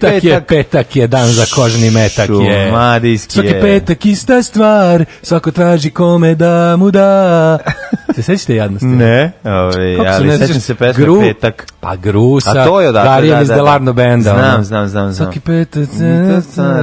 Petak, 0.00 0.24
je, 0.24 0.40
petak 0.42 0.96
je 0.96 1.06
dan 1.06 1.26
za 1.26 1.44
kožni 1.54 1.90
metak 1.90 2.28
je. 2.30 2.66
Šumadijski 2.66 3.32
Svaki 3.32 3.48
je. 3.48 3.60
petak 3.60 4.06
ista 4.06 4.42
stvar, 4.42 5.04
svako 5.22 5.50
traži 5.50 5.90
kome 5.90 6.34
da 6.34 6.76
mu 6.76 6.90
da. 6.90 7.58
Se 8.14 8.22
sećate 8.22 8.54
jadnosti? 8.54 8.86
Ne, 8.86 9.32
ove, 9.44 9.96
Kako 9.96 10.08
se 10.08 10.14
ali 10.14 10.28
ne 10.28 10.38
sećam 10.38 10.60
se 10.60 10.74
pesme 10.74 11.04
Gru- 11.04 11.20
Petak. 11.22 11.66
Pa 11.80 11.96
Grusa, 11.96 12.50
A 12.52 12.64
to 12.64 12.80
je 12.80 12.88
odatle, 12.88 13.10
Darijan 13.10 13.36
da, 13.36 13.42
iz 13.42 13.48
da, 13.48 13.54
da. 13.54 13.56
Delarno 13.56 13.92
benda. 13.92 14.22
Znam, 14.30 14.54
ono. 14.54 14.64
znam, 14.64 14.88
znam, 14.88 15.12
znam. 15.12 15.26
Svaki 15.26 15.40
petak, 15.40 15.88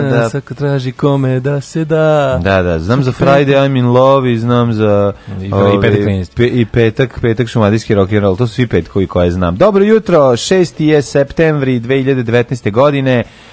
da. 0.04 0.30
svako 0.30 0.54
traži 0.54 0.92
kome 0.92 1.40
da 1.40 1.62
se 1.62 1.86
da. 1.86 2.40
Da, 2.44 2.62
da, 2.62 2.80
znam 2.80 3.04
za 3.04 3.12
Friday 3.14 3.48
I'm 3.60 3.80
in 3.80 3.86
love 3.88 4.34
i 4.34 4.38
znam 4.38 4.74
za 4.74 5.14
I- 5.42 5.46
i 5.46 5.54
ove, 5.54 5.82
Petak 5.82 6.00
13. 6.00 6.36
pe, 6.36 6.46
i 6.46 6.66
petak, 6.66 7.20
petak 7.22 7.48
šumadijski 7.48 7.96
rock 7.96 8.12
and 8.12 8.22
roll, 8.22 8.38
to 8.38 8.48
su 8.48 8.54
svi 8.54 8.68
petkovi 8.68 9.08
koje 9.08 9.32
znam. 9.32 9.56
Dobro 9.56 9.84
jutro, 9.84 10.20
6. 10.22 10.74
je 10.80 11.02
septembri 11.02 11.80
2019. 11.80 12.72
godine, 12.72 13.03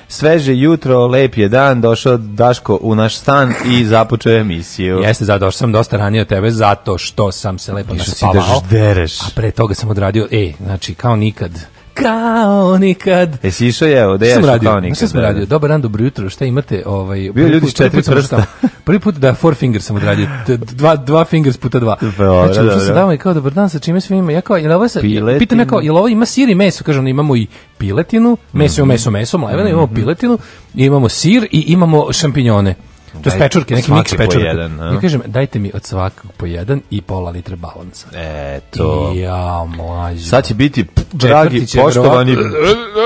sveže 0.09 0.55
jutro, 0.57 1.07
lep 1.07 1.37
je 1.37 1.49
dan, 1.49 1.81
došao 1.81 2.17
Daško 2.17 2.79
u 2.83 2.95
naš 2.95 3.17
stan 3.17 3.55
i 3.71 3.85
započeo 3.85 4.37
emisiju. 4.37 4.99
Jeste, 4.99 5.25
zato 5.25 5.39
došao 5.39 5.59
sam 5.59 5.73
dosta 5.73 5.97
ranije 5.97 6.23
od 6.23 6.29
tebe, 6.29 6.51
zato 6.51 6.99
što 6.99 7.33
sam 7.33 7.59
se 7.59 7.73
lepo 7.73 7.95
Što 7.95 8.05
si 8.05 8.11
naspavao. 8.11 8.61
da 8.61 8.67
dereš. 8.71 9.21
A 9.21 9.25
pre 9.35 9.51
toga 9.51 9.75
sam 9.75 9.91
odradio, 9.91 10.29
e, 10.31 10.53
znači, 10.61 10.95
kao 10.95 11.17
nikad. 11.17 11.51
Kao 12.03 12.79
nikad. 12.79 13.39
Jesi 13.43 13.67
išao 13.67 13.89
je, 13.89 14.07
ode 14.09 14.31
što 14.31 14.41
radio? 14.41 14.71
kao 14.71 14.81
nikad. 14.81 14.97
Šta 14.97 15.07
sam 15.09 15.15
da, 15.15 15.21
da. 15.21 15.27
radio? 15.29 15.47
Dobar 15.47 15.71
dan, 15.71 15.83
dobro 15.83 16.05
jutro. 16.05 16.31
Šta 16.31 16.45
imate? 16.45 16.83
Ovaj, 16.87 17.31
Bio 17.35 17.49
ljudi 17.49 17.73
četiri 17.73 18.03
prsta. 18.05 18.45
Prvi 18.85 19.01
put 19.01 19.15
da 19.15 19.35
four 19.35 19.55
fingers 19.55 19.85
sam 19.85 19.97
odradio. 19.97 20.27
Dva, 20.49 20.97
dva 20.97 21.25
fingers 21.25 21.57
puta 21.57 21.79
dva. 21.79 21.97
Dobro, 22.03 22.45
znači, 22.45 22.61
dobro. 22.61 22.81
sam 22.81 22.95
tamo 22.95 23.13
i 23.13 23.19
kao, 23.19 23.35
dobar 23.35 23.53
dan, 23.53 23.71
sa 23.71 23.79
čime 23.79 24.01
sve 24.01 24.17
ima? 24.17 24.33
Ja 24.33 24.41
kao, 24.41 24.57
jel 24.57 24.73
ovo 24.73 24.89
sa, 24.89 25.01
Piletinu. 25.01 25.39
pitam 25.39 25.59
ja 25.59 25.65
kao, 25.65 25.81
jel 25.81 25.97
ovo 25.97 26.09
ima 26.09 26.27
sir 26.27 26.49
i 26.49 26.55
meso? 26.55 26.85
Kažem, 26.85 27.07
imamo 27.07 27.37
i 27.37 27.47
piletinu, 27.79 28.37
meso, 28.53 28.83
Mhm. 28.83 28.89
meso, 28.89 29.11
meso, 29.11 29.39
mleveno, 29.39 29.69
imamo 29.69 29.87
piletinu, 29.87 30.39
i 30.75 30.85
imamo 30.85 31.09
sir 31.09 31.47
i 31.51 31.65
imamo 31.67 32.13
šampinjone. 32.13 32.75
To 33.15 33.31
je 33.31 33.39
pečurke, 33.39 33.75
neki 33.75 33.93
miks 33.93 34.11
pečurke. 34.11 34.39
jedan, 34.39 34.81
a? 34.81 34.93
Ja 34.95 35.01
kažem, 35.01 35.23
dajte 35.27 35.59
mi 35.59 35.71
od 35.75 35.85
svakog 35.85 36.31
po 36.37 36.47
jedan 36.47 36.81
i 36.91 37.01
pola 37.01 37.31
litre 37.31 37.57
balansa. 37.57 38.07
Eto. 38.15 39.13
Ja, 39.17 39.65
mlađo. 39.67 40.25
Sad 40.25 40.47
će 40.47 40.55
biti, 40.55 40.87
dragi, 41.13 41.67
će 41.67 41.81
poštovani, 41.81 42.37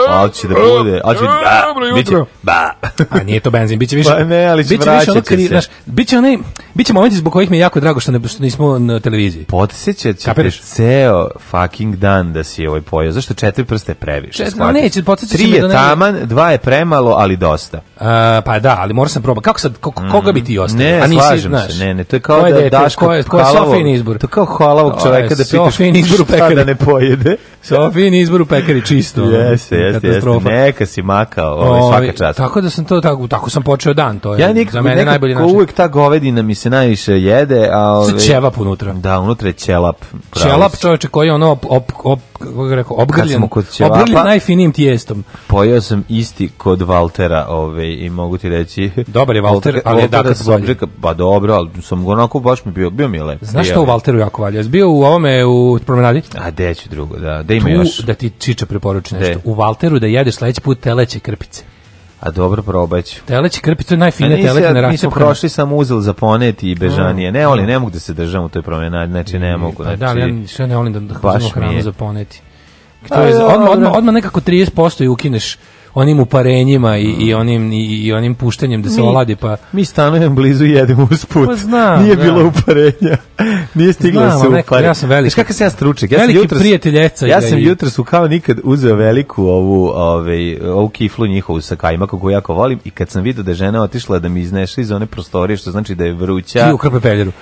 ali 0.09 0.33
će 0.33 0.49
da 0.49 0.55
bude, 0.55 1.01
ali 1.05 1.19
će 1.19 1.25
ba, 1.25 1.95
biće, 1.95 2.13
ba. 2.43 2.71
A 3.11 3.23
nije 3.23 3.41
to 3.41 3.51
benzin, 3.51 3.79
biće 3.79 3.97
više. 3.97 4.11
Pa 4.11 4.25
ne, 4.25 4.47
ali 4.47 4.65
će 4.65 4.69
biće 4.69 4.91
više 4.91 5.11
ono 5.11 5.21
će 5.21 5.35
kri- 5.35 5.43
se. 5.43 5.49
znaš, 5.49 5.65
biće 5.87 6.19
onaj 6.19 6.37
biće 6.75 6.93
momenti 6.93 7.17
zbog 7.17 7.33
kojih 7.33 7.51
mi 7.51 7.57
je 7.57 7.61
jako 7.61 7.81
drago 7.81 8.01
što 8.01 8.13
ne 8.13 8.29
što 8.29 8.43
nismo 8.43 8.79
na 8.79 9.01
televiziji. 9.01 9.45
Podsjećat 9.45 10.17
ćete 10.17 10.25
Kapiraš? 10.25 10.61
ceo 10.61 11.29
fucking 11.41 11.97
dan 11.97 12.33
da 12.33 12.45
si 12.45 12.67
ovaj 12.67 12.81
pojeo. 12.81 13.13
Zašto 13.13 13.35
četiri 13.35 13.65
prste 13.65 13.91
je 13.93 13.97
previše? 13.97 14.45
Čet- 14.45 14.73
neće, 14.73 15.03
podsjećat 15.03 15.31
će 15.31 15.37
Tri 15.37 15.51
me 15.51 15.57
je 15.57 15.61
da 15.63 15.69
ne- 15.69 15.75
taman, 15.75 16.17
dva 16.25 16.51
je 16.51 16.59
premalo, 16.59 17.11
ali 17.11 17.37
dosta. 17.37 17.81
A, 18.01 18.41
pa 18.45 18.59
da, 18.59 18.77
ali 18.79 18.95
moram 18.95 19.09
sam 19.09 19.23
probati. 19.23 19.45
Kako 19.45 19.61
sad 19.61 19.79
ko- 19.81 19.91
koga 20.13 20.33
bi 20.33 20.45
ti 20.45 20.59
ostavio? 20.59 20.87
Ne, 20.87 21.01
A 21.01 21.07
nisi, 21.07 21.21
slažem 21.21 21.51
znaš, 21.51 21.73
se. 21.73 21.85
Ne, 21.85 21.95
ne, 21.95 22.05
to 22.05 22.17
je 22.17 22.21
kao 22.21 22.43
da 22.43 22.51
dete, 22.51 22.71
daš 22.71 22.97
ko 22.97 23.13
je, 23.13 23.23
ko 23.23 23.39
je 23.39 23.45
Sofijin 23.45 23.87
izbor. 23.89 24.19
To 24.19 24.25
je 24.25 24.31
kao 24.31 24.45
halavog 24.45 24.93
čoveka 25.03 25.35
da 25.35 25.45
pitaš 25.45 25.81
izbor 25.81 26.21
u 26.21 26.25
pekari. 26.25 26.55
da 26.55 26.65
ne 26.65 26.75
pojede. 26.75 27.37
Sofijin 27.63 28.15
izbor 28.15 28.43
u 28.43 28.47
pekari 28.47 28.87
čisto. 28.87 29.23
Jeste, 29.23 29.77
jeste, 29.77 30.09
jeste. 30.09 30.31
Neka 30.45 30.87
si 30.87 31.03
makao, 31.03 31.55
ovaj, 31.55 31.81
Ovaj, 31.81 31.91
svaka 32.07 32.19
čast. 32.19 32.37
Tako 32.37 32.61
da 32.61 32.71
sam 32.71 32.85
to 32.85 33.01
tako, 33.01 33.29
tako 33.29 33.51
sam 33.51 33.63
počeo 33.63 33.95
dan, 33.95 34.19
to 34.19 34.35
je 34.35 34.41
Ja 34.41 34.47
za 34.49 34.53
nikako, 34.55 34.83
mene 34.83 35.05
najbolji 35.05 35.35
nekako 35.35 35.47
način. 35.47 35.57
uvek 35.57 35.73
ta 35.73 35.89
govedina 35.89 36.43
mi 36.43 36.55
se 36.55 36.71
najviše 36.71 37.21
jede, 37.21 37.69
a... 37.73 37.91
Ove, 37.91 38.19
ćevap 38.19 38.59
unutra. 38.59 38.93
Da, 38.93 39.21
unutra 39.21 39.49
je 39.49 39.53
ćelap. 39.53 39.97
Ćelap 40.43 40.77
čoveče 40.81 41.09
koji 41.09 41.27
je 41.29 41.33
ono 41.33 41.51
op, 41.51 41.65
op, 41.69 41.93
op, 42.05 42.21
kako 42.45 42.65
ga 42.65 42.75
rekao, 42.75 42.97
obgrljen, 42.97 43.29
smo 43.29 43.49
kod 43.49 43.65
ćevapa- 43.67 44.01
obgrljen 44.01 44.25
najfinijim 44.25 44.73
tijestom. 44.73 45.25
Pojeo 45.47 45.81
sam 45.81 46.05
isti 46.09 46.49
kod 46.49 46.83
Valtera 46.83 47.47
ovaj, 47.49 47.87
i 47.87 48.11
mogu 48.11 48.39
ti 48.39 48.49
reći... 48.49 48.91
Dobar 49.07 49.37
je 49.37 49.43
Valter, 49.49 49.81
ali 49.85 50.03
je 50.03 50.09
bolji. 50.45 50.67
rekao, 50.67 50.89
Pa 51.01 51.15
dobro, 51.15 51.55
ali 51.55 51.71
sam 51.83 52.07
onako 52.07 52.41
baš 52.41 52.65
mi 52.65 52.73
bio, 52.73 52.91
bio 52.91 53.09
mi 53.09 53.17
je 53.17 53.23
lep. 53.23 53.45
Znaš 53.45 53.71
što 53.71 53.83
u. 53.83 53.85
Valteru 53.85 54.19
jako 54.19 54.43
valja? 54.43 54.59
Jesi 54.59 54.69
bio 54.71 54.91
u 54.91 55.03
ovome 55.03 55.45
u 55.45 55.79
promenadi? 55.87 56.23
A 56.39 56.51
gde 56.51 56.75
ću 56.75 56.89
drugo, 56.89 57.17
da, 57.17 57.43
da 57.43 57.55
ima 57.55 57.65
Tu, 57.65 57.73
još. 57.73 57.99
da 57.99 58.15
ti 58.15 58.31
Čiča 58.39 58.67
preporuči 58.67 59.15
nešto. 59.15 59.41
U 59.45 59.55
Valteru 59.55 59.99
da 59.99 60.07
jedeš 60.07 60.35
sledeći 60.35 60.61
put 60.61 60.81
teleće 60.81 61.21
krpice. 61.21 61.63
A 62.25 62.31
dobro, 62.31 62.63
probat 62.63 63.05
ću. 63.05 63.21
Teleće 63.27 63.61
krpice, 63.61 63.89
to 63.89 63.95
je 63.95 63.99
najfinije 63.99 64.43
ja, 64.43 64.89
mi 64.89 64.97
smo 64.97 65.11
prošli 65.11 65.49
sam 65.49 65.73
uzel 65.73 66.01
za 66.01 66.13
poneti 66.13 66.71
i 66.71 66.75
bežanije. 66.75 67.33
Ne, 67.33 67.43
ali 67.43 67.63
ne 67.63 67.79
mogu 67.79 67.91
da 67.91 67.99
se 67.99 68.13
držam 68.13 68.45
u 68.45 68.49
toj 68.49 68.63
promenadi, 68.63 69.13
znači 69.13 69.39
ne 69.39 69.57
mogu. 69.57 69.77
Pa 69.77 69.83
Znači, 69.85 69.99
da, 69.99 70.09
ali 70.09 70.41
ja 70.41 70.47
što 70.49 70.67
ne 70.67 70.77
volim 70.77 70.93
da, 70.93 71.01
da 71.01 71.39
hranu 71.55 71.83
za 71.83 71.93
poneti. 71.93 72.41
To 73.09 73.15
A, 73.15 73.23
je, 73.23 73.45
odmah, 73.45 73.71
odmah, 73.71 73.93
odmah 73.95 74.15
nekako 74.15 74.41
30% 74.41 75.05
i 75.05 75.09
ukineš 75.09 75.59
onim 75.95 76.21
uparenjima 76.21 76.97
i, 76.97 77.05
i 77.05 77.35
onim 77.35 77.73
i, 77.73 77.85
i 77.97 78.13
onim 78.13 78.35
puštanjem 78.35 78.83
da 78.83 78.91
se 78.91 79.01
Mi- 79.01 79.07
oladi 79.07 79.37
pa 79.37 79.57
Mi 79.73 79.85
stanujemo 79.85 80.35
blizu 80.35 80.65
i 80.67 80.71
jedemo 80.71 81.09
usput. 81.13 81.47
Pa 81.47 81.57
znam, 81.57 82.03
Nije 82.03 82.17
da. 82.17 82.23
bilo 82.23 82.47
uparenja. 82.49 83.17
Nije 83.75 83.93
stiglo 83.93 84.21
da 84.21 84.29
Znam, 84.29 84.41
se 84.41 84.47
ali 84.47 84.55
neko- 84.55 84.67
upare. 84.67 84.87
ja 84.87 84.95
sam 84.95 85.11
veliki- 85.11 85.35
kakav 85.35 85.55
sam 85.55 85.65
ja 85.65 85.71
stručnjak? 85.71 86.13
Ja 86.13 86.19
veliki 86.19 86.35
sam 86.35 86.43
jutros, 86.43 86.61
prijatelj 86.61 86.99
Eca 86.99 87.27
i 87.27 87.31
Ja 87.31 87.41
sam 87.41 87.59
i- 87.59 87.63
jutros 87.63 87.99
u 87.99 88.05
kao 88.05 88.29
nikad 88.29 88.61
uzeo 88.65 88.97
veliku 88.97 89.45
ovu, 89.45 89.87
ovaj, 89.87 90.35
ovu 90.61 90.89
kiflu 90.89 91.27
njihovu 91.27 91.61
sa 91.61 91.77
kajmakom 91.77 92.21
koju 92.21 92.33
jako 92.33 92.55
volim 92.55 92.79
i 92.85 92.91
kad 92.91 93.11
sam 93.11 93.23
vidio 93.23 93.43
da 93.43 93.51
je 93.51 93.55
žena 93.55 93.83
otišla 93.83 94.19
da 94.19 94.29
mi 94.29 94.41
izneše 94.41 94.81
iz 94.81 94.91
one 94.91 95.07
prostorije, 95.07 95.57
što 95.57 95.71
znači 95.71 95.95
da 95.95 96.05
je 96.05 96.13
vruća, 96.13 96.67
ti 96.67 96.73
u 96.73 96.79
krpe 96.79 97.01
peljeru. 97.01 97.33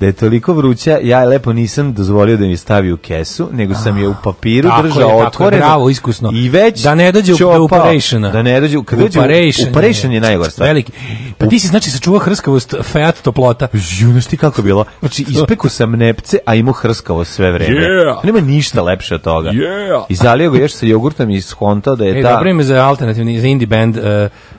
Da 0.00 0.06
je 0.06 0.12
toliko 0.12 0.52
vruća, 0.52 0.98
ja 1.02 1.24
lepo 1.24 1.52
nisam 1.52 1.92
dozvolio 1.92 2.36
da 2.36 2.44
mi 2.44 2.56
stavi 2.56 2.92
u 2.92 2.96
kesu, 2.96 3.48
nego 3.52 3.74
sam 3.74 3.98
je 3.98 4.08
u 4.08 4.14
papiru 4.24 4.68
Tako 4.68 4.82
držao 4.82 5.10
je, 5.10 5.24
tako 5.24 5.44
je, 5.44 5.50
bravo, 5.50 5.90
iskusno. 5.90 6.30
I 6.34 6.48
već 6.48 6.82
Da 6.82 6.94
ne 6.94 7.12
dođe 7.12 7.32
u- 7.32 7.34
do 7.34 7.38
ćopao. 7.38 7.62
uparationa. 7.62 8.30
Da 8.30 8.42
ne 8.42 8.60
dođe, 8.60 8.78
u- 8.78 8.82
kad 8.82 8.98
dođe 8.98 9.18
u- 9.18 9.22
uparation 9.70 10.12
je 10.12 10.20
najgora 10.20 10.50
stvar. 10.50 10.68
Veliki. 10.68 10.92
Pa 11.38 11.46
ti 11.46 11.58
si 11.58 11.66
znači 11.66 11.90
sačuvao 11.90 12.18
hrskavost 12.20 12.74
Fiat 12.82 13.22
toplota. 13.22 13.68
Ju, 13.72 13.80
znaš 14.10 14.26
ti 14.26 14.36
kako 14.36 14.60
je 14.60 14.64
bilo? 14.64 14.84
Znači, 15.00 15.24
ispeku 15.30 15.68
sam 15.68 15.90
nepce, 15.92 16.38
a 16.46 16.54
imao 16.54 16.72
hrskavo 16.72 17.24
sve 17.24 17.52
vreme. 17.52 17.76
Yeah. 17.76 18.24
Nema 18.24 18.40
ništa 18.40 18.82
lepše 18.82 19.14
od 19.14 19.22
toga. 19.22 19.50
Yeah. 19.50 20.02
I 20.08 20.14
zalio 20.14 20.50
ga 20.50 20.58
još 20.58 20.72
sa 20.72 20.86
jogurtom 20.86 21.30
i 21.30 21.40
skontao 21.40 21.96
da 21.96 22.04
je 22.04 22.20
E, 22.20 22.22
ta... 22.22 22.30
dobro 22.30 22.50
ime 22.50 22.62
za 22.62 22.76
alternativni, 22.78 23.40
za 23.40 23.46
indie 23.46 23.66
band 23.66 23.96
uh, 23.96 24.02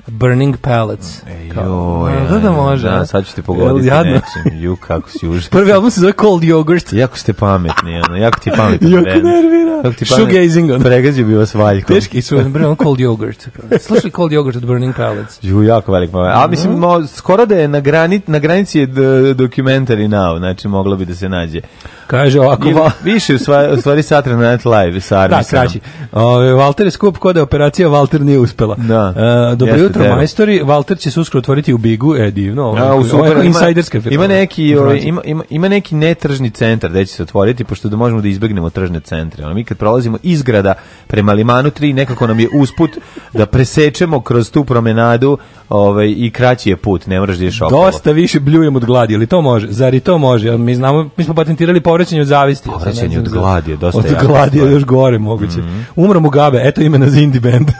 Burning 0.07 0.57
Pallets. 0.57 1.07
Kao, 1.53 2.07
Joj, 2.09 2.30
da, 2.30 2.39
da 2.39 2.51
može. 2.53 2.89
Da, 2.89 3.06
sad 3.06 3.25
ću 3.25 3.35
ti 3.35 3.42
pogoditi 3.42 3.88
jadno? 3.88 4.19
Ju, 4.53 4.75
kako 4.77 5.09
si 5.09 5.27
užas. 5.29 5.49
Prvi 5.49 5.71
album 5.71 5.91
se 5.91 6.01
zove 6.01 6.13
Cold 6.21 6.43
Yogurt. 6.43 6.95
Jako 6.95 7.17
ste 7.17 7.33
pametni, 7.33 8.01
ono, 8.07 8.17
jako 8.17 8.39
ti 8.39 8.49
je 8.49 8.55
pametan 8.55 8.91
Jako 8.93 9.05
nervira. 9.05 9.93
Ti 9.97 10.05
Shoegazing, 10.05 10.71
ono. 10.71 10.83
Pregazio 10.83 11.25
bi 11.25 11.35
vas 11.35 11.53
valjkom. 11.53 11.95
Teški 11.95 12.21
su, 12.21 12.37
on 12.37 12.75
Cold 12.83 12.99
Yogurt. 12.99 13.47
Slušaj 13.79 14.11
Cold 14.11 14.31
Yogurt 14.31 14.57
od 14.57 14.65
Burning 14.65 14.95
Pallets. 14.95 15.39
Ju, 15.41 15.63
jako 15.63 15.91
velik 15.91 16.11
moment. 16.11 16.35
A 16.35 16.47
mislim, 16.47 16.73
mo, 16.73 17.07
skoro 17.07 17.45
da 17.45 17.55
je 17.55 17.67
na, 17.67 17.79
grani, 17.79 18.21
na 18.27 18.39
granici 18.39 18.79
je 18.79 18.85
d- 18.85 19.01
documentary 19.33 20.07
now, 20.07 20.37
znači 20.37 20.67
moglo 20.67 20.95
bi 20.95 21.05
da 21.05 21.15
se 21.15 21.29
nađe. 21.29 21.61
Kaže 22.07 22.39
ovako, 22.39 22.63
Ili 22.63 22.73
va, 22.73 22.91
više, 23.03 23.35
u 23.35 23.37
stvari, 23.37 23.73
u 23.73 23.77
stvari 23.77 24.01
Saturday 24.01 24.51
Night 24.51 24.65
Live 24.65 25.01
sa 25.01 25.27
da, 25.27 25.43
kraći. 25.49 25.79
Ove, 26.11 26.53
Walter 26.53 26.83
je 26.83 26.91
skup 26.91 27.17
kod 27.17 27.35
je 27.35 27.41
operacija, 27.41 27.89
Walter 27.89 28.19
nije 28.19 28.39
uspela. 28.39 28.75
Da. 28.75 29.13
E, 29.51 29.55
dobro 29.55 29.75
Jeste 29.75 29.83
jutro, 29.83 30.15
majstori. 30.15 30.61
Walter 30.63 30.97
će 30.97 31.11
se 31.11 31.19
uskoro 31.19 31.39
otvoriti 31.39 31.73
u 31.73 31.77
Bigu. 31.77 32.15
E, 32.15 32.31
divno. 32.31 32.63
Ovo, 32.63 32.77
A, 32.77 32.85
u 32.85 32.91
ovo 32.91 33.03
super, 33.03 33.25
je 33.27 33.33
ima, 33.33 33.43
insajderska 33.43 34.01
ima 34.09 34.27
neki 34.27 34.75
ovaj, 34.75 34.95
informacija. 34.95 35.19
Ima, 35.25 35.44
ima, 35.44 35.44
ima 35.50 35.68
neki 35.68 35.95
netržni 35.95 36.50
centar 36.50 36.89
gde 36.89 37.06
će 37.06 37.13
se 37.13 37.24
otvoriti 37.24 37.63
pošto 37.63 37.89
da 37.89 37.98
možemo 37.98 38.21
da 38.21 38.27
izbegnemo 38.27 38.69
tržne 38.69 39.00
centre. 39.00 39.45
Ono, 39.45 39.54
mi 39.54 39.63
kad 39.63 39.77
prolazimo 39.77 40.18
izgrada 40.24 40.74
prema 41.07 41.33
Limanu 41.33 41.69
3 41.69 41.94
nekako 41.94 42.27
nam 42.27 42.39
je 42.39 42.48
usput 42.54 42.92
da 43.33 43.45
presečemo 43.45 44.21
kroz 44.21 44.51
tu 44.51 44.66
promenadu 44.66 45.38
ovaj, 45.69 46.13
i 46.18 46.31
kraći 46.31 46.69
je 46.69 46.77
put, 46.77 47.07
ne 47.07 47.19
moraš 47.19 47.38
da 47.38 47.44
ideš 47.44 47.62
okolo. 47.62 47.86
Dosta 47.86 48.12
više 48.12 48.39
bljujem 48.39 48.75
od 48.75 48.86
gladi, 48.86 49.16
ali 49.16 49.27
to 49.27 49.42
može? 49.42 49.68
Zar 49.69 49.94
i 49.94 50.00
to 50.00 50.18
može? 50.18 50.57
Mi 50.57 50.75
znamo, 50.75 51.10
mi 51.18 51.24
smo 51.24 51.33
patentirali 51.33 51.81
povraćanje 51.81 52.21
od 52.21 52.27
zavisti. 52.27 52.69
Povraćanje 52.69 53.19
od 53.19 53.30
gladi 53.30 53.71
je 53.71 53.77
dosta 53.77 54.00
Od 54.00 54.27
gladi 54.27 54.57
je 54.57 54.71
još 54.71 54.86
gore 54.86 55.19
moguće. 55.19 55.57
Umro 55.95 56.19
mu 56.19 56.30
gabe, 56.30 56.62
eto 56.63 56.81
imena 56.81 57.10
za 57.10 57.19
indie 57.19 57.42
band. 57.42 57.71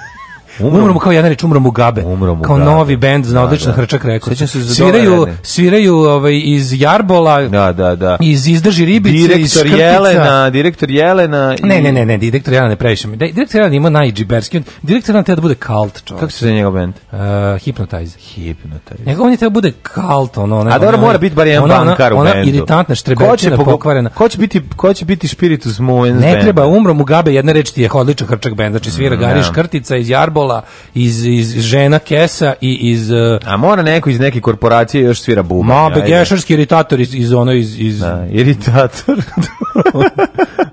Umro- 0.60 0.80
Umro 0.80 0.94
mu 0.94 1.00
kao 1.00 1.12
jedna 1.12 1.30
reč, 1.30 1.44
umro 1.44 1.60
mu 1.60 1.72
gabe. 1.72 2.02
Umro 2.04 2.36
mu 2.36 2.44
kao 2.44 2.56
Gabe. 2.56 2.66
novi 2.66 2.98
bend 2.98 3.26
za 3.26 3.34
Da, 3.34 3.42
odličan 3.42 3.68
da. 3.68 3.74
hrčak 3.74 4.06
rekao. 4.06 4.34
Sviraju, 4.68 5.28
sviraju 5.44 5.96
ovaj, 5.96 6.42
iz 6.46 6.74
Jarbola, 6.74 7.42
Da, 7.42 7.74
da, 7.74 7.96
da. 7.96 8.18
iz 8.22 8.48
Izdrži 8.48 8.86
ribice, 8.86 9.16
iz 9.16 9.22
Direktor 9.24 9.48
Škrtica. 9.50 9.76
Jelena, 9.78 10.50
direktor 10.50 10.90
Jelena. 10.92 11.56
i- 11.56 11.66
Ne, 11.66 11.82
ne, 11.82 11.92
ne, 11.92 12.06
ne, 12.06 12.18
direktor 12.18 12.54
Jelena 12.54 12.70
ne 12.70 12.76
previše. 12.76 13.08
mi. 13.08 13.18
Da, 13.18 13.26
Direktor 13.28 13.56
Jelena 13.56 13.76
ima 13.76 13.90
najdžiberski. 13.92 14.58
on- 14.58 14.64
Direktor 14.82 15.10
Jelena 15.10 15.24
treba 15.24 15.36
da 15.36 15.42
bude 15.42 15.56
kalt, 15.56 16.04
čovjek. 16.04 16.20
Kako 16.20 16.32
se 16.32 16.40
zove 16.40 16.54
njegov 16.54 16.72
band? 16.74 16.94
Uh, 17.12 17.20
hypnotize. 17.20 18.18
Hypnotize. 18.30 19.06
Njegov 19.06 19.26
on 19.26 19.32
je 19.32 19.38
treba 19.38 19.50
bude 19.52 19.72
kalt, 19.84 20.38
ono, 20.38 20.60
ono, 20.60 20.72
A 20.72 20.80
dobro, 20.80 20.98
mora 21.00 21.18
biti 21.18 21.36
bar 21.36 21.48
jedan 21.48 21.64
ona- 21.64 21.76
ona- 21.76 21.86
bankar 21.86 22.14
u 22.14 22.18
ona 22.18 22.32
bendu. 22.34 22.50
iritantna, 22.50 22.96
štreberčina, 22.96 23.58
pogo- 23.58 23.66
pokvarena. 23.66 24.10
Ko 24.10 24.30
će 24.30 24.38
biti, 24.38 24.62
ko 24.76 24.94
će 24.94 25.06
biti 25.06 25.28
Spiritus 25.28 25.80
Movens 25.80 26.22
Ne 26.22 26.42
treba, 26.42 26.66
umro 26.68 26.94
mu 26.94 27.04
gabe, 27.04 27.34
jedna 27.34 27.52
reč 27.52 27.72
ti 27.72 27.82
je 27.82 27.90
odličan 27.94 28.28
hrčak 28.28 28.54
bend, 28.54 28.74
znači 28.74 28.92
svira 28.92 29.16
Mm, 29.16 29.20
Gari 29.20 29.40
da. 29.40 29.44
Škrtica 29.44 29.96
iz 29.96 30.10
Jarbola, 30.10 30.49
iz, 30.94 31.26
iz 31.26 31.62
žena 31.62 32.00
Kesa 32.00 32.54
i 32.62 32.92
iz... 32.92 33.12
Uh, 33.12 33.18
A 33.46 33.58
mora 33.58 33.82
neko 33.82 34.10
iz 34.10 34.20
neke 34.20 34.42
korporacije 34.42 35.04
još 35.04 35.22
svira 35.22 35.44
bubanj. 35.44 35.68
Mabe, 35.68 35.96
ajde. 35.96 36.08
gešarski 36.08 36.54
iritator 36.54 37.00
iz, 37.00 37.16
iz 37.16 37.34
ono, 37.34 37.52
iz... 37.54 37.80
iz 37.80 38.00
Da, 38.00 38.26
iritator. 38.32 39.18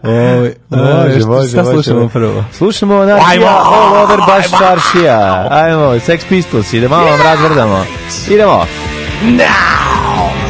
Ovaj, 0.02 0.52
može, 0.68 1.26
može, 1.26 1.48
Šta 1.48 1.62
može. 1.62 1.72
slušamo 1.72 2.08
prvo? 2.08 2.44
Slušamo 2.52 2.94
Anarhija, 2.94 3.28
Ajmo, 3.30 3.46
All 3.46 4.04
Over 4.04 4.18
Baš 4.26 4.46
Čaršija. 4.50 5.48
Ajmo, 5.50 5.80
Sex 5.80 6.18
Pistols, 6.28 6.72
ide 6.72 6.88
malo 6.88 7.10
vam 7.10 7.20
razvrdamo. 7.22 7.84
Idemo. 8.30 8.66
I 9.22 10.45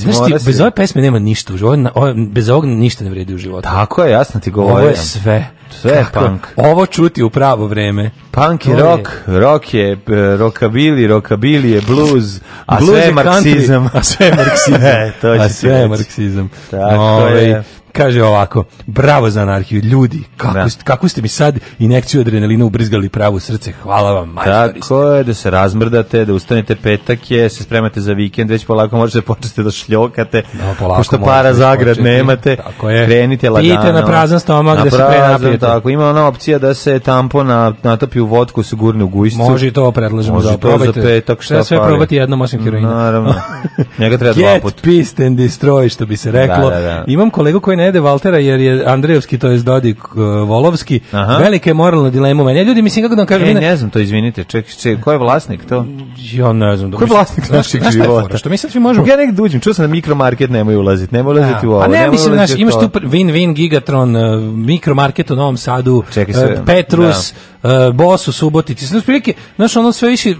Znaš 0.12 0.38
ti, 0.38 0.46
bez 0.46 0.60
ove 0.60 0.70
pesme 0.70 1.02
nema 1.02 1.18
ništa 1.18 1.54
u 1.54 1.56
životu, 1.56 1.82
ovo- 1.94 2.14
bez 2.16 2.48
ovog 2.48 2.64
ništa 2.64 3.04
ne 3.04 3.10
vredi 3.10 3.34
u 3.34 3.38
životu. 3.38 3.62
Tako 3.62 4.04
je, 4.04 4.10
jasno 4.12 4.40
ti 4.40 4.52
Ovo 4.54 4.66
govorim. 4.66 4.88
je 4.88 4.96
sve. 4.96 5.46
Sve 5.72 5.92
je 5.92 6.06
punk. 6.14 6.46
Ovo 6.56 6.86
čuti 6.86 7.22
u 7.22 7.30
pravo 7.30 7.66
vreme. 7.66 8.10
Punk 8.30 8.66
je 8.66 8.76
rock, 8.76 9.08
rock 9.26 9.74
je 9.74 9.92
e, 9.92 9.96
rockabilly, 10.36 11.08
rockabilly 11.08 11.64
je 11.66 11.80
blues, 11.80 12.40
a 12.66 12.76
Blues 12.76 12.90
sve 12.90 13.00
je 13.00 13.12
country, 13.12 13.24
marksizam. 13.24 13.90
A 13.92 14.02
sve 14.02 14.26
je 14.26 14.34
marksizam. 14.34 14.82
E, 14.82 15.12
to 15.20 15.28
a 15.30 15.48
sve 15.48 15.70
je 15.72 15.88
marksizam. 15.88 16.50
Tako 16.70 16.94
Ovaj, 16.94 17.44
je. 17.44 17.62
Kaže 17.92 18.22
ovako, 18.24 18.64
bravo 18.86 19.30
za 19.30 19.42
anarhiju, 19.42 19.80
ljudi, 19.80 20.22
kako, 20.36 20.54
Da. 20.54 20.68
ste, 20.68 20.84
kako 20.84 21.08
ste 21.08 21.22
mi 21.22 21.28
sad 21.28 21.58
injekciju 21.78 22.20
adrenalina 22.20 22.64
ubrizgali 22.64 23.08
pravo 23.08 23.36
u 23.36 23.40
srce, 23.40 23.72
hvala 23.72 24.12
vam, 24.12 24.28
majstori. 24.28 24.80
Tako 24.80 25.02
je, 25.04 25.24
da 25.24 25.34
se 25.34 25.50
razmrdate, 25.50 26.24
da 26.24 26.34
ustanete 26.34 26.76
petak 26.76 27.30
je, 27.30 27.48
se 27.48 27.62
spremate 27.62 28.00
za 28.00 28.12
vikend, 28.12 28.50
već 28.50 28.64
polako 28.64 28.96
možete 28.96 29.22
početi 29.22 29.62
da 29.62 29.70
šljokate, 29.70 30.42
Da, 30.52 30.74
polako 30.78 30.96
pošto 30.96 31.18
para 31.18 31.54
zagrad 31.54 31.88
početi. 31.88 32.02
nemate, 32.04 32.56
Tako 32.56 32.90
je. 32.90 33.06
krenite 33.06 33.50
lagano. 33.50 33.74
Pijte 33.74 33.92
na 33.92 34.06
prazan 34.06 34.40
stomak 34.40 34.78
Na 34.78 34.84
da 34.84 34.90
se 34.90 34.96
prazan, 34.98 35.30
napijete. 35.32 35.58
Tako, 35.58 35.88
ima 35.90 36.08
ona 36.08 36.26
opcija 36.26 36.58
da 36.58 36.74
se 36.74 36.98
tampon 36.98 37.46
na, 37.46 37.72
natopi 37.82 38.20
u 38.20 38.26
vodku, 38.26 38.62
se 38.62 38.76
gurne 38.76 39.04
u 39.04 39.08
gujscu. 39.08 39.38
Može 39.40 39.66
i 39.66 39.72
to 39.72 39.92
predlažemo 39.92 40.34
Može 40.34 40.50
da 40.50 40.56
to 40.56 40.78
za 40.78 40.92
petak, 40.94 41.42
šta 41.42 41.64
sve 41.64 41.78
probati 41.78 42.16
jednom 42.16 42.40
osim 42.40 42.64
heroina. 42.64 42.88
Naravno. 42.90 43.34
Njega 43.98 44.18
treba 44.18 44.34
dva 44.34 44.52
Get 44.52 44.62
puta. 44.62 44.82
pissed 44.82 45.20
and 45.20 45.38
destroy, 45.38 45.88
što 45.88 46.06
bi 46.06 46.16
se 46.16 46.30
reklo. 46.32 46.70
Da, 46.70 46.76
da, 46.76 46.80
da. 46.82 47.04
Imam 47.06 47.30
kolegu 47.30 47.60
koji 47.60 47.76
ne 47.82 47.86
jede 47.88 48.00
Valtera 48.00 48.38
jer 48.38 48.60
je 48.60 48.84
Andrejevski, 48.86 49.38
to 49.38 49.48
je 49.48 49.58
Dodik 49.58 50.04
uh, 50.04 50.14
Volovski. 50.48 51.00
Aha. 51.12 51.36
Velika 51.36 51.70
je 51.70 51.74
moralna 51.74 52.10
dilema 52.10 52.42
u 52.42 52.46
meni. 52.46 52.58
Ja 52.58 52.62
ljudi, 52.64 52.82
mislim, 52.82 53.04
kako 53.04 53.14
da 53.14 53.20
vam 53.20 53.26
kažem... 53.26 53.44
E, 53.44 53.48
vi 53.48 53.54
ne- 53.54 53.60
ne 53.60 53.76
znam 53.76 53.90
to, 53.90 53.98
izvinite, 53.98 54.44
ček, 54.44 54.76
ček, 54.76 55.00
ko 55.00 55.12
je 55.12 55.18
vlasnik 55.18 55.64
to? 55.68 55.86
Ja 56.32 56.52
ne 56.52 56.76
znam. 56.76 56.90
Da 56.90 56.96
Ko 56.96 57.04
je 57.04 57.08
vlasnik 57.10 57.44
je 57.84 57.90
života? 57.90 58.38
Što 58.38 58.48
mi 58.48 58.56
sad 58.56 58.70
svi 58.70 58.80
možemo... 58.80 59.06
Ja 59.06 59.16
nekad 59.16 59.40
uđem, 59.40 59.60
čuo 59.60 59.74
sam 59.74 59.82
da 59.82 59.90
mikromarket 59.90 60.50
nemoj 60.50 60.76
ulaziti, 60.76 61.14
nemoj 61.14 61.32
ulaziti 61.32 61.66
u 61.66 61.70
ovo. 61.70 61.80
Pa 61.80 61.88
ne, 61.88 62.10
mislim, 62.10 62.34
znaš, 62.34 62.50
imaš 62.56 62.74
tu 62.74 62.88
pr- 62.88 63.08
Win 63.08 63.32
Win, 63.32 63.54
Gigatron, 63.54 64.16
uh, 64.16 64.42
Mikromarket 64.42 65.30
u 65.30 65.36
Novom 65.36 65.56
Sadu, 65.56 65.96
uh, 65.96 66.64
Petrus, 66.66 67.34
uh, 67.62 67.70
Bos 67.94 68.28
u 68.28 68.32
Subotici. 68.32 68.86
Znači, 68.86 69.06
prilike, 69.06 69.34
znaš, 69.56 69.76
ono 69.76 69.92
sve 69.92 70.08
više, 70.08 70.34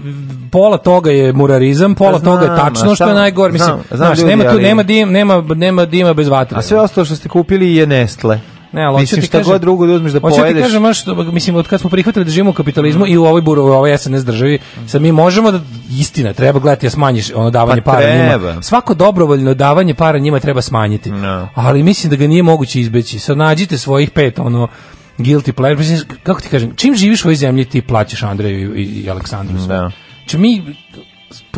pola 0.51 0.77
toga 0.77 1.11
je 1.11 1.33
murarizam, 1.33 1.95
pola 1.95 2.11
Pa 2.11 2.19
znam, 2.19 2.33
toga 2.33 2.51
je 2.53 2.59
tačno, 2.59 2.95
što 2.95 3.07
je 3.07 3.13
najgore. 3.13 3.53
Mislim, 3.53 3.67
znam, 3.67 3.83
znam 3.87 3.97
znaš, 3.97 4.17
ljudi, 4.17 4.29
nema 4.29 4.43
tu, 4.43 4.49
ali- 4.49 4.63
nema, 4.63 4.83
dim, 4.83 5.11
nema, 5.11 5.43
nema 5.55 5.85
dima 5.85 6.13
bez 6.13 6.27
vatre. 6.27 6.57
A 6.57 6.61
sve 6.61 6.79
ostalo 6.79 7.05
što 7.05 7.15
ste 7.15 7.29
kupili 7.29 7.75
je 7.75 7.87
Nestle. 7.87 8.39
Ne, 8.71 8.83
ali 8.83 9.01
Mislim, 9.01 9.21
ti 9.21 9.27
šta 9.27 9.37
kažem- 9.37 9.51
god 9.51 9.61
drugo 9.61 9.85
da 9.87 9.93
uzmeš 9.93 10.11
da 10.11 10.19
hoću 10.19 10.35
ti 10.35 10.41
pojedeš. 10.41 10.63
kažem, 10.63 10.79
znaš, 10.79 11.01
što, 11.01 11.15
mislim, 11.15 11.55
od 11.55 11.67
kad 11.67 11.79
smo 11.79 11.89
prihvatili 11.89 12.25
da 12.25 12.31
živimo 12.31 12.49
u 12.49 12.53
kapitalizmu 12.53 13.07
i 13.07 13.17
u 13.17 13.25
ovoj 13.25 13.41
buru, 13.41 13.63
u 13.63 13.67
ovoj 13.67 13.97
SNS 13.97 14.23
državi, 14.23 14.59
sad 14.87 15.01
mi 15.01 15.11
možemo 15.11 15.51
da, 15.51 15.59
istina, 15.91 16.33
treba 16.33 16.59
gledati 16.59 16.85
da 16.85 16.89
smanjiš 16.89 17.31
ono 17.35 17.49
davanje 17.49 17.81
Pa 17.81 17.91
para 17.91 18.13
njima. 18.13 18.29
treba. 18.29 18.61
Svako 18.61 18.93
dobrovoljno 18.93 19.53
davanje 19.53 19.93
para 19.93 20.19
njima 20.19 20.39
treba 20.39 20.61
smanjiti. 20.61 21.11
No. 21.11 21.49
Ali 21.55 21.83
mislim 21.83 22.09
da 22.09 22.15
ga 22.15 22.27
nije 22.27 22.43
moguće 22.43 22.79
izbeći. 22.79 23.19
Sad 23.19 23.37
nađite 23.37 23.77
svojih 23.77 24.09
pet, 24.09 24.39
ono, 24.39 24.67
guilty 25.17 25.51
pleasure. 25.51 25.79
Mislim, 25.79 26.17
kako 26.23 26.41
ti 26.41 26.49
kažem, 26.49 26.75
čim 26.75 26.95
živiš 26.95 27.25
u 27.25 27.27
ovoj 27.27 27.35
zemlji 27.35 27.65
ti 27.65 27.81
plaćaš 27.81 28.23
Andreju 28.23 28.75
i, 28.75 28.83
i 28.83 29.09
Aleksandru. 29.09 29.57
Da. 29.67 29.91
Znači 30.19 30.37
mi 30.37 30.75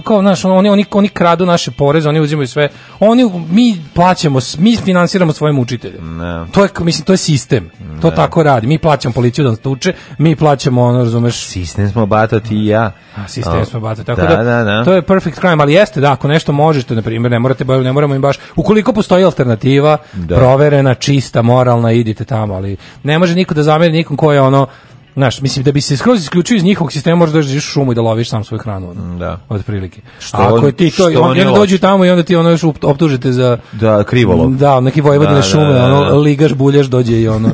kao 0.03 0.21
znaš, 0.21 0.45
oni, 0.45 0.69
oni, 0.69 0.85
oni 0.91 1.09
kradu 1.09 1.45
naše 1.45 1.71
poreze, 1.71 2.09
oni 2.09 2.19
uzimaju 2.19 2.47
sve. 2.47 2.69
Oni, 2.99 3.45
mi 3.51 3.77
plaćamo, 3.93 4.39
mi 4.57 4.75
finansiramo 4.75 5.33
svoje 5.33 5.53
mučitelje. 5.53 6.01
Ne. 6.01 6.45
To 6.51 6.63
je, 6.63 6.69
mislim, 6.79 7.05
to 7.05 7.13
je 7.13 7.17
sistem. 7.17 7.71
To 8.01 8.11
tako 8.11 8.43
radi. 8.43 8.67
Mi 8.67 8.77
plaćamo 8.77 9.13
policiju 9.13 9.43
da 9.43 9.49
nas 9.49 9.59
tuče, 9.59 9.93
mi 10.17 10.35
plaćamo, 10.35 10.83
ono, 10.83 10.99
razumeš, 10.99 11.45
Sistem 11.45 11.89
smo 11.89 12.05
bato 12.05 12.39
ti 12.39 12.55
i 12.55 12.67
ja. 12.67 12.91
a, 13.15 13.27
sistem 13.27 13.59
A, 13.61 13.65
smo 13.65 13.79
bacili. 13.79 14.05
Tako 14.05 14.21
da, 14.21 14.27
da, 14.27 14.43
da, 14.43 14.63
da. 14.63 14.83
to 14.83 14.93
je 14.93 15.01
perfect 15.01 15.39
crime, 15.39 15.63
ali 15.63 15.73
jeste 15.73 16.01
da, 16.01 16.11
ako 16.11 16.27
nešto 16.27 16.51
možete, 16.51 16.95
na 16.95 17.01
primjer, 17.01 17.31
ne 17.31 17.39
morate, 17.39 17.65
ne 17.65 17.93
moramo 17.93 18.15
im 18.15 18.21
baš, 18.21 18.37
ukoliko 18.55 18.93
postoji 18.93 19.23
alternativa, 19.23 19.97
Da. 20.13 20.35
proverena, 20.35 20.93
čista, 20.93 21.41
moralna, 21.41 21.91
idite 21.91 22.25
tamo, 22.25 22.53
ali 22.53 22.77
ne 23.03 23.19
može 23.19 23.35
niko 23.35 23.53
da 23.53 23.63
zameri 23.63 23.91
nikom 23.93 24.17
ko 24.17 24.31
je 24.31 24.41
ono, 24.41 24.67
Znaš, 25.15 25.41
mislim 25.41 25.63
da 25.63 25.71
bi 25.71 25.81
se 25.81 25.97
skroz 25.97 26.21
isključio 26.21 26.55
iz 26.55 26.63
njihovog 26.63 26.91
sistema, 26.91 27.15
možeš 27.15 27.33
da 27.33 27.39
dođeš 27.39 27.57
u 27.57 27.71
šumu 27.71 27.91
i 27.91 27.95
da 27.95 28.01
loviš 28.01 28.29
sam 28.29 28.43
svoju 28.43 28.59
hranu. 28.59 28.89
Ono, 28.91 29.17
Da. 29.17 29.39
Od 29.49 29.63
prilike. 29.63 30.01
Što 30.19 30.37
A 30.37 30.47
ako 30.47 30.65
je 30.65 30.71
ti 30.71 30.91
to, 30.91 31.05
on, 31.05 31.17
on 31.19 31.37
i 31.37 31.39
je 31.39 31.47
onda 31.47 31.59
dođu 31.59 31.77
tamo 31.77 32.05
i 32.05 32.09
onda 32.09 32.23
ti 32.23 32.35
ono 32.35 32.49
još 32.49 32.61
op- 32.61 32.83
optužite 32.83 33.31
za 33.31 33.57
Da, 33.71 34.03
krivolov. 34.03 34.51
da, 34.51 34.79
neki 34.79 35.01
Vojvodine 35.01 35.35
Da, 35.35 35.41
šume, 35.41 35.63
da, 35.63 35.71
da, 35.71 35.79
da. 35.79 35.95
ono, 35.95 36.17
ligaš, 36.17 36.53
buljaš, 36.53 36.85
dođe 36.87 37.13
i 37.13 37.27
ono, 37.27 37.49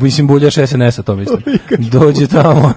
mislim, 0.00 0.26
buljaš 0.26 0.54
SNS-a, 0.56 1.02
to 1.02 1.16
mislim. 1.16 1.38
Dođe 1.92 2.26
tamo, 2.28 2.72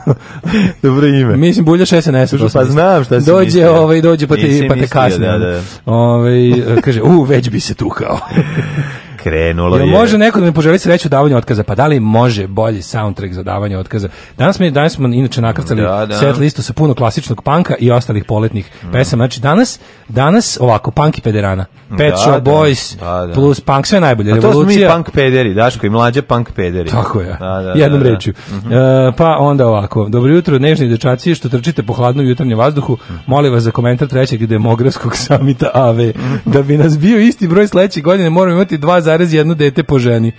Dobro 0.84 1.08
ime. 1.08 1.36
Mislim 1.38 1.66
buljaš 1.66 1.90
SNS-a. 1.90 2.38
Pa 2.54 2.66
znam 2.66 3.04
šta 3.04 3.22
si 3.22 3.26
Dođe, 3.28 3.46
mislio. 3.46 3.76
ovaj, 3.76 4.02
dođe 4.02 4.28
pa 4.28 4.36
te, 4.36 4.66
pa 4.68 4.76
te 4.76 4.88
kasne. 4.88 5.28
da, 5.28 5.38
da. 5.38 5.62
Ovaj, 5.86 6.52
kaže, 6.82 7.02
u, 7.02 7.24
već 7.24 7.50
bi 7.50 7.60
se 7.60 7.74
tukao. 7.74 8.20
Krenulo 9.30 9.78
je. 9.78 9.86
može 9.86 10.18
neko 10.18 10.40
da 10.40 10.46
mi 10.46 10.54
poželi 10.54 10.80
sreću 10.80 11.08
u 11.08 11.10
davanju 11.10 11.38
otkaza? 11.38 11.64
Pa 11.64 11.76
da 11.76 11.88
li 11.88 12.00
može 12.00 12.48
bolji 12.48 12.82
soundtrack 12.82 13.34
za 13.34 13.44
davanje 13.44 13.78
otkaza? 13.78 14.10
Danas, 14.38 14.60
mi, 14.60 14.72
danas 14.72 14.94
smo 14.94 15.08
inače 15.08 15.42
nakrcali 15.42 15.82
Da, 15.82 16.06
da. 16.06 16.18
set 16.18 16.38
listu 16.38 16.64
sa 16.64 16.74
puno 16.74 16.94
klasičnog 16.94 17.44
panka 17.44 17.76
i 17.80 17.92
ostalih 17.92 18.24
poletnih 18.26 18.72
pesama. 18.92 19.22
Znači 19.24 19.42
danas, 19.42 19.80
danas 20.08 20.58
ovako, 20.62 20.92
punk 20.92 21.18
i 21.18 21.22
pederana. 21.22 21.66
Pet 21.98 22.12
Da, 22.12 22.18
Shop 22.18 22.44
da. 22.44 22.52
Boys 22.52 23.00
Da, 23.00 23.26
da. 23.28 23.34
plus 23.34 23.60
punk, 23.60 23.86
sve 23.88 24.00
najbolje. 24.00 24.32
A 24.34 24.42
to 24.42 24.52
smo 24.52 24.64
mi 24.64 24.88
punk 24.94 25.12
pederi, 25.12 25.54
Daško 25.54 25.86
i 25.86 25.90
mlađe 25.90 26.22
punk 26.22 26.52
pederi. 26.52 26.90
Tako 26.90 27.22
je, 27.22 27.38
Da, 27.40 27.62
da, 27.62 27.72
jednom 27.76 28.00
da, 28.00 28.04
da. 28.10 28.14
rečju. 28.14 28.34
E, 28.52 29.12
pa 29.18 29.38
onda 29.40 29.68
ovako, 29.68 30.10
dobro 30.10 30.34
jutro, 30.34 30.60
nežni 30.60 30.90
dečaci 30.90 31.36
što 31.36 31.50
trčite 31.50 31.84
po 31.84 31.94
hladnom 31.94 32.26
jutarnjem 32.28 32.58
vazduhu, 32.58 32.98
molim 33.26 33.54
vas 33.54 33.64
za 33.64 33.72
komentar 33.72 34.08
trećeg 34.08 34.46
demografskog 34.46 35.16
samita 35.18 35.70
AV. 35.74 35.98
Da 36.46 36.62
bi 36.62 36.78
nas 36.78 37.00
bio 37.00 37.20
isti 37.20 37.48
broj 37.48 37.68
sledeće 37.68 38.02
godine, 38.02 38.30
moramo 38.30 38.56
imati 38.56 38.78
2,1 39.18 39.56
dete 39.56 39.84
po 39.84 40.00
ženi. 40.00 40.32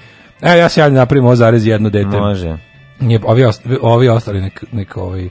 E, 0.42 0.58
ja 0.58 0.68
se 0.68 0.80
javljam 0.80 0.96
napravim 0.96 1.24
ovo 1.24 1.36
zarez 1.36 1.66
jedno 1.66 1.90
dete. 1.90 2.16
Može. 2.18 2.56
Nije, 3.00 3.20
ovi, 3.24 3.42
ost- 3.42 3.78
ovi 3.82 4.08
ostali 4.08 4.40
nek, 4.40 4.64
nek 4.72 4.96
ovaj, 4.96 5.28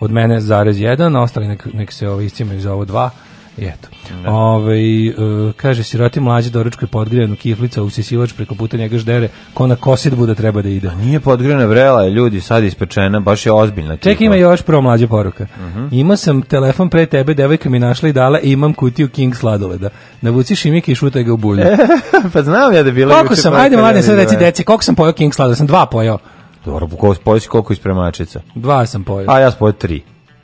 od 0.00 0.10
mene 0.10 0.40
zarez 0.40 0.80
jedan, 0.80 1.16
ostali 1.16 1.48
nek, 1.48 1.66
nek 1.74 1.92
se 1.92 2.08
ovaj, 2.08 2.24
iscimaju 2.24 2.60
za 2.60 2.72
ovo 2.72 2.84
dva. 2.84 3.10
I 3.58 3.64
eto. 3.64 3.88
Ovaj, 4.26 5.06
e, 5.08 5.12
kaže, 5.56 5.82
siroti 5.82 6.20
mlađi 6.20 6.50
doručkoj 6.50 6.88
podgrijanu 6.88 7.36
kiflica, 7.36 7.82
usisivač 7.82 8.32
preko 8.32 8.54
puta 8.54 8.76
njega 8.76 8.98
ždere, 8.98 9.28
ko 9.54 9.66
na 9.66 9.76
kosidbu 9.76 10.26
da 10.26 10.34
treba 10.34 10.62
da 10.62 10.68
ide. 10.68 10.90
Nije 10.94 11.20
podgrena 11.20 11.64
vrela, 11.64 12.02
je 12.02 12.10
ljudi, 12.10 12.40
sad 12.40 12.64
ispečena, 12.64 13.20
baš 13.20 13.46
je 13.46 13.52
ozbiljna. 13.52 13.96
Tipa. 13.96 14.24
ima 14.24 14.36
još 14.36 14.62
prvo 14.62 14.80
mlađa 14.80 15.08
poruka. 15.08 15.46
Imao 15.90 16.16
sam 16.16 16.42
telefon 16.42 16.90
pre 16.90 17.06
tebe, 17.06 17.34
devojka 17.34 17.70
mi 17.70 17.78
našla 17.78 18.08
i 18.08 18.12
dala 18.12 18.40
i 18.40 18.52
imam 18.52 18.74
kutiju 18.74 19.08
King 19.08 19.36
sladoleda. 19.36 19.90
Navuci 20.20 20.56
šimike 20.56 20.92
i 20.92 20.94
šutaj 20.94 21.22
ga 21.22 21.32
u 21.32 21.36
bulju. 21.36 21.64
pa 22.32 22.42
znam 22.42 22.74
ja 22.74 22.82
da 22.82 22.90
bila 22.90 23.16
koliko 23.16 23.36
sam, 23.36 23.54
ajde 23.54 23.76
mladen, 23.76 24.00
da 24.00 24.06
sad 24.06 24.16
reci 24.16 24.36
deci, 24.36 24.64
koliko 24.64 24.84
sam 24.84 24.94
pojao 24.94 25.12
King 25.12 25.34
sladoleda? 25.34 25.56
Sam 25.56 25.66
dva 25.66 25.86
pojao. 25.86 26.18
Dobro, 26.64 26.86
ko 26.86 27.14
poći 27.24 27.48
koliko 27.48 27.72
ispremačica. 27.72 28.40
Dva 28.54 28.86
sam 28.86 29.04
pojao. 29.04 29.34
A 29.34 29.38
ja 29.38 29.50
spojio 29.50 29.72
tri. 29.72 30.02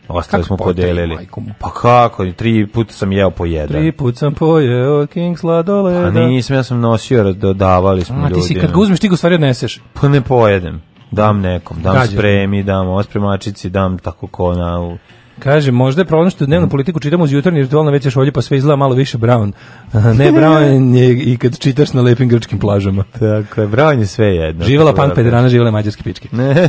Ostale 0.08 0.42
Kako 0.42 0.46
smo 0.46 0.56
podelili. 0.56 1.28
Pa 1.58 1.70
kako, 1.70 2.26
tri 2.26 2.66
puta 2.66 2.92
sam 2.92 3.12
jeo 3.12 3.30
po 3.30 3.44
jedan. 3.44 3.68
Tri 3.68 3.92
put 3.92 4.16
sam 4.16 4.34
pojeo 4.34 5.06
King 5.06 5.38
sladoleda. 5.38 6.06
A 6.06 6.10
nisam, 6.10 6.56
ja 6.56 6.62
sam 6.62 6.80
nosio, 6.80 7.32
dodavali 7.32 8.04
smo 8.04 8.24
A 8.24 8.28
ti 8.28 8.34
si 8.34 8.54
ljudima. 8.54 8.60
kad 8.60 8.74
ga 8.74 8.80
uzmeš, 8.80 9.00
ti 9.00 9.08
ga 9.08 9.14
u 9.14 9.16
stvari 9.16 9.34
odneseš. 9.34 9.80
Pa 10.00 10.08
ne 10.08 10.20
pojedem. 10.20 10.82
Dam 11.10 11.40
nekom, 11.40 11.76
dam 11.82 11.94
Gađe. 11.94 12.12
spremi, 12.12 12.62
dam 12.62 12.88
ovo 12.88 13.02
spremačici, 13.02 13.70
dam 13.70 13.98
tako 13.98 14.26
ko 14.26 14.54
na... 14.54 14.96
Kaže, 15.38 15.72
možda 15.72 16.00
je 16.00 16.06
problem 16.06 16.30
što 16.30 16.46
dnevnu 16.46 16.68
politiku 16.68 17.00
čitamo 17.00 17.24
uz 17.24 17.32
jutarnji 17.32 17.62
ritual 17.62 17.84
na 17.84 17.92
WC 17.92 18.10
šolji, 18.10 18.32
pa 18.32 18.42
sve 18.42 18.56
izgleda 18.56 18.76
malo 18.76 18.94
više 18.94 19.18
brown. 19.18 19.52
ne, 20.18 20.32
brown 20.32 20.94
je 20.94 21.22
i 21.22 21.36
kad 21.36 21.58
čitaš 21.58 21.92
na 21.92 22.02
lepim 22.02 22.28
grčkim 22.28 22.58
plažama. 22.58 23.04
Tako 23.12 23.60
je, 23.60 23.66
bravo 23.66 23.90
je 23.90 24.06
sve 24.06 24.26
jedno. 24.26 24.64
Živela 24.64 24.90
Tako 24.92 25.02
punk 25.02 25.08
da 25.08 25.14
pederana, 25.14 25.48
živela 25.48 25.70
mađarske 25.70 26.02
pičke. 26.02 26.28
Ne. 26.32 26.68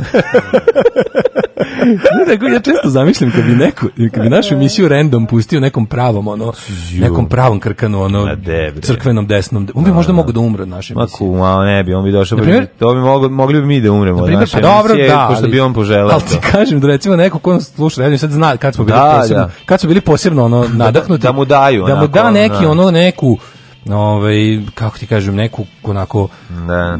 Ne, 2.18 2.24
nego 2.28 2.46
ja 2.46 2.60
često 2.60 2.80
zamišljam 2.84 3.30
kad 3.30 3.44
bi 3.44 3.52
neko, 3.52 3.86
kad 4.12 4.22
bi 4.22 4.30
našu 4.30 4.54
emisiju 4.54 4.88
random 4.88 5.26
pustio 5.26 5.60
nekom 5.60 5.86
pravom, 5.86 6.28
ono, 6.28 6.52
nekom 6.94 7.28
pravom 7.28 7.60
krkanu, 7.60 8.02
ono, 8.02 8.24
Ma 8.24 8.36
crkvenom 8.82 9.26
desnom, 9.26 9.68
on 9.74 9.84
bi 9.84 9.92
možda 9.92 10.12
mogao 10.12 10.32
da 10.32 10.40
umre 10.40 10.62
od 10.62 10.68
naše 10.68 10.94
Ma 10.94 11.00
emisije. 11.00 11.18
kuma, 11.18 11.64
ne 11.64 11.82
bi, 11.82 11.94
on 11.94 12.04
bi 12.04 12.12
došao, 12.12 12.38
Na 12.38 12.44
primjer- 12.44 12.66
to 12.78 12.94
bi 12.94 13.00
mogli, 13.00 13.28
mogli 13.30 13.60
bi 13.60 13.66
mi 13.66 13.80
da 13.80 13.92
umremo 13.92 14.18
od 14.18 14.30
naše 14.30 14.52
pa 14.52 14.60
dobro, 14.62 14.94
emisije, 14.94 15.08
da, 15.08 15.26
pošto 15.30 15.48
bi 15.48 15.60
on 15.60 15.74
poželeo 15.74 16.08
Ali 16.08 16.22
ti 16.22 16.36
kažem 16.52 16.80
da 16.80 16.86
recimo 16.86 17.16
neko 17.16 17.38
ko 17.38 17.52
nas 17.52 17.64
sluša, 17.66 18.00
radio 18.00 18.18
sad 18.18 18.30
zna 18.30 18.56
kad 18.56 18.74
smo 18.74 18.84
bili 18.84 18.98
Da, 18.98 19.16
posebno, 19.16 19.42
da. 19.42 19.50
kad 19.66 19.80
smo 19.80 19.88
bili 19.88 20.00
posebno 20.00 20.44
ono 20.44 20.66
nadahnuti, 20.70 21.22
da 21.22 21.32
mu 21.32 21.44
daju, 21.44 21.84
da 21.84 21.96
mu 21.96 22.06
da 22.06 22.30
neki 22.30 22.62
da. 22.62 22.70
ono 22.70 22.90
neku 22.90 23.38
ovaj 23.88 24.34
kako 24.74 24.98
ti 24.98 25.06
kažem 25.06 25.34
neku 25.34 25.64
onako 25.82 26.28
Da. 26.66 26.98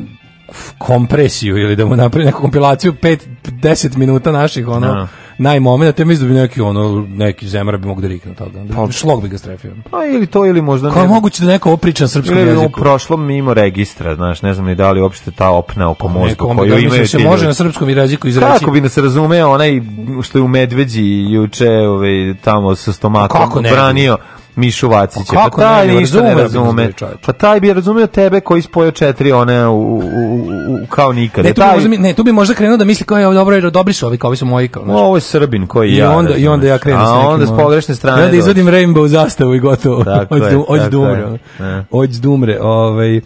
Kompresiju 0.79 1.59
ili 1.59 1.77
da 1.77 1.87
mu 1.87 1.97
napravi 1.97 2.25
neku 2.27 2.41
kompilaciju 2.41 2.93
5 2.93 3.19
10 3.45 3.97
minuta 3.97 4.33
naših 4.33 4.69
ono 4.69 4.87
Da. 4.89 5.09
najmomenata, 5.39 6.03
ja 6.03 6.07
mislim 6.07 6.29
da 6.29 6.35
bi 6.35 6.41
neki 6.41 6.61
ono 6.61 7.07
neki 7.09 7.49
zemara 7.49 7.79
bi 7.79 7.87
mogu 7.87 8.01
da 8.01 8.09
rikne 8.09 8.35
toga. 8.35 8.61
Da, 8.61 8.93
šlog 8.93 9.23
bi 9.23 9.29
ga 9.29 9.39
strefio. 9.39 9.73
Pa 9.91 10.05
ili 10.07 10.27
to, 10.27 10.47
ili 10.47 10.63
možda 10.63 10.89
Kako 10.89 11.01
je 11.01 11.07
ne. 11.07 11.15
moguće 11.15 11.43
da 11.43 11.49
neko 11.49 11.69
ovo 11.69 11.77
priča 11.77 12.05
na 12.05 12.09
srpskom 12.09 12.39
Ili 12.39 12.57
u 12.57 12.71
prošlom 12.71 13.27
mimo 13.27 13.55
registra, 13.55 14.15
znaš, 14.15 14.43
ne 14.43 14.55
znam 14.55 14.67
ni 14.67 14.75
da 14.75 14.91
li 14.93 15.01
uopšte 15.01 15.31
ta 15.31 15.51
opna 15.51 15.91
oko 15.91 16.09
mozga 16.09 16.35
koju 16.37 16.55
da, 16.57 16.65
imaju 16.65 16.85
mislim, 16.85 17.07
se 17.07 17.17
ti 17.19 17.25
može 17.25 17.37
ljudi. 17.37 17.47
na 17.47 17.55
srpskom 17.55 17.89
jeziku 17.91 18.29
izreći. 18.29 18.59
Kako 18.59 18.71
bi 18.71 18.81
nas 18.81 18.99
razumeo 18.99 19.51
onaj 19.51 19.81
što 20.23 20.39
je 20.39 20.43
u 20.43 20.49
Medveđi 20.49 21.03
juče 21.31 21.69
ovaj, 21.69 22.11
tamo 22.41 22.75
sa 22.75 22.93
stomakom 22.93 23.41
Kako 23.41 23.61
ne 23.61 23.71
branio 23.71 24.17
Mišu 24.57 24.89
Vacića. 24.89 25.33
Pa 25.35 25.45
kako 25.45 25.57
pa 25.57 25.63
taj 25.63 25.87
ne 25.87 25.95
ništa 25.95 26.23
ne 26.23 26.35
razume. 26.35 26.91
Pa 27.27 27.33
taj 27.33 27.61
bi 27.61 27.73
razumeo 27.73 28.07
tebe 28.07 28.41
koji 28.41 28.63
spojio 28.63 28.91
četiri 28.91 29.33
one 29.33 29.67
u, 29.67 29.73
u, 29.73 29.99
u, 29.99 30.39
u 30.75 30.87
kao 30.89 31.13
nikada. 31.13 31.49
Ne, 31.49 31.55
tu 31.55 31.61
bi, 31.61 31.67
Taj- 31.67 31.75
možda, 31.75 31.89
ne, 31.89 32.13
tu 32.13 32.25
bi 32.25 32.33
možda 32.33 32.55
krenuo 32.55 32.77
da 32.77 32.85
misli 32.85 33.07
kao 33.07 33.19
je 33.19 33.35
dobro, 33.35 33.55
jer 33.55 33.71
dobri 33.71 33.95
su 33.95 34.07
ovi, 34.07 34.19
kao 34.19 34.29
ovi 34.29 34.37
su 34.37 34.47
moji. 34.47 34.69
Kao. 34.69 34.85
Ovo 34.89 35.17
je 35.17 35.21
Srbin 35.21 35.67
koji 35.67 35.91
I 35.91 35.97
ja. 35.97 36.11
onda, 36.11 36.37
I 36.37 36.49
onda 36.49 36.67
ja 36.67 36.79
krenem 36.79 37.01
A 37.01 37.29
onda 37.29 37.47
s 37.47 37.51
pogrešne 37.51 37.95
strane. 37.95 38.25
Onda 38.25 38.37
izvodim 38.37 38.67
Rainbow 38.67 39.07
zastavu 39.07 39.55
i 39.55 39.59
gotovo. 39.59 40.05
Ođ 40.31 40.43
je, 40.43 40.51
da, 40.51 40.59
ođ 40.69 40.81
tako 40.81 40.91
da 40.91 40.99
umre. 40.99 41.21
je. 41.21 41.27
ono. 41.27 41.39
Ne. 41.59 41.85
Ođ 41.91 42.11
da 42.11 42.29
umre. 42.29 42.59
Ovaj, 42.61 43.17
e, 43.17 43.23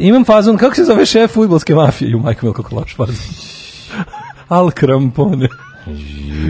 imam 0.00 0.24
fazon, 0.24 0.56
kako 0.56 0.74
se 0.74 0.84
zove 0.84 1.06
šef 1.06 1.32
futbolske 1.32 1.74
mafije? 1.74 2.10
Ju, 2.10 2.18
majko, 2.18 2.52
kako 2.52 2.76
loš 2.76 2.96
fazon. 2.96 3.14
Al 4.48 4.70
krampone. 4.70 5.48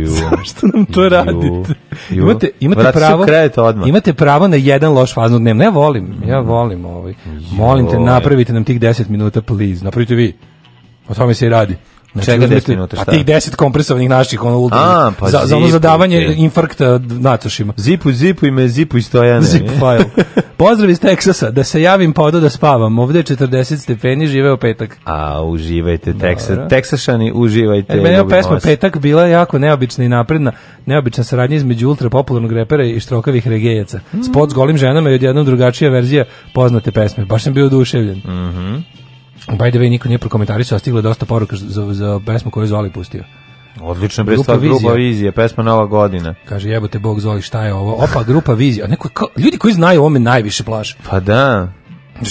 Zašto 0.05 0.67
nam 0.75 0.87
to 0.87 1.03
Ju. 1.03 1.09
radite? 1.09 1.47
Ju. 2.11 2.23
Imate, 2.23 2.51
imate 2.61 2.93
pravo, 2.93 3.27
imate 3.87 4.15
pravo 4.15 4.49
na 4.49 4.57
jedan 4.57 4.93
loš 4.93 5.15
fazon 5.15 5.41
dnevno. 5.41 5.65
Ja 5.65 5.71
volim, 5.71 6.15
ja 6.27 6.41
volim 6.41 6.85
ovaj. 6.85 7.15
Molim 7.53 7.91
te, 7.91 7.99
napravite 7.99 8.53
nam 8.53 8.65
tih 8.65 8.81
10 8.81 9.09
minuta, 9.09 9.43
please. 9.43 9.85
Napravite 9.85 10.15
vi. 10.15 10.37
O 11.09 11.15
tome 11.15 11.35
se 11.35 11.47
i 11.47 11.49
radi. 11.49 11.77
Čega 12.23 12.45
uzmete- 12.45 12.55
10 12.57 12.69
minuta, 12.69 12.97
šta? 12.97 13.11
tih 13.11 13.25
10 13.27 13.55
kompresovanih 13.55 14.09
naših, 14.09 14.45
ono 14.45 14.59
ultra. 14.59 14.79
A, 14.79 15.13
pa 15.19 15.31
za, 15.31 15.41
za 15.45 15.57
ono 15.57 15.69
zadavanje 15.69 16.35
infarkta 16.37 17.01
nacošima. 17.11 17.73
Zipuj, 17.77 18.13
zipuj 18.13 18.51
me, 18.51 18.69
zipuj 18.69 19.03
stojane. 19.03 19.43
Zip 19.43 19.69
file. 19.69 20.05
Pozdrav 20.57 20.91
iz 20.91 21.01
Teksasa, 21.01 21.51
da 21.51 21.65
se 21.65 21.83
javim 21.83 22.13
pa 22.13 22.23
odo 22.23 22.41
da 22.41 22.51
spavam. 22.51 22.99
Ovde 22.99 23.19
je 23.19 23.25
40 23.25 23.77
stepeni, 23.77 24.27
živeo 24.27 24.57
petak. 24.57 24.97
A, 25.05 25.43
uživajte, 25.43 26.15
Teksa. 26.15 26.69
Teksašani, 26.69 27.33
uživajte. 27.35 27.93
E, 27.93 27.97
meni 27.97 28.15
je 28.17 28.29
pesma 28.29 28.53
vas. 28.53 28.63
Petak 28.63 28.99
bila 28.99 29.27
jako 29.27 29.59
neobična 29.59 30.05
i 30.05 30.09
napredna, 30.09 30.53
neobična 30.87 31.25
saradnja 31.25 31.57
između 31.57 31.89
ultra 31.89 32.11
popularnog 32.11 32.53
repera 32.53 32.85
i 32.85 33.01
štrokavih 33.01 33.49
regejaca. 33.49 34.01
Mm. 34.13 34.23
Spot 34.23 34.51
s 34.51 34.55
golim 34.55 34.77
ženama 34.79 35.11
i 35.11 35.15
odjednom 35.15 35.45
drugačija 35.45 35.91
verzija 35.91 36.25
poznate 36.55 36.93
pesme. 36.93 37.25
Baš 37.25 37.43
sam 37.45 37.55
bio 37.55 37.67
oduševljen. 37.67 38.19
Mhm. 38.19 38.77
By 39.49 39.71
the 39.71 39.79
way, 39.79 39.91
niko 39.91 40.09
nije 40.09 40.19
prokomentarisao, 40.19 40.77
a 40.77 40.79
stiglo 40.79 40.99
je 40.99 41.03
dosta 41.03 41.27
poruka 41.27 41.57
za, 41.57 41.93
za 41.95 42.21
pesmu 42.27 42.51
koju 42.51 42.63
je 42.65 42.69
Zoli 42.69 42.91
pustio. 42.91 43.25
Odlična 43.81 44.25
bre 44.25 44.35
Grupa 44.35 44.43
stvar, 44.43 44.59
grupa 44.59 44.93
Vizija. 44.93 45.33
pesma 45.33 45.63
Nova 45.63 45.87
godina. 45.87 46.35
Kaže, 46.45 46.69
jebote 46.69 46.99
Bog 46.99 47.21
Zoli, 47.21 47.43
šta 47.43 47.65
je 47.65 47.75
ovo? 47.75 48.05
Opa, 48.05 48.23
grupa 48.23 48.53
Vizija. 48.53 48.85
A 48.85 48.89
Neko, 48.89 49.09
kao, 49.09 49.29
ljudi 49.37 49.59
koji 49.59 49.75
znaju 49.75 50.01
ovo 50.01 50.09
me 50.09 50.19
najviše 50.19 50.65
plaše. 50.65 50.97
Pa 51.11 51.21
da. 51.21 51.73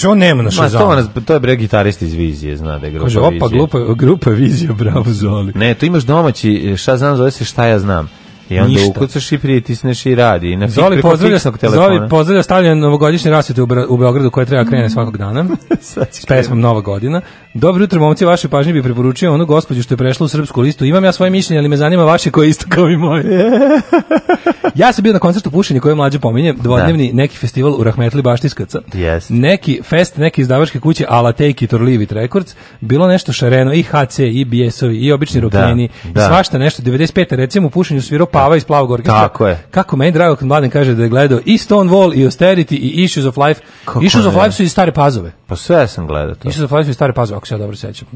Ovo 0.04 0.14
nema 0.14 0.42
na 0.42 0.50
Ma, 0.56 0.68
to, 0.68 0.94
nas, 0.94 1.06
to 1.26 1.34
je 1.34 1.40
bre 1.40 1.56
gitarist 1.56 2.02
iz 2.02 2.14
vizije, 2.14 2.56
zna 2.56 2.78
da 2.78 2.86
je 2.86 2.92
grupa 2.92 3.04
Kaže, 3.04 3.20
opa, 3.20 3.30
vizije. 3.30 3.48
glupa, 3.48 3.78
grupa 3.94 4.30
Vizija, 4.30 4.72
bravo 4.72 5.04
Zoli. 5.06 5.52
Ne, 5.54 5.74
tu 5.74 5.86
imaš 5.86 6.02
domaći, 6.02 6.74
šta 6.76 6.96
znam, 6.96 7.16
zove 7.16 7.30
se 7.30 7.44
šta 7.44 7.66
ja 7.66 7.78
znam. 7.78 8.10
I 8.50 8.58
onda 8.58 8.72
Ništa. 8.72 8.90
ukucaš 8.90 9.32
i 9.32 9.38
pritisneš 9.38 10.06
i 10.06 10.14
radi. 10.14 10.52
I 10.52 10.56
na 10.56 10.68
Zoli 10.68 11.02
pozdravlja. 11.02 11.38
Zoli 11.62 12.08
pozdravlja 12.10 12.42
stavljanje 12.42 12.74
novogodišnje 12.74 13.30
rasvete 13.30 13.62
u, 13.62 13.68
u 13.88 13.96
Beogradu 13.96 14.30
koje 14.30 14.46
treba 14.46 14.64
krene 14.64 14.90
svakog 14.90 15.18
dana. 15.18 15.46
s 16.10 16.26
pesmom 16.26 16.60
Nova 16.60 16.80
godina. 16.80 17.20
Dobro 17.54 17.82
jutro, 17.82 18.00
momci, 18.00 18.24
vaše 18.24 18.48
pažnje 18.48 18.72
bi 18.72 18.82
preporučio 18.82 19.34
onu 19.34 19.46
gospođu 19.46 19.82
što 19.82 19.94
je 19.94 19.98
prešla 19.98 20.24
u 20.24 20.28
srpsku 20.28 20.60
listu. 20.60 20.84
Imam 20.84 21.04
ja 21.04 21.12
svoje 21.12 21.30
mišljenje, 21.30 21.58
ali 21.58 21.68
me 21.68 21.76
zanima 21.76 22.04
vaše 22.04 22.30
koje 22.30 22.46
je 22.46 22.50
isto 22.50 22.66
kao 22.68 22.90
i 22.90 22.96
moje. 22.96 23.24
ja 24.74 24.92
sam 24.92 25.02
bio 25.02 25.12
na 25.12 25.18
koncertu 25.18 25.50
pušenja 25.50 25.80
koje 25.80 25.94
mlađe 25.94 26.18
pominje, 26.18 26.52
dvodnevni 26.52 27.12
neki 27.12 27.36
festival 27.36 27.80
u 27.80 27.84
Rahmetli 27.84 28.22
Baštiskaca. 28.22 28.80
Jest. 28.94 29.30
Neki 29.30 29.80
fest, 29.82 30.16
neke 30.16 30.42
izdavačke 30.42 30.80
kuće 30.80 31.06
ala 31.08 31.32
Take 31.32 31.64
It 31.64 31.72
or 31.72 31.82
Leave 31.82 32.02
It 32.02 32.12
Records, 32.12 32.54
bilo 32.80 33.08
nešto 33.08 33.32
šareno, 33.32 33.72
i 33.72 33.82
HC, 33.82 34.18
i 34.18 34.44
BS-ovi, 34.44 34.96
i 34.96 35.12
obični 35.12 35.40
rokeni, 35.40 35.88
i 36.04 36.08
da. 36.08 36.26
svašta 36.28 36.58
nešto. 36.58 36.82
95. 36.82 37.34
recimo 37.34 37.66
u 37.66 37.70
pušenju 37.70 38.02
svirao 38.02 38.26
Pava 38.26 38.56
iz 38.56 38.64
Plavog 38.64 38.90
orkestra. 38.90 39.20
Tako 39.20 39.46
je. 39.46 39.62
Kako 39.70 39.96
meni 39.96 40.12
drago 40.12 40.36
kad 40.36 40.48
mladen 40.48 40.70
kaže 40.70 40.94
da 40.94 41.02
je 41.02 41.08
gledao 41.08 41.40
i 41.44 41.58
Stonewall, 41.58 42.14
i 42.14 42.24
Austerity, 42.24 42.74
i 42.74 43.02
Issues 43.04 43.26
of 43.26 43.36
Life. 43.36 43.60
Kako 43.84 44.04
Issues 44.04 44.26
of 44.26 44.34
ne? 44.34 44.42
Life 44.42 44.52
su 44.52 44.62
i 44.62 44.68
stare 44.68 44.92
pazove. 44.92 45.32
Pa 45.46 45.56
sve 45.56 45.86
sam 45.86 46.06
gledao 46.06 46.34
to. 46.34 46.48
Issues 46.48 46.64
of 46.64 46.72
Life 46.72 46.84
su 46.84 46.90
i 46.90 46.94
stare 46.94 47.12
pazove, 47.12 47.36
ako 47.36 47.46
se 47.46 47.54
ja 47.54 47.58
dobro 47.58 47.76
sećam. 47.76 48.08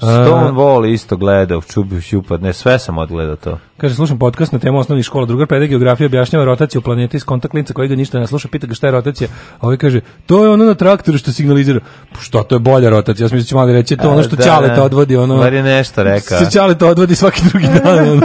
Stonewall 0.00 0.92
isto 0.92 1.16
gledao, 1.16 1.60
čubi 1.60 2.00
šupad, 2.00 2.42
ne, 2.42 2.52
sve 2.52 2.78
sam 2.78 2.98
odgledao 2.98 3.36
to. 3.36 3.58
Kaže, 3.76 3.94
slušam 3.94 4.18
podcast 4.18 4.52
na 4.52 4.58
temu 4.58 4.78
osnovnih 4.78 5.04
škola. 5.04 5.26
Drugar 5.26 5.46
predaje 5.46 5.68
geografiju 5.68 6.06
objašnjava 6.06 6.44
rotaciju 6.44 6.80
planete 6.80 7.16
iz 7.16 7.24
kontakt 7.24 7.54
linca 7.54 7.74
koji 7.74 7.88
ga 7.88 7.96
ništa 7.96 8.18
ne 8.18 8.26
sluša, 8.26 8.48
pita 8.48 8.66
ga 8.66 8.74
šta 8.74 8.86
je 8.86 8.90
rotacija. 8.90 9.28
A 9.60 9.66
ovaj 9.66 9.76
kaže, 9.76 10.00
to 10.26 10.44
je 10.44 10.50
ono 10.50 10.64
na 10.64 10.74
traktoru 10.74 11.18
što 11.18 11.32
signalizira. 11.32 11.80
Pa 12.12 12.20
šta, 12.20 12.42
to 12.42 12.54
je 12.54 12.58
bolja 12.58 12.90
rotacija. 12.90 13.24
Ja 13.24 13.28
sam 13.28 13.36
mislio 13.36 13.44
da 13.44 13.48
će 13.48 13.54
mali 13.54 13.72
reći, 13.72 13.96
to 13.96 14.10
ono 14.10 14.22
što 14.22 14.36
Da, 14.36 14.44
Ćaleta 14.44 14.74
da. 14.74 14.82
odvodi, 14.84 15.16
ono... 15.16 15.38
Bar 15.38 15.52
je 15.52 15.62
nešto 15.62 16.02
rekao. 16.02 16.38
Se 16.38 16.50
Ćaleta 16.50 16.86
odvodi 16.86 17.14
svaki 17.14 17.42
drugi 17.44 17.66
dan, 17.84 18.08
ono, 18.08 18.20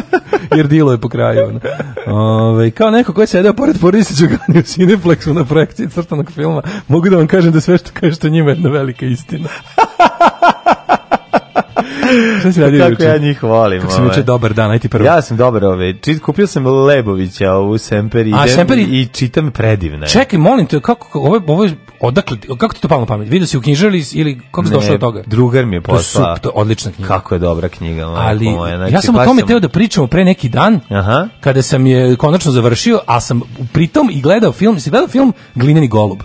jer 0.56 0.68
dilo 0.68 0.92
je 0.92 0.98
po 0.98 1.10
kraju. 1.10 1.60
Ove, 2.08 2.72
kao 2.72 2.92
neko 2.92 3.14
ko 3.14 3.22
je 3.22 3.28
sedeo 3.28 3.54
pored 3.54 3.80
porodice 3.82 4.14
Đugani 4.20 4.60
u 4.60 4.64
Cineplexu 4.64 5.34
na 5.34 5.46
projekciji 5.46 5.90
crtanog 5.90 6.32
filma, 6.32 6.62
mogu 6.88 7.10
da 7.10 7.18
vam 7.18 7.28
kažem 7.28 7.52
da 7.52 7.62
sve 7.62 7.78
što 7.78 7.92
kažete 7.94 8.30
njima 8.30 8.50
je 8.50 8.56
jedna 8.56 8.70
velika 8.70 9.06
istina. 9.06 9.50
Šta 12.40 12.52
si 12.52 12.62
radio 12.62 12.90
Kako 12.90 13.04
ja 13.04 13.18
njih 13.18 13.44
volim. 13.44 13.82
Kako 13.82 13.94
sam 13.94 14.02
ovaj. 14.02 14.12
juče 14.12 14.24
dobar 14.24 14.54
dan, 14.54 14.72
aj 14.72 14.80
ti 14.80 14.90
prvo. 14.90 15.06
Ja 15.06 15.22
sam 15.22 15.38
dobar 15.38 15.66
ove. 15.66 15.94
Čit, 15.96 16.22
kupio 16.22 16.48
sam 16.48 16.66
Lebovića 16.68 17.52
ovu 17.52 17.78
Semper 17.78 18.22
idem 18.22 18.40
A, 18.40 18.48
Semper 18.48 18.78
i- 18.80 18.84
i 18.84 19.08
čitam 19.08 19.52
predivne. 19.52 20.08
Čekaj, 20.08 20.40
molim 20.40 20.66
te, 20.66 20.80
kako, 20.80 21.20
ovo, 21.20 21.42
ovo 21.48 21.64
je, 21.64 21.72
odakle, 22.00 22.38
kako 22.58 22.74
ti 22.76 22.82
to 22.82 22.88
palo 22.88 23.00
na 23.00 23.06
pamet? 23.06 23.30
Vidio 23.30 23.48
si 23.48 23.58
u 23.58 23.62
knjižari 23.62 24.04
ili 24.14 24.40
kako 24.42 24.64
si 24.64 24.70
Ne, 24.70 24.76
došao 24.76 24.92
do 24.92 24.98
toga? 25.00 25.24
Drugar 25.26 25.66
mi 25.66 25.76
je 25.76 25.82
To 25.82 25.92
poslao. 25.92 26.36
sup, 26.36 26.44
to 26.44 26.50
je 26.50 26.54
odlična 26.56 26.92
knjiga. 26.92 27.08
Kako 27.10 27.36
je 27.36 27.40
dobra 27.40 27.70
knjiga. 27.70 28.06
Ali, 28.08 28.46
moja, 28.46 28.78
znači, 28.78 28.94
ja 28.94 29.02
sam 29.02 29.16
o 29.16 29.26
tome 29.26 29.42
sam- 29.42 29.48
teo 29.48 29.60
da 29.60 29.70
pričamo 29.70 30.08
pre 30.08 30.26
neki 30.26 30.50
dan, 30.50 30.80
Aha. 30.90 31.28
kada 31.40 31.62
sam 31.62 31.86
je 31.86 32.16
konačno 32.16 32.52
završio, 32.52 33.00
a 33.06 33.20
sam 33.20 33.42
pritom 33.74 34.10
i 34.12 34.22
gledao 34.22 34.52
film, 34.52 34.80
si 34.80 34.90
gledao 34.90 35.08
film 35.08 35.34
Glineni 35.56 35.88
golub. 35.88 36.20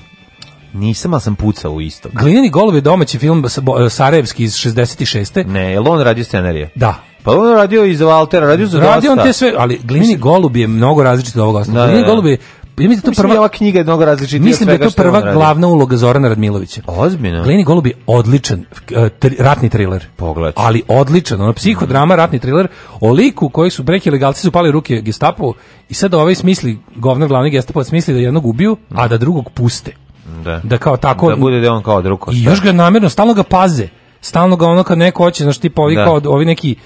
Nisam, 0.75 1.13
ali 1.15 1.21
sam 1.21 1.35
pucao 1.35 1.73
u 1.73 1.81
isto. 1.81 2.09
Glineni 2.13 2.51
golub 2.51 2.75
je 2.75 2.81
domaći 2.81 3.19
film 3.19 3.45
Sarajevski 3.91 4.45
iz 4.45 4.53
66. 4.53 5.47
Ne, 5.47 5.73
je 5.73 5.81
li 5.81 5.89
on 5.89 6.01
radio 6.01 6.25
scenarije? 6.25 6.71
Da. 6.75 6.95
Pa 7.23 7.33
on 7.33 7.55
radio 7.55 7.85
i 7.85 7.97
za 7.97 8.07
Valtera, 8.07 8.47
radio 8.47 8.67
za 8.67 8.81
Radio 8.81 9.13
on 9.13 9.19
te 9.19 9.33
sve, 9.33 9.53
ali 9.57 9.81
Glineni 9.85 10.17
golub 10.17 10.57
je 10.57 10.67
mnogo 10.67 11.03
različit 11.03 11.37
od 11.37 11.43
ovog 11.43 11.57
ostalog. 11.57 11.81
Da, 11.81 11.85
Glineni 11.85 12.03
da, 12.03 12.07
da. 12.07 12.13
golub 12.13 12.27
je, 12.27 12.39
ja 12.79 12.89
mislim 12.89 13.01
da 13.01 13.11
to 13.11 13.23
prva, 13.23 13.39
ova 13.39 13.49
knjiga 13.49 13.79
je 13.79 13.85
mnogo 13.85 14.05
različitija 14.05 14.45
mislim 14.45 14.67
da 14.67 14.73
je 14.73 14.79
to 14.79 14.91
prva 14.97 15.33
glavna 15.33 15.67
uloga 15.67 15.97
Zorana 15.97 16.29
Radmilovića. 16.29 16.83
Ozbiljno? 16.87 17.43
Gleni 17.43 17.65
Golub 17.65 17.87
je 17.87 17.93
odličan 18.07 18.61
uh, 18.61 18.97
tri- 19.19 19.37
ratni 19.39 19.69
thriller. 19.69 20.07
Pogledaj. 20.17 20.53
Ali 20.57 20.83
odličan, 20.89 21.41
ono 21.41 21.53
psihodrama, 21.53 22.15
ratni 22.15 22.39
thriller, 22.39 22.69
o 23.01 23.13
liku 23.13 23.49
koji 23.49 23.71
su 23.71 23.83
breki 23.83 24.11
legalci 24.11 24.41
su 24.41 24.53
pali 24.53 24.71
ruke 24.71 25.01
Gestapu 25.01 25.55
i 25.89 25.95
sad 25.95 26.15
ovaj 26.15 26.35
smisli, 26.35 26.79
govnar 26.97 27.29
glavni 27.29 27.51
Gestapo 27.51 27.85
smisli 27.85 28.15
da 28.15 28.21
jednog 28.21 28.47
ubiju, 28.47 28.77
a 28.95 29.09
da 29.09 29.19
drugog 29.19 29.51
puste. 29.51 30.04
Da. 30.45 30.61
Da 30.63 30.79
kao 30.79 30.97
tako 30.97 31.31
Da 31.31 31.37
bude 31.37 31.61
da 31.61 31.73
on 31.73 31.83
kao 31.83 32.03
drugo. 32.03 32.33
i 32.33 32.43
još 32.43 32.63
ga 32.63 32.73
namjerno 32.73 33.09
stalno 33.09 33.35
ga 33.35 33.43
paze. 33.43 33.89
Stalno 34.21 34.57
ga 34.57 34.67
ono 34.67 34.83
kad 34.83 34.99
neko 34.99 35.25
hoće, 35.25 35.43
znaš 35.45 35.59
tipa 35.59 35.83
ovi 35.83 35.95
Da. 35.97 36.05
kao 36.05 36.21
ovi 36.25 36.45
neki 36.45 36.77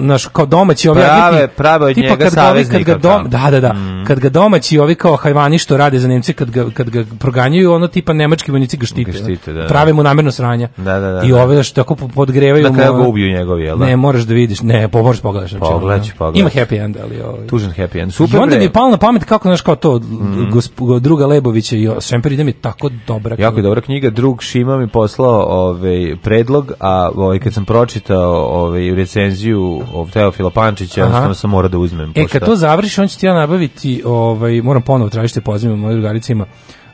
naš 0.00 0.26
kao 0.26 0.46
domaći 0.46 0.88
ovi 0.88 1.00
Prave- 1.00 1.28
agenti, 1.28 1.54
prave 1.56 1.86
od 1.86 1.94
tipa 1.94 2.08
njega 2.08 2.24
kad 2.26 2.38
ovi- 2.46 2.64
kad 2.66 2.82
ga 2.82 2.94
dom, 2.94 3.12
kao. 3.12 3.28
da 3.42 3.50
da 3.50 3.60
da 3.60 3.74
kad 4.06 4.20
ga 4.20 4.28
domaći 4.28 4.78
ovi 4.78 4.94
kao 4.94 5.16
hajvani 5.16 5.58
što 5.58 5.76
rade 5.76 5.98
za 5.98 6.08
Nemce 6.08 6.32
kad 6.32 6.50
ga 6.50 6.64
kad 6.70 6.90
ga 6.90 7.04
proganjaju 7.18 7.72
ono 7.72 7.88
tipa 7.88 8.12
nemački 8.12 8.50
vojnici 8.50 8.76
ga 8.76 8.86
štite, 8.86 9.10
Ga 9.12 9.18
štite, 9.18 9.52
da, 9.52 9.60
da. 9.60 9.66
prave 9.66 9.92
mu 9.92 10.02
namjerno 10.02 10.30
sranja 10.30 10.68
Da, 10.76 10.92
da, 10.94 11.10
da, 11.10 11.22
i 11.22 11.30
da. 11.30 11.42
ove 11.42 11.62
što 11.62 11.74
tako 11.74 11.96
podgrevaju 11.96 12.68
mu, 12.68 12.74
kraju 12.74 12.92
ga 12.94 13.00
ubiju 13.00 13.28
njegovi, 13.30 13.62
jel 13.64 13.78
da? 13.78 13.86
ne 13.86 13.96
moraš 13.96 14.22
da 14.22 14.34
vidiš 14.34 14.62
ne 14.62 14.88
po 14.88 15.02
možeš 15.02 15.22
pogledaš 15.22 15.50
znači, 15.50 15.60
Pogledat 15.62 16.02
ću, 16.02 16.10
ono, 16.10 16.18
pogledat 16.20 16.54
ima 16.54 16.62
happy 16.62 16.84
end 16.84 16.96
ali 16.98 17.20
ovaj 17.22 17.46
Tužan 17.46 17.70
happy 17.72 18.00
end. 18.00 18.08
i 18.08 18.12
Super 18.12 18.40
onda 18.40 18.56
mi 18.56 18.64
je 18.64 18.72
palo 18.72 18.90
na 18.90 18.96
pamet 18.96 19.24
kako 19.24 19.48
znaš 19.48 19.60
kao 19.60 19.76
to 19.76 20.00
gosp- 20.46 21.00
druga 21.00 21.26
Lebovića 21.26 21.76
i 21.76 21.88
Šemper 22.00 22.32
ide 22.32 22.44
mi 22.44 22.52
tako 22.52 22.90
dobra 23.06 23.36
Jako 23.38 23.56
je 23.56 23.62
dobra 23.62 23.80
knjiga. 23.80 24.10
Drug 24.10 24.42
Šima 24.42 24.78
mi 24.78 24.88
poslao 24.88 25.42
ovaj 25.42 26.16
predlog, 26.16 26.72
a 26.80 27.10
ovaj 27.14 27.38
kad 27.38 27.54
sam 27.54 27.64
pročitao 27.64 28.32
ovaj 28.44 28.90
recenziju 28.90 29.61
od 29.94 30.10
Teofila 30.12 30.50
Pančića, 30.50 31.00
jednostavno 31.00 31.34
sam 31.34 31.50
morao 31.50 31.68
da 31.68 31.78
uzmem. 31.78 32.12
E, 32.14 32.26
kad 32.26 32.44
to 32.44 32.56
završiš, 32.56 32.98
on 32.98 33.08
će 33.08 33.18
ti 33.18 33.26
ja 33.26 33.34
nabaviti, 33.34 34.02
ovaj, 34.04 34.62
moram 34.62 34.82
ponovo 34.82 35.10
tražiti 35.10 35.40
pozivam 35.40 35.78
moje 35.78 35.94
drugarice 35.94 36.32
ima, 36.32 36.46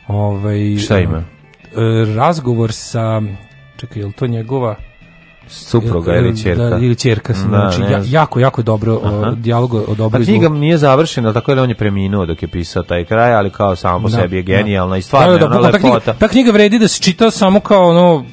ovaj, 0.07 0.77
Šta 0.77 0.99
ima? 0.99 1.17
e, 1.17 1.23
razgovor 2.15 2.71
sa, 2.73 3.21
čekaj, 3.77 4.01
je 4.01 4.05
li 4.05 4.11
to 4.11 4.27
njegova... 4.27 4.75
supruga 5.47 6.15
ili 6.15 6.37
ćerka. 6.37 6.63
Da, 6.63 6.77
ili 6.77 6.95
ćerka, 6.95 7.33
sam, 7.33 7.51
Da, 7.51 7.71
znači, 7.75 7.93
ja, 7.93 8.01
jako, 8.21 8.39
jako 8.39 8.61
dobro, 8.61 8.93
o, 8.95 9.31
dijalog 9.31 9.73
o 9.73 9.83
Pa 9.87 9.93
dobro 9.93 10.23
knjiga 10.23 10.49
nije 10.49 10.77
završena, 10.77 11.33
tako 11.33 11.55
da 11.55 11.63
on 11.63 11.69
je 11.69 11.75
preminuo 11.75 12.25
dok 12.25 12.41
je 12.41 12.47
pisao 12.47 12.83
taj 12.83 13.05
kraj, 13.05 13.33
ali 13.33 13.49
kao 13.49 13.75
samo 13.75 13.99
po 13.99 14.09
Da, 14.09 14.17
sebi 14.17 14.35
je 14.35 14.43
da. 14.43 14.45
genijalna 14.45 14.97
i 14.97 15.01
stvarno 15.01 15.31
je 15.31 15.35
ona 15.35 15.45
bukvalno 15.47 15.71
ta 15.71 15.77
knjiga, 15.77 15.93
lepota. 15.93 16.13
ta 16.13 16.27
knjiga 16.27 16.51
vredi 16.51 16.79
da 16.79 16.87
se 16.87 17.01
čita 17.01 17.31
samo 17.31 17.59
kao 17.59 17.89
ono, 17.89 18.25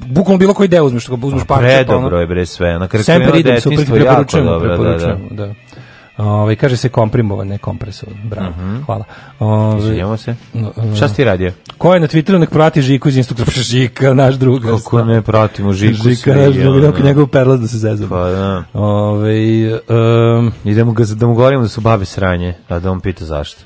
bukvalno 0.00 0.38
bilo 0.38 0.54
koji 0.54 0.68
deo 0.68 0.84
uzmeš, 0.84 1.08
uzmeš 1.08 1.44
parče, 1.44 1.46
pa 1.46 1.54
ono, 1.54 1.64
Predobro 1.74 2.20
je 2.20 2.26
bre 2.26 2.46
sve. 2.46 2.78
Na 2.78 2.88
kraju 2.88 3.04
Semper 3.04 3.34
idem, 3.36 3.60
super, 3.60 3.86
preporučujemo, 3.86 4.50
dobro, 4.50 4.68
da, 4.68 4.76
da. 4.76 4.82
preporučujemo, 4.82 5.28
da. 5.30 5.54
Ovaj 6.16 6.56
kaže 6.56 6.76
se 6.76 6.88
komprimovan, 6.88 7.48
ne 7.48 7.58
kompresovan. 7.58 8.16
Bravo. 8.24 8.52
Hvala. 8.86 9.04
Ovaj 9.38 9.78
Izvinjamo 9.78 10.16
se. 10.16 10.34
e, 10.54 10.96
Šta 10.96 11.08
si 11.08 11.16
ti 11.16 11.24
radio? 11.24 11.52
Ko 11.78 11.94
je 11.94 12.00
na 12.00 12.06
Twitteru 12.06 12.38
nek 12.38 12.50
prati 12.50 12.82
Žiku 12.82 13.08
iz 13.08 13.16
instruktora, 13.16 13.50
pa 13.54 13.60
Žika, 13.70 14.14
naš 14.14 14.34
drug. 14.34 14.62
Kako 14.62 15.04
ne 15.04 15.22
pratimo 15.22 15.72
Žiku 15.72 16.02
Žika, 16.04 16.34
naš 16.34 16.54
drug, 16.54 16.66
ono. 16.66 16.78
idemo 16.78 16.92
kod 16.92 17.04
njegov 17.04 17.26
perlas 17.26 17.60
da 17.60 17.66
se 17.68 17.78
zezamo. 17.78 18.08
Pa 18.10 18.30
da. 18.30 18.62
Ovaj 18.72 19.66
um, 19.66 20.52
Idemo 20.64 20.92
ga, 20.92 21.04
da 21.06 21.26
mu 21.26 21.34
govorimo 21.34 21.62
da 21.62 21.68
su 21.68 21.80
babe 21.80 22.04
sranje, 22.04 22.54
a 22.68 22.78
da 22.78 22.90
on 22.90 23.00
pita 23.00 23.24
zašto. 23.24 23.60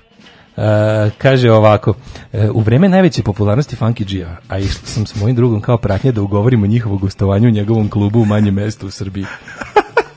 E, 0.59 1.11
kaže 1.19 1.51
ovako, 1.51 1.95
e, 2.33 2.51
u 2.51 2.61
vreme 2.61 2.89
najveće 2.89 3.23
popularnosti 3.23 3.77
Funky 3.77 4.05
G-a, 4.05 4.37
a 4.49 4.59
išla 4.59 4.87
sam 4.87 5.07
s 5.07 5.21
mojim 5.21 5.37
drugom 5.37 5.61
kao 5.61 5.79
pratnje 5.79 6.13
da 6.13 6.23
ugovorimo 6.23 6.67
njihovo 6.67 6.97
gostovanje 6.99 7.49
u 7.49 7.51
njegovom 7.51 7.89
klubu 7.89 8.21
u 8.21 8.25
manjem 8.25 8.55
mestu 8.55 8.87
u 8.87 8.91
Srbiji. 8.91 9.25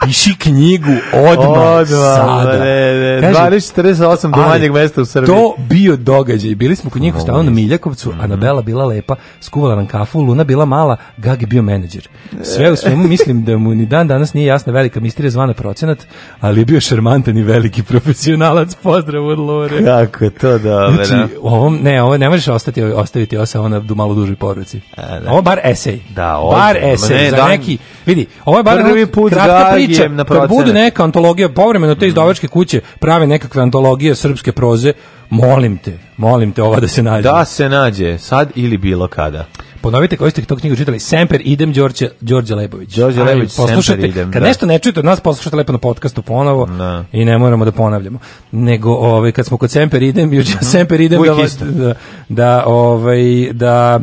Piši 0.01 0.35
knjigu 0.35 0.91
odmah, 1.13 1.87
sada. 1.87 2.51
Ne, 2.53 2.93
ne, 2.95 3.21
Kaže, 3.23 3.39
12.48 3.41 4.31
do 4.31 4.41
manjeg 4.41 4.71
mesta 4.71 5.01
u 5.01 5.05
Srbiji. 5.05 5.27
To 5.27 5.55
bio 5.59 5.97
događaj. 5.97 6.55
Bili 6.55 6.75
smo 6.75 6.89
kod 6.89 7.01
njih 7.01 7.15
u 7.15 7.19
stanu 7.19 7.43
na 7.43 7.51
Miljakovcu, 7.51 8.09
Mhm. 8.11 8.21
Anabela 8.21 8.61
bila 8.61 8.85
lepa, 8.85 9.15
skuvala 9.41 9.75
nam 9.75 9.87
kafu, 9.87 10.19
Luna 10.21 10.43
bila 10.43 10.65
mala, 10.65 10.97
Gagi 11.17 11.45
bio 11.45 11.61
menadžer. 11.61 12.07
Sve 12.43 12.71
u 12.71 12.75
svemu 12.75 13.07
mislim 13.07 13.43
da 13.43 13.57
mu 13.57 13.69
ni 13.71 13.85
dan 13.85 14.07
danas 14.07 14.33
nije 14.33 14.45
jasna 14.45 14.73
velika 14.73 14.99
misterija 14.99 15.31
zvana 15.31 15.53
procenat, 15.53 15.97
ali 16.39 16.61
je 16.61 16.65
bio 16.65 16.81
šarmantan 16.81 17.37
i 17.37 17.43
veliki 17.43 17.83
profesionalac. 17.83 18.75
Pozdrav 18.75 19.25
od 19.25 19.39
Lore. 19.39 19.83
Kako 19.85 20.23
je 20.23 20.29
to 20.31 20.57
dobro, 20.59 20.91
da. 20.91 21.05
Znači, 21.05 21.33
ovom, 21.41 21.79
ne, 21.83 22.03
ovo 22.03 22.17
ne 22.17 22.29
možeš 22.29 22.47
ostati, 22.47 22.83
ostaviti 22.83 23.37
ovo 23.37 23.45
samo 23.45 23.67
na 23.69 23.81
malo 23.89 24.13
dužoj 24.13 24.35
poruci. 24.35 24.81
Ovo 25.27 25.41
bar 25.41 25.59
esej. 25.63 25.99
Da, 26.09 26.39
bar 26.51 26.75
ozbiljno. 26.75 26.93
esej. 26.93 27.17
Ne, 27.17 27.29
za 27.29 27.35
da- 27.35 27.47
neki, 27.47 27.77
vidi, 28.05 28.25
ovo 28.45 28.57
je 28.57 28.63
bar 28.63 28.83
Prvi 28.83 29.05
put 29.05 29.33
kratka 29.33 29.75
priča. 29.93 30.07
na 30.07 30.23
Kad 30.23 30.37
bude 30.39 30.47
procenat. 30.47 30.73
neka 30.73 31.03
antologija, 31.03 31.49
povremeno 31.49 31.95
te 31.95 32.07
izdavačke 32.07 32.47
kuće 32.47 32.81
prave 32.99 33.27
nekakve 33.27 33.61
antologije 33.61 34.15
srpske 34.15 34.51
proze, 34.51 34.93
molim 35.29 35.77
te, 35.77 35.97
molim 36.17 36.51
te 36.51 36.63
ova 36.63 36.79
da 36.79 36.87
se 36.87 37.03
nađe. 37.03 37.21
Da 37.21 37.45
se 37.45 37.69
nađe, 37.69 38.17
sad 38.17 38.49
ili 38.55 38.77
bilo 38.77 39.07
kada. 39.07 39.45
Ponovite 39.81 40.17
koji 40.17 40.31
ste 40.31 40.41
to 40.41 40.55
knjigu 40.55 40.75
čitali. 40.75 40.99
Semper 40.99 41.41
idem 41.43 41.73
Đorđe 41.73 42.09
Đorđe 42.21 42.55
Lebović. 42.55 42.95
Đorđe 42.95 43.23
Lebović, 43.23 43.55
poslušajte. 43.57 43.83
Semper 43.83 44.09
idem, 44.09 44.31
Kad 44.31 44.41
da. 44.41 44.47
nešto 44.47 44.65
ne 44.65 44.79
čujete 44.79 44.99
od 44.99 45.05
nas, 45.05 45.19
poslušajte 45.19 45.57
lepo 45.57 45.71
na 45.71 45.77
podcastu 45.77 46.21
ponovo 46.21 46.65
Da. 46.65 47.03
i 47.11 47.25
ne 47.25 47.37
moramo 47.37 47.65
da 47.65 47.71
ponavljamo. 47.71 48.19
Nego 48.51 48.91
ovaj 48.91 49.31
kad 49.31 49.45
smo 49.45 49.57
kod 49.57 49.71
Semper 49.71 50.03
idem, 50.03 50.33
juče 50.33 50.53
Semper 50.61 51.01
idem 51.01 51.21
da, 51.23 51.33
da 51.61 51.93
da 52.29 52.63
ovaj 52.65 53.21
da 53.53 53.99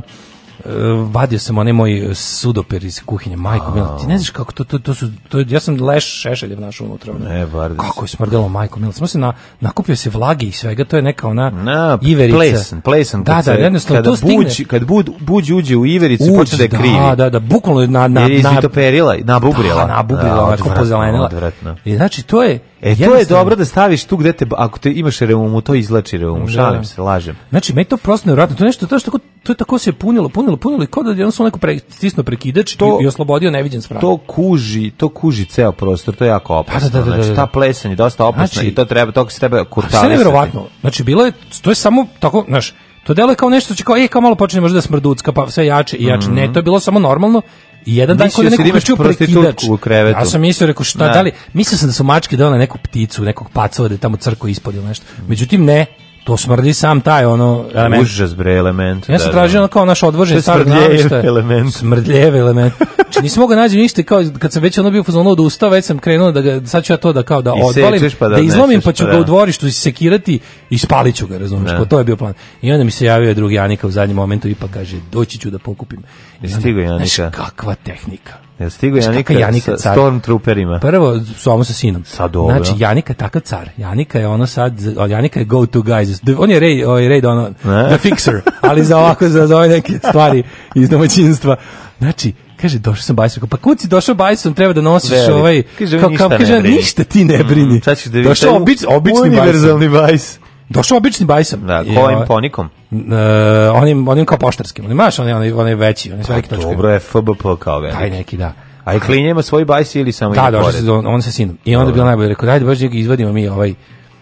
vadio 1.04 1.38
sam 1.38 1.59
onaj 1.59 1.72
moj 1.72 2.11
sudoper 2.14 2.85
iz 2.85 3.00
kuhinje, 3.00 3.37
majko 3.37 3.70
mila. 3.70 3.98
Ti 3.98 4.07
ne 4.07 4.18
znaš 4.18 4.31
kako 4.31 4.52
to, 4.52 4.64
to, 4.64 4.78
to 4.78 4.94
su, 4.94 5.09
to, 5.28 5.38
ja 5.40 5.61
sam 5.61 5.83
leš 5.83 6.20
šešeljev 6.20 6.61
našao 6.61 6.87
unutra. 6.87 7.12
Ne, 7.14 7.46
bar 7.46 7.70
da 7.70 7.76
Kako 7.76 8.04
je 8.04 8.09
smrdelo, 8.09 8.48
majko 8.48 8.81
mila. 8.81 8.92
Samo 8.92 9.07
se 9.07 9.18
na, 9.18 9.33
nakupio 9.61 9.96
se 9.96 10.11
vlage 10.11 10.46
i 10.46 10.52
svega, 10.52 10.85
to 10.85 10.96
je 10.96 11.02
neka 11.02 11.28
ona 11.28 11.50
Na, 11.50 11.98
iverica. 12.02 12.37
plesan, 12.38 12.81
plesan. 12.81 13.22
Da, 13.24 13.42
da, 13.44 13.52
jednostavno 13.52 13.98
kada 13.98 14.11
to 14.11 14.16
stigne. 14.16 14.37
buđ, 14.37 14.62
kad 14.66 14.85
bud, 14.85 15.11
buđ 15.20 15.50
uđe 15.50 15.76
u 15.76 15.87
ivericu, 15.87 16.24
počne 16.37 16.57
da 16.59 16.62
je 16.64 16.68
krivi. 16.68 16.94
Da, 17.00 17.14
da, 17.14 17.31
da, 17.31 17.40
bukvalno 17.40 17.81
je 17.81 17.88
na, 17.88 18.09
na, 18.09 18.20
Jer 18.20 18.31
je 18.31 18.42
na, 18.42 18.50
izvitoperila, 18.50 19.16
nabubrila. 19.24 19.74
Da, 19.76 19.87
nabubrila, 19.87 20.28
Da, 20.28 20.42
onako 20.42 20.52
odvratno, 20.54 20.83
pozelenila. 20.83 21.26
odvratno. 21.26 21.76
I 21.85 21.96
znači, 21.96 22.22
to 22.22 22.42
je... 22.42 22.59
E, 22.82 22.96
to 22.96 23.14
je 23.14 23.24
dobro 23.24 23.56
da 23.56 23.64
staviš 23.64 24.04
tu 24.04 24.16
gde 24.16 24.32
te, 24.32 24.46
ako 24.52 24.78
te 24.78 24.92
imaš 24.92 25.18
reumu, 25.18 25.60
to 25.60 25.74
izlači 25.74 26.18
reumu, 26.18 26.48
šalim 26.48 26.84
se, 26.84 27.00
lažem. 27.00 27.36
Znači, 27.50 27.72
meni 27.72 27.84
to 27.84 27.96
prosto 27.96 28.26
nevjerojatno. 28.26 28.56
To 28.56 28.64
je 28.64 28.66
nešto, 28.66 28.86
to 28.86 28.94
je, 28.94 29.00
tako, 29.00 29.18
to 29.42 29.52
je 29.52 29.56
tako 29.56 29.78
se 29.78 29.92
punilo, 29.92 30.28
punilo, 30.28 30.56
punilo 30.56 30.84
i 30.84 30.86
kao 30.86 31.02
da 31.02 31.10
je 31.10 31.16
jednostavno 31.16 31.48
neko 31.48 31.58
pre, 31.58 31.78
stisnuo 31.78 32.24
prekidač 32.24 32.76
To- 32.76 32.98
i, 33.00 33.04
i 33.04 33.06
oslobodio 33.06 33.50
neviđen 33.50 33.82
sprat. 33.82 34.00
To 34.00 34.16
kuži, 34.16 34.90
to 34.90 35.08
kuži 35.08 35.44
ceo 35.44 35.72
prostor, 35.72 36.14
to 36.14 36.24
je 36.24 36.28
jako 36.28 36.54
opasno. 36.56 36.88
Da, 36.88 36.98
da, 36.98 37.04
da, 37.04 37.10
da, 37.10 37.14
Znači, 37.16 37.28
da. 37.28 37.34
ta 37.34 37.46
plesan 37.46 37.90
je 37.90 37.96
dosta 37.96 38.26
opasna 38.26 38.46
Znači- 38.46 38.66
i 38.66 38.74
to 38.74 38.84
treba, 38.84 39.12
to 39.12 39.30
se 39.30 39.38
treba 39.38 39.56
Sve 39.56 39.64
kurtalisati. 39.64 40.08
nevjerovatno. 40.08 40.66
Znači, 40.80 41.02
bilo 41.02 41.24
je, 41.24 41.32
to 41.62 41.70
je 41.70 41.74
samo 41.74 42.06
tako, 42.18 42.44
znaš, 42.48 42.74
to 43.04 43.14
deluje 43.14 43.36
kao 43.36 43.50
nešto, 43.50 43.74
će 43.74 43.84
kao, 43.84 43.96
e, 43.96 44.08
kao 44.08 44.20
malo 44.20 44.34
počne 44.34 44.60
možda 44.60 44.74
da 44.74 44.82
smrducka, 44.82 45.32
pa 45.32 45.50
sve 45.50 45.66
jače 45.66 45.96
i 45.96 46.04
jače. 46.04 46.28
Ne, 46.30 46.52
to 46.52 46.58
je 46.58 46.62
bilo 46.62 46.80
samo 46.80 46.98
normalno. 47.00 47.42
I 47.88 47.96
jedan 47.96 48.16
dan 48.16 48.31
kod 48.31 48.44
da 48.44 48.51
neko 48.51 48.62
krčio 48.72 48.96
prostitutku 48.96 49.42
prekidač. 49.42 49.64
u 49.64 49.77
krevetu. 49.77 50.18
Ja 50.18 50.27
sam 50.27 50.40
mislio, 50.40 50.66
rekao, 50.66 50.85
šta, 50.85 50.98
Da. 50.98 51.12
da 51.12 51.22
li, 51.22 51.33
mislio 51.53 51.79
sam 51.79 51.88
da 51.88 51.92
su 51.92 52.05
mačke 52.05 52.37
dale 52.37 52.59
neku 52.59 52.79
pticu, 52.79 53.24
nekog 53.24 53.51
pacova 53.51 53.88
da 53.88 53.94
je 53.94 53.98
tamo 53.98 54.16
crko 54.16 54.48
ispod 54.48 54.74
ili 54.74 54.85
nešto. 54.85 55.05
Međutim, 55.29 55.64
ne, 55.64 55.87
to 56.28 56.36
smrdi 56.36 56.74
sam 56.74 57.00
taj, 57.00 57.24
ono, 57.24 57.64
element. 57.74 58.02
Užas 58.02 58.34
bre 58.36 58.54
element. 58.54 59.08
Ja 59.08 59.18
sam 59.18 59.28
da, 59.28 59.32
tražio 59.32 59.58
da. 59.58 59.60
ono 59.60 59.68
kao 59.68 59.84
naš 59.84 59.98
starog 59.98 60.26
smrdljev 60.42 60.68
naveštaja. 60.68 61.24
element. 61.24 61.74
Smrdljev 61.74 62.36
element. 62.36 62.72
Znači 62.94 63.22
nisam 63.22 63.40
mogao 63.40 63.56
naći 63.56 63.76
ništa, 63.76 64.02
kao 64.02 64.24
kad 64.38 64.52
sam 64.52 64.62
već 64.62 64.78
ono 64.78 64.90
bio 64.90 65.02
fazonu 65.04 65.30
od 65.30 65.40
usta, 65.40 65.68
već 65.68 65.84
sam 65.84 65.98
krenuo 65.98 66.32
da 66.32 66.40
ga, 66.40 66.66
sad 66.66 66.84
ću 66.84 66.92
ja 66.92 66.96
to 66.96 67.12
da 67.12 67.22
kao 67.22 67.42
da 67.42 67.52
odvalim, 67.54 68.10
pa 68.18 68.28
da 68.28 68.36
da 68.36 68.42
izlomim 68.42 68.80
pa 68.80 68.92
ću 68.92 69.04
pa 69.04 69.10
ga 69.10 69.16
da. 69.16 69.20
u 69.20 69.24
dvorištu 69.24 69.66
isekirati 69.66 70.38
i 70.70 70.78
spalit 70.78 71.14
ću 71.16 71.26
ga, 71.26 71.38
razumiješ, 71.38 71.70
Da. 71.70 71.78
pa 71.78 71.84
to 71.84 71.98
je 71.98 72.04
bio 72.04 72.16
plan. 72.16 72.34
I 72.62 72.72
onda 72.72 72.84
mi 72.84 72.90
se 72.90 73.04
javio 73.04 73.34
drugi 73.34 73.54
Janika 73.54 73.86
u 73.86 73.90
zadnjem 73.90 74.16
momentu 74.16 74.48
i 74.48 74.54
pa 74.54 74.68
kaže, 74.68 74.96
doći 75.12 75.38
ću 75.38 75.50
da 75.50 75.58
pokupim. 75.58 75.98
I 76.42 76.46
onda, 76.46 76.60
stigao 76.60 76.82
Janika? 76.82 77.06
Znaš, 77.06 77.32
kakva 77.34 77.74
tehnika. 77.74 78.47
Jel 78.58 78.70
stigo 78.70 78.98
Janika, 78.98 79.32
Janika 79.32 79.78
sa 79.78 79.92
stormtrooperima? 79.92 80.78
Prvo, 80.78 81.20
samo 81.36 81.64
sa 81.64 81.72
sinom. 81.72 82.04
Sad 82.04 82.30
dobro. 82.30 82.56
Znači, 82.56 82.72
Janika 82.82 83.14
takav 83.14 83.42
car. 83.42 83.70
Janika 83.76 84.18
je 84.18 84.26
ono 84.28 84.46
sad, 84.46 84.74
Janika 85.08 85.40
je 85.40 85.44
go 85.44 85.66
to 85.66 85.80
guys. 85.80 86.34
On 86.38 86.50
je 86.50 86.60
rej, 86.60 86.84
ovaj 86.84 87.08
rej 87.08 87.26
ono, 87.26 87.50
Ne? 87.64 87.96
the 87.96 88.08
fixer, 88.08 88.40
ali 88.60 88.84
za 88.84 88.98
ovako, 88.98 89.28
za, 89.28 89.46
za 89.46 89.56
ove 89.56 89.68
neke 89.68 89.98
stvari 89.98 90.42
iz 90.74 90.88
domaćinstva. 90.90 91.56
Znači, 91.98 92.32
kaže, 92.60 92.78
došao 92.78 93.02
sam 93.02 93.16
bajsom. 93.16 93.48
Pa 93.48 93.56
kud 93.56 93.80
si 93.80 93.88
došao 93.88 94.14
bajsom, 94.14 94.54
treba 94.54 94.72
da 94.72 94.80
nosiš 94.80 95.10
Velik. 95.10 95.30
ovaj... 95.34 95.62
Kaže, 95.78 96.00
kao, 96.00 96.08
ništa 96.10 96.28
kao, 96.28 96.28
ne 96.28 96.38
kaže, 96.38 96.62
ništa 96.62 97.04
ti 97.04 97.24
ne 97.24 97.44
brini. 97.44 97.78
Mm, 97.78 97.82
sad 97.82 97.98
ćeš 97.98 98.06
da 98.06 98.18
vidiš. 98.18 98.28
Došao 98.28 98.56
obič, 98.56 98.78
obični. 98.88 99.20
Univerzalni 99.20 99.88
bajs. 99.88 100.38
Došao 100.68 100.96
obični 100.98 101.26
bajsom. 101.26 101.66
Da, 101.66 101.83
I, 101.87 101.94
kojim 101.94 102.18
ponikom? 102.26 102.68
e, 102.92 103.70
onim, 103.70 104.09
onim 104.09 104.26
kao 104.26 104.38
poštarskim. 104.38 104.85
Onim, 104.85 104.96
maš, 104.96 105.18
onaj, 105.18 105.33
onaj, 105.33 105.52
onaj 105.52 105.74
veći, 105.74 106.12
onaj 106.12 106.24
s 106.24 106.28
velikim 106.28 106.50
točkama. 106.50 106.72
Dobro 106.74 106.90
je 106.90 107.00
FBP 107.00 107.42
kao 107.59 107.81
veliki. 107.81 107.98
Taj 107.98 108.11
neki, 108.11 108.37
da. 108.37 108.52
A 108.85 108.94
i 108.94 109.00
klinja 109.00 109.31
ima 109.31 109.42
svoj 109.42 109.64
bajs 109.64 109.94
ili 109.94 110.12
samo 110.12 110.35
Da, 110.35 110.50
došao 110.50 110.70
pored? 110.70 110.85
se 110.85 110.90
on, 110.90 111.07
on 111.07 111.22
sa 111.22 111.31
sinom. 111.31 111.59
I 111.64 111.76
onda 111.76 111.88
je 111.88 111.92
bilo 111.92 112.04
najbolje, 112.04 112.28
rekao, 112.28 112.46
dajde 112.46 112.64
baš 112.64 112.78
izvadimo 112.81 113.33
mi 113.33 113.48
ovaj 113.48 113.74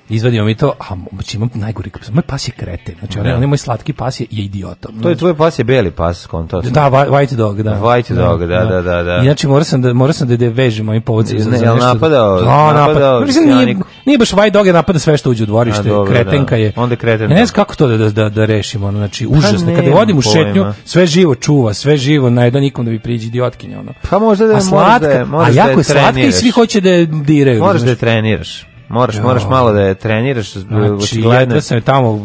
izvadimo 0.09 0.45
mi 0.45 0.55
to, 0.55 0.73
a 0.81 0.85
znači 1.13 1.37
imam 1.37 1.49
najgori 1.55 1.91
pas. 1.91 2.11
Moj 2.11 2.23
pas 2.23 2.49
je 2.49 2.53
kreten. 2.53 2.95
Znači, 2.99 3.19
on, 3.19 3.27
je- 3.27 3.35
on 3.35 3.41
je 3.41 3.47
moj 3.47 3.59
slatki 3.59 3.93
pas 3.93 4.21
je, 4.21 4.27
je 4.31 4.45
idiota. 4.45 4.89
To 5.03 5.09
je 5.09 5.17
tvoj 5.17 5.35
pas 5.35 5.59
je 5.59 5.65
beli 5.65 5.91
pas, 5.91 6.27
konto. 6.27 6.61
Da, 6.61 6.81
whi- 6.83 7.09
white 7.09 7.35
dog, 7.35 7.63
da. 7.63 7.71
White 7.73 8.15
dog, 8.15 8.41
da, 8.41 8.65
da, 8.65 8.83
da, 8.83 9.03
da. 9.03 9.17
I 9.17 9.25
znači 9.25 9.47
morao 9.47 9.65
sam 9.65 9.83
da 9.83 9.93
morao 9.93 10.13
sam 10.13 10.29
da 10.29 10.37
da 10.37 10.49
vežem 10.49 10.89
ovim 10.89 11.03
povodcima 11.03 11.41
za, 11.41 11.47
Ne, 11.47 11.59
nešto. 11.59 11.77
napadao- 11.77 12.41
Da, 12.41 12.47
napadao 12.73 13.11
napad. 13.13 13.27
Mislim, 13.27 13.45
nije, 13.49 13.77
nije 14.07 14.19
baš 14.19 14.31
white 14.31 14.51
dog 14.51 14.67
je 14.67 14.73
napada 14.73 14.99
sve 14.99 15.17
što 15.17 15.31
uđe 15.31 15.43
u 15.43 15.47
dvorište, 15.47 15.83
kretenka 16.09 16.51
da. 16.51 16.57
je. 16.57 16.73
Onda 16.77 16.97
kreten, 16.97 17.29
ne 17.29 17.35
da. 17.35 17.47
znam 17.47 17.55
kako 17.55 17.75
to 17.75 17.87
da 17.89 17.97
da 17.97 18.11
da, 18.11 18.29
da 18.29 18.45
rešimo, 18.45 18.87
ono, 18.87 18.99
znači 18.99 19.27
užasno. 19.27 19.75
Kada 19.77 19.91
vodim 19.91 20.19
u 20.19 20.23
šetnju, 20.23 20.67
sve 20.85 21.07
živo 21.07 21.35
čuva, 21.35 21.75
sve 21.75 21.97
živo, 21.97 22.31
na 22.31 22.45
jedan 22.45 22.63
nikom 22.63 22.85
da 22.85 22.91
mi 22.91 22.99
priđe 22.99 23.27
idiotkinja 23.27 23.81
ono. 23.81 23.93
Pa 24.11 24.19
možda 24.19 24.47
da 24.47 24.53
a 24.53 24.57
je- 24.57 24.65
moraš 24.65 24.69
slatka, 24.89 24.99
da 25.01 25.11
je- 25.11 25.23
a 25.23 25.45
da 25.45 25.61
jako 25.61 25.81
je 25.81 25.85
slatka 25.85 26.21
i 26.21 26.33
svi 26.33 26.51
hoće 26.51 26.81
da 26.81 26.91
je 26.91 27.07
diraju. 27.07 27.61
Moraš 27.61 27.83
da 27.83 27.91
je 27.91 27.97
treniraš. 27.97 28.67
Moraš, 28.89 29.15
Ja. 29.17 29.23
moraš 29.23 29.43
malo 29.45 29.73
da 29.73 29.81
je 29.81 29.95
treniraš. 29.95 30.53
Znači, 30.53 30.75
očigledno. 30.93 31.41
jedva 31.41 31.61
sam 31.61 31.77
je 31.77 31.81
tamo 31.81 32.21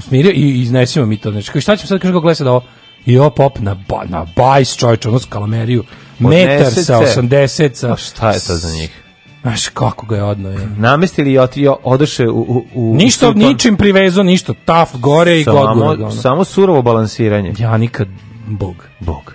smirio 0.00 0.32
i 0.32 0.60
iznesimo 0.60 1.06
mi 1.06 1.16
to. 1.16 1.30
Znači, 1.30 1.60
šta 1.60 1.76
ćemo 1.76 1.86
sad, 1.86 2.00
kaže 2.00 2.12
gleda 2.12 2.34
sad 2.34 2.46
ovo? 2.46 2.62
I 3.06 3.18
ovo 3.18 3.30
pop 3.30 3.58
na, 3.58 3.76
ba, 3.88 4.02
na 4.04 4.26
bajs, 4.36 4.76
čovječ, 4.76 5.06
ono 5.06 5.18
skalameriju. 5.18 5.84
Metar 6.18 6.56
Odnese 6.56 6.84
sa 6.84 7.06
se. 7.06 7.20
80, 7.20 7.74
sa... 7.74 7.92
A 7.92 7.96
šta 7.96 8.30
je 8.30 8.40
to 8.40 8.56
za 8.56 8.70
njih? 8.70 9.02
Znaš, 9.42 9.68
kako 9.68 10.06
ga 10.06 10.16
je 10.16 10.24
odno 10.24 10.48
je. 10.50 10.68
Namestili 10.76 11.32
i 11.32 11.38
oti- 11.38 11.74
odoše 11.82 12.28
u... 12.28 12.40
u, 12.40 12.64
u 12.74 12.94
Ništa, 12.96 13.28
u- 13.28 13.34
ničim 13.34 13.76
privezo, 13.76 14.22
ništa. 14.22 14.54
Taf, 14.64 14.90
gore 14.94 15.40
i 15.40 15.44
god 15.44 15.78
gore. 15.78 16.12
samo 16.12 16.44
surovo 16.44 16.82
balansiranje. 16.82 17.52
Ja 17.58 17.76
nikad, 17.76 18.08
bog. 18.46 18.74
Bog. 19.00 19.34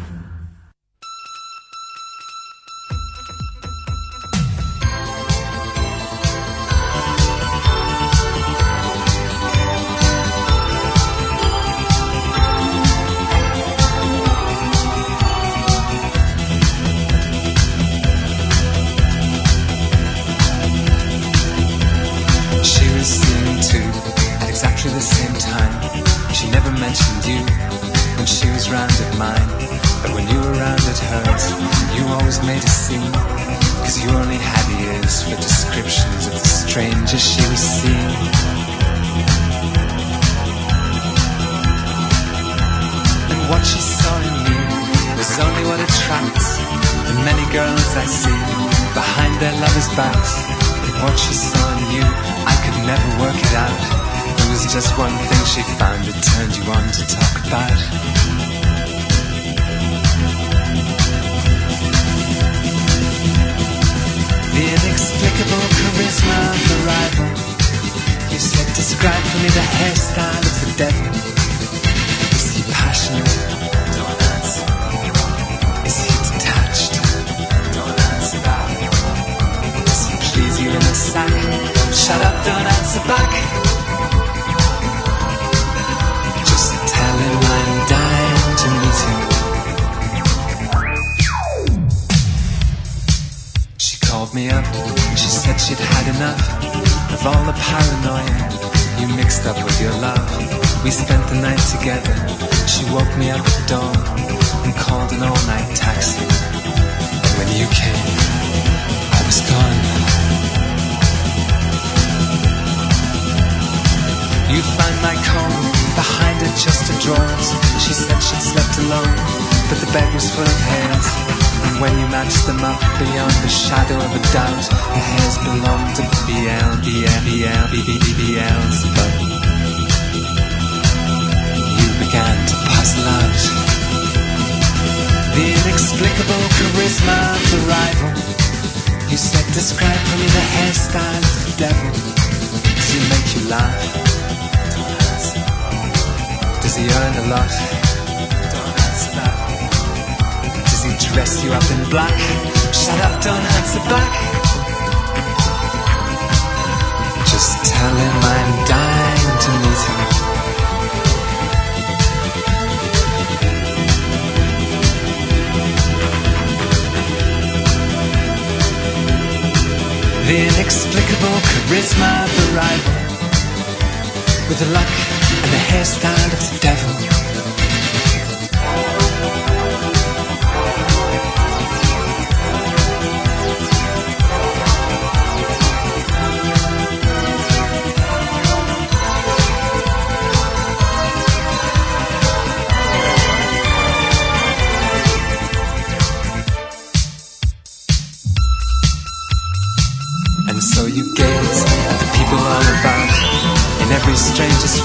the 175.51 175.57
hairstyle 175.57 176.33
of 176.33 176.39
the 176.51 176.59
devil. 176.61 177.30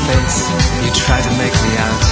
face, 0.06 0.38
you 0.84 0.90
try 0.94 1.20
to 1.20 1.32
make 1.34 1.54
me 1.66 1.72
out. 1.82 2.04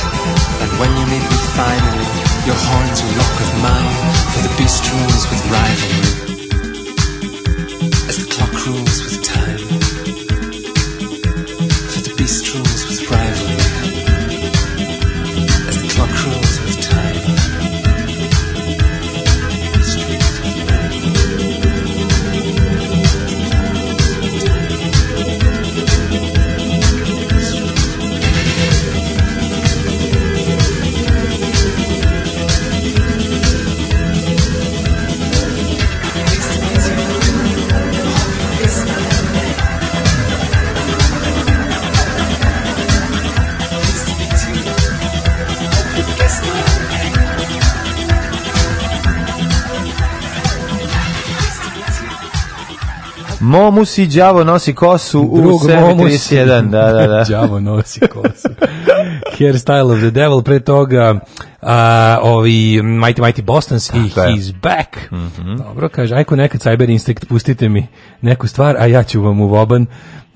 And 0.62 0.70
when 0.80 0.90
you 0.98 1.04
meet 1.06 1.22
me 1.22 1.38
finally, 1.54 2.08
your 2.46 2.58
horns 2.58 3.02
will 3.02 3.16
lock 3.18 3.34
with 3.38 3.52
mine, 3.62 3.94
for 4.34 4.42
the 4.42 4.54
beast 4.58 4.82
rules 4.90 5.22
with 5.30 5.40
rivalry. 5.50 6.23
Momus 53.54 53.98
i 53.98 54.06
đavo 54.06 54.44
nosi 54.44 54.74
kosu 54.74 55.20
u 55.20 55.40
Drug 55.40 55.60
Momus. 55.80 56.12
731. 56.12 56.70
Da, 56.70 56.92
da, 56.92 57.06
da. 57.06 57.24
Đavo 57.30 57.60
nosi 57.60 58.00
kosu. 58.00 58.48
Hairstyle 59.38 59.92
of 59.92 59.98
the 59.98 60.10
Devil, 60.10 60.42
pre 60.42 60.60
toga 60.60 61.20
a, 61.62 62.18
ovi 62.22 62.82
Mighty 62.82 63.22
Mighty 63.22 63.42
Bostons 63.42 63.90
i. 63.90 63.92
He's 63.92 64.52
Back. 64.62 65.10
Dobro, 65.58 65.88
kaže, 65.88 66.14
ajko 66.14 66.36
nekad 66.36 66.60
Cyber 66.60 66.90
Instinct, 66.90 67.28
pustite 67.28 67.68
mi 67.68 67.86
neku 68.20 68.48
stvar, 68.48 68.76
a 68.78 68.86
ja 68.86 69.02
ću 69.02 69.22
vam 69.22 69.40
u 69.40 69.46
voban 69.46 69.86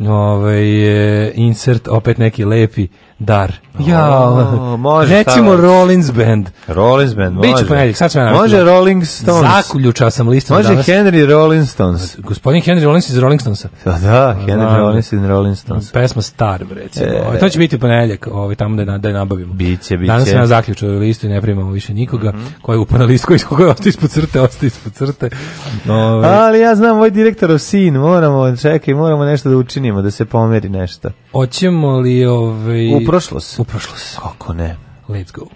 ovaj, 0.01 1.27
e, 1.27 1.33
insert, 1.35 1.89
opet 1.89 2.19
neki 2.19 2.45
lepi 2.45 2.89
dar. 3.19 3.53
Ja, 3.79 4.21
O, 4.21 4.77
može, 4.77 5.15
recimo 5.15 5.53
stavljaj. 5.53 5.63
Rollins 5.63 6.11
Band. 6.13 6.47
Rollins 6.67 7.15
Band, 7.15 7.37
može. 7.37 7.53
Biće 7.53 7.67
ponedjeljak, 7.69 7.97
sad 7.97 8.11
navesti. 8.15 8.39
Može 8.39 8.65
Rolling 8.65 9.07
Stones. 9.07 9.51
Zakuljučao 9.51 10.11
sam 10.11 10.29
listom 10.29 10.57
Može 10.57 10.69
danas. 10.69 10.89
Henry 10.89 11.31
Rolling 11.31 11.69
Stones. 11.69 12.19
Gospodin 12.19 12.63
Henry 12.63 12.85
Rollins 12.85 13.11
iz 13.11 13.19
Rolling 13.19 13.41
Stonesa. 13.41 13.69
Da, 13.85 13.93
da, 13.93 14.37
Henry 14.47 14.55
Znam. 14.55 14.77
Rollins 14.77 15.13
and 15.13 15.27
Rolling 15.27 15.57
Stones. 15.57 15.93
Pesma 15.93 16.23
Star, 16.23 16.65
recimo. 16.75 17.07
E. 17.07 17.23
Ovaj, 17.27 17.39
to 17.39 17.49
će 17.49 17.59
biti 17.59 17.77
u 17.77 17.79
ponedjeljak, 17.79 18.29
ovaj, 18.33 18.55
tamo 18.55 18.85
da 18.85 18.93
je, 18.93 18.99
da 18.99 19.09
je 19.09 19.15
nabavimo. 19.15 19.55
Biće, 19.55 19.97
biće. 19.97 20.13
Danas 20.13 20.29
sam 20.29 20.39
ja 20.39 20.47
zaključio 20.47 20.89
listu 20.91 21.27
i 21.27 21.31
ne 21.31 21.41
primamo 21.41 21.71
više 21.71 21.95
nikoga. 21.95 22.33
Ko 22.63 22.73
je 22.73 22.79
upao 22.79 22.99
na 22.99 23.05
listu, 23.05 23.27
koji, 23.27 23.39
koji 23.39 23.69
ostaje 23.69 23.89
ispod 23.89 24.11
crte, 24.11 24.41
ostaje 24.41 24.67
ispod 24.67 24.93
crte. 24.93 25.31
Ovaj, 25.89 26.39
Ali 26.39 26.61
ja 26.61 26.75
znam, 26.75 26.97
ovaj 26.97 27.11
direktorov 27.11 27.59
sin, 27.59 27.95
moramo, 27.95 28.57
čekaj, 28.57 28.95
moramo 28.95 29.25
nešto 29.25 29.51
da 29.51 29.57
učinimo, 29.57 29.88
da 30.03 30.11
se 30.11 30.25
pomeri 30.25 30.69
nešto. 30.69 31.11
Hoćemo 31.33 31.99
li... 31.99 32.27
Ovaj, 32.27 32.95
U 32.95 33.01
prošlost. 33.07 33.59
U 33.59 33.65
prošlost. 33.65 34.19
Kako 34.23 34.55
ne? 34.55 34.77
Let's 35.09 35.33
go. 35.33 35.47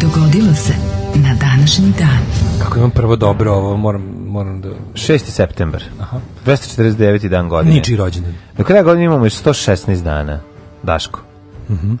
Dogodilo 0.00 0.54
se 0.54 0.72
na 1.14 1.34
današnji 1.34 1.92
dan. 1.98 2.18
Kako 2.62 2.78
imam 2.78 2.90
prvo 2.90 3.16
dobro 3.16 3.52
ovo, 3.52 3.76
moram, 3.76 4.02
moram 4.26 4.60
da... 4.60 4.68
6. 4.94 5.18
september. 5.18 5.84
Aha. 6.00 6.20
249. 6.46 7.28
dan 7.28 7.48
godine. 7.48 7.74
Ničiji 7.74 7.96
rođendan. 7.96 8.34
Do 8.56 8.64
kraja 8.64 8.82
godine 8.82 9.04
imamo 9.04 9.26
još 9.26 9.34
116 9.34 10.02
dana. 10.02 10.40
Daško. 10.82 11.20
Mhm. 11.70 11.92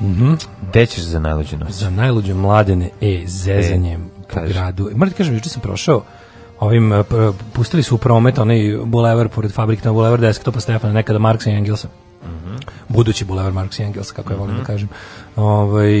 Mhm. 0.00 0.32
Gde 0.62 0.86
ćeš 0.86 1.00
za 1.00 1.18
najluđu 1.18 1.56
noć? 1.56 1.70
Za 1.70 1.90
najluđe 1.90 2.34
mladene 2.34 2.90
e 3.00 3.24
zezanjem 3.26 4.10
po 4.22 4.34
kaži. 4.34 4.52
gradu. 4.52 4.90
Moram 4.94 5.10
ti 5.10 5.16
kažem, 5.16 5.34
juče 5.34 5.48
sam 5.48 5.62
prošao 5.62 6.02
ovim, 6.60 6.84
pr- 6.84 7.32
pustili 7.52 7.82
su 7.82 7.94
u 7.94 7.98
promet 7.98 8.38
onaj 8.38 8.58
bulevar 8.84 9.28
pored 9.28 9.52
fabrike, 9.52 9.82
na 9.84 9.92
bulevar 9.92 10.20
desktopa 10.20 10.60
Stefana, 10.60 10.92
nekada 10.92 11.18
Marksa 11.18 11.50
i 11.50 11.54
Engelsa. 11.54 11.88
budući 12.88 13.24
bulevar 13.24 13.52
Marksa 13.52 13.82
i 13.82 13.86
Engelsa, 13.86 14.14
kako 14.14 14.32
ja 14.32 14.38
volim 14.38 14.54
Mhm. 14.54 14.60
da 14.60 14.66
kažem. 14.66 14.88
Ovaj, 15.36 15.92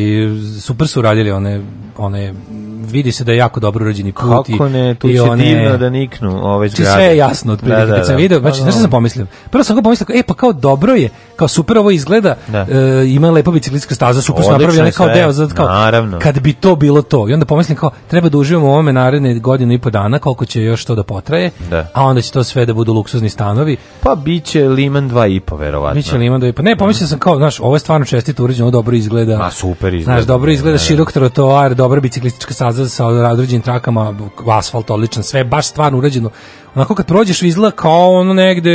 super 0.60 0.88
su 0.88 1.02
radili 1.02 1.30
one, 1.30 1.60
one, 1.98 2.34
vidi 2.82 3.12
se 3.12 3.24
da 3.24 3.32
je 3.32 3.38
jako 3.38 3.60
dobro 3.60 3.84
urađeni 3.84 4.12
put. 4.12 4.48
i- 4.48 4.52
Kako 4.52 4.68
ne, 4.68 4.94
tu 4.94 5.08
i 5.08 5.14
će 5.14 5.22
one- 5.22 5.44
divno 5.44 5.76
da 5.76 5.90
niknu 5.90 6.40
ove 6.44 6.68
zgrade. 6.68 6.90
sve 6.92 7.04
je 7.04 7.16
jasno 7.16 7.52
otprilike 7.52 7.80
Da, 7.80 7.86
da, 7.86 7.94
kad 7.94 8.06
sam 8.06 8.14
da. 8.14 8.18
video, 8.18 8.40
znači 8.40 8.60
znaš 8.60 8.74
šta 8.74 8.80
sam 8.80 8.90
pomislio? 8.90 9.26
Prvo 9.50 9.64
sam 9.64 9.76
ga 9.76 9.82
pomislio, 9.82 10.06
kao, 10.06 10.16
e 10.16 10.22
pa 10.22 10.34
kao 10.34 10.52
dobro 10.52 10.92
je, 10.92 11.08
kao 11.36 11.48
super 11.48 11.78
ovo 11.78 11.90
izgleda, 11.90 12.36
Da. 12.48 12.58
e, 12.60 12.66
ima 13.06 13.30
lepa 13.30 13.50
biciklistička 13.50 13.94
staza, 13.94 14.22
super 14.22 14.44
su 14.44 14.50
napravljene 14.52 14.88
je 14.88 14.92
kao 14.92 15.06
sve, 15.06 15.14
deo 15.14 15.32
za 15.32 15.48
kao 15.48 15.68
naravno. 15.68 16.18
kad 16.18 16.40
bi 16.40 16.52
to 16.52 16.76
bilo 16.76 17.02
to. 17.02 17.28
I 17.28 17.34
onda 17.34 17.46
pomislim 17.46 17.76
kao 17.76 17.90
treba 18.08 18.28
da 18.28 18.38
uživamo 18.38 18.66
u 18.66 18.72
ovome 18.72 18.92
naredne 18.92 19.34
godinu 19.34 19.72
i 19.72 19.78
po 19.78 19.90
dana 19.90 20.18
koliko 20.18 20.44
će 20.44 20.62
još 20.62 20.84
to 20.84 20.94
da 20.94 21.02
potraje, 21.02 21.50
Da. 21.70 21.86
a 21.94 22.04
onda 22.04 22.20
će 22.22 22.32
to 22.32 22.44
sve 22.44 22.66
da 22.66 22.74
budu 22.74 22.92
luksuzni 22.92 23.28
stanovi. 23.28 23.76
Pa 24.00 24.14
biće 24.14 24.62
Liman 24.62 25.10
2,5 25.10 25.56
verovatno. 25.56 25.94
Biće 25.94 26.16
li 26.16 26.26
ima 26.26 26.38
da 26.38 26.46
i 26.46 26.52
pa 26.52 26.62
ne, 26.62 26.76
pomislio 26.76 27.06
sam 27.08 27.18
kao, 27.18 27.36
znaš, 27.36 27.60
ovo 27.60 27.76
je 27.76 27.80
stvarno 27.80 28.06
čestito 28.06 28.44
urađeno, 28.44 28.70
dobro 28.70 28.96
izgleda. 28.96 29.19
Ma, 29.38 29.50
super 29.50 29.94
izgleda. 29.94 30.16
Znaš, 30.16 30.26
dobro 30.26 30.50
izgleda 30.50 30.72
Da, 30.76 30.78
da. 30.78 30.84
širok 30.84 31.12
trotoar, 31.12 31.74
dobra 31.74 32.00
biciklistička 32.00 32.54
staza 32.54 32.88
sa 32.88 33.06
određenim 33.06 33.62
trakama, 33.62 34.14
asfalt 34.46 34.90
odličan, 34.90 35.22
sve 35.22 35.44
baš 35.44 35.66
stvarno 35.66 35.98
urađeno. 35.98 36.30
Onako 36.74 36.94
kad 36.94 37.06
prođeš 37.06 37.42
izgleda 37.42 37.76
kao 37.76 38.14
ono 38.14 38.34
negde 38.34 38.70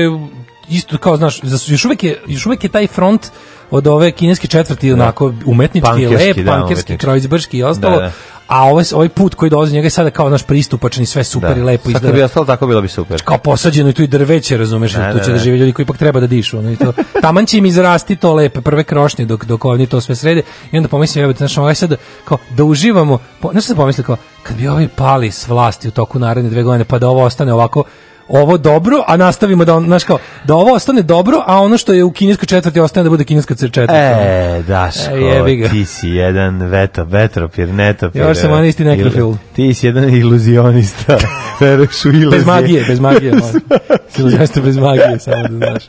isto 0.70 0.98
kao 0.98 1.18
znaš, 1.18 1.40
još 1.68 1.86
uvek 1.86 2.04
je 2.04 2.22
još 2.28 2.46
uvek 2.46 2.64
je 2.64 2.70
taj 2.70 2.88
front 2.88 3.32
od 3.72 3.88
ove 3.88 4.12
kineske 4.12 4.48
četvrti 4.48 4.94
onako 4.94 5.34
umetnički 5.46 5.86
Pankerski, 5.90 6.28
lep, 6.28 6.38
da, 6.38 6.52
pankerski, 6.52 6.98
krojzberski 6.98 7.58
i 7.58 7.64
ostalo. 7.64 7.96
Da, 7.96 8.02
da. 8.02 8.12
A 8.48 8.64
ovaj 8.64 8.84
ovaj 8.94 9.10
put 9.10 9.36
koji 9.36 9.50
dolazi 9.50 9.72
do 9.72 9.76
njega 9.76 9.86
je 9.86 9.90
sada 9.90 10.10
kao 10.10 10.30
naš 10.30 10.44
pristupačan 10.44 11.04
i 11.04 11.06
sve 11.06 11.24
super 11.24 11.58
i 11.58 11.62
lepo 11.62 11.90
izgleda 11.90 12.12
bi 12.12 12.24
ostalo 12.24 12.46
tako, 12.46 12.68
bilo 12.68 12.82
bi 12.82 12.88
super. 12.88 13.22
kao 13.22 13.38
posađeno 13.38 13.90
i 13.90 13.94
tu 13.94 14.04
i 14.04 14.08
drveće, 14.08 14.58
razumeš, 14.58 14.94
Da, 14.94 15.12
tu 15.12 15.18
da, 15.18 15.24
će 15.24 15.32
da, 15.32 15.38
da. 15.38 15.44
žive 15.44 15.58
ljudi 15.58 15.72
koji 15.72 15.84
ipak 15.84 15.98
treba 15.98 16.20
da 16.20 16.28
dišu, 16.28 16.58
ono 16.58 16.72
i 16.72 16.76
to. 16.76 16.94
Taman 17.22 17.46
će 17.46 17.58
im 17.58 17.66
izrasti 17.66 18.16
to 18.16 18.34
lepe 18.34 18.62
prve 18.62 18.84
krošnje 18.84 19.26
dok 19.26 19.46
dok 19.46 19.66
oni 19.66 19.88
to 19.88 20.02
sve 20.02 20.16
srede 20.16 20.42
i 20.72 20.78
onda 20.78 20.90
pomislim 20.90 21.24
evo 21.24 21.34
znaš, 21.34 21.58
ovaj 21.58 21.76
sad 21.76 21.96
kao 22.26 22.38
da 22.50 22.64
uživamo. 22.64 23.20
Po, 23.40 23.52
znaš 23.52 23.64
šta 23.64 23.68
sam 23.68 23.78
pomislio 23.78 24.04
kao 24.04 24.18
kad 24.44 24.58
bi 24.58 24.68
ovi 24.68 24.88
pali 24.88 25.32
s 25.32 25.48
vlasti 25.48 25.88
u 25.88 25.92
toku 25.92 26.20
naredne 26.20 26.50
dve 26.50 26.64
godine 26.64 26.86
pa 26.86 27.00
da 27.00 27.10
ovo 27.10 27.24
ostane 27.24 27.54
ovako 27.54 27.84
ovo 28.28 28.58
dobro, 28.58 29.04
a 29.08 29.18
nastavimo 29.18 29.66
da 29.66 29.76
on, 29.76 29.86
znaš 29.86 30.04
kao, 30.04 30.18
da 30.44 30.56
ovo 30.56 30.74
ostane 30.74 31.02
dobro, 31.02 31.44
a 31.46 31.62
ono 31.62 31.78
što 31.78 31.94
je 31.94 32.04
u 32.04 32.12
kineskoj 32.12 32.46
četvrti 32.46 32.80
ostane 32.80 33.04
da 33.04 33.10
bude 33.10 33.24
kineska 33.24 33.56
četvrta. 33.56 33.96
E, 33.96 34.64
Daško, 34.68 35.16
E, 35.16 35.70
ti 35.70 35.86
si 35.86 36.10
jedan 36.10 36.62
veto, 36.62 37.04
vetropir, 37.04 37.70
netopir. 37.70 38.22
Još 38.22 38.38
sam 38.38 38.52
onaj 38.52 38.68
isti 38.68 38.84
nekrofil. 38.84 39.34
Ti 39.54 39.74
si 39.74 39.88
jedan 39.88 40.10
iluzionista. 40.10 41.18
Veruješ 41.60 42.06
u 42.06 42.10
iluzije. 42.10 42.30
Bez 42.30 42.46
magije, 42.46 42.86
bez 42.88 43.00
magije. 43.00 43.34
Silvestre 44.16 44.62
bez 44.62 44.78
magije, 44.78 45.20
samo 45.20 45.48
da 45.48 45.58
znaš. 45.58 45.84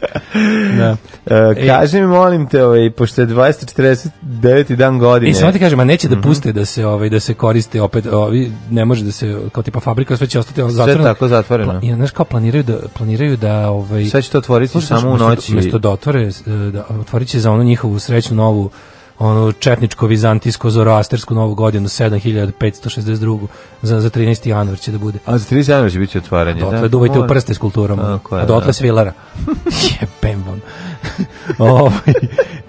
Da. 0.78 0.96
E, 1.26 1.66
kaži 1.66 2.00
mi, 2.00 2.06
molim 2.06 2.46
te, 2.46 2.64
ovaj, 2.64 2.90
pošto 2.90 3.20
je 3.20 3.26
249. 3.26 4.76
dan 4.76 4.98
godine. 4.98 5.30
I 5.30 5.34
samo 5.34 5.52
ti 5.52 5.58
kažem, 5.58 5.80
a 5.80 5.84
neće 5.84 6.08
da 6.08 6.20
puste 6.20 6.52
da 6.52 6.64
se 6.64 6.86
ovaj 6.86 7.08
da 7.08 7.20
se 7.20 7.34
koriste 7.34 7.82
opet 7.82 8.06
ovi 8.06 8.52
ne 8.70 8.84
može 8.84 9.04
da 9.04 9.12
se 9.12 9.38
kao 9.52 9.62
tipa 9.62 9.80
fabrika 9.80 10.16
sve 10.16 10.26
će 10.26 10.38
ostati 10.38 10.62
zatvoreno. 10.70 11.04
tako 11.04 11.28
zatvoreno. 11.28 11.80
I 11.82 11.94
znaš 11.94 12.10
kao 12.10 12.24
planiraju 12.24 12.62
da 12.62 12.76
planiraju 12.94 13.36
da 13.36 13.70
ovaj 13.70 14.04
Sad 14.04 14.24
će 14.24 14.30
to 14.30 14.38
otvoriti 14.38 14.80
samo 14.80 15.10
u 15.10 15.16
noći. 15.16 15.52
Umesto 15.52 15.78
da 15.78 15.90
otvore 15.90 16.22
e, 16.22 16.50
da 16.50 16.84
otvorit 17.00 17.28
će 17.28 17.40
za 17.40 17.52
onu 17.52 17.62
njihovu 17.62 17.98
srećnu 17.98 18.36
novu 18.36 18.70
onu 19.18 19.52
četničko 19.52 20.06
vizantijsko 20.06 20.70
zoroastersku 20.70 21.34
novu 21.34 21.54
godinu 21.54 21.88
7562 21.88 23.46
za 23.82 24.00
za 24.00 24.10
13. 24.10 24.48
januar 24.48 24.78
će 24.78 24.92
da 24.92 24.98
bude. 24.98 25.18
A 25.26 25.38
za 25.38 25.54
30 25.54 25.70
januara 25.70 25.90
će 25.90 25.98
biti 25.98 26.18
otvaranje. 26.18 26.60
Dotle 26.60 26.80
da? 26.80 26.88
duvajte 26.88 27.18
u 27.18 27.28
prste 27.28 27.54
s 27.54 27.58
kulturom. 27.58 27.98
Tako 27.98 28.36
je, 28.36 28.42
a 28.42 28.46
dotle 28.46 28.66
da. 28.66 28.72
svilara. 28.72 29.12
Jebem 30.00 30.44
vam. 30.46 30.60
Ovaj 31.70 32.14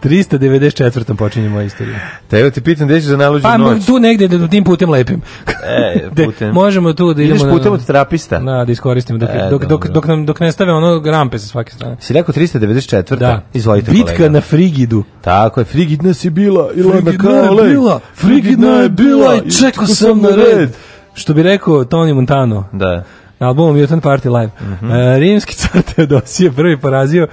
394. 0.08 1.16
počinje 1.16 1.50
moja 1.50 1.64
istorija. 1.64 2.00
Da 2.32 2.40
evo 2.40 2.50
ti 2.50 2.62
pitam 2.62 2.88
gde 2.88 2.96
ćeš 2.96 3.06
za 3.06 3.18
najluđu 3.18 3.44
Pa 3.44 3.58
noć. 3.58 3.86
tu 3.86 4.00
negde 4.00 4.28
da 4.28 4.48
tim 4.48 4.64
putem 4.64 4.90
lepim. 4.90 5.22
E, 5.64 6.10
putem. 6.18 6.54
možemo 6.54 6.94
tu 6.94 7.14
da 7.14 7.24
Ideš 7.24 7.36
idemo 7.36 7.54
putem 7.54 7.68
na, 7.68 7.74
od 7.74 7.86
terapista. 7.86 8.40
na 8.40 8.66
da 8.66 8.72
iskoristimo 8.72 9.20
dok, 9.20 9.30
E, 9.30 9.48
dok, 9.50 9.66
dok, 9.66 9.88
dok, 9.88 10.06
nam, 10.08 10.26
dok 10.26 10.40
ne 10.40 10.52
stave 10.52 10.74
ono 10.74 11.02
rampe 11.02 11.40
sa 11.40 11.48
svake 11.48 11.72
strane. 11.72 11.96
Si 12.00 12.14
rekao 12.14 12.34
394. 12.34 13.16
Da. 13.16 13.42
Izvolite 13.54 13.92
Bitka 13.92 14.06
kolega. 14.08 14.30
na 14.30 14.42
Frigidu. 14.42 15.04
Tako 15.22 15.60
je, 15.60 15.66
frigidna 15.66 16.14
si 16.14 16.30
bila. 16.30 16.70
Ilona 16.76 17.02
Frigidna 17.02 17.32
je 17.32 17.66
bila, 17.66 18.00
frigidna 18.16 18.70
je 18.70 18.90
bila 18.90 19.36
i 19.38 19.52
čekao 19.52 19.88
sam 19.88 20.22
na 20.22 20.30
red. 20.30 20.70
Što 21.14 21.34
bi 21.34 21.44
rekao 21.44 21.76
Tony 21.76 22.14
Montano 22.14 22.64
Da. 22.72 23.04
na 23.40 23.48
albumu 23.48 23.74
Mutant 23.74 24.04
Party 24.04 24.30
Live. 24.32 24.52
Mhm. 24.64 24.92
E, 24.92 25.20
rimski 25.20 25.56
car 25.56 25.82
Teodosije 25.84 26.52
prvi 26.52 26.78
porazio 26.78 27.28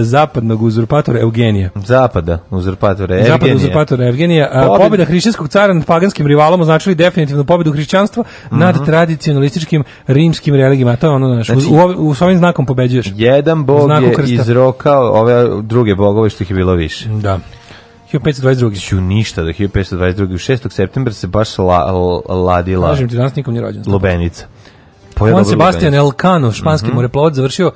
zapadnog 0.00 0.62
uzurpatora 0.62 1.20
Eugenija. 1.20 1.70
Zapada, 1.76 2.38
uzurpatora. 2.50 3.16
Zapadnog 3.16 3.32
Evgenija. 3.40 3.56
uzurpatora 3.56 4.08
Evgenija. 4.08 4.48
A, 4.52 4.62
Pobjeda- 4.62 4.78
pobjeda 4.78 5.04
hrišćanskog 5.04 5.48
cara 5.48 5.74
nad 5.74 5.84
paganskim 5.84 6.26
rivalom 6.26 6.60
označili 6.60 6.94
definitivnu 6.94 7.44
pobjedu 7.44 7.72
hrišćanstva 7.72 8.24
nad 8.50 8.84
tradicionalističkim 8.86 9.84
rimskim 10.06 10.54
religijama. 10.54 10.96
To 10.96 11.06
je 11.06 11.10
ono, 11.10 11.34
znaš, 11.34 11.46
Znači- 11.46 11.66
u, 11.98 12.08
u, 12.08 12.14
svojim 12.14 12.38
znakom 12.38 12.66
pobeđuješ. 12.66 13.12
Jedan 13.14 13.64
bog 13.64 13.90
je 14.02 14.14
krsta. 14.14 14.34
izrokao 14.34 15.12
ove 15.12 15.62
druge 15.62 15.94
bogove 15.94 16.30
što 16.30 16.44
ih 16.44 16.50
je 16.50 16.56
bilo 16.56 16.72
više. 16.74 17.08
Da. 17.08 17.38
1522. 18.12 18.80
Ću 18.80 19.00
ništa 19.00 19.42
do 19.42 19.48
1522. 19.48 20.24
U 20.24 20.38
6. 20.38 20.70
septembra 20.70 21.12
se 21.14 21.26
baš 21.26 21.58
la, 21.58 21.92
ladila 22.28 22.88
Kažem 22.88 23.08
ti, 23.08 23.16
danas 23.16 23.34
nikom 23.36 23.54
nije 23.54 23.62
rođen. 23.62 23.82
lubenica. 23.86 24.46
Pa 25.14 25.28
Juan 25.28 25.44
Sebastian. 25.44 25.94
Elcano, 25.94 26.52
španski 26.52 26.92
moreplovac, 26.92 27.34
završio 27.34 27.72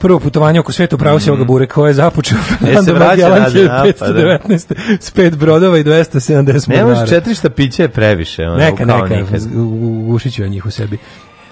prvo 0.00 0.18
putovanje 0.18 0.60
oko 0.60 0.72
sveta 0.72 0.96
u 0.96 0.98
pravu 0.98 1.18
mm 1.18 1.44
bure 1.44 1.66
koje 1.66 1.90
je 1.90 1.94
započeo 1.94 2.38
Fernando 2.38 2.90
E, 2.90 2.94
vraća 2.94 3.08
Magellan 3.08 3.42
nazad, 3.42 3.66
a, 3.66 3.84
pa 3.98 4.06
da. 4.06 4.12
1519. 4.12 4.74
s 5.00 5.10
pet 5.10 5.36
brodova 5.36 5.78
i 5.78 5.84
270 5.84 6.34
Ne 6.68 6.76
mornara. 6.76 6.86
može 6.90 7.06
četiri 7.08 7.34
štapića 7.34 7.82
je 7.82 7.88
previše. 7.88 8.42
Ono, 8.42 8.56
Neka, 8.56 8.84
neka, 8.84 9.02
nikad. 9.06 9.40
u- 9.54 9.60
u- 9.60 10.10
ušit 10.10 10.34
ću 10.34 10.42
ja 10.42 10.48
njih 10.48 10.66
u 10.66 10.70
sebi. 10.70 10.98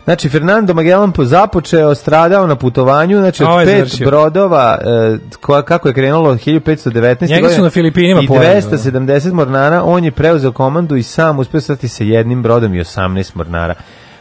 Znači, 0.04 0.28
Fernando 0.28 0.74
Magellan 0.74 1.12
po- 1.12 1.24
započeo, 1.24 1.94
stradao 1.94 2.46
na 2.46 2.56
putovanju, 2.56 3.18
znači 3.18 3.42
od 3.42 3.48
ovaj 3.48 3.64
pet 3.64 3.76
završio. 3.76 4.06
brodova, 4.06 4.78
e, 4.80 5.18
koja, 5.40 5.62
kako 5.62 5.88
je 5.88 5.94
krenulo 5.94 6.30
od 6.30 6.38
1519. 6.38 7.20
Njega 7.22 7.36
su 7.38 7.42
godine 7.42 7.62
na 7.62 7.70
Filipinima 7.70 8.20
I 8.22 8.26
pojeli, 8.26 8.60
270 8.62 9.32
mornara, 9.32 9.82
on 9.82 10.04
je 10.04 10.10
preuzeo 10.10 10.52
komandu 10.52 10.96
i 10.96 11.02
sam 11.02 11.38
uspio 11.38 11.60
stati 11.60 11.88
sa 11.88 12.04
jednim 12.04 12.42
brodom 12.42 12.74
i 12.74 12.80
18 12.80 13.30
mornara. 13.34 13.74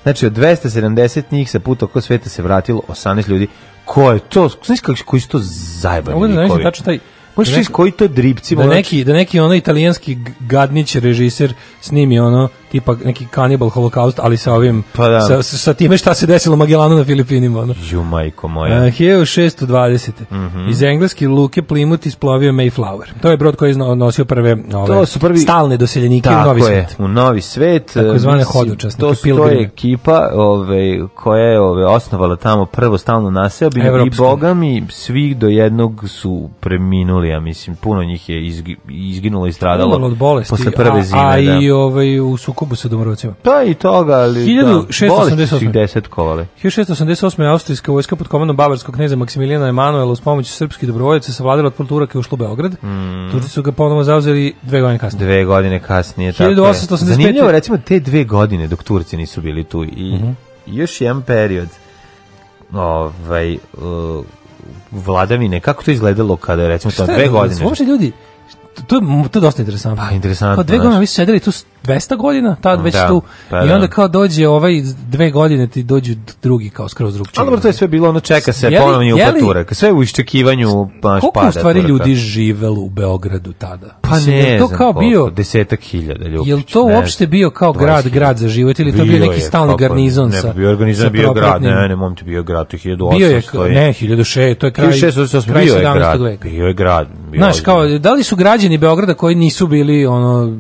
Znači, 0.07 0.25
od 0.25 0.33
270 0.33 1.23
njih 1.31 1.51
sa 1.51 1.59
puta 1.59 1.85
oko 1.85 2.01
sveta 2.01 2.29
se 2.29 2.41
vratilo 2.41 2.81
18 2.87 3.29
ljudi. 3.29 3.47
Ko 3.85 4.11
je 4.11 4.19
to? 4.19 4.49
Znaš 4.65 4.79
kako, 4.79 4.99
koji 5.05 5.21
su 5.21 5.29
to 5.29 5.39
zajebani 5.79 6.19
da 6.19 6.25
likovi? 6.25 6.35
zamislim 6.37 6.63
tačno 6.63 6.85
taj 6.85 6.99
Možeš 7.35 7.53
Da 7.53 7.57
vidjeti 7.57 7.73
koji 7.73 7.91
to 7.91 8.07
dripci. 8.07 8.55
da 8.55 8.67
neki 8.67 9.03
da 9.03 9.13
neki 9.13 9.39
ono 9.39 9.55
italijanski 9.55 10.17
gadnić 10.39 10.95
režiser 10.95 11.53
snimi 11.81 12.19
ono 12.19 12.49
tipa 12.67 12.95
neki 13.05 13.25
kanibal 13.27 13.69
holokaust 13.69 14.19
ali 14.19 14.37
sa 14.37 14.53
ovim 14.53 14.83
Pa 14.93 15.07
da. 15.07 15.21
sa, 15.21 15.43
sa 15.43 15.73
time 15.73 15.97
šta 15.97 16.13
se 16.13 16.25
desilo 16.27 16.55
Magellanu 16.55 16.95
na 16.95 17.03
Filipinima 17.03 17.59
ono. 17.59 17.73
Ju, 17.83 18.03
majko 18.03 18.47
Uh, 18.47 18.53
moja. 18.53 18.81
1620. 18.81 20.11
Mhm. 20.31 20.69
Iz 20.69 20.83
engleske 20.83 21.27
luke 21.27 21.61
Plymouth 21.61 22.07
isplovio 22.07 22.51
Mayflower. 22.51 23.05
To 23.21 23.31
je 23.31 23.37
brod 23.37 23.55
koji 23.55 23.71
je 23.71 23.95
nosio 23.95 24.25
prve 24.25 24.57
ove, 24.73 24.87
To 24.87 25.05
su 25.05 25.19
prvi- 25.19 25.37
stalne 25.37 25.77
doseljenike 25.77 26.29
u 26.29 26.31
Tako 26.31 26.47
Novi 26.47 26.61
je, 26.61 26.65
svet. 26.65 26.95
u 26.99 27.07
Novi 27.07 27.41
svet. 27.41 27.97
E, 27.97 28.01
mislim, 28.03 28.43
hodočasnike, 28.43 29.01
To, 29.01 29.15
su- 29.15 29.23
to 29.27 29.47
je 29.47 29.61
ekipa 29.63 30.29
ove, 30.33 30.79
koja 31.09 31.41
je 31.41 31.59
ove, 31.61 31.85
osnovala 31.85 32.35
tamo 32.35 32.65
prvo 32.65 32.97
stalno 32.97 33.31
naseobinu 33.31 33.85
i 33.85 33.87
Evropsku. 33.87 34.23
boga 34.23 34.53
mi 34.53 34.83
svi 34.89 35.33
do 35.35 35.47
jednog 35.47 35.77
su 36.07 36.49
preminuli, 36.59 37.29
ja 37.29 37.39
mislim, 37.39 37.75
puno 37.75 38.03
njih 38.03 38.29
je 38.29 38.45
izgi, 38.47 38.75
izginulo 38.89 39.47
i 39.47 39.53
stradalo 39.53 39.89
Umrlo 39.89 40.07
od 40.07 40.17
bolesti. 40.17 40.49
posle 40.51 40.71
prve 40.73 41.03
zime. 41.03 41.19
a, 41.19 41.27
a 41.27 41.35
da. 41.35 41.41
i 41.53 41.71
ovaj, 41.71 42.19
u 42.21 42.37
sukobu 42.57 42.75
sa 42.75 42.87
domorodcima. 42.87 43.33
Pa 43.43 43.63
i 43.63 43.73
toga, 43.73 44.13
ali 44.15 44.39
1688. 44.39 45.01
da, 45.01 45.07
bolesti 45.09 45.47
su 45.47 45.55
ih 45.57 45.71
desetkovale. 45.71 46.47
1688. 46.63 47.51
austrijska 47.51 47.91
vojska 47.91 48.15
pod 48.15 48.27
komandom 48.27 48.55
bavarskog 48.57 48.95
kneza 48.95 49.15
Maksimilijana 49.15 49.67
Emanuela 49.67 50.11
uz 50.11 50.21
pomoć 50.21 50.47
srpskih 50.47 50.87
dobrovoljaca 50.87 51.31
savladala 51.31 51.71
od 51.77 51.87
Turaka 51.87 52.17
i 52.17 52.19
ušla 52.19 52.35
u 52.35 52.37
Beograd. 52.37 52.71
Mm. 52.83 53.31
Turci 53.31 53.49
su 53.49 53.61
ga 53.63 53.71
ponovo 53.71 54.03
zauzeli 54.03 54.53
dve 54.61 54.81
godine 54.81 54.99
kasnije. 54.99 55.25
Dve 55.25 55.45
godine 55.45 55.79
kasnije. 55.79 56.33
tako 56.33 56.43
je. 56.43 56.55
1885. 56.55 56.95
Zanimljivo, 56.97 57.51
recimo, 57.51 57.77
te 57.77 57.99
dve 57.99 58.23
godine 58.23 58.67
dok 58.67 58.83
Turci 58.83 59.17
nisu 59.17 59.41
bili 59.41 59.63
tu 59.63 59.83
i 59.83 60.13
Mhm. 60.15 60.29
još 60.65 61.01
jedan 61.01 61.21
period 61.21 61.67
ovaj, 62.73 63.53
uh, 63.53 64.25
vladavine, 64.91 65.59
kako 65.59 65.83
to 65.83 65.91
izgledalo 65.91 66.35
kada, 66.35 66.67
recimo, 66.67 66.91
to 66.91 67.03
je 67.03 67.17
dve 67.17 67.27
godine? 67.27 67.65
Uopšte 67.65 67.83
ljudi, 67.85 68.11
to 68.77 68.95
je, 68.95 69.01
to 69.31 69.39
je 69.39 69.41
dosta 69.41 69.61
interesantno. 69.61 70.03
Pa, 70.03 70.11
interesantno, 70.11 70.55
Kao 70.55 70.63
dve 70.63 70.75
znaš. 70.75 70.83
godine, 70.83 70.99
vi 70.99 71.07
su 71.07 71.13
sedeli 71.13 71.39
tu 71.39 71.51
s 71.51 71.65
200 71.85 72.17
godina, 72.17 72.55
tad 72.55 72.81
već 72.81 72.93
Da, 72.93 73.07
tu, 73.07 73.21
pa 73.49 73.63
i 73.63 73.67
da. 73.67 73.75
onda 73.75 73.87
kao 73.87 74.07
dođe 74.07 74.47
ovaj 74.47 74.73
dve 75.01 75.31
godine, 75.31 75.67
ti 75.67 75.83
dođu 75.83 76.13
drugi 76.41 76.69
kao 76.69 76.89
skroz 76.89 77.13
drugčiji. 77.13 77.33
Ali 77.37 77.45
dobro, 77.45 77.61
to 77.61 77.67
je 77.67 77.73
sve 77.73 77.87
bilo 77.87 78.09
ono 78.09 78.19
čeka 78.19 78.53
se 78.53 78.71
ponovni 78.79 79.13
Turaka. 79.39 79.75
Sve 79.75 79.91
u 79.91 80.03
iščekivanju 80.03 80.67
baš 81.01 81.21
Koliko 81.21 81.31
pada 81.31 81.49
u 81.49 81.51
stvari 81.51 81.79
Turaka. 81.79 81.89
ljudi 81.89 82.15
živelo 82.15 82.81
u 82.81 82.89
Beogradu 82.89 83.53
tada? 83.53 83.97
Pa 84.01 84.15
Mislim, 84.15 84.35
ne 84.35 84.41
je 84.41 84.59
to 84.59 84.67
kao 84.67 84.93
koliko, 84.93 84.99
bio, 85.01 85.29
desetak 85.29 85.79
hiljada 85.81 86.25
ljudi. 86.25 86.49
je 86.49 86.55
li 86.55 86.63
to 86.63 86.83
uopšte 86.85 87.27
bio 87.27 87.49
kao 87.49 87.73
grad, 87.73 88.07
grad 88.07 88.37
za 88.37 88.47
život 88.47 88.79
ili 88.79 88.97
to 88.97 89.03
bio 89.03 89.19
neki 89.19 89.41
stalni 89.41 89.75
garnizon 89.77 90.29
ne, 90.29 90.37
sa 90.37 90.53
bio 90.53 90.69
organizam 90.69 91.11
bio 91.11 91.33
grad, 91.33 91.61
ne, 91.61 91.87
ne, 91.87 91.95
mom 91.95 92.15
ti 92.15 92.23
bio 92.23 92.43
grad, 92.43 92.67
to 92.67 92.75
je 92.77 92.79
1800. 92.79 93.17
Bio 93.17 93.27
je, 93.27 93.71
ne, 93.71 93.87
1006, 93.89 94.55
to 94.55 94.65
je 94.65 94.71
kraj, 94.71 94.87
1688 94.87 95.45
kraj 95.45 95.63
bio 95.63 95.73
je 95.73 95.79
17. 95.79 95.93
grad, 95.95 96.21
veka. 96.21 96.49
bio 96.49 96.65
je 96.65 96.73
grad. 96.73 97.07
bio 97.31 97.39
Znaš, 97.39 97.57
je- 97.57 97.63
kao, 97.63 97.87
da 97.89 98.11
li 98.11 98.23
su 98.23 98.35
građani 98.35 98.66
Beograda 98.69 99.13
koji 99.13 99.35
nisu 99.35 99.67
bili, 99.67 100.05
ono, 100.05 100.57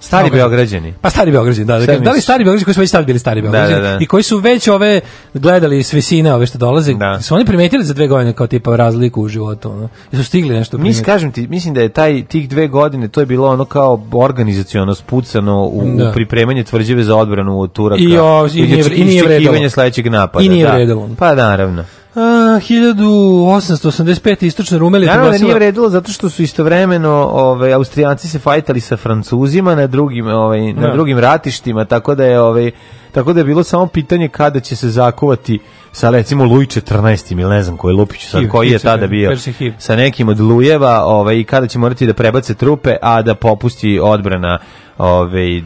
Stari 0.00 0.24
Kako- 0.24 0.36
Beograđani. 0.36 0.94
Pa 1.00 1.10
stari 1.10 1.30
Beograđani, 1.30 1.66
da, 1.66 1.78
da, 1.78 1.86
kažem, 1.86 2.04
da 2.04 2.10
li 2.10 2.20
stari 2.20 2.44
Beograđani 2.44 2.64
koji 2.64 2.74
su 2.74 2.80
već 2.80 2.90
tad 2.90 3.06
bili 3.06 3.18
stari 3.18 3.42
Beograđani 3.42 3.74
Da, 3.74 3.80
da, 3.80 3.88
da. 3.88 3.98
i 4.00 4.06
koji 4.06 4.22
su 4.22 4.38
već 4.38 4.68
ove 4.68 5.00
gledali 5.34 5.82
s 5.82 5.92
visine 5.92 6.34
ove 6.34 6.46
što 6.46 6.58
dolaze, 6.58 6.94
Da. 6.94 7.20
su 7.20 7.34
oni 7.34 7.44
primetili 7.44 7.84
za 7.84 7.94
dve 7.94 8.06
godine 8.06 8.32
kao 8.32 8.46
tipa 8.46 8.76
razliku 8.76 9.22
u 9.22 9.28
životu, 9.28 9.70
ono, 9.70 9.88
i 10.12 10.16
su 10.16 10.24
stigli 10.24 10.50
nešto 10.50 10.76
Mis, 10.76 10.82
primetiti. 10.82 11.04
kažem 11.04 11.32
ti, 11.32 11.46
mislim 11.46 11.74
da 11.74 11.80
je 11.80 11.88
taj 11.88 12.24
tih 12.24 12.48
dve 12.48 12.68
godine 12.68 13.08
to 13.08 13.20
je 13.20 13.26
bilo 13.26 13.48
ono 13.48 13.64
kao 13.64 14.02
organizaciono 14.12 14.94
spucano 14.94 15.64
u, 15.64 15.82
Da. 15.96 16.08
u 16.08 16.12
pripremanje 16.12 16.64
tvrđave 16.64 17.02
za 17.02 17.16
odbranu 17.16 17.60
od 17.60 17.72
Turaka. 17.72 18.02
I 18.02 18.16
o- 18.18 18.48
i 18.54 18.62
nije 18.62 18.84
vre- 18.84 18.96
i 19.38 19.50
nije 19.50 19.70
sledećeg 19.70 20.06
napada. 20.06 20.44
I 20.44 20.48
nije 20.48 20.86
da. 20.86 20.96
Pa 21.18 21.34
naravno. 21.34 21.84
A, 22.14 22.60
1885. 22.60 24.46
istočna 24.46 24.78
Rumelija 24.78 25.12
Naravno 25.12 25.32
da 25.32 25.38
nije 25.38 25.54
vredilo 25.54 25.88
zato 25.88 26.12
što 26.12 26.30
su 26.30 26.42
istovremeno 26.42 27.10
ovaj 27.32 27.72
Austrijanci 27.72 28.28
se 28.28 28.38
fajtali 28.38 28.80
sa 28.80 28.96
Francuzima 28.96 29.74
na 29.74 29.86
drugim 29.86 30.26
ovaj 30.26 30.72
na 30.72 30.86
Da. 30.86 30.92
drugim 30.92 31.18
ratištima 31.18 31.84
tako 31.84 32.14
da 32.14 32.24
je 32.24 32.40
ovaj 32.40 32.70
tako 33.12 33.32
da 33.32 33.40
je 33.40 33.44
bilo 33.44 33.64
samo 33.64 33.86
pitanje 33.86 34.28
kada 34.28 34.60
će 34.60 34.76
se 34.76 34.90
zakovati 34.90 35.58
sa 35.92 36.10
recimo 36.10 36.44
Luj 36.44 36.66
14 36.66 37.32
ili 37.32 37.44
ne 37.44 37.62
znam 37.62 37.76
koji 37.76 37.94
Lupić 37.94 38.26
sad 38.26 38.40
Hiv, 38.40 38.50
koji 38.50 38.70
je 38.70 38.78
tada 38.78 39.06
bio 39.06 39.36
sa 39.78 39.96
nekim 39.96 40.28
od 40.28 40.40
Lujeva 40.40 41.04
ovaj 41.04 41.36
i 41.38 41.44
kada 41.44 41.66
će 41.66 41.78
morati 41.78 42.06
da 42.06 42.14
prebace 42.14 42.54
trupe 42.54 42.96
a 43.02 43.22
da 43.22 43.34
popusti 43.34 44.00
odbrana 44.02 44.58
ovaj 44.98 45.62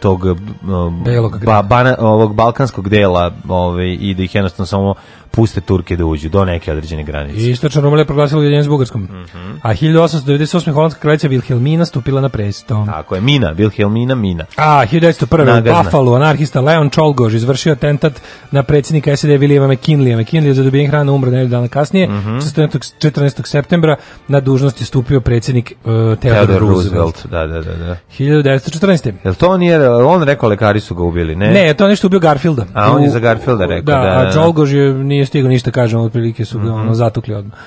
tog 0.00 0.24
um, 0.24 1.04
ba, 1.44 1.62
bana, 1.62 1.96
ovog 1.98 2.34
balkanskog 2.34 2.88
dela 2.88 3.32
ovaj 3.48 3.96
i 4.00 4.14
da 4.14 4.22
ih 4.22 4.34
jednostavno 4.34 4.66
samo 4.66 4.94
puste 5.30 5.60
Turke 5.60 5.96
da 5.96 6.04
uđu 6.04 6.28
do 6.28 6.44
neke 6.44 6.72
određene 6.72 7.04
granice. 7.04 7.50
Istočna 7.50 7.80
Rumelija 7.82 8.04
proglasila 8.04 8.40
ujedinjenje 8.40 8.64
s 8.64 8.68
Bugarskom. 8.68 9.02
Mhm. 9.02 9.50
A 9.62 9.74
1898. 9.74 10.72
holandska 10.72 11.00
kraljica 11.00 11.28
Wilhelmina 11.28 11.84
stupila 11.84 12.20
na 12.20 12.28
presto. 12.28 12.84
Tako 12.86 13.14
je, 13.14 13.20
Mina, 13.20 13.54
Wilhelmina 13.54 14.14
Mina. 14.14 14.44
A, 14.56 14.86
1901. 14.86 15.42
u 15.42 15.44
Nagazna. 15.44 15.82
Buffalo, 15.82 16.14
anarhista 16.14 16.60
Leon 16.60 16.90
Čolgož 16.90 17.34
izvršio 17.34 17.72
atentat 17.72 18.12
na 18.50 18.62
predsjednika 18.62 19.16
SED 19.16 19.30
Williama 19.30 19.66
McKinleya. 19.68 20.16
McKinley 20.18 20.46
je 20.46 20.54
za 20.54 20.62
dobijen 20.62 20.90
hrana 20.90 21.12
umro 21.12 21.30
nedelju 21.30 21.48
dana 21.48 21.68
kasnije. 21.68 22.08
Mhm. 22.08 22.38
14. 22.38 22.94
14. 23.00 23.46
septembra 23.46 23.96
na 24.28 24.40
dužnost 24.40 24.80
je 24.80 24.86
stupio 24.86 25.20
predsjednik 25.20 25.72
uh, 25.72 25.90
Theodore, 25.92 26.18
Theodore 26.18 26.58
Roosevelt. 26.58 26.94
Roosevelt. 26.94 27.26
Da, 27.30 27.46
da, 27.46 27.60
da, 27.62 27.84
da. 27.86 27.96
1914. 28.18 29.12
Jel 29.24 29.34
to 29.34 29.48
on 29.50 29.62
je, 29.62 29.90
on 29.90 30.22
rekao 30.22 30.48
lekari 30.48 30.80
su 30.80 30.94
ga 30.94 31.02
ubili, 31.02 31.36
ne? 31.36 31.50
Ne, 31.52 31.74
to 31.74 31.84
je 31.84 31.88
nešto 31.90 32.06
ubio 32.06 32.20
Garfielda. 32.20 32.64
A, 32.74 32.92
on 32.92 33.02
je 33.02 33.10
za 33.10 33.18
Garfielda 33.18 33.66
rekao, 33.66 33.82
Da, 33.82 34.00
da, 34.02 34.14
da, 34.14 34.18
a 34.20 34.24
da. 34.24 34.32
Čolgož 34.32 34.74
je 34.74 34.94
nije 34.94 35.17
stigao 35.26 35.48
ništa, 35.48 35.70
kažem, 35.70 36.00
otprilike 36.00 36.44
su 36.44 36.58
ga 36.58 36.72
ono, 36.72 36.94
zatukli 36.94 37.34
odmah. 37.34 37.58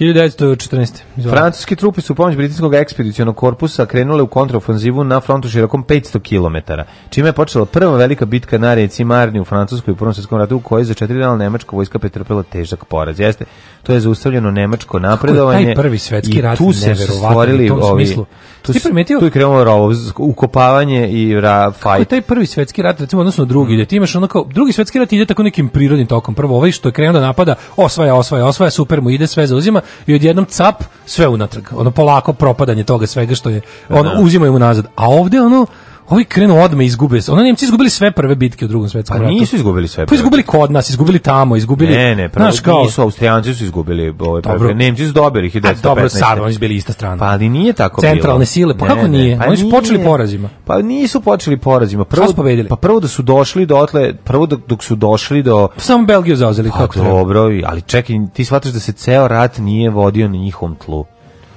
1914. 0.00 1.02
Izvolite. 1.16 1.40
Francuski 1.40 1.76
trupi 1.76 2.00
su 2.00 2.12
u 2.12 2.16
pomoć 2.16 2.36
britanskog 2.36 2.74
ekspedicionog 2.74 3.36
korpusa 3.36 3.86
krenule 3.86 4.22
u 4.22 4.26
kontraofanzivu 4.26 5.04
na 5.04 5.20
frontu 5.20 5.48
širokom 5.48 5.84
500 5.84 6.18
km, 6.20 6.72
čime 7.10 7.28
je 7.28 7.32
počela 7.32 7.64
prva 7.66 7.96
velika 7.96 8.26
bitka 8.26 8.58
na 8.58 8.74
reci 8.74 9.04
Marni 9.04 9.40
u 9.40 9.44
Francuskoj 9.44 9.92
u 9.92 9.96
Prvom 9.96 10.14
svjetskom 10.14 10.38
ratu 10.38 10.56
u 10.56 10.60
kojoj 10.60 10.80
je 10.80 10.84
za 10.84 10.94
četiri 10.94 11.18
dana 11.18 11.36
nemačka 11.36 11.76
vojska 11.76 11.98
pretrpela 11.98 12.42
težak 12.42 12.84
poraz. 12.84 13.20
Jeste, 13.20 13.44
to 13.82 13.92
je 13.92 14.00
zaustavljeno 14.00 14.50
nemačko 14.50 14.98
napredovanje. 14.98 15.64
taj 15.64 15.74
prvi 15.74 15.98
svetski 15.98 16.38
i 16.38 16.40
rat 16.40 16.58
tu 16.58 16.72
se 16.72 16.94
stvorili 16.94 17.64
u 17.64 17.68
tom 17.68 17.82
ovi, 17.82 18.06
smislu. 18.06 18.26
Tu, 18.62 18.72
Ti 18.72 18.78
se- 18.80 18.88
primetio? 18.88 19.18
tu 19.18 19.24
je 19.24 19.30
krenulo 19.30 19.64
rovo, 19.64 19.92
ukopavanje 20.18 21.08
i 21.10 21.40
ra, 21.40 21.72
Kako 21.80 21.96
je 21.96 22.04
taj 22.04 22.20
prvi 22.20 22.46
svetski 22.46 22.82
rat, 22.82 23.00
recimo 23.00 23.20
odnosno 23.20 23.44
drugi, 23.44 23.74
gde 23.74 23.84
ti 23.84 23.96
imaš 23.96 24.16
ono 24.16 24.26
kao, 24.26 24.44
drugi 24.54 24.72
svetski 24.72 24.98
rat 24.98 25.12
ide 25.12 25.26
tako 25.26 25.42
nekim 25.42 25.68
prirodnim 25.68 26.06
tokom. 26.06 26.34
Prvo 26.34 26.56
ovaj 26.56 26.72
što 26.72 26.88
je 26.88 26.92
krenuo 26.92 27.12
da 27.12 27.20
napada, 27.20 27.54
osvaja, 27.76 28.14
osvaja, 28.14 28.46
osvaja, 28.46 28.70
super 28.70 29.00
mu 29.00 29.10
ide, 29.10 29.26
sve 29.26 29.46
zauzima 29.46 29.80
i 30.06 30.14
odjednom 30.14 30.44
cap, 30.44 30.84
sve 31.06 31.28
unatrag. 31.28 31.64
Ono 31.72 31.90
polako 31.90 32.32
propadanje 32.32 32.84
toga 32.84 33.06
svega 33.06 33.34
što 33.34 33.50
je, 33.50 33.60
ono 33.88 34.20
uzimaju 34.20 34.52
mu 34.52 34.58
nazad. 34.58 34.86
A 34.96 35.08
ovde 35.08 35.40
ono, 35.40 35.66
Ovi 36.08 36.24
krenu 36.24 36.62
odme 36.62 36.84
izgube. 36.86 37.18
Ono 37.28 37.42
Nemci 37.42 37.64
izgubili 37.64 37.90
sve 37.90 38.10
prve 38.10 38.34
bitke 38.34 38.64
u 38.64 38.68
drugom 38.68 38.88
svetskom 38.88 39.16
Pa 39.16 39.22
ratu. 39.22 39.34
nisu 39.34 39.56
izgubili 39.56 39.88
sve. 39.88 40.06
Pa 40.06 40.14
izgubili 40.14 40.42
kod 40.42 40.70
nas, 40.70 40.90
izgubili 40.90 41.18
tamo, 41.18 41.56
izgubili. 41.56 41.92
Ne, 41.92 42.14
ne, 42.16 42.28
znaš, 42.28 42.60
kao, 42.60 42.82
nisu, 42.82 43.02
Austrijanci 43.02 43.54
su 43.54 43.64
izgubili 43.64 44.14
ove 44.20 44.42
prve. 44.42 44.74
Nemci 44.74 45.06
su 45.06 45.12
dobili 45.12 45.46
A 45.46 45.50
1915. 45.50 45.82
dobro, 45.82 46.08
sad 46.08 46.38
oni 46.38 46.52
su 46.54 46.60
bili 46.60 46.76
ista 46.76 46.92
strana. 46.92 47.16
Pa 47.16 47.24
ali 47.24 47.48
nije 47.48 47.72
tako 47.72 48.00
Centralne 48.00 48.38
bilo. 48.38 48.46
sile, 48.46 48.78
pa 48.78 48.84
Ne, 48.84 48.94
kako 48.94 49.06
nije? 49.08 49.38
pa 49.38 49.44
Oni 49.44 49.56
su 49.56 49.62
nije. 49.62 49.72
počeli 49.72 50.04
porazima. 50.04 50.48
Pa 50.64 50.78
nisu 50.78 51.20
počeli 51.20 51.56
porazima. 51.58 52.04
Prvo, 52.04 52.26
su 52.28 52.34
pobedili? 52.34 52.68
Pa 52.68 52.76
prvo 52.76 53.00
da 53.00 53.08
su 53.08 53.22
došli 53.22 53.66
dotle, 53.66 54.14
prvo 54.14 54.46
dok, 54.46 54.60
dok 54.68 54.84
su 54.84 54.94
došli 54.96 55.42
do... 55.42 55.68
Samo 55.76 56.04
Belgiju 56.04 56.36
zauzeli 56.36 56.70
Pa 56.70 56.78
kako 56.78 56.92
treba. 56.94 57.08
dobro, 57.08 57.50
i- 57.50 57.62
ali 57.66 57.82
čekaj, 57.82 58.16
ti 58.32 58.44
shvataš 58.44 58.72
da 58.72 58.80
se 58.80 58.92
ceo 58.92 59.28
rat 59.28 59.58
nije 59.58 59.90
vodio 59.90 60.28
na 60.28 60.36
njihovom 60.36 60.76
tlu. 60.76 61.04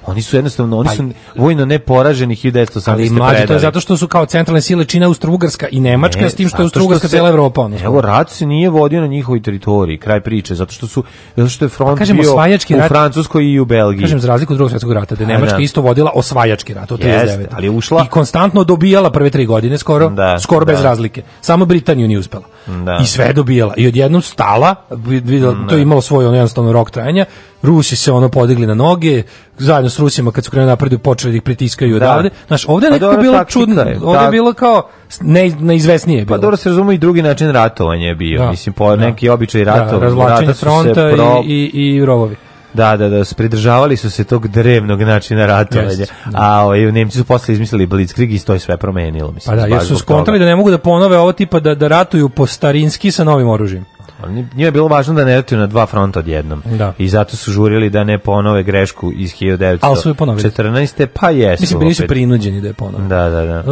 Oni 0.07 0.21
su 0.21 0.35
jednostavno, 0.35 0.77
oni 0.77 0.87
Pa- 0.87 0.95
su 0.95 1.03
vojno 1.35 1.65
neporaženi 1.65 2.35
1918. 2.35 2.89
Ali 2.89 3.09
mlađe, 3.11 3.45
to 3.45 3.53
je 3.53 3.59
zato 3.59 3.79
što 3.79 3.97
su 3.97 4.07
kao 4.07 4.25
centralne 4.25 4.61
sile 4.61 4.85
čine 4.85 5.05
Austro-Ugarska 5.05 5.67
i 5.71 5.79
Nemačka, 5.79 6.21
Ne, 6.21 6.29
s 6.29 6.35
tim 6.35 6.49
što 6.49 6.57
je 6.57 6.63
Austro-Ugarska 6.63 7.07
cijela 7.07 7.29
Evropa. 7.29 7.61
Ono, 7.61 7.77
Evo, 7.77 8.01
rat 8.01 8.29
se 8.29 8.45
nije 8.45 8.69
vodio 8.69 9.01
na 9.01 9.07
njihovoj 9.07 9.41
teritoriji, 9.41 9.97
kraj 9.97 10.21
priče, 10.21 10.55
zato 10.55 10.73
što 10.73 10.87
su, 10.87 11.03
zato 11.35 11.49
što 11.49 11.65
je 11.65 11.69
front 11.69 11.91
Pa 11.91 11.97
kažem, 11.97 12.17
bio 12.17 12.33
u 12.33 12.37
rat- 12.37 12.87
Francuskoj 12.87 13.45
i 13.45 13.59
u 13.59 13.65
Belgiji. 13.65 14.01
Kažem, 14.01 14.19
za 14.19 14.27
razliku 14.27 14.53
od 14.53 14.57
drugog 14.57 14.71
svjetskog 14.71 14.93
rata, 14.93 15.15
da 15.15 15.23
je 15.23 15.25
A, 15.25 15.29
Nemačka 15.29 15.57
da. 15.57 15.63
isto 15.63 15.81
vodila 15.81 16.11
osvajački 16.15 16.73
rat 16.73 16.91
od 16.91 16.99
39. 16.99 17.21
Jeste, 17.21 17.47
ali 17.51 17.67
je 17.67 17.71
ušla- 17.71 18.03
I 18.03 18.09
konstantno 18.09 18.63
dobijala 18.63 19.09
prve 19.11 19.29
tri 19.29 19.45
godine, 19.45 19.77
skoro, 19.77 20.09
Da, 20.09 20.39
skoro 20.39 20.65
bez 20.65 20.77
da. 20.77 20.83
razlike. 20.83 21.21
Samo 21.41 21.65
Britaniju 21.65 22.07
nije 22.07 22.19
uspela. 22.19 22.43
Da. 22.67 22.99
I 23.03 23.07
sve 23.07 23.33
dobijala. 23.33 23.73
I 23.77 23.87
odjednom 23.87 24.21
stala, 24.21 24.75
vid- 24.89 25.25
videla, 25.25 25.67
to 25.69 25.75
je 25.75 25.81
imalo 25.81 26.01
svoj 26.01 26.25
ono, 26.25 26.35
jednostavno 26.35 26.71
rok 26.71 26.91
trajanja, 26.91 27.25
Rusi 27.61 27.95
se 27.95 28.11
ono 28.11 28.29
podigli 28.29 28.67
na 28.67 28.73
noge, 28.73 29.23
zajedno 29.57 29.89
s 29.97 29.99
Rusima 29.99 30.31
kad 30.31 30.45
su 30.45 30.51
krenuli 30.51 30.69
napred 30.69 31.01
počeli 31.01 31.31
da 31.31 31.37
ih 31.37 31.41
pritiskaju 31.41 31.99
Da. 31.99 32.05
odavde. 32.05 32.29
Znaš, 32.47 32.65
ovde 32.67 32.87
Pa 32.87 32.93
nekako 32.93 33.11
dobro, 33.11 33.21
bilo 33.21 33.43
čudno, 33.43 33.81
je, 33.81 33.99
ovde 34.03 34.25
je 34.25 34.31
bilo 34.31 34.53
kao 34.53 34.87
ne, 35.21 35.49
neizvesnije 35.51 36.19
je 36.19 36.25
bilo. 36.25 36.37
Pa 36.37 36.41
dobro 36.41 36.57
se 36.57 36.69
razume 36.69 36.95
i 36.95 36.97
drugi 36.97 37.21
način 37.21 37.51
ratovanja 37.51 38.07
je 38.07 38.15
bio. 38.15 38.39
Da. 38.39 38.51
Mislim, 38.51 38.73
po 38.73 38.89
Da. 38.89 39.05
neki 39.05 39.29
običaj 39.29 39.63
ratova. 39.63 39.91
da, 39.91 39.99
razvlačenje 39.99 40.53
fronta 40.53 40.93
pro- 41.13 41.43
i, 41.45 41.71
i, 41.73 41.95
i 41.95 42.05
rovovi. 42.05 42.35
Da, 42.73 42.97
da, 42.97 43.09
da, 43.09 43.23
pridržavali 43.37 43.97
su 43.97 44.09
se 44.09 44.23
tog 44.23 44.47
drevnog 44.47 45.01
načina 45.01 45.45
ratovanja. 45.45 45.89
Jest, 45.89 46.13
da. 46.25 46.37
A 46.41 46.61
ovaj, 46.61 46.91
Nemci 46.91 47.17
su 47.17 47.25
posle 47.25 47.53
izmislili 47.53 47.85
Blitzkrieg 47.85 48.33
i 48.33 48.39
to 48.39 48.53
je 48.53 48.59
sve 48.59 48.77
promenilo. 48.77 49.31
Mislim, 49.31 49.55
Pa 49.55 49.61
da, 49.61 49.67
jer 49.67 49.81
su 49.81 49.97
skontali 49.97 50.39
da 50.39 50.45
ne 50.45 50.55
mogu 50.55 50.71
da 50.71 50.77
ponove 50.77 51.17
ovo 51.17 51.31
tipa 51.31 51.59
da, 51.59 51.75
da 51.75 51.87
ratuju 51.87 52.29
po 52.29 52.45
starinski 52.45 53.11
sa 53.11 53.23
novim 53.23 53.47
oružjem. 53.49 53.85
Ali 54.19 54.33
njima 54.33 54.47
je 54.57 54.71
bilo 54.71 54.87
važno 54.87 55.13
da 55.13 55.25
ne 55.25 55.35
ratuju 55.35 55.59
na 55.59 55.67
dva 55.67 55.85
fronta 55.85 56.19
odjednom. 56.19 56.63
Da. 56.67 56.93
I 56.97 57.07
zato 57.07 57.35
su 57.37 57.51
žurili 57.51 57.89
da 57.89 58.03
ne 58.03 58.17
ponove 58.17 58.63
grešku 58.63 59.11
iz 59.11 59.33
1914. 59.33 59.77
Ali 59.81 59.97
su 59.97 60.09
je 60.09 60.13
ponovili. 60.13 60.51
pa 61.13 61.29
jesu. 61.29 61.61
Mislim, 61.63 61.79
bili 61.79 61.93
su 61.93 62.01
opet. 62.01 62.09
prinuđeni 62.09 62.61
da 62.61 62.67
je 62.67 62.73
ponovno. 62.73 63.07
Da, 63.07 63.29
da, 63.29 63.45
da. 63.45 63.59
E, 63.59 63.63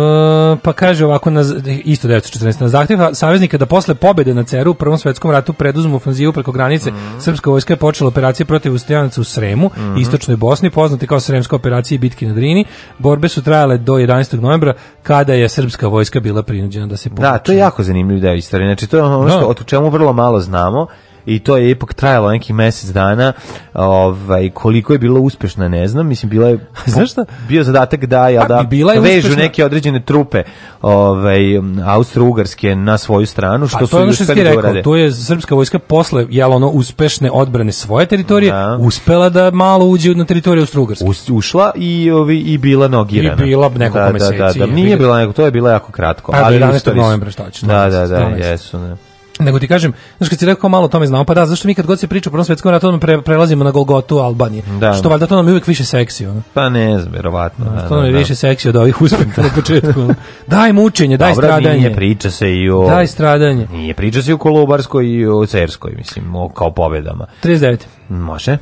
pa 0.58 0.74
kaže 0.74 1.06
ovako, 1.06 1.30
na, 1.30 1.42
isto 1.84 2.08
1914. 2.08 2.62
Na 2.62 2.68
zahtjev 2.68 3.00
saveznika 3.14 3.58
da 3.58 3.66
posle 3.66 3.96
pobede 3.96 4.34
na 4.34 4.44
Ceru 4.44 4.72
u 4.72 4.76
Prvom 4.76 4.98
svetskom 4.98 5.32
ratu 5.32 5.54
preduzmu 5.54 5.96
ofanzivu 5.96 6.34
preko 6.34 6.52
granice, 6.52 6.92
Mhm. 6.92 7.20
srpska 7.20 7.50
vojska 7.50 7.74
je 7.74 7.78
počela 7.78 8.08
operacije 8.08 8.46
protiv 8.46 8.72
Austrijanaca 8.72 9.22
u 9.22 9.24
Sremu, 9.24 9.70
istočnoj 10.00 10.38
Bosni, 10.38 10.70
poznati 10.70 11.08
kao 11.08 11.20
Sremska 11.20 11.56
operacija 11.56 11.96
i 11.96 12.00
bitke 12.00 12.28
na 12.28 12.34
Drini. 12.34 12.66
Borbe 13.00 13.28
su 13.28 13.42
trajale 13.44 13.78
do 13.78 13.94
11. 13.94 14.34
novembra, 14.36 14.74
kada 15.04 15.34
je 15.34 15.50
srpska 15.50 15.88
vojska 15.88 16.20
bila 16.20 16.44
prinuđena 16.44 16.88
da 16.88 16.98
se 16.98 17.10
povuče. 17.10 17.22
Da, 17.24 17.38
to 17.38 17.52
je 17.52 17.58
jako 17.58 17.84
zanimljiv 17.84 18.20
deo 18.20 18.34
istorije. 18.34 18.68
Znači, 18.68 18.88
to 18.88 18.98
je 18.98 19.04
ono 19.04 19.30
što, 19.30 19.40
Da. 19.40 19.48
o 19.48 19.54
čemu 19.54 19.90
vrlo 19.90 20.14
malo 20.14 20.35
znamo 20.40 20.88
i 21.26 21.40
to 21.40 21.58
je 21.58 21.70
ipak 21.72 21.94
trajalo 21.94 22.32
nekih 22.32 22.56
mesec 22.56 22.90
dana. 22.90 23.34
Ovaj, 23.74 24.50
koliko 24.50 24.94
je 24.94 25.00
bilo 25.00 25.20
uspešna, 25.20 25.68
ne 25.68 25.88
znam. 25.88 26.08
Mislim, 26.08 26.30
bila 26.30 26.48
je... 26.48 26.60
Znaš 26.86 27.12
šta? 27.12 27.26
Bio 27.48 27.64
zadatak 27.64 28.06
da, 28.06 28.28
Pa, 28.40 28.48
da 28.48 28.64
bila 28.64 28.94
je 28.94 29.00
vežu 29.00 29.18
uspešna. 29.20 29.44
neke 29.44 29.66
određene 29.66 30.00
trupe 30.00 30.44
ovaj, 30.82 31.40
austro-ugarske 31.86 32.76
na 32.76 32.98
svoju 32.98 33.26
stranu, 33.26 33.68
što 33.68 33.78
Pa 33.80 33.86
su 33.86 33.92
to 33.92 34.00
je 34.00 34.14
što 34.14 34.24
uspeli 34.24 34.44
da 34.44 34.50
rekao, 34.52 34.84
to 34.84 34.96
je 34.96 35.12
srpska 35.12 35.56
vojska 35.56 35.80
posle 35.80 36.26
jel 36.30 36.54
ono 36.54 36.70
uspešne 36.70 37.32
odbrane 37.32 37.72
svoje 37.72 38.06
teritorije, 38.06 38.52
Da. 38.52 38.78
uspela 38.80 39.30
da 39.30 39.52
malo 39.52 39.86
uđe 39.86 40.16
na 40.16 40.26
teritoriju 40.26 40.62
Austro-Ugarske. 40.62 41.06
Us- 41.06 41.30
ušla 41.30 41.72
i 41.76 42.12
ovi 42.12 42.40
i 42.40 42.58
bila 42.58 42.88
nogirana. 42.88 43.44
I 43.44 43.46
bila 43.46 43.70
nekoliko 43.70 44.00
da, 44.00 44.12
meseci, 44.14 44.38
Da, 44.38 44.46
da, 44.46 44.54
da. 44.56 44.64
je 44.64 44.68
Nije 44.68 44.98
bila 44.98 45.18
nego, 45.18 45.34
to 45.34 45.46
je 45.46 45.52
bilo 45.52 45.70
jako 45.70 45.92
kratko. 45.92 46.32
Pa, 46.32 46.38
ali 46.44 46.56
11. 46.56 46.76
uspeli 46.76 46.96
su. 46.96 47.02
novembra, 47.02 47.32
šta 47.32 47.44
Da, 47.62 47.90
da, 47.90 48.08
da, 48.08 48.20
12. 48.20 48.38
jesu, 48.42 48.78
da. 48.78 48.96
Nego 49.40 49.60
ti 49.60 49.68
kažem, 49.68 49.94
znaš 50.18 50.30
kad 50.30 50.40
si 50.40 50.46
rekao 50.46 50.70
malo 50.70 50.86
o 50.86 50.88
tome 50.88 51.08
znamo, 51.08 51.24
pa 51.24 51.34
da, 51.34 51.46
zašto 51.46 51.68
mi 51.68 51.76
kad 51.76 51.86
god 51.86 52.00
se 52.00 52.08
priča 52.08 52.30
o 52.30 52.32
Prvom 52.32 52.46
svetskom 52.46 52.72
ratu, 52.72 53.00
pre, 53.02 53.22
prelazimo 53.22 53.64
na 53.64 53.72
Golgotu 53.72 54.18
Albanije. 54.18 54.64
Da. 54.80 54.94
Što 54.94 55.10
valjda 55.10 55.28
to 55.28 55.36
nam 55.36 55.48
je 55.48 55.52
uvijek 55.52 55.68
više 55.68 55.86
seksi, 55.86 56.26
ono. 56.26 56.42
Pa 56.54 56.70
ne 56.70 57.00
znam, 57.00 57.14
verovatno. 57.14 57.66
Da, 57.66 57.88
to 57.88 57.96
nam 57.96 58.06
je 58.06 58.12
da, 58.12 58.16
da. 58.16 58.20
više 58.20 58.36
seksi 58.36 58.70
od 58.70 58.76
ovih 58.76 59.02
uspeha 59.02 59.42
na 59.42 59.50
početku. 59.56 60.02
ono. 60.02 60.16
Daj 60.48 60.74
mučenje, 60.74 61.18
daj 61.18 61.32
Dobro, 61.32 61.48
stradanje. 61.48 61.78
Nije, 61.78 61.96
priča 61.96 62.32
se 62.32 62.56
i 62.56 62.70
o... 62.70 62.88
Daj 62.88 63.08
stradanje. 63.08 63.68
Nije, 63.72 63.94
priča 63.94 64.22
se 64.22 64.32
i 64.32 64.34
o 64.34 64.38
Kolubarskoj 64.38 65.08
i 65.08 65.28
o 65.28 65.46
Cerskoj, 65.46 65.94
mislim, 65.98 66.36
o, 66.36 66.50
kao 66.50 66.72
pobedama. 66.72 67.26
39. 67.44 67.78
Može? 68.10 68.52
E, 68.52 68.58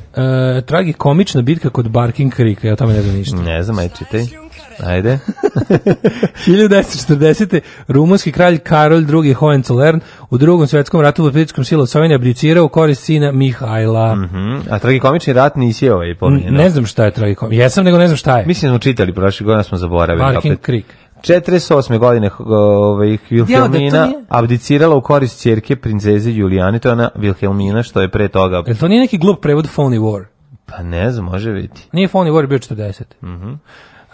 tragikomična 0.66 1.42
bitka 1.42 1.70
kod 1.70 1.88
Barking 1.88 2.34
Creeka, 2.34 2.66
ja 2.66 2.72
o 2.72 2.76
tome 2.76 2.92
ne 2.92 3.02
znam 3.02 3.16
ništa. 3.16 3.36
Ne 3.36 3.62
znam, 3.62 3.78
aj 3.78 3.88
čitaj. 3.98 4.43
Ajde. 4.80 5.18
1940. 6.46 7.60
rumunski 7.88 8.32
kralj 8.32 8.58
Karol 8.58 9.24
II. 9.24 9.32
Hohenzollern 9.32 10.00
u 10.30 10.38
drugom 10.38 10.66
svetskom 10.66 11.00
ratu 11.00 11.22
pod 11.22 11.32
pritiskom 11.32 11.64
sila 11.64 11.82
Osvojene 11.82 12.14
abdicirao 12.14 12.64
u 12.64 12.68
korist 12.68 13.02
sina 13.02 13.32
Mihajla. 13.32 14.14
Mhm. 14.14 14.56
A 14.70 14.78
tragikomični 14.78 15.32
rat 15.32 15.56
nisi 15.56 15.88
ovaj 15.88 16.14
pominjeno. 16.14 16.58
Ne 16.58 16.70
znam 16.70 16.86
šta 16.86 17.04
je 17.04 17.10
tragikomična. 17.10 17.62
Jesam, 17.62 17.84
nego 17.84 17.98
ne 17.98 18.06
znam 18.06 18.16
šta 18.16 18.38
je. 18.38 18.46
Mislim 18.46 18.68
da 18.68 18.72
smo 18.72 18.78
čitali, 18.80 19.14
prošle 19.14 19.44
godine 19.44 19.64
smo 19.64 19.78
zaboravili 19.78 20.24
Barking 20.24 20.52
opet. 20.54 20.64
Creek. 20.64 20.84
48. 21.22 21.98
godine 21.98 22.30
ovaj, 22.38 23.18
Ja, 23.48 23.60
da 23.60 23.68
nije- 23.68 23.92
abdicirala 24.28 24.96
u 24.96 25.00
korist 25.00 25.40
ćerke 25.40 25.76
princeze 25.76 26.30
Julijane, 26.30 26.78
to 26.78 26.88
je 26.88 26.92
ona 26.92 27.10
Wilhelmina, 27.16 27.82
što 27.82 28.00
je 28.00 28.08
pre 28.08 28.28
toga... 28.28 28.62
Jel 28.66 28.76
to 28.76 28.88
nije 28.88 29.00
neki 29.00 29.18
glup 29.18 29.42
prevod 29.42 29.68
Phony 29.76 29.98
War? 30.00 30.24
Pa 30.66 30.82
ne 30.82 31.10
znam, 31.10 31.24
može 31.24 31.52
biti. 31.52 31.88
Nije 31.92 32.08
Phony 32.08 32.30
War 32.32 32.46
bio 32.46 32.58
40. 32.58 33.02
Mhm. 33.22 33.52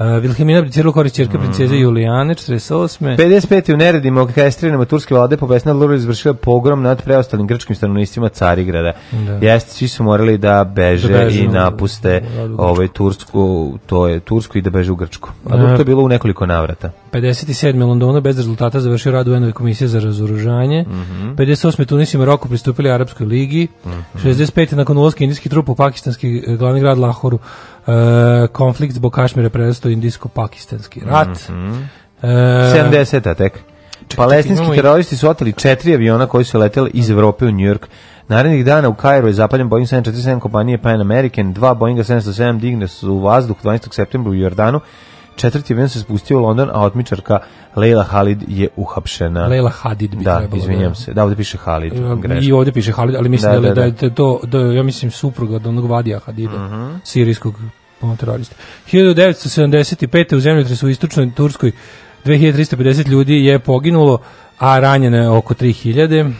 Uh, 0.00 0.06
Wilhelmina 0.06 0.58
abdicirala 0.58 0.90
u 0.90 0.92
korist 0.92 1.14
ćerke 1.14 1.38
princeze 1.38 1.76
Julijane, 1.76 2.34
48. 2.34 3.16
55. 3.16 3.74
u 3.74 3.76
neredima 3.76 4.22
orkestrirane 4.22 4.84
turske 4.84 5.14
vlade 5.14 5.36
pobesna 5.36 5.72
Lura 5.72 5.94
izvršila 5.94 6.34
pogrom 6.34 6.82
nad 6.82 7.02
preostalim 7.02 7.46
grčkim 7.46 7.76
stanovnicima 7.76 8.28
Carigrada. 8.28 8.92
Jeste, 9.40 9.70
svi 9.70 9.88
su 9.88 10.02
morali 10.02 10.38
da 10.38 10.64
beže, 10.64 11.08
Da 11.08 11.18
beže, 11.18 11.40
i 11.40 11.46
da, 11.46 11.52
napuste 11.52 12.20
da, 12.36 12.48
da, 12.48 12.54
u 12.54 12.66
ovaj 12.66 12.88
Tursku, 12.88 13.78
to 13.86 14.08
je 14.08 14.20
Tursku 14.20 14.58
i 14.58 14.62
da 14.62 14.70
beže 14.70 14.92
u 14.92 14.96
Grčku. 14.96 15.30
A 15.50 15.56
dok 15.56 15.68
to 15.68 15.80
je 15.80 15.84
bilo 15.84 16.02
u 16.02 16.08
nekoliko 16.08 16.46
navrata. 16.46 16.90
57. 17.12 17.86
Londonu 17.86 18.20
bez 18.20 18.36
rezultata 18.36 18.80
završio 18.80 19.12
rad 19.12 19.28
UN-ove 19.28 19.52
komisije 19.52 19.88
za 19.88 20.00
razoružanje. 20.00 20.82
Mhm. 20.82 21.34
58. 21.36 21.84
Tunis 21.84 22.14
i 22.14 22.18
Maroko 22.18 22.48
pristupili 22.48 22.90
Arapskoj 22.90 23.26
ligi. 23.26 23.68
65. 24.14 24.74
nakon 24.74 24.98
ulaska 24.98 25.24
indijskih 25.24 25.50
trupa 25.50 25.72
u 25.72 25.74
pakistanski 25.74 26.42
eh, 26.46 26.56
glavni 26.56 26.80
grad 26.80 26.98
Lahoru 26.98 27.38
eh, 27.90 28.48
konflikt 28.48 28.94
zbog 28.94 29.12
Kašmira 29.12 29.50
prerastao 29.50 29.90
indijsko-pakistanski 29.90 31.00
rat. 31.04 31.48
Mhm. 31.48 31.82
Eh, 32.22 32.26
70. 32.72 33.34
tek. 33.34 33.60
Palestinski 34.16 34.58
imamo 34.58 34.74
i- 34.74 34.76
teroristi 34.76 35.16
su 35.16 35.28
oteli 35.28 35.52
četiri 35.52 35.94
aviona 35.94 36.26
koji 36.26 36.44
su 36.44 36.58
leteli 36.58 36.90
iz 36.94 37.10
Evrope 37.10 37.44
u 37.44 37.50
New 37.50 37.66
York. 37.66 37.86
Narednih 38.28 38.64
dana 38.64 38.88
u 38.88 38.94
Kairu 38.94 39.26
je 39.26 39.32
zapaljen 39.32 39.68
Boeing 39.68 39.88
747 39.88 40.40
kompanije 40.40 40.78
Pan 40.78 41.00
American, 41.00 41.52
dva 41.52 41.74
Boeinga 41.74 42.02
707 42.02 42.58
digne 42.58 42.88
su 42.88 43.12
u 43.12 43.18
vazduh 43.18 43.56
12. 43.56 43.92
septembra 43.92 44.30
u 44.30 44.34
Jordanu, 44.34 44.80
četvrti 45.36 45.72
avion 45.72 45.88
se 45.88 46.00
spustio 46.00 46.38
u 46.38 46.42
London, 46.42 46.70
a 46.72 46.80
otmičarka 46.80 47.38
Leila 47.76 48.02
Halid 48.02 48.42
je 48.48 48.68
uhapšena. 48.76 49.46
Leila 49.46 49.70
Hadid 49.72 50.14
bi 50.14 50.24
da, 50.24 50.38
trebalo. 50.38 50.58
izvinjam 50.58 50.94
se. 50.94 51.12
Da, 51.12 51.24
ovde 51.24 51.36
piše 51.36 51.58
Halid. 51.58 51.92
I 51.92 51.96
greška. 52.18 52.54
ovdje 52.54 52.72
piše 52.72 52.92
Halid, 52.92 53.14
ali 53.16 53.28
mislim 53.28 53.52
Da, 53.52 53.60
da, 53.60 53.68
da, 53.68 53.74
da, 53.74 53.80
da. 53.82 53.90
da, 53.90 54.06
je 54.06 54.14
to, 54.14 54.40
da, 54.44 54.58
ja 54.58 54.82
mislim, 54.82 55.10
supruga 55.10 55.56
od 55.56 55.66
onog 55.66 55.86
Vadija 55.86 56.18
Hadida, 56.18 56.58
Mhm. 56.58 56.94
sirijskog 57.04 57.54
ono, 58.00 58.16
terorista. 58.16 58.54
1975. 58.92 60.36
u 60.36 60.40
zemljotresu 60.40 60.86
u 60.86 60.90
istočnoj 60.90 61.30
Turskoj 61.34 61.72
2350 62.24 63.08
ljudi 63.08 63.44
je 63.44 63.58
poginulo, 63.58 64.18
a 64.58 64.78
ranjeno 64.80 65.16
je 65.16 65.28
oko 65.28 65.54
3000. 65.54 66.32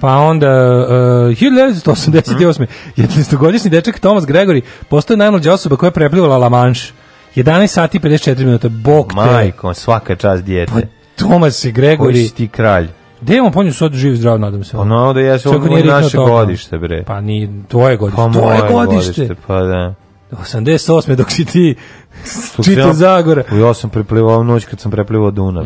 Pa 0.00 0.16
onda, 0.16 0.48
uh, 0.48 1.36
1988. 1.36 2.66
11-godišnji 2.96 3.70
dečak 3.70 3.98
Thomas 3.98 4.24
Gregory 4.24 4.62
postao 4.88 5.16
najmlađa 5.16 5.52
osoba 5.52 5.76
koja 5.76 5.88
je 5.88 5.92
preplivala 5.92 6.38
La 6.38 6.48
Manche. 6.48 6.92
11 7.36 7.66
sati 7.66 7.96
i 7.96 8.00
54 8.00 8.38
minuta. 8.38 8.68
Bog 8.68 9.08
te. 9.08 9.14
Majko, 9.14 9.74
svaka 9.74 10.16
čast 10.16 10.44
dijete. 10.44 10.72
Pa 10.72 10.80
Thomas 11.16 11.62
Koji 11.62 11.72
Gregory. 11.72 12.28
si 12.28 12.34
ti 12.34 12.48
kralj? 12.48 12.88
Gde 13.20 13.40
on 13.40 13.52
ponju 13.52 13.72
sad 13.72 13.92
živ 13.92 14.12
i 14.12 14.16
zdrav, 14.16 14.40
nadam 14.40 14.64
se. 14.64 14.76
Pa 14.76 14.84
no, 14.84 15.12
da 15.12 15.20
nije 15.20 15.36
riknuo 15.36 15.82
naše 15.82 16.16
toga. 16.16 16.30
godište, 16.30 16.78
bre. 16.78 17.04
Pa 17.06 17.20
ni 17.20 17.64
tvoje 17.68 17.96
godište. 17.96 18.22
Pa 18.22 18.32
tvoje 18.32 18.72
moje 18.72 18.86
godište. 18.86 19.34
Pa 19.46 19.60
da. 19.60 19.94
88. 20.30 21.16
dok 21.16 21.30
si 21.30 21.44
ti 21.44 21.76
Čitao 22.64 22.84
sam- 22.84 22.94
Zagora. 22.94 23.42
Ja 23.54 23.74
sam 23.74 23.90
preplivao 23.90 24.44
noć 24.44 24.64
kad 24.64 24.80
sam 24.80 24.90
preplivao 24.92 25.30
Dunav. 25.30 25.64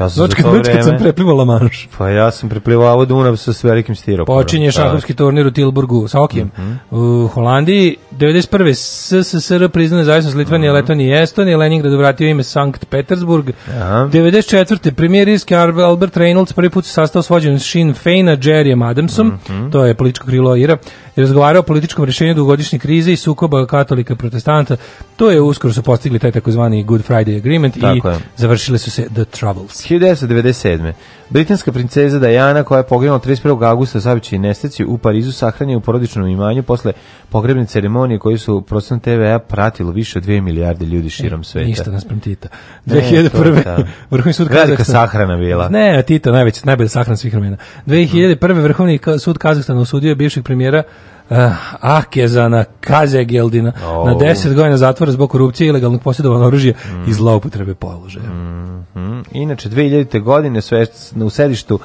Ja 0.00 0.10
sam 0.10 0.22
Noć 0.22 0.34
kad, 0.34 0.46
noć 0.46 0.66
kad 0.66 0.74
sam 0.74 0.82
vreme- 0.84 0.98
preplivala 0.98 1.44
manš. 1.44 1.88
Pa 1.98 2.08
ja 2.08 2.30
sam 2.30 2.48
preplivao 2.48 3.04
Dunav 3.04 3.36
sa 3.36 3.52
s 3.52 3.64
velikim 3.64 3.94
stiroporom. 3.94 4.42
Počinje 4.42 4.68
Pa, 4.68 4.72
šahovski 4.72 5.14
turnir 5.14 5.46
u 5.46 5.50
Tilburgu 5.50 6.08
sa 6.08 6.22
Okijem. 6.22 6.50
Mhm. 6.58 6.72
U 6.92 7.26
Holandiji 7.26 7.96
91. 8.12 8.74
SSSR 8.74 9.68
priznao 9.68 9.98
nezavisnost 9.98 10.36
Litvanije, 10.36 10.72
Letonije 10.72 11.10
i 11.10 11.22
Estonije, 11.22 11.56
Leningrad 11.56 11.92
vratio 11.92 12.28
ime 12.28 12.42
Sankt 12.42 12.84
Petersburg. 12.86 13.50
Aha. 13.70 14.08
94. 14.08 14.92
premijer 14.92 15.28
irski 15.28 15.54
Albert 15.54 16.16
Reynolds 16.16 16.52
prvi 16.52 16.70
put 16.70 16.84
se 16.84 16.92
sastao 16.92 17.22
s 17.22 17.30
vođenom 17.30 17.58
Sinn 17.58 17.94
Feina 17.94 18.36
Jerryem 18.36 18.90
Adamsom, 18.90 19.26
Mhm. 19.26 19.70
to 19.70 19.84
je 19.84 19.94
političko 19.94 20.26
krilo 20.26 20.56
Ira, 20.56 20.76
i 21.16 21.20
razgovarao 21.20 21.60
o 21.60 21.62
političkom 21.62 22.04
rješenju 22.04 22.34
dugogodišnje 22.34 22.78
krize 22.78 23.12
i 23.12 23.16
sukoba 23.16 23.66
katolika 23.66 24.16
protestanta. 24.16 24.76
To 25.16 25.30
je 25.30 25.40
uskoro 25.40 25.74
su 25.78 25.82
postigli 25.82 26.18
taj 26.18 26.32
takozvani 26.32 26.84
Good 26.84 27.02
Friday 27.02 27.36
Agreement 27.36 27.76
i 27.76 27.80
Tako 27.80 28.08
je. 28.08 28.16
završile 28.36 28.78
su 28.78 28.90
se 28.90 29.02
The 29.04 29.24
Troubles. 29.26 29.72
1997. 29.82 30.92
Britanska 31.30 31.72
princeza 31.72 32.18
Diana 32.18 32.62
koja 32.62 32.78
je 32.78 32.84
poginula 32.84 33.18
31. 33.18 33.64
augusta 33.64 34.00
savići 34.00 34.38
nesreći 34.38 34.84
u 34.84 34.98
Parizu 34.98 35.32
sahranjena 35.32 35.78
u 35.78 35.82
porodičnom 35.82 36.28
imanju 36.28 36.62
posle 36.62 36.92
pogrebne 37.28 37.66
ceremonije 37.66 38.18
koju 38.18 38.38
su 38.38 38.60
prostom 38.60 39.00
TV-a 39.00 39.38
pratilo 39.38 39.90
više 39.92 40.18
od 40.18 40.24
2 40.24 40.40
milijarde 40.40 40.84
ljudi 40.86 41.10
širom 41.10 41.44
sveta. 41.44 41.66
Ništa 41.66 41.90
naspram 41.90 42.20
Tita. 42.20 42.48
Ne, 42.86 42.94
to 42.94 43.06
je 43.06 43.22
2001. 43.22 43.62
ta- 43.64 43.76
Vrhovni 44.10 44.32
sud 44.32 44.48
Velika 44.48 44.66
Kazahstana. 44.68 44.98
sahrana 45.00 45.36
bila. 45.36 45.68
Ne, 45.68 46.02
Tito, 46.02 46.32
najveći, 46.32 46.60
najbolja 46.64 46.88
sahrana 46.88 47.16
svih 47.16 47.32
vremena. 47.32 47.56
2001. 47.86 48.36
Vrhovni 48.54 48.98
sud 49.18 49.38
Kazahstana 49.38 49.80
osudio 49.80 50.08
je 50.08 50.14
bivšeg 50.14 50.44
premijera 50.44 50.82
uh, 51.30 51.36
Ahkezana 51.80 52.64
Kazegeldina 52.80 53.72
Oh. 53.86 54.06
na 54.06 54.14
10 54.14 54.54
godina 54.54 54.76
zatvora 54.76 55.12
zbog 55.12 55.30
korupcije, 55.30 55.68
ilegalnog 55.68 56.02
posjedovanja 56.02 56.46
oružja 56.46 56.72
i 57.06 57.12
zloupotrebe 57.12 57.74
položaja. 57.74 58.30
Mhm. 58.30 59.20
Inače, 59.32 59.68
2000. 59.68 60.20
godine 60.20 60.60
sve, 60.60 60.86
u 61.16 61.30
sedištu 61.30 61.78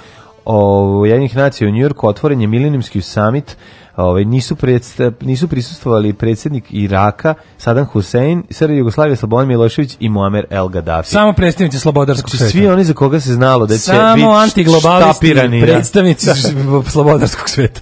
Ujedinjenih 0.46 1.36
nacija 1.36 1.68
u 1.68 1.72
Njujorku 1.72 2.08
otvoren 2.08 2.41
je 2.41 2.48
milenijumski 2.48 3.02
summit 3.02 3.58
Ovaj 3.96 4.26
nisu 4.26 4.56
predsta, 4.56 5.12
nisu 5.22 5.48
prisustvovali 5.48 6.14
predsjednik 6.14 6.64
Iraka 6.70 7.34
Saddam 7.58 7.86
Hussein, 7.86 8.44
Srbija 8.50 8.78
Jugoslavija 8.78 9.16
Slobodan 9.16 9.48
Milošević 9.48 9.98
i 10.00 10.10
Muamer 10.10 10.46
El 10.50 10.68
Gaddafi. 10.68 11.10
Samo 11.10 11.34
predstavnici 11.34 11.80
slobodarskog 11.80 12.30
Znači, 12.30 12.38
sveta. 12.38 12.52
svi 12.52 12.68
oni 12.68 12.84
za 12.84 12.94
koga 12.94 13.20
se 13.20 13.34
znalo 13.34 13.66
da 13.66 13.74
će 13.74 13.80
Samo 13.80 14.16
biti 14.16 14.28
antiglobalisti, 14.28 15.34
da. 15.34 15.41
predstavnici 15.64 16.28
slobodarskog 16.91 17.50
sveta. 17.50 17.82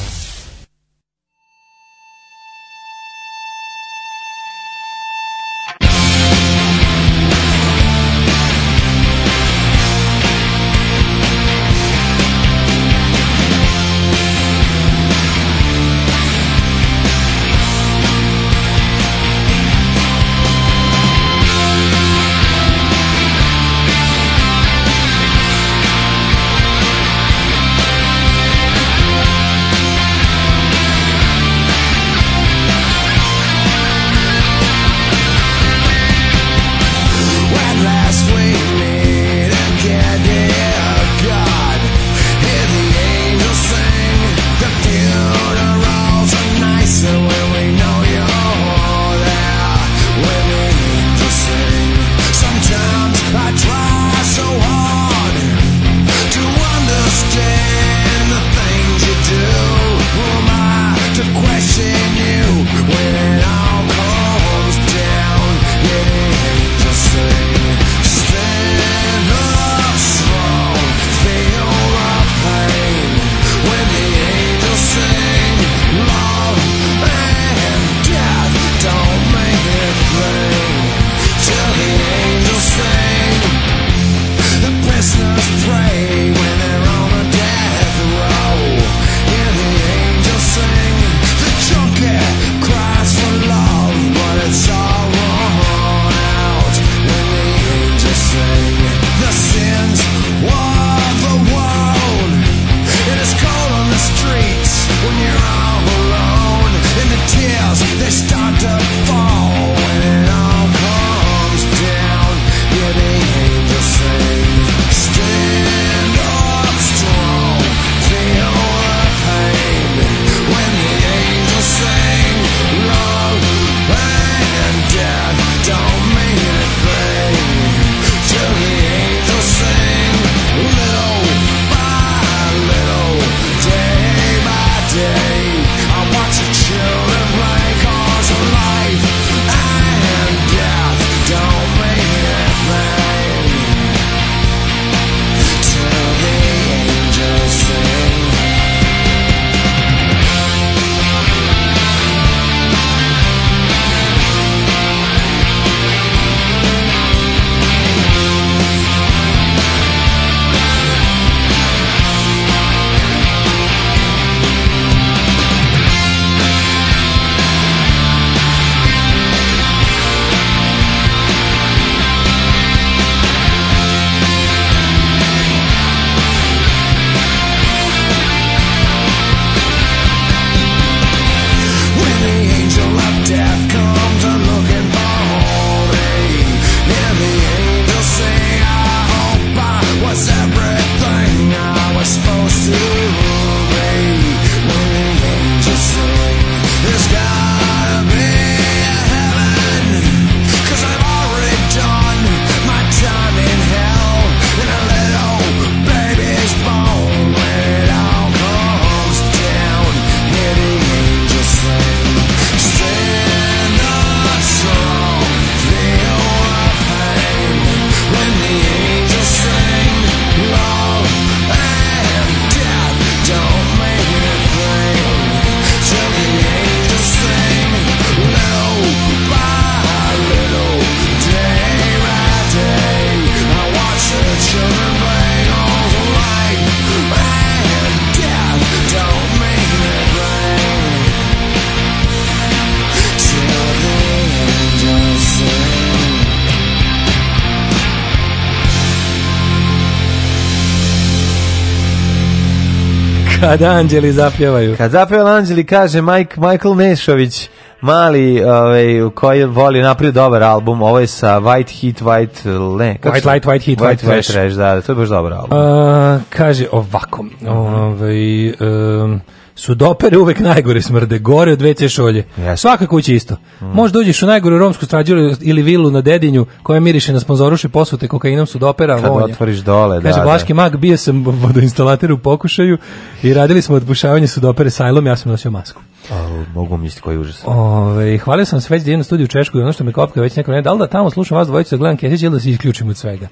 Kada 253.51 253.69
anđeli 253.69 254.11
zapjevaju. 254.11 254.77
Kad 254.77 254.91
zapeo 254.91 255.25
Anđeli 255.25 255.63
kaže 255.63 256.01
Mike, 256.01 256.41
Michael 256.41 256.75
Nešović, 256.75 257.49
mali 257.81 258.43
ovaj, 258.43 259.09
koji 259.15 259.45
voli 259.45 259.81
napraviti 259.81 260.15
dobar 260.15 260.43
album, 260.43 260.81
ovo 260.81 260.99
je 260.99 261.07
sa 261.07 261.39
White 261.39 261.81
Heat, 261.81 262.01
White... 262.01 262.77
Ne, 262.77 262.97
kako 262.97 263.17
White 263.17 263.33
Light, 263.33 263.45
White 263.45 263.65
Heat, 263.65 263.79
White 263.79 264.05
Trash. 264.05 264.31
Trash, 264.31 264.55
da, 264.55 264.81
to 264.81 264.91
je 264.91 264.95
baš 264.95 265.09
dobar 265.09 265.33
album. 265.33 265.59
A, 265.59 266.19
kaže 266.29 266.67
ovako, 266.71 267.25
ovaj, 267.47 268.49
um, 268.49 269.21
su 269.61 269.75
dopere 269.75 270.17
uvek 270.17 270.39
najgore 270.39 270.81
smrde, 270.81 271.19
gore 271.19 271.51
od 271.51 271.59
WC 271.59 271.89
šolje. 271.89 272.23
Jeste. 272.37 272.57
Svaka 272.57 272.87
kuća 272.87 273.13
isto. 273.13 273.35
Možda 273.59 273.99
dođeš 273.99 274.23
u 274.23 274.25
najgoru 274.25 274.57
romsku 274.57 274.85
strađu 274.85 275.15
ili 275.41 275.61
vilu 275.61 275.91
na 275.91 276.01
Dedinju 276.01 276.45
koja 276.63 276.79
miriše 276.79 277.13
na 277.13 277.19
sponzoruše 277.19 277.69
posute 277.69 278.07
kokainom 278.07 278.45
su 278.45 278.59
dopera, 278.59 279.01
Kad 279.01 279.11
vonja. 279.11 279.25
otvoriš 279.25 279.57
dole, 279.57 279.99
da, 279.99 280.09
Kaže, 280.09 280.19
da. 280.19 280.23
Blaški 280.25 280.53
mag, 280.53 280.77
bio 280.77 280.97
sam 280.97 281.23
vodoinstalater 281.23 282.11
u 282.11 282.17
pokušaju 282.17 282.77
i 283.23 283.33
radili 283.33 283.61
smo 283.61 283.75
odbušavanje 283.75 284.27
sudopere 284.27 284.69
sajlom, 284.69 285.05
ja 285.07 285.15
sam 285.15 285.31
nosio 285.31 285.51
masku. 285.51 285.81
A, 286.11 286.43
mogu 286.53 286.77
misliti 286.77 287.01
koji 287.01 287.17
užas. 287.17 287.41
Ove, 287.45 288.17
hvalio 288.17 288.45
sam 288.45 288.61
se 288.61 288.73
već 288.73 288.83
da 288.83 288.89
idem 288.89 288.99
na 288.99 289.03
studiju 289.03 289.25
u 289.25 289.27
Češku 289.27 289.57
i 289.57 289.61
ono 289.61 289.73
što 289.73 289.83
me 289.83 289.91
kopka 289.91 290.21
već 290.21 290.35
neko 290.35 290.51
ne, 290.51 290.61
da 290.61 290.71
li 290.73 290.79
da 290.79 290.87
tamo 290.87 291.09
slušam 291.09 291.37
vas 291.37 291.47
dvojicu 291.47 291.75
da 291.75 291.79
gledam 291.79 291.97
Kesić 291.97 292.21
ili 292.21 292.33
da 292.33 292.39
se 292.39 292.49
isključim 292.49 292.89
od 292.89 292.97
svega. 292.97 293.27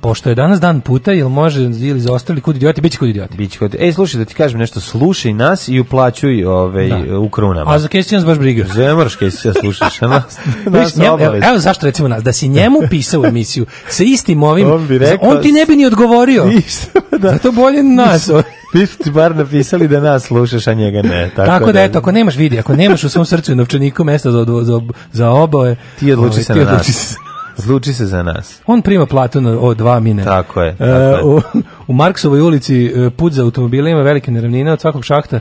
Pošto 0.00 0.28
je 0.28 0.34
danas 0.34 0.60
dan 0.60 0.80
puta, 0.80 1.12
ili 1.12 1.30
može, 1.30 1.62
ili 1.62 2.00
za 2.00 2.12
ostali 2.12 2.40
kud 2.40 2.56
idioti, 2.56 2.80
bit 2.80 2.92
će 2.92 2.98
kud 2.98 3.08
idioti. 3.08 3.36
Bić 3.36 3.56
kod... 3.58 3.76
Ej, 3.78 3.92
slušaj, 3.92 4.18
da 4.18 4.24
ti 4.24 4.34
kažem 4.34 4.58
nešto, 4.58 4.80
slušaj 4.80 5.32
nas 5.32 5.68
i 5.68 5.80
uplaćuj 5.80 6.44
ovaj, 6.44 6.88
Da. 6.88 7.18
u 7.18 7.28
krunama. 7.28 7.70
A 7.70 7.78
za 7.78 7.88
Kesić 7.88 8.12
nas 8.12 8.24
baš 8.24 8.38
briga. 8.38 8.64
Zemrš 8.66 9.14
kaj 9.14 9.30
se 9.30 9.52
slušaš, 9.54 10.02
a 10.02 10.08
nas, 10.08 10.38
nas 10.66 10.96
njemu- 10.96 11.20
evo, 11.20 11.34
evo 11.36 11.58
zašto 11.58 11.86
recimo 11.86 12.08
nas, 12.08 12.22
da 12.22 12.32
si 12.32 12.48
njemu 12.48 12.78
pisao 12.90 13.26
emisiju 13.26 13.66
sa 13.88 14.04
istim 14.04 14.42
ovim, 14.42 14.72
On 14.72 14.86
bi 14.86 14.98
rekao- 14.98 15.28
on 15.28 15.42
ti 15.42 15.52
ne 15.52 15.66
bi 15.66 15.76
ni 15.76 15.86
odgovorio. 15.86 16.44
Ništa, 16.46 17.00
da. 17.18 17.30
Zato 17.30 17.52
bolje 17.52 17.82
nas. 17.82 18.30
Vi 18.74 18.86
ste 18.86 19.04
ti 19.04 19.10
bar 19.10 19.36
napisali 19.36 19.88
da 19.88 20.00
nas 20.00 20.22
slušaš, 20.22 20.66
a 20.66 20.74
njega 20.74 21.02
ne. 21.02 21.30
Tako, 21.36 21.46
Tako, 21.48 21.72
da, 21.72 21.82
eto, 21.82 21.98
ako 21.98 22.12
nemaš 22.12 22.36
vidi, 22.36 22.58
ako 22.58 22.74
nemaš 22.74 23.04
u 23.04 23.08
svom 23.08 23.26
srcu 23.26 23.52
i 23.52 23.56
novčaniku 23.56 24.04
mesta 24.04 24.30
za, 24.30 24.46
za, 24.62 24.80
za 25.12 25.30
oboje, 25.30 25.76
Ti 25.98 26.12
odluči 26.12 26.32
ovaj, 26.32 26.42
se 26.44 26.54
na 26.54 26.64
nas. 26.64 27.16
Se. 27.60 27.66
Odluči 27.66 27.92
se 27.94 28.06
za 28.06 28.22
nas. 28.22 28.60
On 28.66 28.82
prima 28.82 29.06
platu 29.06 29.40
na 29.40 29.50
o 29.60 29.74
dva 29.74 30.00
mine. 30.00 30.24
Tako 30.24 30.62
je, 30.62 30.68
E, 30.70 30.76
tako 30.76 30.88
je. 30.88 31.24
u, 31.24 31.40
u 31.86 31.92
Marksovoj 31.92 32.40
ulici 32.40 32.86
e, 32.86 33.10
put 33.10 33.32
za 33.32 33.42
automobile 33.42 33.90
ima 33.90 34.00
velike 34.02 34.30
neravnine 34.30 34.72
od 34.72 34.80
svakog 34.80 35.04
šahta. 35.04 35.40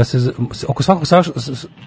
E, 0.00 0.04
se, 0.04 0.32
oko 0.68 0.82
svakog 0.82 1.04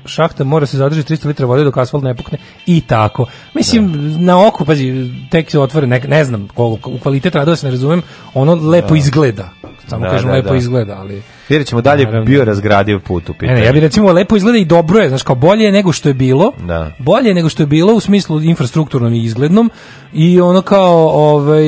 šahta 0.06 0.44
mora 0.44 0.66
se 0.66 0.78
zadržati 0.78 1.14
300 1.14 1.28
litra 1.28 1.46
vode 1.46 1.64
dok 1.64 1.78
asfalt 1.78 2.04
ne 2.04 2.16
pukne 2.16 2.38
i 2.66 2.82
tako. 2.82 3.26
Mislim, 3.56 3.92
na 4.26 4.48
oko, 4.48 4.66
pazi, 4.66 5.12
tek 5.32 5.52
se 5.52 5.60
otvore, 5.60 5.88
ne, 5.88 6.00
ne 6.08 6.24
znam, 6.26 6.48
koliko, 6.56 6.90
u 6.90 7.00
kvalitet 7.00 7.36
radova 7.36 7.56
se 7.56 7.66
ne 7.66 7.72
razumem, 7.72 8.02
ono 8.34 8.56
lepo 8.56 8.96
izgleda. 8.96 9.50
Samo 9.92 10.06
Da, 10.06 10.12
kažem, 10.12 10.28
da, 10.28 10.36
lepo 10.36 10.50
da. 10.50 10.56
izgleda, 10.56 10.98
ali... 11.00 11.22
Vidjet 11.50 11.68
ćemo 11.68 11.82
dalje 11.82 12.04
Naravno. 12.06 12.26
bio 12.26 12.46
razgradio 12.46 13.00
put 13.00 13.30
u 13.30 13.34
pitanju. 13.34 13.60
ne, 13.60 13.66
ja 13.66 13.72
bih 13.72 13.82
recimo 13.82 14.12
lepo 14.12 14.36
izgleda 14.36 14.58
i 14.58 14.66
dobro 14.66 15.00
je, 15.00 15.10
znaš, 15.10 15.24
kao 15.24 15.36
bolje 15.36 15.64
je 15.64 15.72
nego 15.72 15.92
što 15.92 16.10
je 16.10 16.14
bilo. 16.14 16.52
Da. 16.68 16.92
Bolje 17.00 17.28
je 17.28 17.34
nego 17.34 17.50
što 17.50 17.64
je 17.64 17.68
bilo 17.68 17.94
u 17.94 18.00
smislu 18.00 18.42
infrastrukturnom 18.42 19.14
i 19.14 19.24
izglednom 19.24 19.72
i 20.14 20.42
ono 20.42 20.62
kao 20.62 21.10
ovaj 21.10 21.64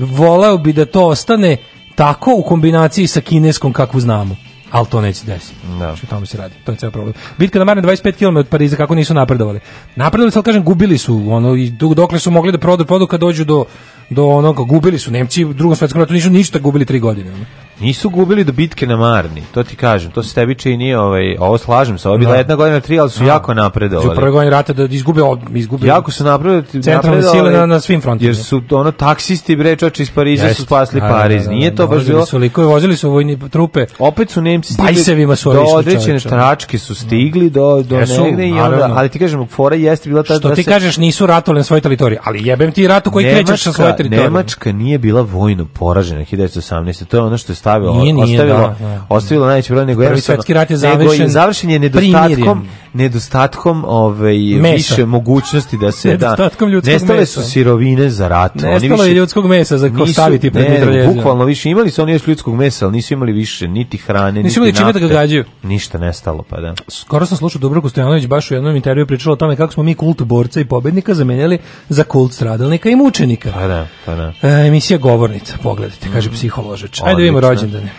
voleo 0.00 0.58
bi 0.58 0.72
da 0.72 0.84
to 0.84 1.06
ostane 1.06 1.56
tako 1.94 2.34
u 2.36 2.42
kombinaciji 2.42 3.06
sa 3.06 3.20
kineskom 3.20 3.72
kakvu 3.72 4.00
znamo. 4.00 4.36
Ali 4.74 4.86
to 4.86 5.00
neće 5.00 5.24
desiti. 5.26 5.56
Da. 5.68 5.76
Znači, 5.76 6.06
o 6.06 6.10
tome 6.10 6.26
se 6.26 6.38
radi. 6.38 6.54
To 6.64 6.72
je 6.72 6.78
ceo 6.78 6.90
problem. 6.90 7.14
Bitka 7.38 7.58
na 7.58 7.64
Marne 7.64 7.82
25 7.82 8.12
km 8.12 8.36
od 8.36 8.48
Pariza, 8.48 8.76
kako 8.76 8.94
nisu 8.94 9.14
napredovali. 9.14 9.60
Napredovali 9.96 10.30
su, 10.30 10.38
ali 10.38 10.44
kažem, 10.44 10.64
gubili 10.64 10.98
su. 10.98 11.24
Ono, 11.28 11.54
i 11.54 11.70
dok- 11.70 11.94
dokle 11.94 12.18
su 12.18 12.30
mogli 12.30 12.52
da 12.52 12.58
produ, 12.58 12.84
produ 12.84 13.06
kad 13.06 13.20
dođu 13.20 13.44
do, 13.44 13.64
do 14.10 14.24
onoga, 14.24 14.62
gubili 14.62 14.98
su. 14.98 15.10
Nemci 15.10 15.44
u 15.44 15.52
drugom 15.52 15.76
svetskom 15.76 16.00
ratu 16.00 16.12
nisu 16.12 16.30
ništa 16.30 16.58
gubili 16.58 16.84
tri 16.84 17.00
godine. 17.00 17.30
ono. 17.30 17.44
Nisu 17.80 18.10
gubili 18.10 18.44
do 18.44 18.52
bitke 18.52 18.86
na 18.86 18.96
Marni, 18.96 19.42
to 19.54 19.62
ti 19.62 19.76
kažem, 19.76 20.10
to 20.10 20.22
se 20.22 20.34
tebi 20.34 20.54
čini, 20.54 20.94
ovaj, 20.94 21.36
ovo 21.38 21.58
slažem 21.58 21.98
se, 21.98 22.08
ovo 22.08 22.14
je 22.14 22.18
bila 22.18 22.32
Da. 22.32 22.38
jedna 22.38 22.54
godina 22.56 22.80
tri, 22.80 22.98
ali 22.98 23.10
su 23.10 23.24
jako 23.24 23.46
Su 23.46 23.52
u 23.52 23.54
napredovali. 23.54 24.16
prvoj 24.16 24.30
godini 24.30 24.50
rata 24.50 24.72
da 24.72 24.84
izgube, 24.84 25.20
izgube 25.54 25.86
Jako 25.86 26.10
su 26.10 26.24
napredovali. 26.24 26.82
Centralne 26.82 27.22
sile 27.22 27.50
na- 27.52 27.66
na 27.66 27.80
svim 27.80 28.00
frontovima. 28.00 28.28
Jer 28.28 28.36
su 28.36 28.62
ono 28.70 28.92
taksisti 28.92 29.56
bre 29.56 29.76
čoče 29.76 30.02
iz 30.02 30.10
Pariza 30.10 30.44
Jeste. 30.44 30.56
su 30.56 30.66
spasli 30.66 31.00
Da, 31.00 31.06
da, 31.06 31.12
Pariz. 31.12 31.42
da, 31.42 31.48
da, 31.48 31.54
Nije 31.54 31.74
to 31.74 31.86
baš 31.86 32.04
bilo 32.04 32.26
Su 32.26 32.38
likove, 32.38 32.66
vozili 32.66 32.96
su 32.96 33.10
vojni 33.10 33.38
trupe. 33.50 33.86
opet 33.98 34.30
su 34.30 34.42
Nemci 34.42 34.63
stigli 34.64 34.84
Bajsevima 34.84 35.36
su 35.36 35.52
do 35.52 35.58
ovi 35.58 35.66
išli, 35.66 35.78
određene 35.78 36.20
tračke 36.20 36.78
su 36.78 36.94
stigli 36.96 37.50
do 37.50 37.82
do 37.82 37.96
Jesu, 37.96 38.24
negde 38.24 38.48
i 38.48 38.52
onda 38.52 38.90
ali 38.92 39.08
ti 39.08 39.18
kažem 39.18 39.46
fora 39.46 39.76
jeste 39.76 40.08
bila 40.08 40.22
ta 40.22 40.34
Što 40.34 40.48
da 40.48 40.54
ti 40.54 40.62
se- 40.62 40.70
kažeš 40.70 40.96
nisu 40.96 41.26
ratovali 41.26 41.58
na 41.58 41.64
svojoj 41.64 41.80
teritoriji, 41.80 42.18
ali 42.22 42.46
jebem 42.46 42.72
ti 42.72 42.86
ratu 42.86 43.10
koji 43.10 43.24
krećeš 43.26 43.62
sa 43.62 43.72
svoje 43.72 43.96
teritorije. 43.96 44.22
Nemačka 44.22 44.72
nije 44.72 44.98
bila 44.98 45.22
vojno 45.22 45.66
poražena 45.68 46.20
1918. 46.22 47.04
To 47.04 47.16
je 47.16 47.22
ono 47.22 47.38
što 47.38 47.52
je 47.52 47.56
stavilo, 47.56 47.94
Nije, 47.94 48.12
nije, 48.14 48.24
ostavilo, 48.36 48.58
da, 48.70 48.76
da. 48.80 49.06
ostavilo 49.08 49.46
najveći 49.46 49.72
broj 49.72 49.86
nego 49.86 50.02
Prvi 50.02 50.20
svetski 50.20 50.54
rat 50.54 50.70
je 50.70 50.74
nego 50.74 50.80
završen 50.80 51.28
završen 51.28 51.70
je 51.70 51.78
nedostatkom 51.78 52.66
nedostatkom 52.94 53.84
ovaj 53.86 54.38
Mesa. 54.38 54.74
više 54.74 55.06
mogućnosti 55.06 55.76
da 55.78 55.92
se 55.92 56.08
da 56.08 56.30
Nedostatkom 56.30 56.68
ljudskog 56.68 56.92
nestale 56.92 57.18
mesa. 57.18 57.42
su 57.42 57.50
sirovine 57.50 58.10
za 58.10 58.28
rat. 58.28 58.52
Oni 58.54 58.72
Nestalo 58.72 59.02
je 59.02 59.08
više- 59.08 59.14
ljudskog 59.14 59.46
mesa 59.46 59.78
za 59.78 59.90
ko 59.90 60.06
staviti 60.08 60.50
pred 60.50 60.70
mitraljezima. 60.70 61.14
bukvalno 61.14 61.44
više 61.44 61.70
imali 61.70 61.90
su 61.90 62.02
oni 62.02 62.12
još 62.12 62.26
ljudskog 62.26 62.54
mesa, 62.54 62.84
ali 62.84 62.92
nisu 62.92 63.14
imali 63.14 63.32
više 63.32 63.68
niti 63.68 63.96
hrane, 63.96 64.42
Nisu 64.44 64.60
imali 64.60 64.74
čime 64.74 64.92
da 64.92 64.98
ga 64.98 65.08
gađaju. 65.08 65.44
Ništa 65.62 65.98
nestalo, 65.98 66.42
pa 66.42 66.60
da. 66.60 66.74
Skoro 66.88 67.26
sam 67.26 67.36
slušao 67.36 67.60
Dubravku 67.60 67.88
Stojanović 67.88 68.26
baš 68.26 68.50
u 68.50 68.54
jednom 68.54 68.76
intervju 68.76 69.06
pričala 69.06 69.32
o 69.32 69.36
tome 69.36 69.56
kako 69.56 69.72
smo 69.72 69.82
mi 69.82 69.94
kult 69.94 70.22
borca 70.22 70.60
i 70.60 70.64
pobednika 70.64 71.14
zamenjali 71.14 71.58
za 71.88 72.04
kult 72.04 72.32
stradalnika 72.32 72.88
i 72.90 72.96
mučenika. 72.96 73.52
Pa 73.52 73.66
da, 73.66 73.86
pa 74.06 74.14
da. 74.14 74.32
E, 74.42 74.66
emisija 74.66 74.98
Govornica, 74.98 75.54
pogledajte, 75.62 76.08
kaže 76.12 76.30
psiholožač. 76.30 77.00
Ajde 77.04 77.22
vidimo 77.22 77.40
rođendane. 77.40 77.92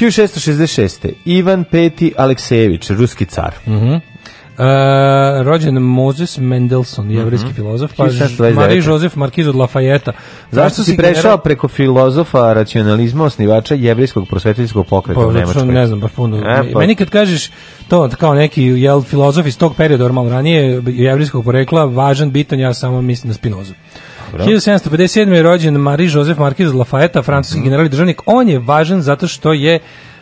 1666. 0.00 1.12
Ivan 1.24 1.64
Peti 1.64 2.12
Aleksejević, 2.16 2.90
ruski 2.90 3.24
car. 3.24 3.54
Mhm. 3.66 3.94
E, 4.58 4.62
rođen 5.42 5.74
Moses 5.74 6.38
Mendelssohn, 6.38 7.10
jevrijski 7.10 7.52
filozof, 7.52 7.92
pa 7.96 8.04
1729. 8.04 8.54
Marie 8.54 8.82
Joseph 8.86 9.16
Markiz 9.16 9.48
od 9.48 9.54
Lafayette. 9.54 10.12
Zašto 10.50 10.84
si 10.84 10.96
prešao 10.96 11.38
preko 11.38 11.68
filozofa 11.68 12.52
racionalizma, 12.52 13.24
osnivača 13.24 13.74
jevrijskog 13.74 14.28
prosvetiteljskog 14.28 14.86
pokreta 14.86 15.20
Pa, 15.20 15.26
u 15.26 15.32
Nemačkoj? 15.32 15.64
ne 15.66 15.86
znam 15.86 16.00
baš 16.00 16.10
puno. 16.12 16.36
E, 16.38 16.72
pa- 16.72 16.78
Meni 16.78 16.94
kad 16.94 17.10
kažeš 17.10 17.50
to 17.88 18.10
kao 18.18 18.34
neki 18.34 18.62
jel 18.62 19.02
filozof 19.02 19.46
iz 19.46 19.58
tog 19.58 19.76
perioda, 19.76 20.04
or 20.04 20.12
malo 20.12 20.30
ranije, 20.30 20.82
jevrijskog 20.86 21.44
porekla, 21.44 21.84
važan, 21.84 22.30
bitan, 22.30 22.60
ja 22.60 22.74
samo 22.74 23.02
mislim 23.02 23.28
na 23.28 23.34
Spinozu. 23.34 23.72
1757. 24.32 25.32
je 25.32 25.42
rođen 25.42 25.74
Marie 25.74 26.10
Joseph 26.12 26.40
Marquis 26.40 26.68
od 26.68 26.74
Lafayette, 26.74 27.24
francuski 27.24 27.60
general 27.62 27.86
i 27.86 27.88
državnik. 27.88 28.20
On 28.26 28.48
je 28.48 28.58
važan 28.58 29.02
zato 29.02 29.26
što 29.26 29.52
je 29.52 29.78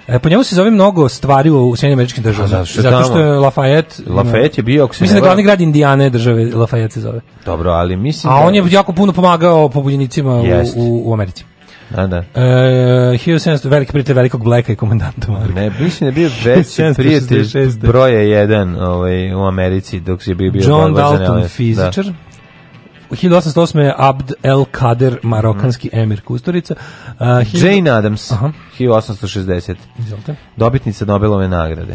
E, 0.08 0.18
po 0.18 0.28
njemu 0.28 0.44
se 0.44 0.54
zove 0.54 0.70
mnogo 0.70 1.08
stvari 1.08 1.50
u 1.50 1.76
Sjedinjenim 1.76 1.98
američkim 1.98 2.24
državama. 2.24 2.48
Zato 2.48 2.64
što 2.64 2.78
je 2.78 2.82
zato 2.82 3.04
što 3.04 3.18
je 3.18 3.26
Lafayette... 3.26 4.02
Lafayette 4.06 4.58
je 4.58 4.62
bio, 4.62 4.86
Mislim 4.86 5.08
da 5.08 5.16
je 5.16 5.20
glavni 5.20 5.42
grad 5.42 5.60
Indijane 5.60 6.10
države 6.10 6.44
Lafayette 6.44 6.90
se 6.90 7.00
zove. 7.00 7.20
Dobro, 7.44 7.70
ali 7.70 7.96
mislim 7.96 8.32
A 8.32 8.40
da... 8.40 8.46
on 8.46 8.54
je 8.54 8.64
jako 8.70 8.92
puno 8.92 9.12
pomagao 9.12 9.68
pobunjenicima 9.68 10.34
Jest. 10.34 10.76
u, 10.76 11.02
u 11.04 11.12
Americi. 11.12 11.44
Da, 11.90 12.06
da. 12.06 12.16
E, 12.16 12.40
1700, 13.14 13.68
veliki 13.68 13.92
prijatelj 13.92 14.14
velikog 14.14 14.44
Blacka 14.44 14.72
i 14.72 14.76
komandanta 14.76 15.32
Marka. 15.32 15.54
Ne, 15.54 15.70
mislim 15.80 16.00
da 16.00 16.06
je 16.06 16.12
bio 16.12 16.30
veći 16.44 16.82
1766. 16.82 16.94
prijatelj 16.94 17.78
broja 17.78 18.20
jedan 18.20 18.76
ovaj, 18.82 19.34
u 19.34 19.40
Americi 19.40 20.00
dok 20.00 20.28
je 20.28 20.34
bio 20.34 20.52
bio 20.52 20.62
John 20.68 20.94
Dalton, 20.94 21.20
neones. 21.20 21.52
fizičar. 21.52 22.06
U 22.06 22.33
1808. 23.10 23.78
je 23.78 23.94
Abd 23.96 24.32
el 24.42 24.64
Kader, 24.70 25.18
marokanski 25.22 25.90
emir 25.92 26.20
Kusturica. 26.20 26.74
Uh. 27.20 27.62
Jane 27.62 27.90
Addams, 27.90 28.32
Aha. 28.32 28.52
1860. 28.78 29.76
Izvolite. 29.98 30.36
Dobitnica 30.56 31.04
Nobelove 31.04 31.48
nagrade. 31.48 31.94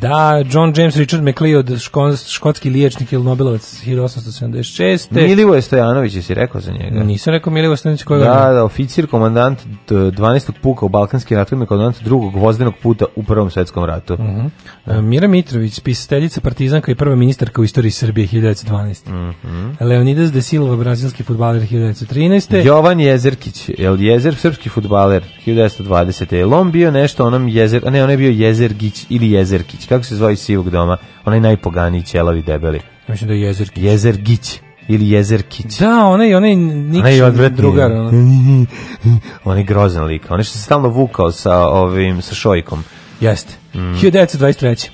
Da, 0.00 0.44
John 0.50 0.72
James 0.76 0.96
Richard 0.96 1.22
McLeod, 1.22 1.66
ško- 1.68 2.32
škotski 2.32 2.70
liječnik 2.70 3.12
ili 3.12 3.24
Nobelovac 3.24 3.82
1876. 3.84 5.10
Milivoje 5.12 5.62
Stojanović, 5.62 6.14
jesi 6.14 6.34
rekao 6.34 6.60
za 6.60 6.72
njega? 6.72 7.02
Nisam 7.02 7.32
rekao 7.32 7.52
Milivo 7.52 7.76
Stanić 7.76 8.02
koga 8.02 8.24
Da, 8.24 8.52
da, 8.52 8.64
oficir, 8.64 9.06
komandant 9.06 9.58
d- 9.88 9.94
12. 9.94 10.52
puka 10.52 10.86
u 10.86 10.88
Balkanskim 10.88 11.36
ratovima, 11.36 11.66
komandant 11.66 12.02
drugog 12.02 12.34
vozdenog 12.36 12.74
puta 12.82 13.04
u 13.16 13.22
Prvom 13.22 13.50
svetskom 13.50 13.84
ratu. 13.84 14.14
Uh, 14.14 14.96
Mira 14.96 15.28
Mitrović, 15.28 15.80
pisateljica 15.80 16.40
partizanka 16.40 16.92
i 16.92 16.94
prva 16.94 17.16
ministarka 17.16 17.60
u 17.60 17.64
istoriji 17.64 17.90
Srbije 17.90 18.26
1912. 18.26 19.08
Mhm. 19.08 19.70
Leonidas 19.80 20.32
de 20.32 20.42
Silva, 20.42 20.76
brazilski 20.76 21.22
futbaler 21.22 21.62
1913. 21.62 22.64
Jovan 22.64 23.00
Jezerkić, 23.00 23.70
jel 23.78 24.00
Jezer, 24.00 24.34
srpski 24.34 24.68
futbaler, 24.68 25.22
1920. 25.46 26.32
Je 26.32 26.46
li 26.46 26.54
on 26.54 26.70
bio 26.70 26.90
nešto 26.90 27.26
onom 27.26 27.48
Jezer, 27.48 27.82
a 27.86 27.90
ne, 27.90 28.04
on 28.04 28.10
je 28.10 28.16
bio 28.16 28.30
Jezergić 28.30 29.06
ili 29.08 29.30
Jezerkić, 29.30 29.71
kako 29.78 30.04
se 30.04 30.16
zove 30.16 30.32
iz 30.32 30.38
sivog 30.38 30.70
doma, 30.70 30.96
onaj 31.24 31.40
najpoganiji 31.40 32.02
ćelavi 32.02 32.42
debeli. 32.42 32.80
Mislim 33.08 33.28
da 33.28 33.34
je 33.34 33.40
Jezerki. 33.40 33.82
Jezergić 33.82 34.58
ili 34.88 35.10
Jezerkić. 35.10 35.78
Da, 35.78 36.06
onaj, 36.06 36.34
onaj 36.34 36.52
Onaj 36.52 37.22
odvratni. 37.22 37.56
drugar. 37.56 37.92
Ono. 37.92 38.10
On 39.44 39.58
je 39.58 39.64
grozan 39.64 40.04
lik, 40.04 40.22
on 40.30 40.40
je 40.40 40.44
što 40.44 40.52
se 40.52 40.62
stalno 40.62 40.88
vukao 40.88 41.32
sa 41.32 41.58
ovim, 41.58 42.22
sa 42.22 42.34
šojkom. 42.34 42.84
Jeste. 43.20 43.54
Mm. 43.74 43.78
1923. 43.78 44.88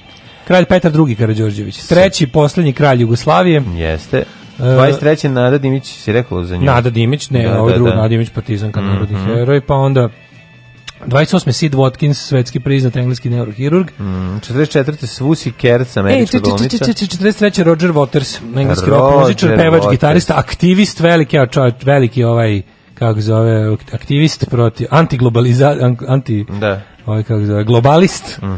Kralj 0.47 0.65
Petar 0.65 0.93
II. 0.99 1.15
Karađorđević. 1.15 1.79
Treći, 1.79 2.27
posljednji 2.27 2.73
kralj 2.73 3.01
Jugoslavije. 3.01 3.63
Jeste. 3.75 4.25
23. 4.59 5.29
Nada 5.29 5.59
Dimić 5.59 5.85
si 5.87 6.13
rekao 6.13 6.45
za 6.45 6.57
nju. 6.57 6.65
Nada 6.65 6.91
Dimić, 6.91 7.31
ne, 7.31 7.43
Da, 7.43 7.61
ovo 7.61 7.69
da, 7.69 7.75
drugo, 7.75 7.91
da. 7.91 7.97
Nada 7.97 8.09
Dimić, 8.09 8.29
partizanka, 8.31 8.81
narodni 8.81 9.17
Mhm. 9.17 9.25
heroj, 9.27 9.61
pa 9.61 9.75
onda 9.75 10.09
28. 11.07 11.53
Sid 11.53 11.75
Watkins, 11.75 12.15
svetski 12.15 12.61
priznat 12.61 12.97
engleski 12.97 13.31
neurohirurg. 13.31 13.91
Mm, 13.99 14.41
44. 14.41 15.07
Svusi 15.07 15.53
Kerc, 15.53 15.97
američka 15.97 16.39
glumica. 16.39 16.85
če, 16.85 16.95
če, 16.95 17.07
43. 17.07 17.63
Roger 17.65 17.91
Waters, 17.91 18.39
engleski 18.57 18.91
rock 18.91 19.21
muzičar, 19.21 19.57
pevač, 19.57 19.83
Waters. 19.83 19.91
gitarista, 19.91 20.35
aktivist, 20.37 21.01
veliki, 21.01 21.39
veliki 21.85 22.25
ovaj, 22.25 22.63
kako 22.95 23.21
se 23.21 23.27
zove, 23.27 23.77
aktivist 23.93 24.49
proti, 24.51 24.87
antiglobaliza, 24.91 25.77
an- 25.81 25.97
anti, 26.09 26.45
Da. 26.61 26.81
Ovaj, 27.09 27.23
kako 27.23 27.45
zove, 27.45 27.65
globalist. 27.65 28.39
Uh, 28.43 28.49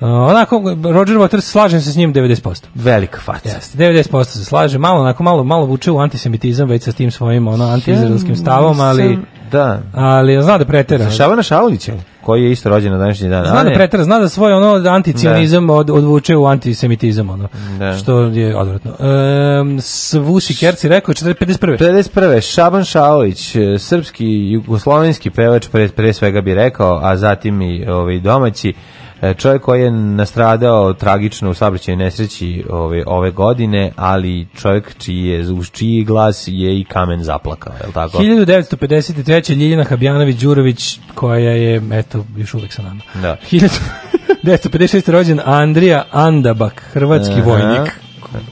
onako, 0.00 0.62
Roger 0.92 1.16
Waters, 1.16 1.40
slažem 1.40 1.80
se 1.80 1.92
s 1.92 1.96
njim 1.96 2.14
90%. 2.14 2.64
Velika 2.74 3.20
faca. 3.20 3.48
Jeste, 3.48 3.78
90% 3.78 4.24
se 4.24 4.44
slaže, 4.44 4.78
malo 4.78 5.00
onako 5.00 5.22
malo 5.22 5.44
malo 5.44 5.66
vuče 5.66 5.90
u 5.90 5.98
antisemitizam 5.98 6.68
već 6.68 6.82
sa 6.82 6.92
tim 6.92 7.10
svojim 7.10 7.48
ono 7.48 7.64
antiizraelskim 7.64 8.36
stavom, 8.36 8.80
ali 8.80 9.18
Da. 9.52 9.80
ali 9.94 10.42
zna 10.42 10.58
da 10.58 10.64
pretera. 10.64 11.10
Šavana 11.10 11.42
Šaulića, 11.42 11.92
koji 12.22 12.44
je 12.44 12.52
isto 12.52 12.68
rođen 12.68 12.92
na 12.92 12.98
današnji 12.98 13.28
dan. 13.28 13.46
Zna 13.46 13.64
da 13.64 13.70
pretera, 13.74 14.04
zna 14.04 14.18
da 14.18 14.28
svoj 14.28 14.52
ono 14.52 14.90
anticionizam 14.90 15.70
od, 15.70 15.90
odvuče 15.90 16.36
u 16.36 16.46
antisemitizam 16.46 17.30
ono. 17.30 17.48
Da. 17.78 17.96
Što 17.96 18.20
je 18.20 18.56
odvratno. 18.56 18.90
Ehm 18.90 19.78
Svuši 19.78 20.56
Kerci 20.56 20.88
rekao 20.88 21.14
451. 21.14 21.78
51. 21.78 22.52
Šaban 22.54 22.84
Šaolić, 22.84 23.56
e, 23.56 23.78
srpski 23.78 24.50
jugoslovenski 24.50 25.30
pevač 25.30 25.68
pre, 25.68 25.88
pre 25.88 26.12
svega 26.12 26.40
bi 26.40 26.54
rekao, 26.54 27.00
a 27.02 27.16
zatim 27.16 27.62
i 27.62 27.86
ovaj 28.00 28.20
domaći 28.20 28.74
e, 29.22 29.34
čovjek 29.34 29.62
koji 29.62 29.82
je 29.82 29.90
nastradao 29.90 30.92
tragično 30.92 31.50
u 31.50 31.54
saobraćajnoj 31.54 32.04
nesreći 32.04 32.64
ove, 32.70 33.04
ove 33.06 33.30
godine, 33.30 33.92
ali 33.96 34.46
čovjek 34.56 34.94
čiji 34.98 35.24
je, 35.24 35.52
uz 35.52 35.70
čiji 35.70 36.04
glas 36.04 36.44
je 36.46 36.80
i 36.80 36.84
kamen 36.84 37.22
zaplakao, 37.22 37.72
je 37.80 37.86
li 37.86 37.92
tako? 37.92 38.18
1953. 38.18 39.56
Ljiljana 39.56 39.84
Habjanović 39.84 40.36
Đurović 40.36 40.98
koja 41.14 41.50
je 41.50 41.82
eto 41.92 42.24
još 42.36 42.54
uvek 42.54 42.72
sa 42.72 42.82
nama. 42.82 43.00
Da. 43.14 43.36
1956. 43.50 45.10
rođen 45.10 45.40
Andrija 45.44 46.04
Andabak, 46.12 46.82
hrvatski 46.92 47.34
Aha. 47.34 47.42
vojnik. 47.42 47.92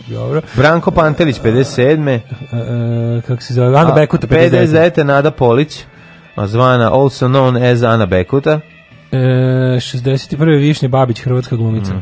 Dobro. 0.09 0.43
Branko 0.57 0.91
Pantelić, 0.91 1.41
57. 1.41 2.09
E, 2.09 2.21
kako 3.27 3.43
se 3.43 3.55
zove? 3.55 3.79
Ana 3.79 3.93
Bekuta 3.93 4.27
59. 4.27 4.67
59. 4.67 5.03
Nada 5.03 5.31
Polić, 5.31 5.85
zvana 6.47 6.93
also 6.93 7.27
known 7.27 7.73
as 7.73 7.83
Ana 7.83 8.07
Bekuta. 8.07 8.61
E, 9.13 9.17
61. 9.81 10.59
Višnje 10.59 10.89
Babić, 10.89 11.21
hrvatska 11.21 11.57
glumica. 11.57 11.95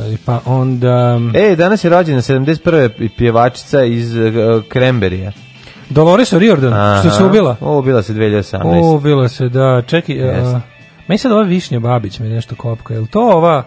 E, 0.00 0.16
Pa 0.24 0.40
onda... 0.44 1.20
E, 1.34 1.56
danas 1.56 1.84
je 1.84 1.90
rođena 1.90 2.20
71. 2.20 3.08
pjevačica 3.16 3.84
iz 3.84 4.16
uh, 4.16 4.22
Kremberija. 4.68 5.32
Dolores 5.90 6.32
O'Riordan, 6.32 7.00
što 7.00 7.10
se 7.10 7.24
ubila. 7.24 7.56
O, 7.60 7.78
ubila 7.78 8.02
se 8.02 8.12
2018. 8.12 8.94
Ubila 8.96 9.28
se, 9.28 9.48
da. 9.48 9.82
Čekaj, 9.86 10.16
Jeste. 10.16 10.56
a, 10.56 10.60
meni 11.08 11.18
sad 11.18 11.32
ova 11.32 11.42
Višnja 11.42 11.80
Babić 11.80 12.18
me 12.18 12.28
nešto 12.28 12.54
kopka. 12.54 12.94
Je 12.94 13.00
li 13.00 13.06
to 13.06 13.20
ova... 13.20 13.64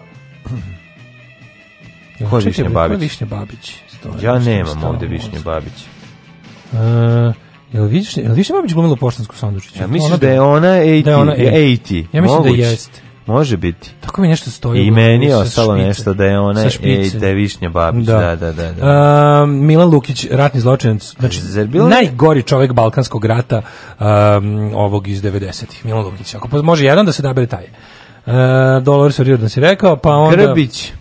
Ko 2.30 2.38
je 2.38 2.44
Višnja 2.44 2.64
bre, 2.64 2.72
ko 2.74 2.80
je 2.82 2.88
Babić? 2.88 3.00
Višnja 3.00 3.26
Babić? 3.26 3.74
Stoji, 3.88 4.14
Ja 4.24 4.38
mi 4.38 4.44
nemam 4.44 4.84
ovde 4.84 5.06
Višnje. 5.06 5.38
Babić. 5.44 5.84
E, 6.72 7.45
Jel 7.72 7.84
Višnja, 7.84 8.22
jel 8.22 8.34
Višnja 8.34 8.56
Babić 8.56 8.72
glumila 8.72 8.92
u 8.92 8.96
poštansku 8.96 9.36
sandučiću? 9.36 9.80
Ja 9.80 9.86
misliš 9.86 10.20
da 10.20 10.28
je 10.28 10.40
ona 10.40 10.68
80? 10.68 11.04
Da 11.04 11.10
je 11.10 11.16
ona 11.16 11.32
80? 11.32 12.04
Ja 12.12 12.22
mislim 12.22 12.42
da 12.42 12.48
jeste. 12.48 13.00
Može 13.26 13.56
biti. 13.56 13.90
Tako 14.00 14.20
mi 14.20 14.28
nešto 14.28 14.50
stoji. 14.50 14.86
I 14.86 14.90
meni 14.90 15.26
je 15.26 15.36
ostalo 15.36 15.74
špice. 15.74 15.86
nešto 15.86 16.14
da 16.14 16.24
je 16.24 16.38
ona 16.38 16.64
ej, 16.64 16.70
špice. 16.70 17.18
da 17.18 17.26
je 17.26 17.34
Višnja 17.34 17.68
Babić. 17.68 18.06
Da. 18.06 18.18
Da, 18.18 18.36
da, 18.36 18.52
da. 18.52 18.72
da. 18.72 18.82
A, 18.82 19.46
Milan 19.46 19.88
Lukić, 19.88 20.26
ratni 20.30 20.60
zločinac, 20.60 21.14
znači 21.18 21.40
Zar 21.40 21.66
bilo- 21.66 21.88
najgori 21.88 22.42
čovjek 22.42 22.72
balkanskog 22.72 23.24
rata 23.24 23.62
um, 24.00 24.06
ovog 24.74 25.08
iz 25.08 25.22
90-ih, 25.22 25.84
Milan 25.84 26.04
Lukić. 26.04 26.34
Ako 26.34 26.62
može 26.62 26.84
jedan 26.84 27.06
da 27.06 27.12
se 27.12 27.22
dabere 27.22 27.46
taj. 27.46 27.64
Uh, 27.64 28.32
Dolores 28.82 29.18
O'Riordan 29.18 29.48
si 29.48 29.60
rekao, 29.60 29.96
pa 29.96 30.10
onda... 30.10 30.36
Grbić. 30.36 30.92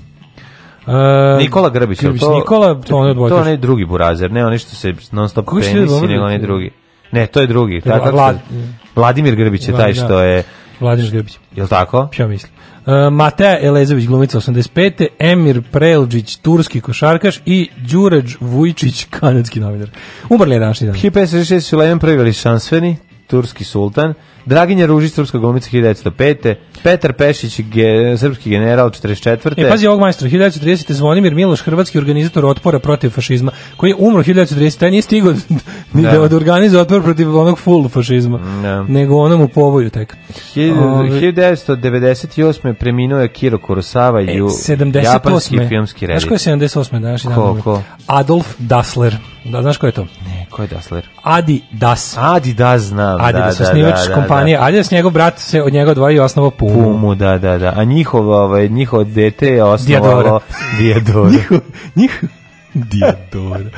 Uh, 0.88 0.94
Nikola 1.40 1.70
Grbić. 1.70 2.02
Grbić 2.02 2.22
to, 2.22 2.36
Nikola, 2.36 2.82
to 2.82 2.98
on 2.98 3.08
je 3.08 3.16
To 3.16 3.38
onaj 3.38 3.58
drugi 3.58 3.86
burazer, 3.86 4.32
ne 4.32 4.46
onaj 4.46 4.58
što 4.58 4.76
se 4.76 4.94
non 5.12 5.30
stop 5.30 5.46
penisi, 5.46 5.74
nego 6.08 6.24
onaj 6.24 6.40
drugi. 6.40 6.72
Ne, 7.12 7.28
to 7.28 7.42
je 7.42 7.48
drugi. 7.48 7.74
Je 7.76 7.82
Tako 7.82 8.10
Vlad- 8.12 8.38
što- 8.38 8.56
Vladimir 8.96 9.36
Grbić 9.36 9.68
je 9.68 9.76
taj 9.76 9.94
Da. 9.94 10.06
što 10.06 10.20
je, 10.20 10.44
Vladimir 10.80 11.12
Grbić. 11.12 11.38
jel 11.56 11.68
tako? 11.68 12.08
Ja 12.18 12.28
mislim. 12.28 12.52
Uh, 12.86 12.94
Mateja 13.14 13.60
Elezović, 13.62 14.06
glumica 14.06 14.38
85. 14.38 15.08
Emir 15.20 15.62
Prelđić, 15.72 16.36
turski 16.36 16.82
košarkaš 16.82 17.40
i 17.46 17.70
Đuređ 17.78 18.36
Vujčić, 18.40 19.06
kanadski 19.20 19.60
novinar. 19.60 19.90
Umrli 20.30 20.56
je 20.56 20.60
današnji 20.60 20.88
dan. 20.88 20.96
1566 20.96 21.60
Sulejman 21.60 22.00
prvi 22.00 22.18
Velišanstveni, 22.18 22.98
turski 23.28 23.64
sultan, 23.64 24.14
Draginja 24.46 24.86
Ružić, 24.86 25.14
srpska 25.14 25.38
glumica 25.38 25.70
1905. 25.70 26.56
Petar 26.84 27.14
Pešić, 27.14 27.62
ge, 27.62 27.86
srpski 28.18 28.50
general 28.50 28.89
44. 28.89 29.54
E, 29.58 29.70
pazi 29.70 29.88
ovog 29.88 30.00
majstora, 30.00 30.32
1930. 30.32 30.91
Zvonimir 30.91 31.36
Miloš, 31.36 31.62
hrvatski 31.62 31.98
organizator 31.98 32.46
otpora 32.46 32.80
protiv 32.80 33.10
fašizma, 33.10 33.52
koji 33.78 33.91
je 33.91 33.96
umro 33.96 34.24
1930. 34.24 34.78
Taj 34.78 34.91
nije 34.91 35.02
stigao 35.02 35.34
ni 35.93 36.02
da, 36.04 36.28
Da. 36.28 36.36
organizuje 36.36 36.82
otpor 36.82 37.04
protiv 37.04 37.38
onog 37.38 37.60
full 37.60 37.89
fašizma, 37.89 38.39
Da. 38.62 38.84
nego 38.84 39.16
onom 39.16 39.41
u 39.41 39.48
povoju 39.48 39.89
tek. 39.89 40.18
Ove- 40.56 41.10
1998. 41.12 42.74
preminuo 42.74 43.20
je 43.20 43.28
Kiro 43.28 43.58
Kurosawa, 43.58 44.22
E, 44.22 44.34
ju, 44.34 44.48
78. 44.48 45.04
japanski 45.04 45.60
filmski 45.70 46.06
Znaš 46.06 46.24
ko 46.24 46.34
je 46.34 46.38
reditelj. 46.38 46.54
78. 46.70 47.00
današnji 47.00 47.30
dan? 47.30 47.36
Ko, 47.36 47.62
ko? 47.64 47.82
Adolf 48.08 48.56
Dassler. 48.60 49.18
Da, 49.46 49.62
znaš 49.62 49.78
ko 49.78 49.86
je 49.86 49.91
to? 49.91 50.02
Ne, 50.26 50.46
ko 50.50 50.62
je 50.62 50.68
Dassler? 50.68 51.08
Adi 51.24 51.62
Das. 51.72 52.18
Adidas 52.18 52.82
znam, 52.82 53.22
Adidas, 53.22 53.58
da, 53.58 53.64
da, 53.64 53.70
osnivač 53.70 54.00
da, 54.02 54.08
da, 54.08 54.16
kompanije. 54.16 54.58
Adidas, 54.62 54.91
njegov 54.91 55.12
brat 55.12 55.39
se 55.39 55.62
od 55.62 55.74
njega 55.74 55.91
odvojio 55.91 56.18
i 56.18 56.20
osnovao 56.20 56.52
Pumu. 56.52 56.84
Pumu, 56.84 57.16
da, 57.16 57.38
da, 57.38 57.58
da. 57.58 57.74
A 57.76 57.84
njihov, 57.84 58.30
ovaj, 58.30 58.68
njihov 58.70 59.04
dete 59.04 59.48
je 59.48 59.64
osnovalo 59.64 60.39
Diadora. 60.78 61.30
njihov, 61.30 61.60
njihov, 61.96 62.30
Diadora. 62.74 63.70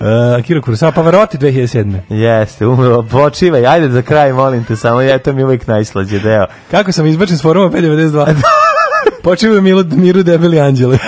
Uh, 0.00 0.44
Kiro 0.44 0.60
Kurosawa, 0.62 0.92
Pavarotti 0.92 1.38
2007. 1.38 1.98
Jeste, 2.08 2.66
umro, 2.66 3.02
počivaj, 3.02 3.66
ajde 3.66 3.88
za 3.88 4.02
kraj, 4.02 4.32
molim 4.32 4.64
te, 4.64 4.76
samo 4.76 5.00
ja 5.00 5.18
to 5.18 5.32
mi 5.32 5.40
je 5.40 5.44
uvijek 5.44 5.66
najslađe 5.66 6.18
deo. 6.18 6.46
Kako 6.70 6.92
sam 6.92 7.06
izbačen 7.06 7.38
s 7.38 7.42
foruma 7.42 7.70
592? 7.70 8.34
Počeo 9.24 9.60
Milu, 9.60 9.84
Miru 9.90 10.22
Debeli 10.22 10.60
Anđele. 10.60 10.98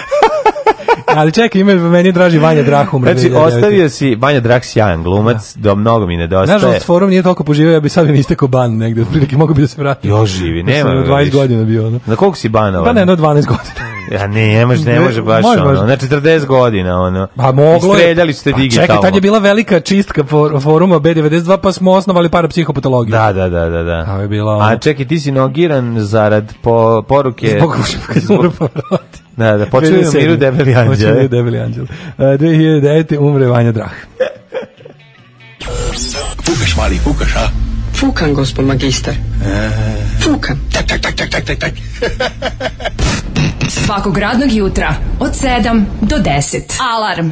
Ali 1.18 1.32
čekaj, 1.32 1.60
ima 1.60 1.74
meni 1.74 2.08
je 2.08 2.12
draži 2.12 2.38
Vanja 2.38 2.62
Drah 2.62 2.94
umre. 2.94 3.14
Znači, 3.14 3.30
2009. 3.30 3.46
ostavio 3.46 3.88
si 3.88 4.14
Vanja 4.14 4.40
Drag 4.40 4.62
sjajan 4.62 5.02
glumac, 5.02 5.56
do 5.56 5.74
mnogo 5.74 6.06
mi 6.06 6.16
nedostaje. 6.16 6.54
Nažalost, 6.54 6.86
forum 6.86 7.10
nije 7.10 7.22
toliko 7.22 7.44
poživio, 7.44 7.72
ja 7.72 7.80
bi 7.80 7.88
sad 7.88 8.10
istekao 8.10 8.48
ban 8.48 8.76
negde, 8.76 9.02
otprilike 9.02 9.36
mogu 9.36 9.54
bi 9.54 9.60
da 9.60 9.68
se 9.68 9.80
vratim. 9.80 10.10
Još 10.10 10.30
živi, 10.30 10.62
nema 10.62 10.90
ga 10.90 11.00
20 11.02 11.18
više. 11.18 11.30
godina 11.32 11.64
bio, 11.64 11.86
ono. 11.86 12.00
Na 12.06 12.16
koliko 12.16 12.36
si 12.36 12.48
banovan? 12.48 12.84
Pa 12.84 12.92
ne, 12.92 13.06
no 13.06 13.16
12 13.16 13.20
godina. 13.46 13.88
Ja 14.12 14.26
ne, 14.26 14.46
ne 14.48 14.66
može, 14.66 14.84
ne 14.84 15.00
može 15.00 15.22
baš 15.22 15.42
može, 15.42 15.60
ono. 15.60 15.82
Na 15.82 15.96
40 15.96 16.46
godina, 16.46 17.00
ono. 17.00 17.28
Pa 17.36 17.52
moglo 17.52 17.94
je. 17.94 18.00
Istreljali 18.00 18.32
ste 18.32 18.50
Pa 18.52 18.56
digitalno. 18.58 18.86
Čekaj, 18.86 19.02
tad 19.02 19.14
je 19.14 19.20
bila 19.20 19.38
velika 19.38 19.80
čistka 19.80 20.24
for, 20.24 20.62
foruma 20.62 20.96
B92, 20.96 21.56
pa 21.56 21.72
smo 21.72 21.92
osnovali 21.92 22.28
parapsihopatologiju. 22.28 23.12
Da, 23.12 23.32
da, 23.32 23.48
da, 23.48 23.68
da, 23.68 23.82
da. 23.82 24.04
A 24.08 24.20
je 24.22 24.28
bila 24.28 24.56
ono- 24.56 24.64
A 24.64 24.76
čekaj, 24.76 25.08
ti 25.08 25.20
si 25.20 25.32
nogiran 25.32 25.96
zarad 25.98 26.54
po, 26.62 27.02
poruke... 27.02 27.48
Zbog 27.50 27.76
se 27.86 28.32
umre 28.32 28.50
Pavarotti. 28.50 29.27
Da, 29.38 29.56
da, 29.56 29.66
počeo 29.66 29.96
je 29.96 30.06
Miru 30.14 30.36
Debeli 30.36 30.74
Počeo 30.74 30.90
anđele. 30.90 31.14
Miru 31.14 31.28
Debeli 31.28 31.58
anđel. 31.58 31.84
Uh, 31.84 31.88
2009. 32.18 33.18
umre 33.18 33.46
Vanja 33.46 33.72
Drah. 33.72 33.90
Fukaš, 36.46 36.76
mali, 36.76 36.98
fukaš, 36.98 37.36
a? 37.36 37.48
Fukan, 38.00 38.34
gospod 38.34 38.64
magister. 38.64 39.14
Fukan. 40.22 40.58
Tak, 40.72 40.86
tak, 40.86 41.00
tak, 41.00 41.14
tak, 41.16 41.30
tak, 41.30 41.44
tak, 41.44 41.58
tak. 41.58 41.72
Svakog 43.68 44.18
radnog 44.18 44.52
jutra 44.52 44.94
od 45.20 45.30
7 45.30 45.84
do 46.00 46.16
10. 46.16 46.62
Alarm. 46.94 47.30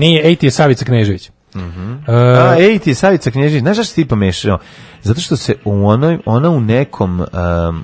Nije, 0.00 0.22
ej 0.22 0.36
ti 0.36 0.46
je 0.46 0.50
Savica 0.52 0.84
Knežević. 0.84 1.28
E, 1.28 1.30
A, 2.08 2.56
ej 2.60 2.78
ti 2.78 2.90
je 2.90 2.94
Savica 2.94 3.30
Knježić, 3.30 3.60
znaš 3.60 3.78
si 3.78 3.94
ti 3.94 4.04
pomešao? 4.04 4.58
Zato 5.02 5.20
što 5.20 5.36
se 5.36 5.54
u 5.64 5.86
onoj, 5.86 6.18
ona 6.26 6.50
u 6.50 6.60
nekom, 6.60 7.20
um, 7.20 7.26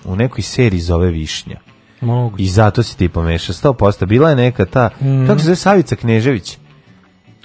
u 0.05 0.17
nekoj 0.17 0.43
seriji 0.43 0.81
zove 0.81 1.11
Višnja. 1.11 1.57
moguće. 2.01 2.43
I 2.43 2.49
zato 2.49 2.83
si 2.83 2.99
ti 2.99 3.09
pomešao, 3.09 3.53
100%. 3.55 4.07
Bila 4.07 4.31
je 4.31 4.37
neka 4.37 4.65
ta, 4.67 4.91
Mm. 5.01 5.27
kako 5.27 5.39
se 5.39 5.45
zove 5.45 5.57
Savica 5.57 5.97
Knežević? 5.97 6.59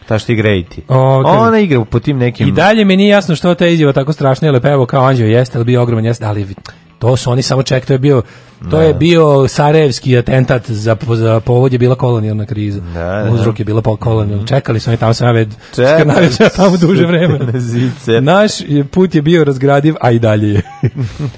Ta 0.08 0.20
što 0.20 0.32
igra 0.32 0.50
ej 0.50 0.64
ti. 0.66 0.82
O, 0.88 1.24
kaže- 1.26 1.38
Ona 1.40 1.60
igra 1.60 1.86
po 1.86 2.00
tim 2.00 2.18
nekim... 2.18 2.48
I 2.48 2.52
dalje 2.52 2.86
mi 2.86 2.98
nije 2.98 3.10
jasno 3.10 3.36
što 3.36 3.56
ta 3.56 3.68
izjava 3.68 3.94
tako 3.94 4.14
strašna, 4.14 4.48
jer 4.48 4.54
lepevo 4.54 4.86
kao 4.86 5.04
anđeo 5.04 5.28
jeste, 5.28 5.58
ali 5.58 5.66
bio 5.66 5.82
ogroman 5.82 6.06
jeste, 6.06 6.26
ali 6.26 6.48
to 7.02 7.18
su 7.18 7.32
oni 7.32 7.42
samo 7.42 7.64
ček, 7.64 7.86
to 7.86 7.94
je 7.94 8.00
bio 8.00 8.24
to 8.70 8.82
je 8.82 8.94
bio 8.94 9.48
Sarajevski 9.48 10.18
atentat 10.18 10.72
za, 10.72 10.98
za 11.16 11.40
povod 11.40 11.74
je 11.74 11.80
bila 11.80 11.96
kolonijalna 11.96 12.46
kriza. 12.46 12.80
Da, 12.94 13.24
da. 13.24 13.32
Uzrok 13.32 13.60
je 13.60 13.66
bila 13.66 13.82
kolonijalna. 13.82 14.48
Čekali 14.48 14.80
su 14.80 14.90
oni 14.90 14.98
tamo 14.98 15.14
sam 15.14 15.38
ja 15.38 15.46
Čekali 15.76 16.30
ja 16.40 16.50
tamo 16.50 16.78
duže 16.78 17.06
vreme. 17.06 17.40
Naš 18.22 18.52
put 18.92 19.16
je 19.16 19.22
bio 19.22 19.44
razgradiv, 19.44 19.96
a 20.02 20.12
i 20.12 20.20
dalje 20.20 20.50
je. 20.50 20.62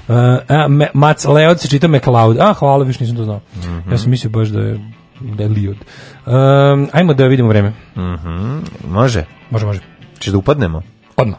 uh, 0.08 0.14
a, 0.48 0.68
me, 0.68 0.88
Mac 0.94 1.24
Leod 1.24 1.60
se 1.60 1.68
čita 1.68 1.88
McLeod. 1.88 2.36
A, 2.40 2.52
hvala, 2.52 2.84
više 2.84 3.04
nisam 3.04 3.16
to 3.16 3.24
znao. 3.24 3.40
Mhm. 3.58 3.92
Ja 3.92 3.98
sam 3.98 4.10
mislio 4.10 4.30
baš 4.30 4.48
da 4.48 4.60
je, 4.60 4.80
da 5.20 5.42
je 5.42 5.48
Liod. 5.48 5.76
Um, 6.26 6.88
ajmo 6.92 7.14
da 7.14 7.26
vidimo 7.26 7.48
vreme. 7.48 7.72
Mhm, 7.96 8.58
Može. 8.88 9.24
Može, 9.50 9.66
može. 9.66 9.80
Češ 10.18 10.32
da 10.32 10.38
upadnemo? 10.38 10.82
Odmah. 11.16 11.38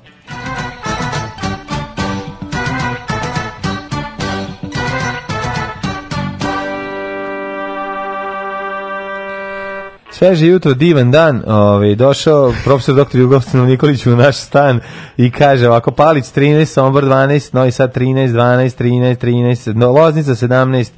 Sveže 10.26 10.47
jutro, 10.47 10.73
divan 10.73 11.11
dan, 11.11 11.43
ovaj, 11.47 11.95
došao 11.95 12.53
profesor 12.63 12.95
dr. 12.95 13.17
Jugoslav 13.17 13.65
Nikolić 13.65 14.05
u 14.05 14.15
naš 14.15 14.38
stan 14.38 14.80
i 15.17 15.32
kaže 15.32 15.67
ovako, 15.67 15.91
Palić 15.91 16.26
13, 16.26 16.65
Sombor 16.65 17.03
12, 17.03 17.53
Novi 17.53 17.71
Sad 17.71 17.97
13, 17.97 18.28
12, 18.28 18.84
13, 18.84 19.26
13, 19.26 19.76
no, 19.76 19.91
Loznica 19.91 20.32
17, 20.32 20.91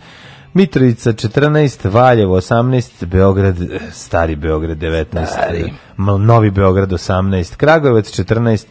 Mitrovica 0.53 1.13
14, 1.13 1.89
Valjevo 1.91 2.35
18, 2.37 3.05
Beograd, 3.05 3.61
eh, 3.61 3.79
stari 3.91 4.35
Beograd 4.35 4.77
19, 4.77 5.25
Stari. 5.25 5.73
Novi 6.19 6.51
Beograd 6.51 6.93
18, 6.93 7.55
Kragujevac 7.55 8.11
14, 8.11 8.67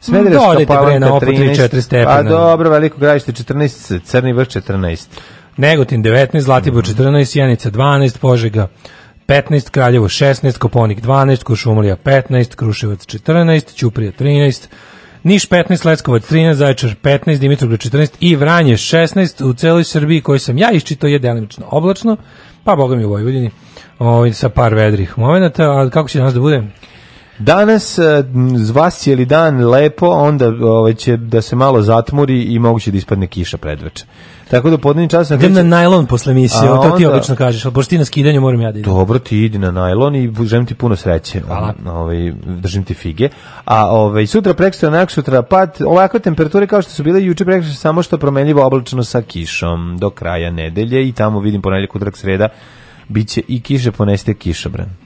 Smederevska 0.00 0.66
palanka 0.66 0.98
na 0.98 1.08
ovo 1.08 1.20
po 1.20 1.26
3-4 1.26 1.68
13, 1.68 1.80
stepena. 1.80 2.06
pa 2.06 2.22
dobro, 2.22 2.70
Veliko 2.70 2.98
gravište 2.98 3.32
14, 3.32 4.00
Crni 4.04 4.32
vrh 4.32 4.48
14. 4.48 5.06
Negotin 5.56 6.02
19, 6.02 6.40
Zlatibor 6.40 6.84
14, 6.84 7.24
Sjenica 7.24 7.70
12, 7.70 8.18
Požega 8.18 8.68
15, 9.26 9.70
Kraljevo 9.70 10.08
16, 10.08 10.58
Koponik 10.58 11.00
12, 11.00 11.42
Kuršumlija 11.42 11.96
15, 11.96 12.54
Kruševac 12.54 13.06
14, 13.06 13.74
Ćuprija 13.74 14.12
13, 14.12 14.66
Niš 15.22 15.48
15, 15.48 15.86
Leskovac 15.86 16.30
13, 16.32 16.52
Zaječar 16.52 16.94
15, 17.02 17.38
Dimitrovgrad 17.38 17.80
14 17.80 18.10
i 18.20 18.36
Vranje 18.36 18.72
16 18.72 19.44
u 19.44 19.52
celoj 19.52 19.84
Srbiji 19.84 20.20
koji 20.20 20.38
sam 20.38 20.58
ja 20.58 20.70
iščito 20.72 21.06
je 21.06 21.18
delimično 21.18 21.66
oblačno, 21.70 22.16
pa 22.64 22.76
boga 22.76 22.96
mi 22.96 23.04
u 23.04 23.08
Vojvodini 23.08 23.50
ovaj, 23.98 24.32
sa 24.32 24.48
par 24.48 24.74
vedrih 24.74 25.18
momenata, 25.18 25.64
a 25.64 25.90
kako 25.90 26.08
će 26.08 26.18
danas 26.18 26.34
da 26.34 26.40
bude? 26.40 26.62
Danas 27.38 27.98
e, 27.98 28.24
vas 28.72 28.98
cijeli 28.98 29.24
dan 29.24 29.68
lepo, 29.68 30.06
onda 30.06 30.48
ovaj, 30.48 30.94
će 30.94 31.16
da 31.16 31.42
se 31.42 31.56
malo 31.56 31.82
zatmuri 31.82 32.42
i 32.42 32.58
moguće 32.58 32.90
da 32.90 32.96
ispadne 32.96 33.26
kiša 33.26 33.56
predveče. 33.56 34.04
Tako 34.50 34.70
da 34.70 34.78
podnevni 34.78 35.08
čas 35.08 35.30
na 35.30 35.36
na 35.36 35.62
najlon 35.62 36.06
posle 36.06 36.32
emisije, 36.32 36.60
to 36.60 36.94
ti 36.98 37.06
obično 37.06 37.36
kažeš, 37.36 37.64
ali 37.64 37.74
pošto 37.74 37.90
ti 37.90 37.98
na 37.98 38.04
skidanju 38.04 38.40
moram 38.40 38.60
ja 38.60 38.72
da 38.72 38.78
idem. 38.78 38.92
Dobro, 38.92 39.18
ti 39.18 39.44
idi 39.44 39.58
na 39.58 39.70
najlon 39.70 40.16
i 40.16 40.32
želim 40.44 40.66
ti 40.66 40.74
puno 40.74 40.96
sreće. 40.96 41.40
Hvala. 41.40 41.74
Ovaj, 41.86 42.32
držim 42.44 42.84
ti 42.84 42.94
fige. 42.94 43.28
A 43.64 43.86
ovaj, 43.90 44.26
sutra, 44.26 44.54
prekstra, 44.54 44.90
nak 44.90 45.10
sutra, 45.10 45.42
pad, 45.42 45.76
ovakve 45.86 46.20
temperature 46.20 46.66
kao 46.66 46.82
što 46.82 46.90
su 46.90 47.02
bile 47.02 47.24
juče 47.24 47.44
prekstra, 47.44 47.74
samo 47.74 48.02
što 48.02 48.18
promenljivo 48.18 48.66
oblačno 48.66 49.04
sa 49.04 49.22
kišom 49.22 49.98
do 49.98 50.10
kraja 50.10 50.50
nedelje 50.50 51.08
i 51.08 51.12
tamo 51.12 51.40
vidim 51.40 51.62
ponedjeljak, 51.62 51.94
utorak, 51.94 52.16
sreda, 52.16 52.48
biće 53.08 53.42
i 53.48 53.60
kiše, 53.60 53.92
poneste 53.92 54.34
kišobran. 54.34 55.05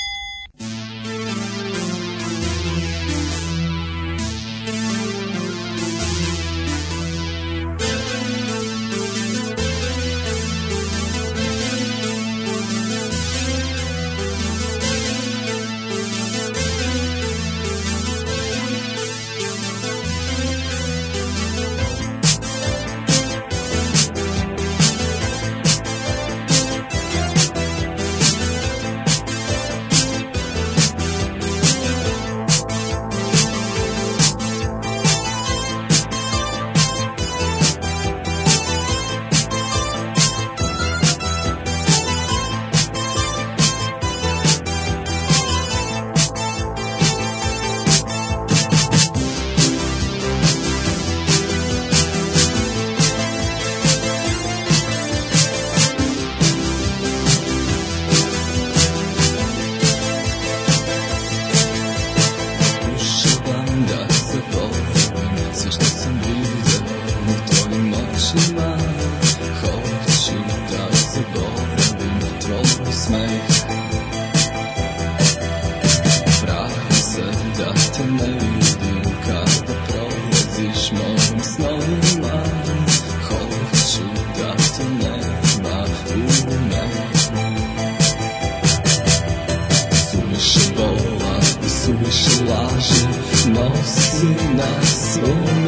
Laži 93.51 93.59
Nosi 93.59 94.27
na 94.55 95.60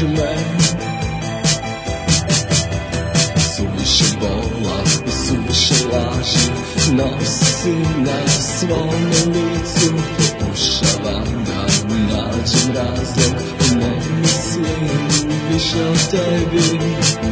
Potraži 0.00 0.16
me 0.16 0.36
Suviše 3.56 4.04
bola 4.20 4.82
i 5.06 5.10
suviše 5.10 5.74
laži 5.92 6.50
Nosim 6.92 8.04
na 8.04 8.28
svome 8.28 9.20
licu 9.26 9.94
Pokušavam 10.16 11.44
da 11.44 11.66
nađem 11.92 12.74
razlog 12.74 13.34
Ne 13.76 13.96
mislim 14.20 14.88
više 15.52 15.84
o 15.84 15.94
tebi 16.10 17.29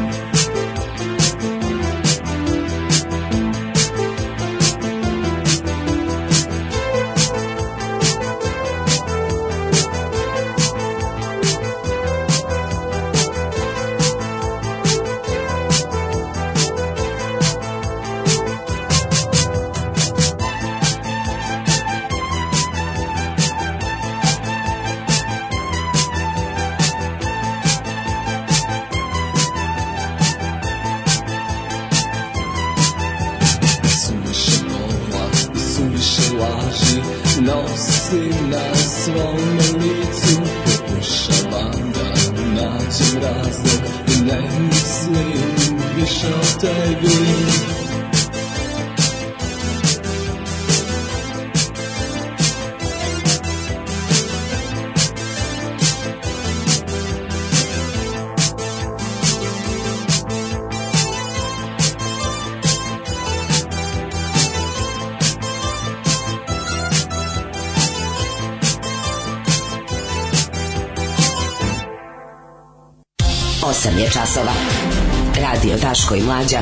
i 76.18 76.22
Mlađa. 76.22 76.58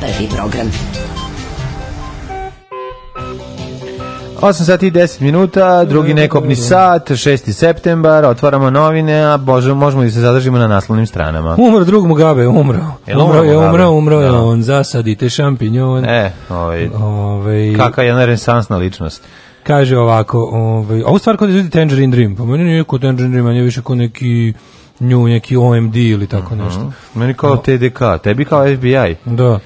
Prvi 0.00 0.28
program. 0.36 0.70
8 4.40 4.52
sati 4.64 4.86
i 4.86 4.90
10 4.90 5.20
minuta, 5.20 5.84
drugi 5.84 6.14
nekobni 6.14 6.56
sat, 6.56 7.10
6. 7.10 7.52
septembar, 7.52 8.24
otvaramo 8.24 8.70
novine, 8.70 9.24
a 9.24 9.36
bože, 9.36 9.74
možemo 9.74 10.02
i 10.02 10.10
se 10.10 10.20
zadržimo 10.20 10.58
na 10.58 10.66
naslovnim 10.66 11.06
stranama. 11.06 11.56
Umro 11.58 11.84
drug 11.84 12.06
Mugabe, 12.06 12.46
umro. 12.46 12.78
Jel 13.06 13.20
umro 13.22 13.42
je, 13.42 13.58
umro, 13.58 13.90
umro 13.90 14.20
je 14.20 14.30
Da. 14.30 14.38
on. 14.42 14.62
Zasadite 14.62 15.28
šampinjon. 15.28 16.04
E, 16.04 16.32
ovaj, 16.48 16.88
Ovaj, 17.00 17.74
kakva 17.76 18.02
jedna 18.02 18.24
renesansna 18.24 18.76
ličnost. 18.76 19.22
Kaže 19.62 19.98
ovako, 19.98 20.38
ovaj, 20.52 21.02
ovu 21.02 21.18
stvar 21.18 21.36
kod 21.36 21.48
izvedi 21.50 21.70
Tangerine 21.70 22.16
Dream, 22.16 22.36
pa 22.36 22.44
meni 22.44 22.64
nije 22.64 22.84
kod 22.84 23.00
Tangerine 23.00 23.32
Dream, 23.32 23.46
meni 23.46 23.58
je 23.58 23.64
više 23.64 23.82
kod 23.82 23.98
neki 23.98 24.52
nju, 25.00 25.28
neki 25.28 25.56
OMD 25.56 25.96
ili 25.96 26.26
tako 26.26 26.54
nešto. 26.54 26.92
Meni 27.14 27.34
kao 27.34 27.56
TDK, 27.56 28.00
tebi 28.22 28.44
kao 28.44 28.76
FBI. 28.76 29.16
Da. 29.24 29.58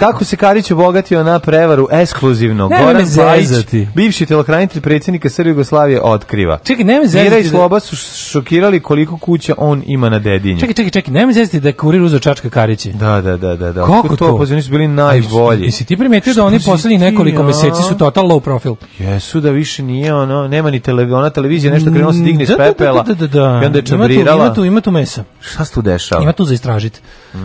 Kako 0.00 0.24
se 0.24 0.36
Karić 0.36 0.70
obogatio 0.70 1.22
na 1.24 1.38
prevaru 1.38 1.88
ekskluzivno? 1.90 2.68
Nemoj 2.68 2.84
Goran 2.84 3.06
Bajić, 3.16 3.48
bivši 3.94 4.26
telokranitelj 4.26 4.82
predsjednika 4.82 5.28
Srbije 5.28 5.50
Jugoslavije, 5.50 6.00
otkriva. 6.02 6.58
Čekaj, 6.64 6.84
nemoj 6.84 7.06
zezati 7.06 7.24
Mira 7.24 7.38
i 7.38 7.42
da- 7.42 7.48
Sloba 7.48 7.80
su 7.80 7.96
šokirali 8.30 8.80
koliko 8.80 9.16
kuća 9.16 9.54
on 9.58 9.82
ima 9.86 10.08
na 10.08 10.18
dedinju. 10.18 10.60
Čekaj, 10.60 10.74
čekaj, 10.74 10.90
čekaj, 10.90 11.12
nemoj 11.14 11.32
zezati 11.32 11.60
da 11.60 11.68
je 11.68 11.72
kurir 11.72 12.02
uzeo 12.02 12.18
čačka 12.18 12.50
Karići. 12.50 12.92
Da, 12.92 13.20
da, 13.20 13.36
da, 13.36 13.56
da. 13.56 13.72
da. 13.72 13.84
Kako 13.84 14.16
to? 14.16 14.36
Pa 14.38 14.42
oni 14.42 14.62
su 14.62 14.70
bili 14.70 14.88
najbolji. 14.88 15.64
Jesi 15.64 15.84
ti 15.84 15.96
primetio 15.96 16.34
da 16.34 16.44
oni 16.44 16.60
si 16.60 16.66
poslednjih 16.66 17.00
nekoliko 17.00 17.42
meseci 17.42 17.82
su 17.88 17.96
total 17.98 18.26
low 18.26 18.40
profile? 18.40 18.74
Jesu 18.98 19.40
da 19.40 19.50
više 19.50 19.82
nije 19.82 20.14
ono, 20.14 20.48
nema 20.48 20.70
ni 20.70 20.80
tele, 20.80 21.14
ona 21.14 21.30
televizija 21.30 21.72
nešto 21.72 21.90
krenuo 21.90 22.12
se 22.12 22.18
digne 22.18 22.42
iz 22.42 22.48
Da, 22.48 22.56
da, 22.56 22.62
da, 22.62 22.70
pepela 22.70 23.02
Da, 23.02 23.14
da, 23.14 23.26
da. 23.26 23.60
i 23.62 23.66
onda 23.66 23.78
je 23.78 23.82
čabrirala. 23.84 24.44
ima 24.44 24.54
tu, 24.54 24.64
ima 24.64 24.80
tu 24.80 24.90
mesa. 24.90 25.24
Šta 25.40 25.64
se 25.64 25.74
tu 25.74 25.82
dešava? 25.82 26.22
Ima 26.22 26.32
tu 26.32 26.44
za 26.44 26.54
istražiti. 26.54 27.00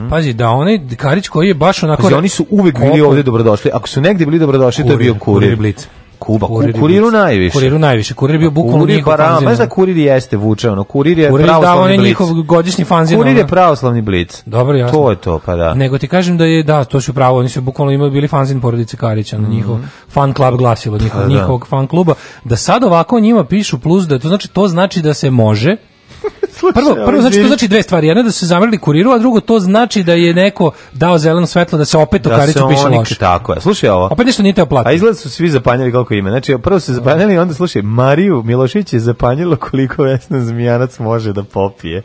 Pazi, 0.09 0.33
da 0.33 0.49
onaj 0.49 0.79
Karić 0.97 1.27
koji 1.27 1.47
je 1.47 1.53
baš 1.53 1.83
onako... 1.83 2.01
Pazi, 2.03 2.13
oni 2.13 2.29
su 2.29 2.44
uvek 2.49 2.79
bili 2.79 3.01
ovde 3.01 3.23
dobrodošli. 3.23 3.71
Ako 3.73 3.87
su 3.87 4.01
negde 4.01 4.25
bili 4.25 4.39
dobrodošli, 4.39 4.85
to 4.85 4.91
je 4.91 4.97
bio 4.97 5.15
kurir. 5.15 5.57
Kurir. 5.57 5.75
Kuba, 6.19 6.47
Kurir 6.47 6.79
kuriru 6.79 7.11
najviše. 7.11 7.53
Kuriru 7.53 7.79
najviše. 7.79 8.13
Kurir 8.13 8.35
je 8.35 8.39
bio 8.39 8.51
bukvalno 8.51 8.79
Kurir 8.79 8.95
njihov 8.95 9.17
pa, 9.17 9.23
fanzin. 9.23 9.47
znaš 9.47 9.57
da 9.57 9.69
kurir 9.69 9.97
jeste 9.97 10.37
vuče, 10.37 10.69
ono, 10.71 10.83
kurir 10.83 11.19
je 11.19 11.29
Kurir 11.29 11.45
pravoslavni 11.45 11.97
blic. 11.97 12.07
njihov 12.07 12.33
godišnji 12.43 12.85
fanzin. 12.85 13.17
Kurir 13.17 13.37
je 13.37 13.47
pravoslavni 13.47 14.01
blic. 14.01 14.43
Dobro, 14.45 14.77
jasno. 14.77 14.99
To 14.99 15.09
je 15.09 15.15
to, 15.15 15.39
pa 15.45 15.55
da. 15.55 15.73
Nego 15.73 15.97
ti 15.97 16.07
kažem 16.07 16.37
da 16.37 16.45
je, 16.45 16.63
da, 16.63 16.83
to 16.83 17.01
su 17.01 17.13
pravo, 17.13 17.39
oni 17.39 17.49
su 17.49 17.61
bukvalno 17.61 17.91
imali 17.91 18.11
bili 18.11 18.27
fanzin 18.27 18.61
porodice 18.61 18.97
Karića, 18.97 19.37
na 19.37 19.47
njihov 19.47 19.77
fan 20.09 20.33
club 20.33 20.55
glasilo, 20.55 20.97
njihov. 20.97 21.21
Pa 21.21 21.27
da. 21.27 21.33
njihovog 21.33 21.67
fan 21.67 21.87
kluba, 21.87 22.13
da 22.43 22.55
sad 22.55 22.83
ovako 22.83 23.19
njima 23.19 23.43
pišu 23.43 23.79
plus, 23.79 24.07
da 24.07 24.19
to 24.19 24.27
znači, 24.27 24.47
to 24.47 24.67
znači 24.67 25.01
da 25.01 25.13
se 25.13 25.31
može, 25.31 25.75
Prvo, 26.73 26.95
prvo 27.05 27.21
znači 27.21 27.41
to 27.41 27.47
znači 27.47 27.67
dve 27.67 27.83
stvari. 27.83 28.07
Jedna 28.07 28.23
da 28.23 28.31
se 28.31 28.45
zamerili 28.45 28.77
kuriru, 28.77 29.11
a 29.11 29.17
drugo 29.17 29.39
to 29.39 29.59
znači 29.59 30.03
da 30.03 30.13
je 30.13 30.33
neko 30.33 30.71
dao 30.93 31.17
zeleno 31.17 31.47
svetlo 31.47 31.77
da 31.77 31.85
se 31.85 31.97
opet 31.97 32.27
o 32.27 32.29
Da 32.29 32.67
piše 32.67 32.87
loše. 32.87 33.15
Tako 33.15 33.53
je. 33.53 33.61
Slušaj 33.61 33.89
ovo. 33.89 34.05
Opet 34.11 34.25
nešto 34.25 34.43
nije 34.43 34.53
teo 34.53 34.67
A 34.85 34.91
izgleda 34.91 35.15
su 35.15 35.29
svi 35.29 35.49
zapanjali 35.49 35.91
koliko 35.91 36.13
ima. 36.13 36.29
Znači, 36.29 36.57
prvo 36.63 36.79
su 36.79 36.85
se 36.85 36.93
zapanjali 36.93 37.33
i 37.33 37.37
onda 37.37 37.53
slušaj, 37.53 37.81
Mariju 37.81 38.43
Milošević 38.45 38.93
je 38.93 38.99
zapanjilo 38.99 39.55
koliko 39.55 40.03
Vesna 40.03 40.39
Zmijanac 40.39 40.99
može 40.99 41.33
da 41.33 41.43
popije. 41.43 42.03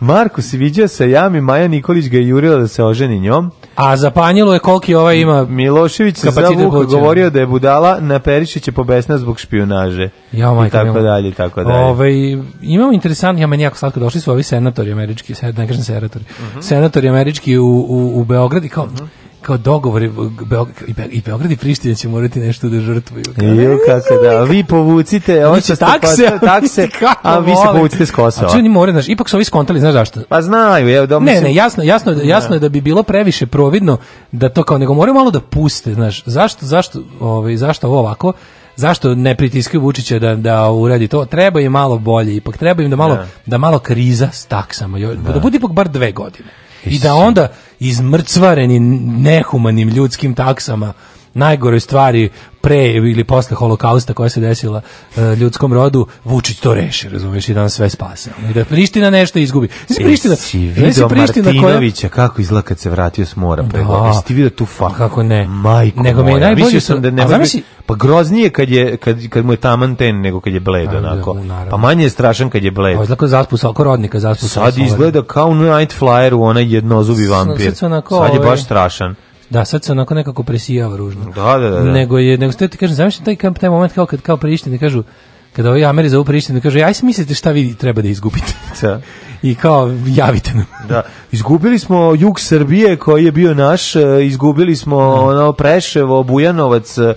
Marko 0.00 0.42
se 0.42 0.56
viđao 0.56 0.88
sa 0.88 1.04
jami, 1.04 1.40
Maja 1.40 1.68
Nikolić 1.68 2.08
ga 2.08 2.16
je 2.16 2.28
jurila 2.28 2.56
da 2.56 2.68
se 2.68 2.84
oženi 2.84 3.20
njom. 3.20 3.50
A 3.80 3.96
zapanjilo 3.96 4.52
je 4.54 4.58
koliki 4.58 4.94
ovaj 4.94 5.18
ima 5.18 5.44
Milošević 5.44 6.16
se 6.16 6.30
za 6.30 6.48
Vuka 6.48 6.70
pluća. 6.70 6.96
govorio 6.96 7.30
da 7.30 7.40
je 7.40 7.46
budala, 7.46 8.00
na 8.00 8.18
Perišića 8.18 8.72
pobesna 8.72 9.18
zbog 9.18 9.38
špionaže. 9.40 10.08
Ja, 10.32 10.52
I 10.52 10.54
majko 10.54 10.76
tako 10.76 11.00
dalje, 11.00 11.28
i 11.28 11.32
tako 11.32 11.64
dalje. 11.64 11.78
Ovaj 11.78 12.12
imamo 12.62 12.92
interesantno, 12.92 13.40
ja 13.40 13.46
meni 13.46 13.62
jako 13.62 13.76
slatko 13.76 14.00
došli 14.00 14.20
su 14.20 14.32
ovi 14.32 14.42
senatori 14.42 14.92
američki, 14.92 15.34
ne 15.56 15.66
kažem 15.66 15.82
senatori. 15.82 16.24
Mhm. 16.40 16.60
Senatori 16.60 17.08
američki 17.08 17.58
u, 17.58 17.66
u, 17.66 18.20
u 18.20 18.24
Beograd 18.24 18.64
i 18.64 18.68
kao 18.68 18.88
kao 18.88 18.88
dogovori 18.88 19.19
Beograd, 19.48 20.02
i, 20.88 20.92
Be, 20.92 21.04
i 21.04 21.22
Beograd 21.22 21.50
i 21.50 21.56
Priština 21.56 21.94
će 21.94 22.08
morati 22.08 22.40
nešto 22.40 22.68
da 22.68 22.80
žrtvuju. 22.80 23.22
Ju, 23.38 23.78
kako 23.86 24.22
da, 24.22 24.42
vi 24.42 24.64
povucite, 24.64 25.46
Oni 25.46 25.62
će 25.62 25.76
takse, 25.76 26.30
pa- 26.30 26.38
takse, 26.40 26.88
a 27.22 27.38
vi 27.38 27.50
se 27.50 27.62
povucite 27.72 28.06
s 28.06 28.10
Kosova. 28.10 28.48
A 28.48 28.52
čini 28.52 28.68
moraju, 28.68 28.92
znaš, 28.94 29.08
ipak 29.08 29.28
su 29.28 29.36
ovi 29.36 29.44
skontali, 29.44 29.80
znaš 29.80 29.92
zašto? 29.92 30.20
Pa 30.28 30.42
znaju, 30.42 30.88
evo 30.88 31.06
da 31.06 31.18
Ne, 31.18 31.24
mislim- 31.24 31.44
ne, 31.44 31.54
jasno, 31.54 31.82
jasno, 31.82 32.12
je- 32.12 32.28
jasno 32.28 32.54
je 32.54 32.60
da 32.60 32.68
bi 32.68 32.80
bilo 32.80 33.02
previše 33.02 33.46
providno 33.46 33.98
da 34.32 34.48
to 34.48 34.62
kao 34.62 34.78
nego 34.78 34.94
moraju 34.94 35.14
malo 35.14 35.30
da 35.30 35.40
puste, 35.40 35.94
znaš. 35.94 36.22
Zašto 36.26 36.66
zašto 36.66 37.00
ovaj 37.20 37.56
zašto 37.56 37.86
ovo 37.86 37.98
ovako? 37.98 38.32
Zašto 38.76 39.14
ne 39.14 39.34
pritiskaju 39.34 39.80
Vučića 39.80 40.18
da 40.18 40.34
da 40.34 40.70
uradi 40.70 41.08
to? 41.08 41.24
Treba 41.24 41.60
im 41.60 41.72
malo 41.72 41.98
bolje, 41.98 42.36
ipak 42.36 42.56
treba 42.56 42.82
im 42.82 42.90
da 42.90 42.96
malo 42.96 43.14
Da. 43.14 43.26
da 43.46 43.58
malo 43.58 43.78
kriza 43.78 44.28
s 44.32 44.46
taksama, 44.46 44.98
jo- 44.98 45.14
da, 45.14 45.40
bude 45.40 45.56
ipak 45.56 45.72
bar 45.72 45.88
dve 45.88 46.12
godine. 46.12 46.48
I 46.84 46.98
da 46.98 47.14
onda 47.14 47.48
izmrcvareni 47.80 48.80
nehumanim 49.22 49.88
ljudskim 49.88 50.34
taksama 50.34 50.92
najgore 51.34 51.80
stvari 51.80 52.28
pre 52.60 52.86
ili 52.86 53.24
posle 53.24 53.56
holokausta 53.56 54.14
koja 54.14 54.28
se 54.28 54.40
desila 54.40 54.80
e, 55.16 55.34
ljudskom 55.34 55.72
rodu, 55.72 56.06
Vučić 56.24 56.58
to 56.58 56.74
reši, 56.74 57.08
razumeš, 57.08 57.48
i 57.48 57.54
da 57.54 57.60
nam 57.60 57.70
sve 57.70 57.90
spase. 57.90 58.30
I 58.50 58.54
da 58.54 58.64
Priština 58.64 59.10
nešto 59.10 59.38
izgubi. 59.38 59.68
Znači, 59.86 60.02
Priština, 60.04 60.32
Jesi 60.32 60.58
video 60.58 61.08
Priština 61.08 61.44
koja- 61.44 61.54
Martinovića 61.54 62.08
kako 62.08 62.40
izgleda 62.40 62.62
kad 62.62 62.78
se 62.78 62.90
vratio 62.90 63.26
s 63.26 63.36
mora 63.36 63.62
pre 63.62 63.84
Da. 63.84 64.06
Jesi 64.06 64.24
ti 64.24 64.34
video 64.34 64.50
tu 64.50 64.66
faku? 64.66 64.94
Kako 64.94 65.22
ne? 65.22 65.46
Majko 65.46 66.02
Nego 66.02 66.22
mi 66.22 66.28
je 66.28 66.32
moja, 66.32 66.40
najbolje 66.40 66.64
mislio 66.64 66.80
što- 66.80 66.86
sam 66.86 67.02
da 67.02 67.10
ne 67.10 67.22
zamisli- 67.24 67.56
biti- 67.56 67.64
Pa 67.86 67.94
groznije 67.96 68.50
kad, 68.50 68.68
je, 68.70 68.96
kad, 68.96 69.28
kad 69.28 69.44
mu 69.44 69.52
je 69.52 69.56
taman 69.58 69.96
ten 69.96 70.20
nego 70.20 70.40
kad 70.40 70.52
je 70.52 70.60
bled, 70.60 70.88
A, 70.88 70.98
onako. 70.98 71.34
da. 71.34 71.66
Pa 71.70 71.76
manje 71.76 72.04
je 72.04 72.10
strašan 72.10 72.50
kad 72.50 72.64
je 72.64 72.70
bled. 72.70 72.94
Ovo 72.94 73.02
izgleda 73.02 73.18
kao 73.18 73.28
zaspusa, 73.28 73.68
oko 73.68 73.84
rodnika 73.84 74.20
zaspusa. 74.20 74.54
Sad 74.54 74.78
izgleda 74.78 75.22
kao 75.22 75.46
u 75.46 75.54
Night 75.54 76.00
Flyeru, 76.00 76.40
onaj 76.40 76.74
jednozubi 76.74 77.26
vampir. 77.26 77.74
sad 77.74 77.90
je 77.92 78.02
ovaj- 78.10 78.38
baš 78.40 78.64
strašan. 78.64 79.14
Da, 79.50 79.64
sad 79.64 79.84
se 79.84 79.92
onako 79.92 80.14
nekako 80.14 80.42
presijava 80.42 80.96
ružno. 80.96 81.24
Da, 81.34 81.58
da, 81.58 81.70
da. 81.70 81.80
da. 81.80 81.92
Nego 81.92 82.18
je, 82.18 82.38
nego 82.38 82.52
ste 82.52 82.68
ti 82.68 82.78
kažem, 82.78 82.96
zamišljam 82.96 83.24
taj, 83.24 83.36
kam- 83.36 83.54
taj 83.54 83.70
moment 83.70 83.92
kao 83.92 84.06
kad 84.06 84.20
kao 84.20 84.36
Prištine 84.36 84.78
kažu, 84.78 85.02
kada 85.52 85.70
ovi 85.70 85.84
Ameri 85.84 86.08
zovu 86.08 86.24
Prištine, 86.24 86.60
kažu, 86.60 86.78
aj 86.78 86.92
mislite 87.02 87.34
šta 87.34 87.50
vi 87.50 87.74
treba 87.74 88.02
da 88.02 88.08
izgubite. 88.08 88.52
Da. 88.82 89.00
I 89.42 89.54
kao, 89.54 89.96
javite 90.06 90.54
nam. 90.54 90.66
Da, 90.88 91.02
izgubili 91.32 91.78
smo 91.78 92.14
jug 92.18 92.40
Srbije 92.40 92.96
koji 92.96 93.24
je 93.24 93.32
bio 93.32 93.54
naš, 93.54 93.96
e, 93.96 94.02
izgubili 94.22 94.76
smo 94.76 94.98
ono 94.98 95.52
Preševo, 95.52 96.22
Bujanovac, 96.22 96.98
e, 96.98 97.14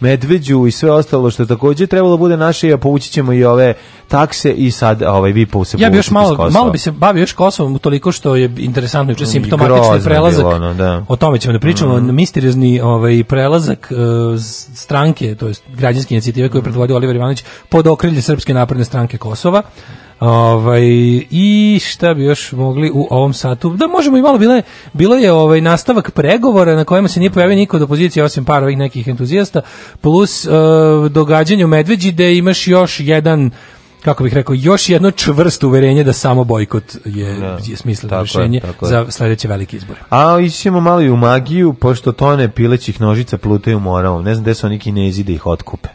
Medveđu 0.00 0.66
i 0.66 0.70
sve 0.70 0.90
ostalo 0.90 1.30
što 1.30 1.46
takođe 1.46 1.86
trebalo 1.86 2.16
bude 2.16 2.36
naše, 2.36 2.72
a 2.72 2.78
povući 2.78 3.10
ćemo 3.10 3.32
i 3.32 3.44
ove 3.44 3.74
takse 4.08 4.52
i 4.52 4.70
sad 4.70 5.02
ovaj 5.02 5.32
vi 5.32 5.46
se 5.64 5.76
Ja 5.80 5.90
bi 5.90 5.96
još 5.96 6.10
malo, 6.10 6.48
malo 6.50 6.70
bi 6.70 6.78
se 6.78 6.90
bavio 6.92 7.20
još 7.20 7.32
Kosovom 7.32 7.78
toliko 7.78 8.12
što 8.12 8.36
je 8.36 8.50
interesantno 8.58 9.12
juče 9.12 9.26
simptomatični 9.26 9.76
grozno 9.76 9.94
je 9.94 10.00
prelazak. 10.02 10.46
ono, 10.46 10.74
da. 10.74 11.04
O 11.08 11.16
tome 11.16 11.38
ćemo 11.38 11.52
da 11.52 11.58
pričamo, 11.58 12.00
misteriozni 12.02 12.80
ovaj 12.80 13.24
prelazak 13.24 13.92
s- 14.38 14.68
stranke, 14.74 15.34
to 15.34 15.46
jest 15.46 15.62
građanske 15.68 16.14
inicijative 16.14 16.48
koju 16.48 16.58
je 16.58 16.64
predvodio 16.64 16.96
Oliver 16.96 17.16
Ivanović 17.16 17.44
pod 17.68 17.86
okrilje 17.86 18.22
Srpske 18.22 18.54
napredne 18.54 18.84
stranke 18.84 19.18
Kosova. 19.18 19.62
Ovaj 20.20 20.82
i 21.30 21.80
šta 21.84 22.14
bi 22.14 22.24
još 22.24 22.52
mogli 22.52 22.90
u 22.94 23.06
ovom 23.10 23.32
satu? 23.34 23.70
Da 23.70 23.86
možemo 23.86 24.16
i 24.16 24.22
malo 24.22 24.38
bilo 24.38 24.54
je, 24.54 24.62
bilo 24.92 25.16
je 25.16 25.32
ovaj 25.32 25.60
nastavak 25.60 26.10
pregovora 26.10 26.76
na 26.76 26.84
kojima 26.84 27.08
se 27.08 27.20
nije 27.20 27.30
pojavio 27.30 27.56
niko 27.56 27.76
od 27.76 27.82
opozicije 27.82 28.24
osim 28.24 28.44
par 28.44 28.62
ovih 28.62 28.78
nekih 28.78 29.08
entuzijasta 29.08 29.60
plus 30.00 30.44
e, 30.44 30.50
događanje 31.10 31.64
u 31.64 31.68
Medveđi 31.68 32.12
gde 32.12 32.36
imaš 32.36 32.68
još 32.68 33.00
jedan 33.00 33.50
kako 34.04 34.24
bih 34.24 34.34
rekao, 34.34 34.54
još 34.54 34.88
jedno 34.88 35.10
čvrsto 35.10 35.68
uverenje 35.68 36.04
da 36.04 36.12
samo 36.12 36.44
bojkot 36.44 36.84
je, 37.04 37.34
Da. 37.34 37.58
je 37.66 37.76
smisleno 37.76 38.10
Tako 38.60 38.86
je, 38.86 38.90
za 38.90 39.06
sledeće 39.10 39.48
velike 39.48 39.76
izbore. 39.76 40.00
A 40.10 40.40
ići 40.40 40.58
ćemo 40.58 40.80
malo 40.80 41.00
i 41.00 41.10
u 41.10 41.16
magiju, 41.16 41.72
pošto 41.72 42.12
tone 42.12 42.50
pilećih 42.50 43.00
nožica 43.00 43.38
plutaju 43.38 43.80
moravom. 43.80 44.24
Ne 44.24 44.34
znam 44.34 44.44
gde 44.44 44.54
su 44.54 44.66
oni 44.66 44.78
kinezi 44.78 45.24
da 45.24 45.32
ih 45.32 45.46
otkupe. 45.46 45.88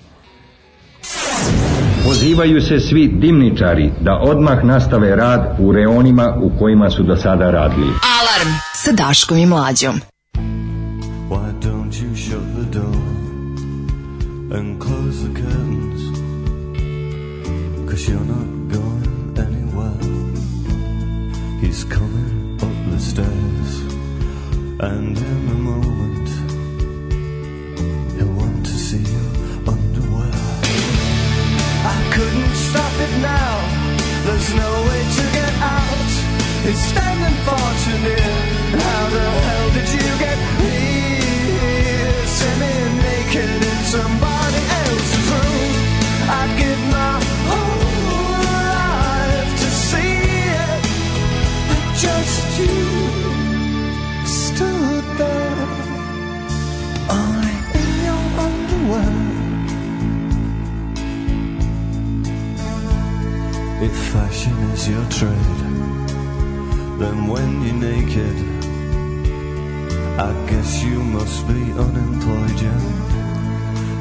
Pozivaju 2.05 2.61
se 2.61 2.79
svi 2.79 3.07
dimničari 3.07 3.91
da 4.01 4.19
odmah 4.21 4.63
nastave 4.63 5.15
rad 5.15 5.55
u 5.59 5.71
reonima 5.71 6.35
u 6.41 6.51
kojima 6.59 6.89
su 6.89 7.03
do 7.03 7.15
sada 7.15 7.51
radili. 7.51 7.87
Alarm 7.87 8.53
sa 8.73 8.91
Daškom 8.91 9.37
i 9.37 9.45
Mlađom. 9.45 9.95
Why 11.29 11.51
don't 11.61 11.93
you 11.93 12.15
shut 12.15 12.43
the 12.59 12.79
door 12.79 13.01
and 14.57 14.81
close 14.81 15.17
the 15.25 15.41
curtains 15.41 16.01
Cause 17.89 18.11
you're 18.11 18.27
not 18.35 18.49
going 18.77 19.39
anywhere 19.47 19.97
He's 21.61 21.83
coming 21.83 22.59
up 22.61 22.93
the 22.93 22.99
stairs 22.99 23.71
and 24.79 25.17
in 25.17 25.44
There's 34.45 34.59
no 34.59 34.83
way 34.83 35.01
to 35.01 35.23
get 35.33 35.53
out. 35.57 36.11
It's 36.69 36.79
standing 36.79 37.35
near. 38.03 38.29
How 38.77 39.09
the 39.09 39.25
hell 39.41 39.69
did 39.73 39.89
you 39.89 40.05
get 40.21 40.37
here? 40.61 42.27
Semi-naked 42.27 43.64
If 63.85 63.95
fashion 64.13 64.57
is 64.73 64.89
your 64.89 65.05
trade, 65.11 65.59
then 66.97 67.27
when 67.27 67.61
you're 67.61 67.81
naked, 67.91 68.37
I 70.17 70.31
guess 70.49 70.81
you 70.83 71.03
must 71.03 71.47
be 71.47 71.61
unemployed, 71.85 72.59
yeah. 72.65 72.81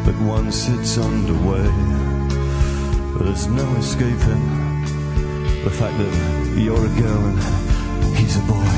But 0.07 0.17
once 0.23 0.69
it's 0.71 0.97
underway, 0.97 1.69
there's 3.19 3.47
no 3.47 3.67
escaping 3.77 4.45
the 5.65 5.73
fact 5.81 5.99
that 5.99 6.15
you're 6.57 6.87
a 6.93 6.95
girl 7.03 7.23
and 7.31 8.17
he's 8.17 8.37
a 8.39 8.45
boy. 8.49 8.71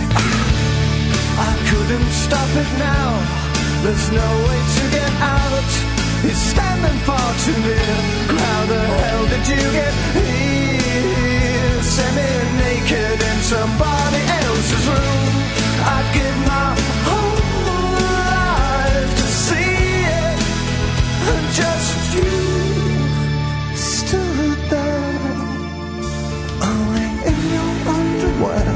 I 1.39 1.53
couldn't 1.70 2.11
stop 2.27 2.51
it 2.62 2.70
now. 2.83 3.09
There's 3.85 4.11
no 4.11 4.28
way 4.47 4.61
to 4.77 4.85
get 4.99 5.12
out. 5.23 5.70
It's 6.28 6.43
standing 6.51 6.99
far 7.07 7.31
too 7.45 7.59
near. 7.62 7.95
How 8.43 8.66
the 8.66 8.83
hell 9.01 9.24
did 9.28 9.47
you 9.47 9.62
get 9.70 9.95
here? 10.19 10.56
Semi-naked 11.97 13.20
in 13.23 13.39
somebody 13.40 14.23
else's 14.44 14.86
room. 14.86 15.32
I'd 15.94 16.09
give 16.12 16.39
my 16.47 16.68
whole 17.09 17.40
life 17.73 19.12
to 19.20 19.27
see 19.44 19.77
it. 20.05 20.39
And 21.32 21.47
just 21.60 21.97
you 22.16 22.36
stood 23.74 24.60
there, 24.68 25.20
only 26.68 27.09
in 27.31 27.39
your 27.56 27.73
underwear. 27.97 28.76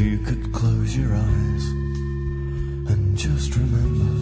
If 0.00 0.06
you 0.06 0.18
could 0.20 0.50
close 0.50 0.96
your 0.96 1.14
eyes 1.14 1.64
and 2.88 3.18
just 3.18 3.54
remember 3.54 4.12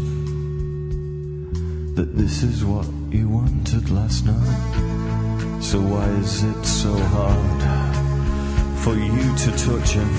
that 1.94 2.16
this 2.16 2.42
is 2.42 2.64
what 2.64 2.88
you 3.12 3.28
wanted 3.28 3.88
last 3.88 4.26
night. 4.26 5.62
So 5.62 5.78
why 5.80 6.08
is 6.18 6.42
it 6.42 6.64
so 6.66 6.92
hard 7.14 7.62
for 8.82 8.94
you 8.94 9.22
to 9.22 9.50
touch 9.54 9.90
him, 9.94 10.10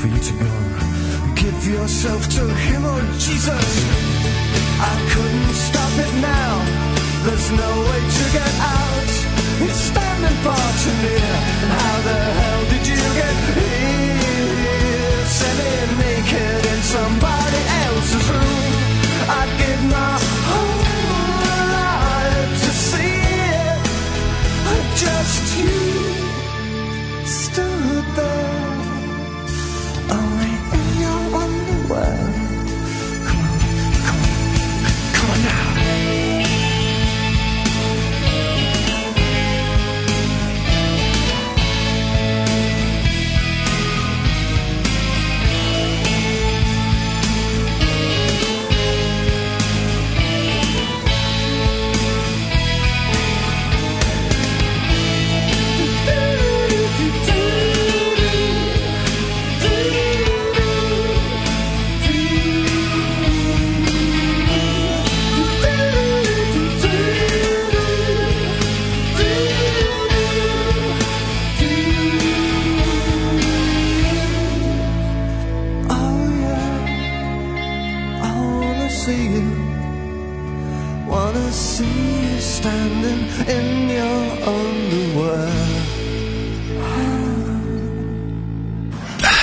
for 0.00 0.06
you 0.08 0.18
to 0.18 0.34
go? 0.40 0.52
Give 1.36 1.60
yourself 1.76 2.26
to 2.36 2.48
him, 2.48 2.82
oh 2.82 3.04
Jesus. 3.20 3.68
I 4.80 4.94
couldn't 5.12 5.56
stop 5.60 5.92
it 6.08 6.14
now. 6.24 6.56
There's 7.28 7.50
no 7.52 7.70
way 7.84 8.00
to 8.16 8.24
get 8.32 8.52
out. 8.64 9.12
It's 9.60 9.80
standing 9.92 10.38
far 10.40 10.68
too 10.80 10.96
near. 11.04 11.36
And 11.68 11.72
how 11.80 11.96
the 12.00 12.16
hell 12.40 12.62
did 12.72 12.86
you 12.88 12.96
get 12.96 13.36
here? 13.60 14.09
Semi-naked 15.40 16.66
in 16.72 16.80
somebody 16.82 17.62
else's 17.84 18.26
room. 18.28 18.72
I'd 19.38 19.50
give 19.62 19.82
my 19.98 20.14
whole 20.48 20.80
life 21.64 22.52
to 22.64 22.70
see 22.88 23.20
it. 23.56 23.80
Just 25.02 25.44
you 25.58 25.89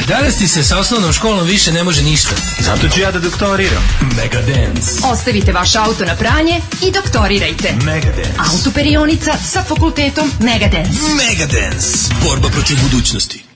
Danas 0.07 0.37
ti 0.37 0.47
se 0.47 0.63
sa 0.63 0.77
osnovnom 0.77 1.13
školom 1.13 1.47
više 1.47 1.71
ne 1.71 1.83
može 1.83 2.01
ništa. 2.01 2.35
Zato 2.59 2.89
ću 2.89 3.01
ja 3.01 3.11
da 3.11 3.19
doktoriram. 3.19 3.83
Megadance. 4.01 4.91
Ostavite 5.03 5.51
vaš 5.51 5.75
auto 5.75 6.05
na 6.05 6.15
pranje 6.15 6.61
i 6.81 6.91
doktorirajte. 6.91 7.73
Megadance. 7.85 8.31
Autoperionica 8.53 9.37
sa 9.51 9.63
fakultetom 9.63 10.31
Megadance. 10.39 10.99
Megadance. 11.27 12.13
Borba 12.23 12.49
protiv 12.49 12.77
budućnosti. 12.83 13.46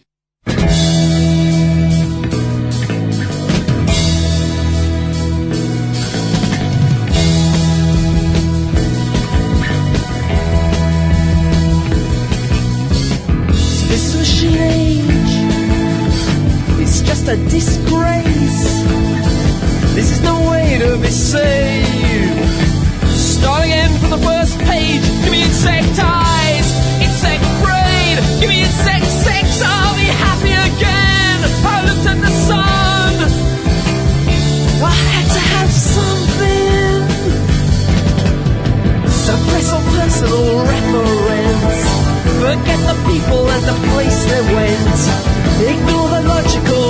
Just 17.21 17.39
a 17.39 17.49
disgrace. 17.49 18.83
This 19.93 20.11
is 20.11 20.21
no 20.21 20.49
way 20.49 20.79
to 20.79 20.97
be 20.97 21.07
saved. 21.07 22.49
Start 23.09 23.63
again 23.65 23.91
from 23.99 24.09
the 24.11 24.17
first 24.17 24.57
page. 24.59 25.03
Give 25.23 25.31
me 25.31 25.43
insect 25.43 25.99
eyes, 26.01 26.67
insect 27.01 27.43
brain. 27.61 28.17
Give 28.39 28.49
me 28.49 28.61
insect 28.61 29.05
sex. 29.05 29.61
I'll 29.63 29.95
be 29.95 30.09
happy 30.25 30.53
again. 30.69 31.37
I 31.65 31.85
looked 31.87 32.07
at 32.13 32.19
the 32.25 32.33
sun. 32.49 33.13
I 34.81 34.93
had 35.13 35.27
to 35.35 35.41
have 35.53 35.71
something. 35.71 37.01
So 39.25 39.31
press 39.49 39.67
on 39.73 39.83
personal 39.97 40.47
reference. 40.73 41.81
Forget 42.41 42.79
the 42.89 42.97
people 43.11 43.49
and 43.49 43.63
the 43.71 43.77
place 43.91 44.19
they 44.25 44.41
went. 44.55 45.31
Ignore 45.61 46.09
the 46.09 46.21
logical 46.27 46.80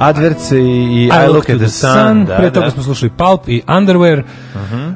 Adverts 0.00 0.50
i, 0.52 0.56
i 0.56 1.04
I, 1.06 1.28
Look 1.28 1.50
at 1.50 1.58
the 1.58 1.68
Sun. 1.68 2.24
Da, 2.24 2.36
pre 2.36 2.50
toga 2.50 2.64
da. 2.64 2.70
smo 2.70 2.82
slušali 2.82 3.10
Pulp 3.10 3.48
i 3.48 3.62
Underwear. 3.68 4.22
Mhm. 4.56 4.86
Uh, 4.86 4.92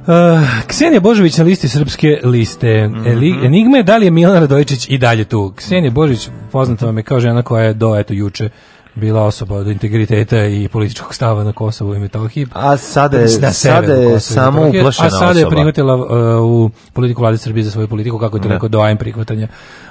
Ksenija 0.67 1.01
Božović 1.01 1.39
na 1.39 1.45
listi 1.45 1.69
srpske 1.69 2.21
liste. 2.25 2.89
Mhm. 2.89 3.07
Eli- 3.07 3.45
Enigma 3.45 3.77
je 3.77 3.83
da 3.83 3.97
li 3.97 4.05
je 4.05 4.11
Milana 4.11 4.41
Radojičić 4.41 4.87
i 4.89 4.99
dalje 4.99 5.25
tu. 5.25 5.53
Ksenija 5.57 5.91
Božović 5.91 6.29
poznata 6.53 6.87
vam 6.87 6.97
je 6.97 7.03
kao 7.03 7.21
žena 7.21 7.43
koja 7.43 7.65
je 7.65 7.75
do 7.75 7.97
eto 7.97 8.15
juče 8.15 8.49
bila 8.97 9.23
osoba 9.23 9.55
od 9.57 9.67
integriteta 9.67 10.45
i 10.45 10.69
političkog 10.69 11.15
stava 11.15 11.45
na 11.45 11.53
Kosovu 11.53 11.95
i 11.95 11.99
Metohiji. 11.99 12.47
A 12.53 12.77
sada 12.77 13.19
je- 13.19 13.29
sada 13.53 13.93
je 13.93 14.17
i 14.17 14.21
samo 14.21 14.69
uplašena 14.69 15.07
A 15.07 15.11
sada 15.11 15.25
je 15.31 15.47
osoba. 15.47 15.51
prihvatila 15.51 15.95
uh, 15.97 16.03
u 16.43 16.71
politiku 16.93 17.21
vlade 17.21 17.39
Srbije 17.39 17.65
za 17.65 17.71
svoju 17.71 17.89
politiku, 17.89 18.19
kako 18.19 18.37
je 18.37 18.43
to 18.43 18.49
Da. 18.49 18.55
rekao 18.55 18.69
doajem 18.69 18.99
prihvatanja 18.99 19.49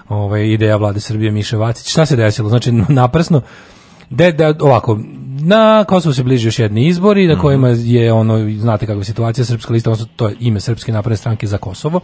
ovaj, 0.10 0.44
ideja 0.44 0.76
vlade 0.76 0.99
Srbije 0.99 1.31
Miše 1.31 1.57
Vacić. 1.57 1.88
Šta 1.88 2.06
se 2.06 2.15
desilo? 2.15 2.49
Znači, 2.49 2.72
naprsno, 3.02 3.41
de, 4.09 4.31
da, 4.31 4.53
ovako, 4.59 4.99
na 5.39 5.84
Kosovu 5.84 6.13
se 6.13 6.23
bliži 6.23 6.47
još 6.47 6.59
jedni 6.59 6.88
izbori 6.88 7.23
Mhm. 7.23 7.34
na 7.34 7.41
kojima 7.41 7.69
je 7.69 8.13
ono, 8.13 8.49
znate 8.51 8.85
kakva 8.85 9.01
je 9.01 9.05
situacija, 9.05 9.45
Srpska 9.45 9.73
lista, 9.73 9.89
odnosno 9.89 10.07
to 10.15 10.27
je 10.30 10.35
ime 10.39 10.59
Srpske 10.59 10.91
napredne 10.91 11.17
stranke 11.17 11.47
za 11.47 11.57
Kosovo, 11.57 11.99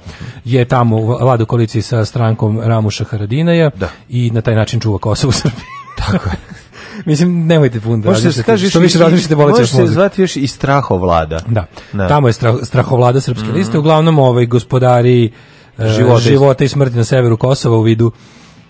je 0.45 0.65
tamo 0.65 0.97
u 0.97 1.05
vlada 1.05 1.43
u 1.43 1.47
koaliciji 1.47 1.81
sa 1.81 2.05
strankom 2.05 2.59
Ramuša 2.59 3.03
Haradinaja 3.03 3.71
i 4.09 4.31
na 4.31 4.41
taj 4.41 4.55
način 4.55 4.79
čuva 4.79 4.97
Kosovo 4.97 5.29
u 5.29 5.33
Srbiji. 5.33 5.63
Tako 5.97 6.29
je. 6.29 6.35
Mislim, 7.05 7.47
nemojte 7.47 7.79
puno 7.79 7.97
da 7.97 8.09
Može 8.09 8.31
se 8.31 8.43
kaže 8.43 8.69
Što 8.69 8.79
više 8.79 8.99
razmišljate, 8.99 9.35
boleće 9.35 9.51
Može 9.51 9.77
vas 9.77 9.87
se 9.87 9.93
zvati 9.93 10.21
još 10.21 10.35
i 10.35 10.47
strahovlada. 10.47 11.39
Da. 11.47 11.65
Tamo 12.07 12.27
je 12.27 12.33
strah, 12.33 12.55
strahovlada 12.63 13.21
srpske 13.21 13.47
Mhm. 13.47 13.57
liste, 13.57 13.77
uglavnom 13.77 14.19
ovaj 14.19 14.45
gospodari 14.45 15.31
e, 15.77 15.87
Života 16.19 16.63
i 16.63 16.67
smrti 16.67 16.97
na 16.97 17.03
severu 17.03 17.37
Kosova 17.37 17.77
u 17.77 17.81
vidu 17.81 18.11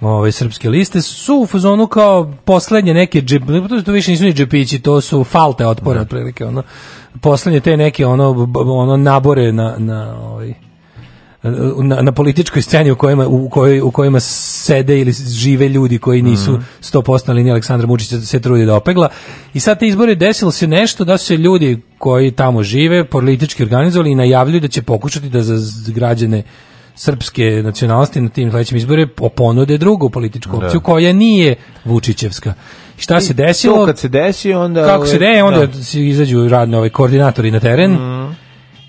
ovaj 0.02 0.32
srpske 0.32 0.70
liste 0.70 1.02
su 1.02 1.36
u 1.36 1.46
fazonu 1.46 1.88
kao 1.88 2.34
poslednje 2.46 2.94
neke 2.94 3.22
džep, 3.22 3.44
to, 3.86 3.92
više 3.92 4.12
nisu 4.12 4.24
ni 4.24 4.34
džepići, 4.34 4.80
to 4.80 5.02
su 5.02 5.24
falte 5.24 5.68
otpora 5.68 6.02
otprilike 6.02 6.46
ono 6.46 6.64
poslednje 7.22 7.60
te 7.60 7.78
neke 7.78 8.06
ono 8.06 8.52
ono 8.56 8.98
nabore 8.98 9.52
na 9.52 9.76
na 9.78 10.20
ovaj 10.22 10.54
na, 11.84 12.02
na 12.02 12.12
političkoj 12.12 12.62
sceni 12.62 12.92
u 12.92 12.96
kojima 12.96 13.28
u 13.28 13.50
kojoj 13.50 13.82
u 13.82 13.92
kojima 13.92 14.20
sede 14.20 15.00
ili 15.00 15.12
žive 15.12 15.70
ljudi 15.70 15.98
koji 15.98 16.22
nisu 16.22 16.52
Mhm. 16.52 16.62
100% 16.82 17.28
na 17.28 17.34
liniji 17.34 17.52
Aleksandra 17.52 17.88
Vučića 17.88 18.22
se 18.22 18.40
trudi 18.40 18.66
da 18.66 18.76
opegla 18.76 19.10
i 19.54 19.60
sad 19.60 19.80
te 19.80 19.88
izbore 19.88 20.16
desilo 20.16 20.52
se 20.52 20.68
nešto 20.68 21.04
da 21.04 21.18
su 21.18 21.26
se 21.26 21.38
ljudi 21.38 21.82
koji 21.98 22.32
tamo 22.32 22.64
žive 22.64 23.06
politički 23.06 23.64
organizovali 23.64 24.12
i 24.12 24.16
najavljuju 24.16 24.60
da 24.60 24.68
će 24.68 24.82
pokušati 24.82 25.30
da 25.30 25.44
za 25.44 25.92
građane 25.94 26.44
srpske 27.00 27.62
nacionalnosti 27.64 28.22
na 28.22 28.30
tim 28.30 28.52
sledećim 28.52 28.78
izbore 28.78 29.08
ponude 29.36 29.78
drugu 29.78 30.10
političku 30.10 30.58
Da. 30.58 30.66
opciju 30.66 30.82
koja 30.82 31.14
nije 31.14 31.56
Vučićevska. 31.86 32.54
I 32.98 33.02
šta 33.02 33.22
se 33.22 33.34
desilo? 33.34 33.76
To 33.78 33.86
kad 33.86 33.98
se 33.98 34.08
desi, 34.08 34.54
onda... 34.54 34.86
Kako 34.86 35.06
se 35.06 35.18
de, 35.18 35.44
onda 35.44 35.66
da. 35.66 36.00
izađu 36.00 36.48
radni 36.50 36.76
ovaj 36.76 36.90
koordinatori 36.90 37.52
na 37.52 37.60
teren. 37.60 37.98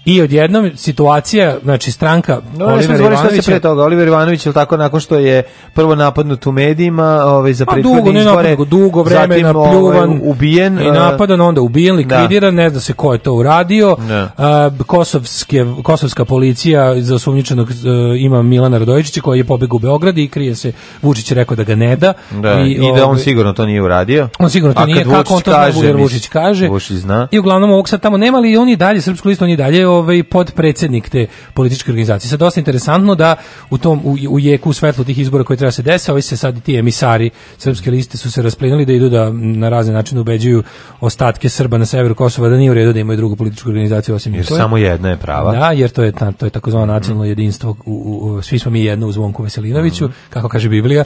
I 0.04 0.22
odjednom 0.22 0.70
situacija, 0.76 1.56
znači 1.62 1.92
stranka 1.92 2.40
No, 2.56 2.66
Olivera 2.66 3.06
Ivanovića 3.06 3.42
pre 3.50 3.60
toga. 3.60 3.82
Oliver 3.82 4.08
Ivanović, 4.08 4.46
je 4.46 4.52
tako, 4.52 4.76
nakon 4.76 5.00
što 5.00 5.16
je 5.16 5.42
prvo 5.74 5.94
napadnut 5.94 6.46
u 6.46 6.52
medijima 6.52 7.04
ovaj, 7.24 7.52
za 7.52 7.66
Pa 7.66 7.72
prethodne 7.72 7.98
dugo, 7.98 8.12
ne 8.12 8.20
izbore, 8.20 8.50
napadno, 8.50 8.64
dugo 8.64 9.02
vremena 9.02 9.48
zatim, 9.48 9.56
ovaj, 9.56 9.70
pljuvan 9.70 10.20
ubijen. 10.22 10.80
i 10.80 10.90
napadan, 10.90 11.40
onda 11.40 11.60
ubijen, 11.60 11.96
likvidiran, 11.96 12.54
ne 12.54 12.70
zna 12.70 12.80
se 12.80 12.92
ko 12.92 13.12
je 13.12 13.18
to 13.18 13.32
uradio. 13.32 13.96
Da. 14.08 14.30
A, 14.38 14.70
kosovske, 14.86 15.66
kosovska 15.82 16.24
policija 16.24 17.00
za 17.00 17.14
osumnjičenog 17.14 17.70
e, 17.70 17.74
ima 18.18 18.42
Milana 18.42 18.78
Radojičića 18.78 19.20
koji 19.20 19.38
je 19.38 19.44
pobegao 19.44 19.76
u 19.76 19.78
Beograd 19.78 20.18
i 20.18 20.28
krije 20.28 20.54
se, 20.54 20.72
Vučić 21.02 21.30
je 21.30 21.34
rekao 21.34 21.56
da 21.56 21.64
ga 21.64 21.74
ne 21.74 21.96
da. 21.96 22.12
Da, 22.30 22.60
i, 22.60 22.78
da 22.78 22.86
on 22.86 23.10
ovaj, 23.10 23.18
sigurno 23.18 23.52
to 23.52 23.66
nije 23.66 23.82
uradio. 23.82 24.28
On 24.38 24.50
sigurno 24.50 24.74
to 24.74 24.86
nije, 24.86 25.04
kako 25.04 25.34
on 25.34 25.40
to 25.40 25.50
zna, 25.50 25.56
kaže, 25.56 25.92
Vučić 25.92 26.28
kaže. 26.28 26.68
Vučić 26.68 26.96
zna. 26.96 27.28
I 27.30 27.38
uglavnom 27.38 27.70
ovog 27.70 27.88
sad 27.88 28.00
tamo 28.00 28.16
nema, 28.16 28.38
ali 28.38 28.56
on 28.56 28.68
i 28.68 28.76
dalje, 28.76 29.00
Srpsku 29.00 29.28
listu, 29.28 29.44
on 29.44 29.50
i 29.50 29.56
dalje 29.56 29.89
ovaj, 29.90 30.22
podpredsednik 30.22 31.08
te 31.08 31.26
političke 31.54 31.90
organizacije. 31.90 32.28
Sad 32.30 32.38
dosta 32.38 32.60
interesantno 32.60 33.14
da 33.14 33.36
u 33.70 33.78
tom, 33.78 34.00
u, 34.04 34.16
u 34.30 34.38
jeku, 34.38 34.70
u 34.70 34.72
svetlu 34.72 35.04
tih 35.04 35.18
izbora 35.18 35.44
koji 35.44 35.56
treba 35.56 35.70
se 35.72 35.82
desi, 35.82 36.10
ovi 36.10 36.22
se 36.22 36.36
sad 36.36 36.56
i 36.56 36.60
ti 36.60 36.76
emisari 36.76 37.30
Srpske 37.58 37.90
liste 37.90 38.18
su 38.18 38.30
se 38.30 38.42
rasplinuli 38.42 38.86
da 38.86 38.92
idu 38.92 39.08
da 39.08 39.30
na 39.32 39.68
razne 39.68 39.94
načine 39.94 40.20
ubeđuju 40.20 40.62
ostatke 41.00 41.48
Srba 41.48 41.78
na 41.78 41.86
severu 41.86 42.14
Kosova 42.14 42.48
da 42.48 42.56
nije 42.56 42.70
u 42.70 42.74
redu 42.74 42.92
da 42.92 43.00
imaju 43.00 43.16
drugu 43.16 43.36
političku 43.36 43.68
organizaciju 43.68 44.14
osim 44.14 44.34
Jer 44.34 44.46
samo 44.46 44.76
jedna 44.76 45.08
je 45.10 45.16
prava. 45.16 45.52
Da, 45.52 45.70
jer 45.72 45.90
to 45.90 46.02
je 46.02 46.12
ta, 46.12 46.32
to 46.32 46.46
je 46.46 46.50
takozvano 46.50 46.86
nacionalno 46.86 47.24
jedinstvo. 47.24 47.70
U, 47.70 47.74
u, 47.86 48.34
u- 48.34 48.42
svi 48.42 48.58
smo 48.58 48.70
mi 48.70 48.84
jedno 48.84 49.06
u 49.06 49.12
Zvonku 49.12 49.42
Veselinoviću, 49.42 50.08
kako 50.30 50.48
kaže 50.48 50.68
Biblija. 50.68 51.04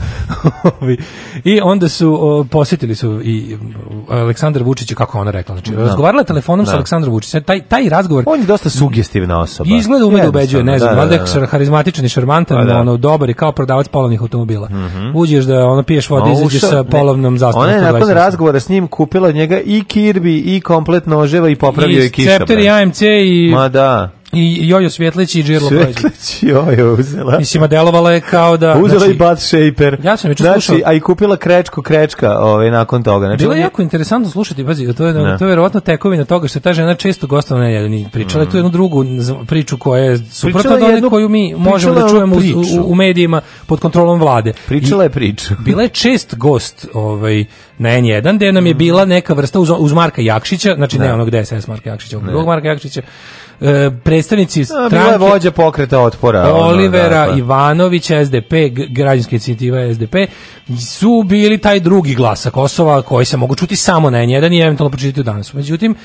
I 1.43 1.59
onda 1.63 1.89
su 1.89 2.17
o, 2.21 2.43
posjetili 2.43 2.95
su 2.95 3.21
i 3.23 3.57
Aleksandar 4.09 4.63
Vučić, 4.63 4.93
kako 4.93 5.19
ona 5.19 5.31
rekla, 5.31 5.55
znači 5.55 5.71
Da. 5.71 5.77
razgovarala 5.81 6.23
telefonom 6.23 6.65
sa 6.65 6.71
Da. 6.71 6.77
Aleksandrom 6.77 7.13
Vučićem. 7.13 7.43
Taj 7.43 7.61
taj 7.61 7.89
razgovor 7.89 8.23
On 8.27 8.39
je 8.39 8.45
dosta 8.45 8.69
sugestivna 8.79 9.39
osoba. 9.39 9.69
Izgleda 9.75 10.05
ume 10.05 10.21
da 10.21 10.29
ubeđuje, 10.29 10.63
ne 10.63 10.79
znam, 10.79 10.89
je 10.91 10.95
da, 10.95 11.17
da, 11.17 11.39
da. 11.39 11.45
harizmatičan 11.45 12.05
i 12.05 12.09
šarmantan, 12.09 12.57
Pa 12.57 12.63
da. 12.63 12.79
ono 12.79 12.97
dobar 12.97 13.29
i 13.29 13.33
kao 13.33 13.51
prodavac 13.51 13.87
polovnih 13.87 14.21
automobila. 14.21 14.69
Uđeš 15.13 15.45
da 15.45 15.65
ono 15.65 15.83
piješ 15.83 16.09
vodu, 16.09 16.31
izađeš 16.31 16.61
sa 16.61 16.83
polovnom 16.83 17.37
zastavom. 17.37 17.67
Ona 17.67 17.77
je 17.77 17.81
nakon 17.81 18.01
128. 18.01 18.13
razgovora 18.13 18.59
s 18.59 18.69
njim 18.69 18.87
kupila 18.87 19.27
od 19.27 19.35
njega 19.35 19.59
i 19.65 19.83
kirbi 19.83 20.37
i 20.37 20.61
komplet 20.61 21.05
noževa 21.05 21.49
i 21.49 21.55
popravio 21.55 21.99
je 21.99 22.05
I 22.05 22.09
kišobran. 22.09 22.37
Scepter 22.37 22.59
i 22.59 22.69
AMC 22.69 23.01
i 23.01 23.51
Ma 23.51 23.67
da. 23.69 24.09
I 24.35 24.67
Jojo 24.67 24.89
Svjetlić 24.89 25.35
i 25.35 25.43
Džirlo 25.43 25.69
Prođe. 25.69 25.83
Svetlić 25.93 26.43
joj 26.43 26.93
uzela. 26.93 27.37
Mislim, 27.39 27.63
a 27.63 27.67
delovala 27.67 28.11
je 28.11 28.21
kao 28.21 28.57
da... 28.57 28.77
Uzela 28.77 28.99
znači, 28.99 29.13
i 29.13 29.17
butt 29.17 29.39
shaper. 29.39 29.97
Ja 30.03 30.17
sam 30.17 30.33
znači, 30.33 30.43
slušao- 30.43 30.79
a 30.85 30.93
i 30.93 30.99
kupila 30.99 31.37
krečko 31.37 31.81
krečka 31.81 32.39
ovaj, 32.39 32.71
nakon 32.71 33.03
toga. 33.03 33.25
Znači, 33.27 33.43
Bilo 33.43 33.53
je 33.53 33.61
jako 33.61 33.81
interesantno 33.81 34.29
slušati, 34.29 34.65
pazi, 34.65 34.93
to 34.93 35.05
je, 35.05 35.13
Ne. 35.13 35.37
to 35.37 35.45
je 35.45 35.49
verovatno 35.49 35.79
tekovina 35.79 36.25
toga 36.25 36.47
što 36.47 36.57
je 36.57 36.61
ta 36.61 36.73
žena 36.73 36.95
često 36.95 37.27
gostovala 37.27 37.65
na 37.65 37.71
jedini 37.71 38.07
pričala 38.11 38.43
je 38.43 38.49
tu 38.49 38.57
jednu 38.57 38.69
drugu 38.69 39.05
priču 39.47 39.77
koja 39.77 40.03
je 40.03 40.17
suprotna 40.17 40.75
od 40.75 40.83
one 40.83 41.09
koju 41.09 41.29
mi 41.29 41.55
možemo 41.57 41.93
da 41.93 42.01
je 42.01 42.09
čujemo 42.09 42.35
u, 42.35 42.91
u, 42.91 42.95
medijima 42.95 43.41
pod 43.67 43.79
kontrolom 43.79 44.19
vlade. 44.19 44.53
Pričala 44.67 45.03
je 45.03 45.09
priču. 45.09 45.53
Bila 45.65 45.81
je 45.83 45.89
čest 45.89 46.35
gost 46.35 46.87
ovaj, 46.93 47.45
na 47.77 47.89
N1, 47.89 48.35
gde 48.35 48.51
nam 48.51 48.65
je 48.67 48.73
bila 48.73 49.05
neka 49.05 49.33
vrsta 49.33 49.59
uz, 49.59 49.69
uz 49.77 49.93
Marka 49.93 50.21
Jakšića, 50.21 50.73
znači 50.75 50.99
ne, 50.99 51.05
Ne. 51.07 51.13
onog 51.13 51.29
DSS 51.29 51.67
Marka 51.67 51.89
Jakšića, 51.89 52.19
drugog 52.19 52.45
Marka 52.45 52.67
Jakšića, 52.67 53.01
predstavnici 54.03 54.61
A, 54.61 54.65
bila 54.65 54.87
stranke 54.89 55.11
je 55.11 55.17
vođa 55.17 55.51
pokreta 55.51 55.99
otpora. 55.99 56.53
ono, 56.53 56.67
Olivera 56.67 57.25
da, 57.25 57.31
pa. 57.31 57.37
Ivanovića, 57.37 58.25
SDP, 58.25 58.53
građanska 58.89 59.31
inicijativa 59.31 59.93
SDP, 59.93 60.15
su 60.79 61.23
bili 61.25 61.57
taj 61.57 61.79
drugi 61.79 62.15
glas 62.15 62.41
sa 62.41 62.49
Kosova 62.49 63.01
koji 63.01 63.25
se 63.25 63.37
mogu 63.37 63.55
čuti 63.55 63.75
samo 63.75 64.09
na 64.09 64.17
N1 64.17 64.53
i 64.53 64.59
eventualno 64.59 64.89
pročitati 64.89 65.23
danas. 65.23 65.53
Međutim, 65.53 65.95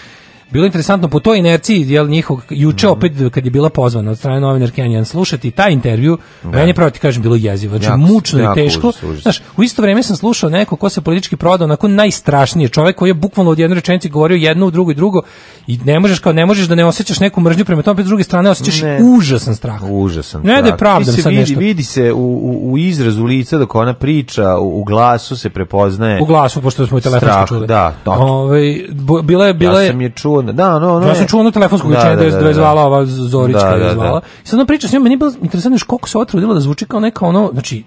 bilo 0.51 0.67
interesantno 0.67 1.09
po 1.09 1.21
toj 1.21 1.39
inerciji 1.39 1.61
jel 1.83 2.09
njihov 2.09 2.41
juče 2.51 2.87
Mhm. 2.87 2.93
opet 2.93 3.13
kad 3.31 3.45
je 3.45 3.51
bila 3.51 3.71
pozvana 3.71 4.11
od 4.11 4.19
strane 4.19 4.41
novinarke 4.41 4.83
N1 4.83 5.05
slušati 5.05 5.51
taj 5.51 5.73
intervju 5.73 6.19
meni 6.45 6.71
je 6.71 6.75
pravo 6.75 6.91
ti 6.91 6.99
kažem 6.99 7.23
bilo 7.23 7.37
jezivo 7.37 7.71
znači 7.73 7.87
Jako, 7.87 7.97
mučno 7.99 8.41
jako 8.41 8.53
i 8.53 8.63
teško 8.63 8.89
užas, 8.89 9.03
užas. 9.03 9.23
znaš 9.23 9.43
u 9.57 9.63
isto 9.63 9.83
vrijeme 9.83 10.03
sam 10.03 10.17
slušao 10.17 10.51
neko 10.51 10.77
ko 10.77 10.89
se 10.89 11.01
politički 11.01 11.37
prodao 11.37 11.65
onako 11.65 11.89
najstrašnije 11.89 12.69
čovjek 12.69 12.97
koji 12.97 13.11
je 13.11 13.15
bukvalno 13.15 13.51
od 13.53 13.59
jedne 13.59 13.75
rečenice 13.75 14.09
govorio 14.09 14.37
jedno 14.37 14.67
u 14.67 14.71
drugo 14.71 14.91
i 14.91 14.95
drugo 14.95 15.23
i 15.67 15.79
ne 15.79 16.01
možeš 16.01 16.19
kao 16.19 16.33
ne 16.33 16.47
možeš 16.47 16.67
da 16.67 16.75
ne 16.75 16.85
osjećaš 16.85 17.21
neku 17.21 17.41
mržnju 17.41 17.65
prema 17.65 17.83
tome 17.83 18.03
s 18.03 18.07
druge 18.07 18.25
strane 18.25 18.51
osjećaš 18.51 18.83
Ne. 18.83 18.99
užasan 19.05 19.55
strah 19.55 19.83
Užasan. 19.83 20.43
Ne 20.43 20.63
da 20.63 20.77
pravdam 20.77 21.05
se 21.07 21.23
sad 21.23 21.31
vidi, 21.31 21.41
nešto. 21.41 21.61
Vidi 21.61 21.83
se 21.83 22.13
u, 22.13 22.19
u, 22.19 22.73
u 22.73 22.79
izrazu 22.79 23.25
lica 23.25 23.59
dok 23.59 23.75
ona 23.75 23.95
priča, 23.95 24.57
u, 24.57 24.81
u 24.81 24.85
glasu 24.85 25.37
se 25.37 25.51
prepoznaje. 25.51 26.23
U 26.23 26.27
glasu, 26.27 26.63
pošto 26.63 26.87
smo 26.87 27.01
telefonski 27.01 27.49
čuli. 27.49 27.67
Da, 27.67 27.95
to. 28.05 28.11
Ovaj, 28.13 28.61
bu- 28.91 29.23
bila 29.23 29.47
je, 29.47 29.55
bila 29.55 29.83
ja 29.83 29.91
sam 29.91 30.01
je 30.01 30.11
čuo, 30.11 30.40
da, 30.43 30.79
no, 30.79 31.01
no, 31.01 31.07
ja 31.09 31.15
sam 31.15 31.27
čuo 31.27 31.41
onu 31.41 31.51
telefonsku 31.51 31.89
Da, 31.89 31.95
da, 31.95 32.05
da, 32.07 32.17
da, 32.17 32.31
da, 32.31 32.39
da, 32.39 32.49
je 32.49 32.55
zvala 32.55 32.81
da. 32.81 32.87
ova 32.87 33.07
Zorićka 33.07 33.61
Da, 33.63 33.77
da, 33.79 33.85
da, 33.85 33.95
zvala. 33.95 34.21
da. 34.21 34.27
I 34.45 34.47
sad 34.47 34.59
ona 34.59 34.67
priča 34.67 34.89
s 34.89 34.93
njom, 34.93 35.03
meni 35.03 35.13
je 35.13 35.19
bilo 35.19 35.33
interesantno 35.43 35.75
još 35.75 35.83
koliko 35.83 36.09
se 36.09 36.19
ova 36.19 36.25
trudila 36.25 36.55
da 36.55 36.61
zvuči 36.61 36.85
kao 36.85 37.01
neka 37.01 37.27
ono, 37.27 37.51
znači, 37.53 37.85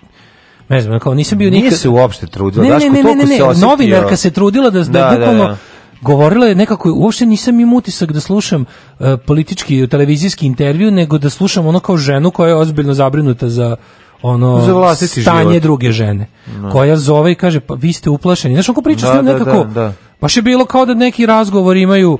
ne 0.70 0.82
znam, 0.82 1.00
kao 1.00 1.14
nisam 1.14 1.38
bio 1.38 1.50
Nije 1.50 1.64
nikad... 1.64 1.80
se 1.80 1.90
uopšte 1.90 2.28
trudila. 2.28 2.64
Ne, 2.64 2.70
Daško, 2.70 2.90
ne, 2.90 3.04
ne, 3.04 3.16
ne, 3.16 3.28
se 3.28 3.34
ne, 3.34 3.44
osjetio. 3.44 3.68
novinarka 3.68 4.16
se 4.16 4.32
trudila 4.32 4.70
da, 4.70 4.80
da, 4.80 4.86
Da, 4.86 5.00
da, 5.02 5.10
bukvalno 5.12 5.44
da. 5.44 5.58
govorila 6.02 6.46
je 6.46 6.56
nekako, 6.56 6.94
uopšte 6.94 7.26
nisam 7.26 7.60
im 7.60 7.74
utisak 7.74 8.12
da 8.12 8.20
slušam 8.20 8.62
uh, 8.62 9.06
politički 9.28 9.88
televizijski 9.88 10.46
intervju, 10.46 10.92
nego 10.92 11.18
da 11.18 11.30
slušam 11.30 11.68
ono 11.68 11.80
kao 11.80 11.98
ženu 11.98 12.32
koja 12.32 12.48
je 12.50 12.56
ozbiljno 12.56 12.94
zabrinuta 12.94 13.50
za 13.50 13.76
ono 14.22 14.62
Za 14.62 14.96
stanje 14.96 15.44
život. 15.44 15.62
druge 15.62 15.92
žene, 15.92 16.28
Da. 16.58 16.70
koja 16.70 16.98
zove 16.98 17.32
i 17.32 17.36
kaže, 17.36 17.60
pa 17.60 17.74
vi 17.74 17.94
ste 17.94 18.10
uplašeni. 18.10 18.56
Znaš, 18.56 18.70
ako 18.70 18.82
priča 18.82 19.00
s 19.00 19.10
Da, 19.10 19.16
njom 19.16 19.26
da, 19.26 19.34
nekako, 19.34 19.58
da, 19.58 19.64
da. 19.64 19.94
baš 20.22 20.38
je 20.38 20.42
bilo 20.42 20.66
kao 20.66 20.86
da 20.86 20.94
neki 20.94 21.26
razgovor 21.26 21.78
imaju 21.78 22.18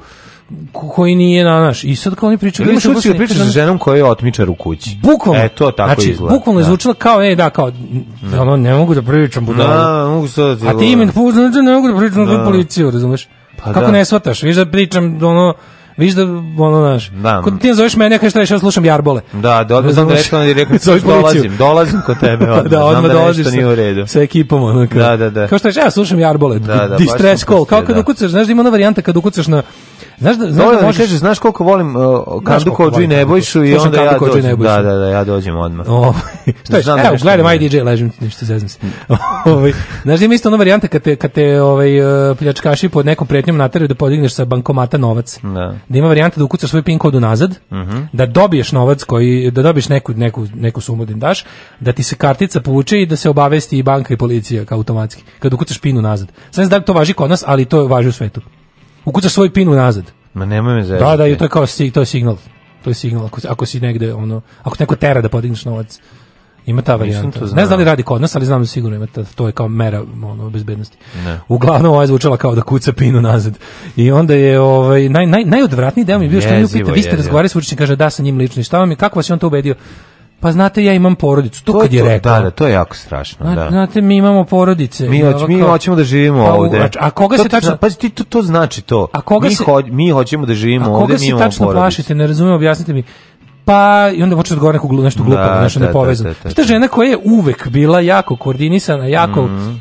koji 0.74 1.16
nije 1.16 1.44
na 1.44 1.60
naš. 1.60 1.84
I 1.84 1.96
sad 1.96 2.16
kao 2.16 2.30
oni 2.30 2.38
pričaju... 2.38 2.70
Imaš 2.70 2.86
uplašeni, 2.86 3.18
pričaš 3.18 3.38
sa 3.38 3.44
ženom 3.44 3.78
koja 3.78 3.98
je 3.98 4.06
otmičar 4.06 4.50
u 4.50 4.56
kući. 4.56 4.98
Bukvalno. 5.02 5.42
E, 5.44 5.50
to 5.50 5.72
tako 5.72 5.94
znači, 5.94 6.12
izgleda. 6.12 6.36
Bukvalno 6.36 6.60
je 6.60 6.64
Da. 6.64 6.68
zvučila 6.68 6.94
kao, 6.94 7.24
e, 7.24 7.36
da, 7.36 7.50
kao, 7.50 7.72
da, 8.22 8.42
ono, 8.42 8.58
ne 8.58 8.74
mogu 8.74 8.96
da 8.96 9.02
pričam 9.02 9.46
budalu. 9.46 9.70
Da, 9.70 10.08
mogu 10.08 10.28
sad 10.28 10.64
A 10.64 10.78
ti 10.78 10.96
mi 10.96 11.12
poznaš 11.12 11.54
da 11.54 11.62
ne 11.62 11.74
mogu 11.74 11.88
da 11.92 11.98
pričam 11.98 12.26
Da. 12.26 12.44
policiju, 12.44 12.92
razumeš? 12.92 13.28
Pa 13.58 13.74
Kako 13.74 13.86
da. 13.86 13.92
ne 13.92 14.06
shvataš? 14.06 14.44
Viš 14.44 14.56
da 14.56 14.66
pričam, 14.66 15.24
ono, 15.24 15.54
Viš 15.98 16.14
da, 16.14 16.24
ono, 16.58 16.80
znaš, 16.80 17.10
Da. 17.10 17.42
kod 17.42 17.62
ti 17.62 17.68
nazoveš 17.68 17.96
mene, 17.96 18.20
kažeš 18.20 18.52
ja 18.52 18.60
slušam 18.60 18.86
jarbole. 18.86 19.22
Da, 19.34 19.64
da, 19.64 19.78
odmah 19.78 19.94
znam 19.94 20.08
da 20.08 20.14
rekao 20.16 20.44
i 20.44 20.54
rekao, 20.54 20.78
Zoveš 20.82 21.02
dolazim, 21.02 21.58
dolazim 21.58 22.02
kod 22.06 22.20
tebe, 22.20 22.46
odmah, 22.52 22.64
da, 22.64 22.70
znam 22.70 22.88
odmah 22.88 23.04
da 23.04 23.14
dolaziš 23.14 23.38
nešto 23.38 23.50
sa, 23.50 23.56
nije 23.56 23.68
u 23.68 23.76
redu. 23.76 24.08
sa 24.08 24.22
ekipom. 24.22 24.64
Ono, 24.64 24.88
kao, 24.88 25.00
Da, 25.02 25.18
da, 25.18 25.30
da. 25.30 25.48
Kao 25.48 25.58
što 25.60 25.68
ja 25.68 25.92
slušam 25.92 26.20
jarbole, 26.20 26.60
Da, 26.60 26.88
da, 26.88 26.98
distress 26.98 27.46
call, 27.46 27.66
kao 27.66 27.82
kad 27.82 27.96
da. 27.96 28.02
ukucaš, 28.02 28.32
znaš 28.32 28.46
da 28.46 28.52
ima 28.52 28.62
ona 28.62 28.70
varijanta 28.70 29.02
kad 29.02 29.18
ukucaš 29.18 29.48
na, 29.48 29.64
znaš 30.20 30.38
da, 30.38 30.52
znaš 30.52 30.76
da 30.80 30.86
možeš, 30.86 30.98
kažeš, 30.98 31.18
znaš 31.18 31.40
koliko 31.40 31.64
volim 31.64 31.96
uh, 31.96 32.04
Kandu 32.44 32.72
Kođu 32.72 33.02
i 33.02 33.08
Nebojšu 33.08 33.64
i 33.64 33.76
onda 33.76 34.04
ja 34.04 34.20
dođem. 34.20 34.60
Da, 34.60 34.82
da, 34.82 34.94
da, 34.94 35.10
ja 35.10 35.24
dođem 35.24 35.58
odmah. 35.58 35.86
O, 35.90 36.14
šta 36.64 36.78
je, 36.78 36.84
evo, 36.88 37.12
nešto 37.12 37.24
gledam, 37.24 37.46
nije. 37.46 37.60
aj 37.60 37.70
DJ, 37.70 37.82
ležim, 37.82 38.12
ništa 38.20 38.46
zezam 38.46 38.70
se. 38.70 38.80
ovaj, 39.46 39.74
znaš 40.04 40.20
da 40.20 40.26
ima 40.26 40.34
isto 40.34 40.50
ona 40.50 40.58
varijanta 40.58 40.88
kad 40.88 41.02
te, 41.02 41.16
kad 41.16 41.32
te 41.32 41.62
ovaj, 41.62 42.02
uh, 42.32 42.38
pljačkaši 42.38 42.90
pod 42.90 43.06
nekom 43.06 43.28
pretnjom 43.28 43.58
nateraju 43.58 43.88
da 43.88 43.96
podigneš 43.96 44.34
sa 44.34 44.46
bankomata 44.46 44.98
novac. 44.98 45.40
Da. 45.44 45.76
Da 45.90 45.98
ima 45.98 46.08
varijanta 46.08 46.38
da 46.38 46.44
ukucaš 46.44 46.70
svoj 46.70 46.84
pin 46.84 47.00
kod 47.00 47.16
unazad, 47.16 47.56
Mhm. 47.72 47.98
da 48.14 48.26
dobiješ 48.26 48.72
novac 48.72 49.04
koji, 49.04 49.52
da 49.52 49.62
dobiješ 49.62 49.90
neku, 49.90 50.14
neku, 50.14 50.48
neku 50.56 50.82
sumu 50.82 51.06
da 51.06 51.12
im 51.12 51.20
daš, 51.20 51.46
da 51.80 51.92
ti 51.92 52.04
se 52.04 52.16
kartica 52.16 52.62
povuče 52.62 53.02
i 53.02 53.06
da 53.06 53.16
se 53.16 53.30
obavesti 53.30 53.78
i 53.78 53.84
banka 53.84 54.14
i 54.14 54.18
policija 54.18 54.66
kao 54.66 54.78
automatski. 54.78 55.24
Kad 55.40 55.54
ukucaš 55.54 55.80
pin 55.80 55.98
unazad. 55.98 56.28
Sad 56.52 56.62
ne 56.62 56.66
znam 56.66 56.70
da 56.70 56.78
li 56.78 56.84
to 56.84 56.94
važi 56.94 57.14
kod 57.14 57.30
nas, 57.30 57.44
ali 57.48 57.66
to 57.66 57.88
važi 57.88 58.10
u 58.10 58.12
svetu. 58.12 58.42
Ukucaš 59.06 59.34
svoj 59.34 59.54
pin 59.54 59.70
unazad. 59.70 60.12
Ma 60.34 60.46
nemoj 60.46 60.76
me 60.76 60.84
zezati. 60.84 61.04
Da, 61.04 61.18
da, 61.18 61.28
i 61.28 61.38
to 61.38 61.46
je 61.46 61.50
kao 61.50 61.66
to 61.94 62.00
je 62.00 62.06
signal. 62.06 62.38
To 62.84 62.90
je 62.90 62.94
signal 62.94 63.26
ako, 63.26 63.42
ako 63.50 63.66
si 63.66 63.80
negde 63.80 64.14
ono, 64.14 64.42
ako 64.64 64.76
neko 64.80 64.96
tera 64.96 65.22
da 65.22 65.30
podigneš 65.30 65.66
novac. 65.66 66.00
Ima 66.66 66.82
ta 66.82 66.96
varijanta. 66.96 67.40
Ne 67.40 67.48
znam 67.48 67.68
da 67.68 67.76
li 67.76 67.84
radi 67.84 68.04
kod 68.04 68.22
nas, 68.22 68.36
ali 68.36 68.46
znam 68.46 68.62
da 68.62 68.68
sigurno 68.68 68.96
ima 68.96 69.08
ta, 69.08 69.24
to 69.24 69.48
je 69.48 69.52
kao 69.52 69.68
mera 69.68 70.04
ono 70.24 70.50
bezbednosti. 70.50 70.98
Ne. 71.26 71.40
Uglavnom 71.48 71.92
ovo 71.92 72.02
je 72.02 72.08
zvučala 72.08 72.38
kao 72.38 72.56
da 72.56 72.62
kuca 72.62 72.94
pinu 72.94 73.22
nazad. 73.22 73.58
I 73.96 74.12
onda 74.12 74.34
je 74.34 74.60
ovaj 74.60 75.10
naj 75.10 75.26
naj 75.26 75.46
najodvratniji 75.46 76.06
deo 76.06 76.20
mi 76.20 76.26
je 76.26 76.30
bio 76.30 76.42
što 76.42 76.50
mi 76.50 76.60
Jezivo, 76.60 76.86
pita, 76.86 76.96
vi 76.96 77.02
ste 77.02 77.16
razgovarali 77.16 77.50
s 77.50 77.56
učenicima, 77.56 77.78
kaže 77.78 77.96
da 77.96 78.10
sa 78.10 78.24
njim 78.24 78.38
lično. 78.38 78.60
I 78.60 78.64
šta 78.64 78.80
vam 78.80 78.92
je 78.92 78.96
kako 78.96 79.20
vas 79.20 79.30
je 79.30 79.34
on 79.34 79.40
to 79.40 79.48
ubedio? 79.48 79.76
Pa 80.44 80.52
znate 80.52 80.84
ja 80.84 80.94
imam 80.94 81.16
porodicu. 81.16 81.64
To, 81.64 81.72
To 81.72 81.80
kad 81.80 81.94
je 81.94 82.00
to, 82.00 82.06
rekao. 82.06 82.34
Da, 82.34 82.42
da, 82.42 82.52
to 82.52 82.68
je 82.68 82.74
jako 82.74 82.96
strašno, 82.96 83.56
da. 83.56 83.68
Znate, 83.70 84.02
mi 84.02 84.16
imamo 84.18 84.44
porodice. 84.44 85.10
Mi, 85.10 85.18
I 85.18 85.22
hoć, 85.22 85.36
ovo 85.36 85.48
mi 85.48 85.60
hoćemo 85.62 85.96
da 85.96 86.04
živimo 86.04 86.46
Pa, 86.46 86.54
ovde. 86.54 86.78
a- 86.80 86.90
a 86.98 87.10
koga 87.12 87.38
To 87.38 87.44
se 87.44 87.50
tačno- 87.50 87.78
Pazi, 87.78 87.98
ti, 87.98 88.10
to, 88.10 88.24
to 88.24 88.42
znači 88.42 88.82
to. 88.82 89.08
A 89.12 89.22
koga 89.22 89.48
mi, 89.48 89.56
se- 89.56 89.64
ho, 89.64 89.82
mi 89.82 90.10
hoćemo 90.10 90.46
da 90.46 90.54
živimo 90.54 90.86
A 90.86 90.90
ovde, 90.90 91.00
koga 91.00 91.14
mi 91.14 91.20
se 91.20 91.26
imamo 91.26 91.40
tačno 91.42 91.60
porodicu. 91.60 91.80
plašite, 91.80 92.16
ne 92.16 92.28
razumem, 92.28 92.54
objasnite 92.54 92.94
mi. 92.94 93.04
Pa, 93.66 93.82
i 94.10 94.24
onda 94.24 94.36
počne 94.36 94.56
da 94.56 94.60
govori 94.60 94.76
neko 94.76 94.88
glu- 94.88 95.04
nešto 95.04 95.24
glupo, 95.24 95.38
Da, 95.38 95.62
nešto 95.62 95.80
da, 95.80 95.86
nepovezano. 95.86 96.30
da, 96.30 96.36
da, 96.44 96.50
da. 96.50 96.56
Ta 96.56 96.64
žena 96.64 96.88
koja 96.88 97.10
je 97.10 97.18
uvek 97.26 97.68
bila 97.68 98.00
jako 98.00 98.36
koordinisana, 98.36 99.06
jako 99.06 99.42
Mhm. 99.44 99.72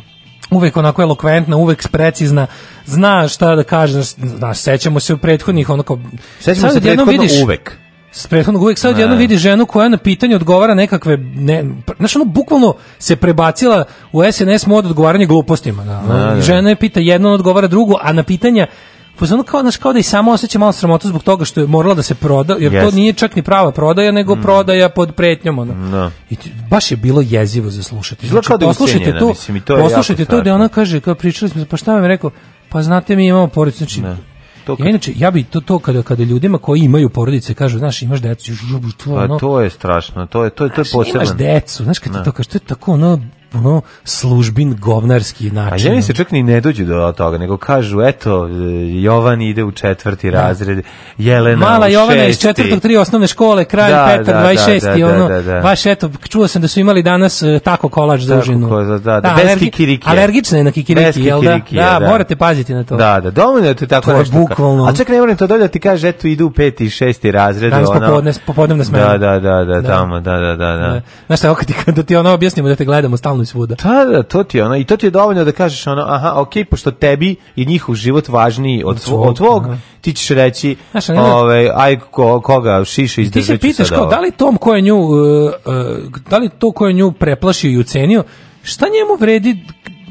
uvek 0.50 0.76
onako 0.76 1.02
elokventna, 1.02 1.56
uvek 1.56 1.88
precizna, 1.88 2.46
zna 2.86 3.28
šta 3.28 3.54
da 3.56 3.62
kaže, 3.64 4.02
znaš, 4.18 4.58
sećamo 4.58 5.00
se 5.00 5.14
u 5.14 5.18
prethodnih, 5.18 5.70
ono 5.70 5.82
kao... 5.82 5.98
Sećamo 6.40 6.68
se 6.68 6.80
prethodno 6.80 7.12
uvek. 7.44 7.78
S 8.12 8.26
prethodnog 8.26 8.62
uvek 8.62 8.78
sad 8.78 8.94
Ne. 8.94 9.00
jedno 9.02 9.16
vidi 9.16 9.36
ženu 9.36 9.66
koja 9.66 9.88
na 9.88 9.96
pitanje 9.96 10.36
odgovara 10.36 10.74
nekakve 10.74 11.16
ne 11.16 11.64
znaš 11.98 12.16
ono 12.16 12.24
bukvalno 12.24 12.74
se 12.98 13.16
prebacila 13.16 13.84
u 14.12 14.22
SNS 14.32 14.66
mod 14.66 14.86
odgovaranja 14.86 15.26
glupostima 15.26 15.84
da, 15.84 15.98
ono, 15.98 16.18
Da, 16.18 16.30
da. 16.30 16.38
i 16.38 16.42
žena 16.42 16.68
je 16.68 16.76
pita 16.76 17.00
jedno 17.00 17.30
odgovara 17.30 17.66
drugo 17.66 17.94
a 18.02 18.12
na 18.12 18.22
pitanja 18.22 18.66
ono 19.30 19.42
kao, 19.42 19.60
znaš, 19.60 19.76
kao 19.76 19.92
da 19.92 19.98
i 19.98 20.02
sama 20.02 20.32
osjeća 20.32 20.58
malo 20.58 20.72
sramotu 20.72 21.08
zbog 21.08 21.22
toga 21.22 21.44
što 21.44 21.60
je 21.60 21.66
morala 21.66 21.94
da 21.94 22.02
se 22.02 22.14
proda, 22.14 22.56
jer 22.58 22.72
to 22.72 22.78
Jeste. 22.78 22.96
nije 22.96 23.12
čak 23.12 23.36
ni 23.36 23.42
prava 23.42 23.72
prodaja, 23.72 24.12
nego 24.12 24.36
prodaja 24.36 24.88
pod 24.88 25.14
pretnjom. 25.14 25.58
Ono. 25.58 25.90
Da. 25.90 26.10
I 26.30 26.36
baš 26.70 26.90
je 26.90 26.96
bilo 26.96 27.20
jezivo 27.20 27.70
za 27.70 27.82
slušati. 27.82 28.28
Da 28.28 28.36
je 28.36 28.58
poslušajte 28.58 29.18
to, 29.18 29.28
mislim, 29.28 29.56
i 29.56 29.60
to 29.60 29.76
poslušajte 29.76 30.24
to 30.24 30.40
da 30.40 30.54
ona 30.54 30.68
kaže, 30.68 31.00
kao 31.00 31.14
pričali 31.14 31.48
smo, 31.48 31.64
pa 31.70 31.76
šta 31.76 31.92
vam 31.92 32.02
je 32.02 32.08
rekao, 32.08 32.30
pa 32.68 32.82
znate 32.82 33.16
mi 33.16 33.26
imamo 33.26 33.46
porodicu, 33.46 33.78
znači, 33.78 34.02
To 34.64 34.76
ja 34.78 34.88
inače, 34.88 35.12
ja 35.16 35.30
bi 35.30 35.44
to, 35.44 35.60
to 35.60 35.78
kada, 35.78 36.02
kada 36.02 36.22
ljudima 36.22 36.58
koji 36.58 36.80
imaju 36.80 37.08
porodice 37.08 37.54
kažu, 37.54 37.78
znaš, 37.78 38.02
imaš 38.02 38.20
decu, 38.20 38.52
jubu, 38.72 38.88
to, 38.92 39.04
Pa 39.06 39.24
ono, 39.24 39.38
to 39.38 39.60
je 39.60 39.70
strašno, 39.70 40.26
to 40.26 40.44
je 40.44 40.50
to 40.50 40.64
je 40.64 40.70
to 40.70 40.80
je 40.80 40.84
Znaš, 40.84 40.92
imaš 41.08 41.18
posebno. 41.22 41.34
decu, 41.44 41.84
znaš 41.84 41.98
kad 41.98 42.12
ti 42.12 42.18
Da. 42.18 42.24
to 42.24 42.32
kažeš, 42.32 42.46
to 42.46 42.56
je 42.56 42.60
tako 42.60 42.92
ono, 42.92 43.20
ono 43.54 43.82
službin 44.04 44.76
govnarski 44.76 45.48
A 45.48 45.52
način. 45.54 45.78
ženi 45.78 46.02
se 46.02 46.14
čak 46.14 46.30
ni 46.30 46.42
ne 46.42 46.60
dođu 46.60 46.84
do 46.84 47.12
toga, 47.12 47.38
nego 47.38 47.56
kažu, 47.56 48.00
eto, 48.02 48.46
e, 48.46 48.50
Jovan 48.94 49.42
ide 49.42 49.64
u 49.64 49.72
četvrti 49.72 50.30
razred, 50.30 50.84
Jelena 51.18 51.56
Mala 51.58 51.86
u 51.86 51.90
Jovana 51.90 52.24
iz 52.24 52.38
četvrtog 52.38 52.80
tri 52.80 52.96
osnovne 52.96 53.26
škole, 53.26 53.64
kralj 53.64 53.90
Da, 53.90 54.06
Petar 54.08 54.34
da, 54.34 54.42
26. 54.44 54.80
da, 54.82 54.96
da, 54.98 55.14
ono, 55.14 55.28
da, 55.28 55.42
da. 55.42 55.60
baš 55.60 55.86
eto, 55.86 56.10
čuo 56.22 56.48
sam 56.48 56.62
da 56.62 56.68
su 56.68 56.80
imali 56.80 57.02
danas 57.02 57.42
e, 57.42 57.58
tako 57.58 57.88
kolač 57.88 58.20
za 58.20 58.28
Tako 58.30 58.42
užinu. 58.42 58.68
ko- 58.68 58.82
da, 58.82 58.98
da, 58.98 59.20
da, 59.20 59.34
bez 59.38 59.58
kikirikija. 59.58 60.12
Alergična 60.12 60.58
je 60.58 60.64
na 60.64 60.68
Bez 60.68 60.74
kikiriki, 60.74 61.22
jel 61.22 61.42
da? 61.42 61.58
Da, 61.70 61.98
da. 62.00 62.06
morate 62.08 62.36
paziti 62.36 62.74
na 62.74 62.84
to. 62.84 62.96
Da, 62.96 63.20
da, 63.20 63.30
dovoljno 63.30 63.68
da 63.68 63.74
te 63.74 63.86
tako 63.86 64.04
To 64.04 64.12
je 64.12 64.18
nešto. 64.18 64.36
bukvalno- 64.36 64.84
A 64.84 64.92
čak 64.92 65.08
ne 65.08 65.20
moram 65.20 65.36
to 65.36 65.46
da 65.48 65.68
ti 65.68 65.80
kaže, 65.80 66.08
eto, 66.08 66.26
idu 66.26 66.46
u 66.46 66.50
peti 66.50 66.84
i 66.84 66.90
šesti 66.90 67.30
razred. 67.30 67.70
Danas 67.70 67.88
ono. 67.90 68.00
popodne, 68.00 68.32
popodnevna 68.46 68.84
smena. 68.84 69.04
Da, 69.08 69.18
da, 69.18 69.40
da, 69.40 69.64
da, 69.64 69.80
Da. 69.80 69.88
tamo, 69.88 70.20
da, 70.20 70.32
da, 70.32 70.48
da, 70.48 70.76
da. 70.76 71.00
Znaš 71.26 71.38
šta, 71.38 71.54
ti, 71.56 71.72
kada 71.74 72.02
ti 72.02 72.16
ono 72.16 72.32
objasnimo 72.32 72.68
da 72.68 72.76
te 72.76 72.84
gledamo 72.84 73.16
stalno 73.16 73.41
i 73.42 73.46
svuda. 73.46 73.74
Da, 73.74 74.04
da, 74.04 74.22
to 74.22 74.44
ti 74.44 74.56
je 74.56 74.64
ono, 74.64 74.76
i 74.76 74.84
to 74.84 74.96
ti 74.96 75.06
je 75.06 75.10
dovoljno 75.10 75.44
da 75.44 75.52
kažeš 75.52 75.86
ono, 75.86 76.02
aha, 76.08 76.32
okej, 76.36 76.64
pošto 76.64 76.90
tebi 76.90 77.36
je 77.56 77.64
njihov 77.64 77.94
život 77.94 78.28
važniji 78.28 78.82
od, 78.86 79.04
tvog, 79.04 79.26
od 79.26 79.36
tvog, 79.36 79.64
aha. 79.64 79.76
ti 80.00 80.12
ćeš 80.12 80.28
reći, 80.28 80.76
Znaš, 80.90 81.08
ovaj, 81.08 81.70
aj, 81.74 81.98
ko, 82.10 82.40
koga 82.40 82.84
šiša 82.84 83.14
Ti 83.14 83.22
izdržat 83.22 83.46
se 83.46 83.56
ću 83.56 83.60
pitaš 83.60 83.88
kao, 83.88 84.06
da 84.06 84.20
li 84.20 84.30
tom 84.30 84.56
ko 84.56 84.74
je 84.74 84.82
nju, 84.82 84.96
uh, 84.96 85.12
uh, 85.12 86.20
da 86.30 86.38
li 86.38 86.50
to 86.58 86.72
ko 86.72 86.86
je 86.86 86.92
nju 86.92 87.12
preplašio 87.12 87.70
i 87.70 87.78
ucenio, 87.78 88.24
šta 88.62 88.86
njemu 88.86 89.16
vredi, 89.20 89.64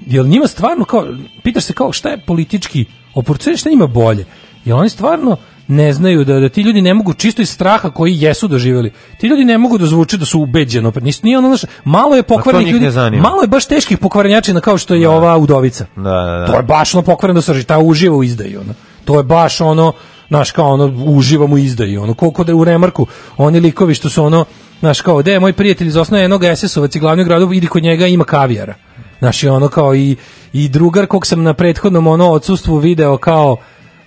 jel 0.06 0.28
njima 0.28 0.48
stvarno 0.48 0.86
kao, 0.86 1.08
pitaš 1.44 1.64
se 1.64 1.74
kao 1.74 1.92
šta 1.92 2.10
je 2.10 2.24
politički 2.28 2.86
oportunitet, 3.16 3.60
šta 3.60 3.70
njima 3.70 3.88
bolje, 3.88 4.26
jel 4.66 4.78
oni 4.78 4.90
stvarno 4.90 5.38
ne 5.68 5.94
znaju 5.94 6.24
da, 6.24 6.40
da 6.40 6.50
ti 6.50 6.62
ljudi 6.62 6.82
ne 6.82 6.94
mogu 6.94 7.14
čisto 7.14 7.42
iz 7.42 7.50
straha 7.50 7.90
koji 7.90 8.22
jesu 8.22 8.48
doživjeli. 8.48 8.92
Ti 9.20 9.28
ljudi 9.28 9.46
ne 9.46 9.58
mogu 9.58 9.78
da 9.78 9.86
zvuče 9.86 10.18
da 10.18 10.26
su 10.26 10.40
ubeđeno. 10.40 10.92
Nis, 11.02 11.24
nije 11.24 11.38
ono, 11.38 11.48
znaš, 11.48 11.72
malo 11.84 12.16
je 12.16 12.24
pokvarenih 12.24 12.74
njih 12.74 12.82
ljudi, 12.82 13.18
malo 13.18 13.42
je 13.42 13.48
baš 13.48 13.66
teških 13.66 13.98
pokvarenjačina 13.98 14.62
kao 14.62 14.78
što 14.78 14.96
je 14.96 15.10
ova 15.10 15.38
udovica. 15.38 15.86
Da, 15.96 16.02
da, 16.04 16.40
da. 16.40 16.46
To 16.46 16.56
je 16.56 16.64
baš 16.64 16.96
ono 16.96 17.02
pokvareno 17.02 17.38
do 17.38 17.42
srži, 17.42 17.64
ta 17.64 17.80
uživa 17.80 18.16
u 18.16 18.24
izdaji, 18.24 18.58
ono. 18.58 18.74
To 19.06 19.18
je 19.18 19.24
baš 19.24 19.62
ono, 19.62 19.94
znaš, 20.28 20.52
kao 20.52 20.74
ono, 20.74 20.94
uživam 21.06 21.54
u 21.54 21.58
izdaji, 21.58 21.98
ono, 21.98 22.14
koliko 22.14 22.44
da 22.44 22.52
je 22.52 22.56
u 22.56 22.64
Remarku, 22.64 23.08
oni 23.38 23.60
likovi 23.60 23.94
što 23.94 24.10
su 24.10 24.24
ono, 24.24 24.46
znaš, 24.80 25.02
kao, 25.02 25.22
de, 25.22 25.40
moj 25.40 25.54
prijatelj 25.54 25.88
iz 25.88 25.98
osnovne 25.98 26.24
jednog 26.24 26.42
SS-ovac 26.42 26.96
i 26.96 27.00
glavnog 27.00 27.28
gradu, 27.28 27.54
idi 27.54 27.68
kod 27.68 27.84
njega, 27.84 28.08
ima 28.08 28.24
kavijara. 28.24 28.74
Znaš, 29.20 29.44
i 29.44 29.48
ono, 29.48 29.68
kao, 29.68 29.96
i, 29.96 30.16
i 30.54 30.70
drugar 30.70 31.08
kog 31.08 31.26
sam 31.26 31.44
na 31.44 31.54
prethodnom, 31.54 32.08
ono, 32.08 32.32
odsustvu 32.32 32.78
video 32.78 33.18
kao, 33.18 33.58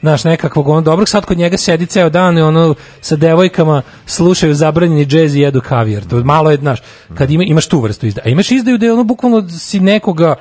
znaš, 0.05 0.25
nekakvog 0.25 0.69
ono 0.69 0.81
dobrog, 0.81 1.09
sad 1.09 1.25
kod 1.25 1.39
njega 1.39 1.57
sedi 1.57 1.87
ceo 1.87 2.11
dan 2.11 2.39
i 2.39 2.43
ono 2.43 2.75
sa 3.01 3.17
devojkama 3.17 3.83
slušaju 4.07 4.55
zabranjeni 4.55 5.07
džez 5.07 5.35
i 5.35 5.41
jedu 5.41 5.61
kavijar. 5.61 6.05
To 6.05 6.25
malo 6.25 6.51
je, 6.51 6.57
znaš, 6.57 6.83
kad 7.15 7.31
ima, 7.31 7.45
imaš 7.45 7.67
tu 7.67 7.81
vrstu 7.81 8.07
izdaja. 8.07 8.27
A 8.27 8.29
imaš 8.29 8.51
izdaju 8.51 8.79
da 8.79 8.87
je 8.87 8.93
ono 8.93 9.05
bukvalno 9.05 9.49
si 9.49 9.81
nekoga 9.81 10.35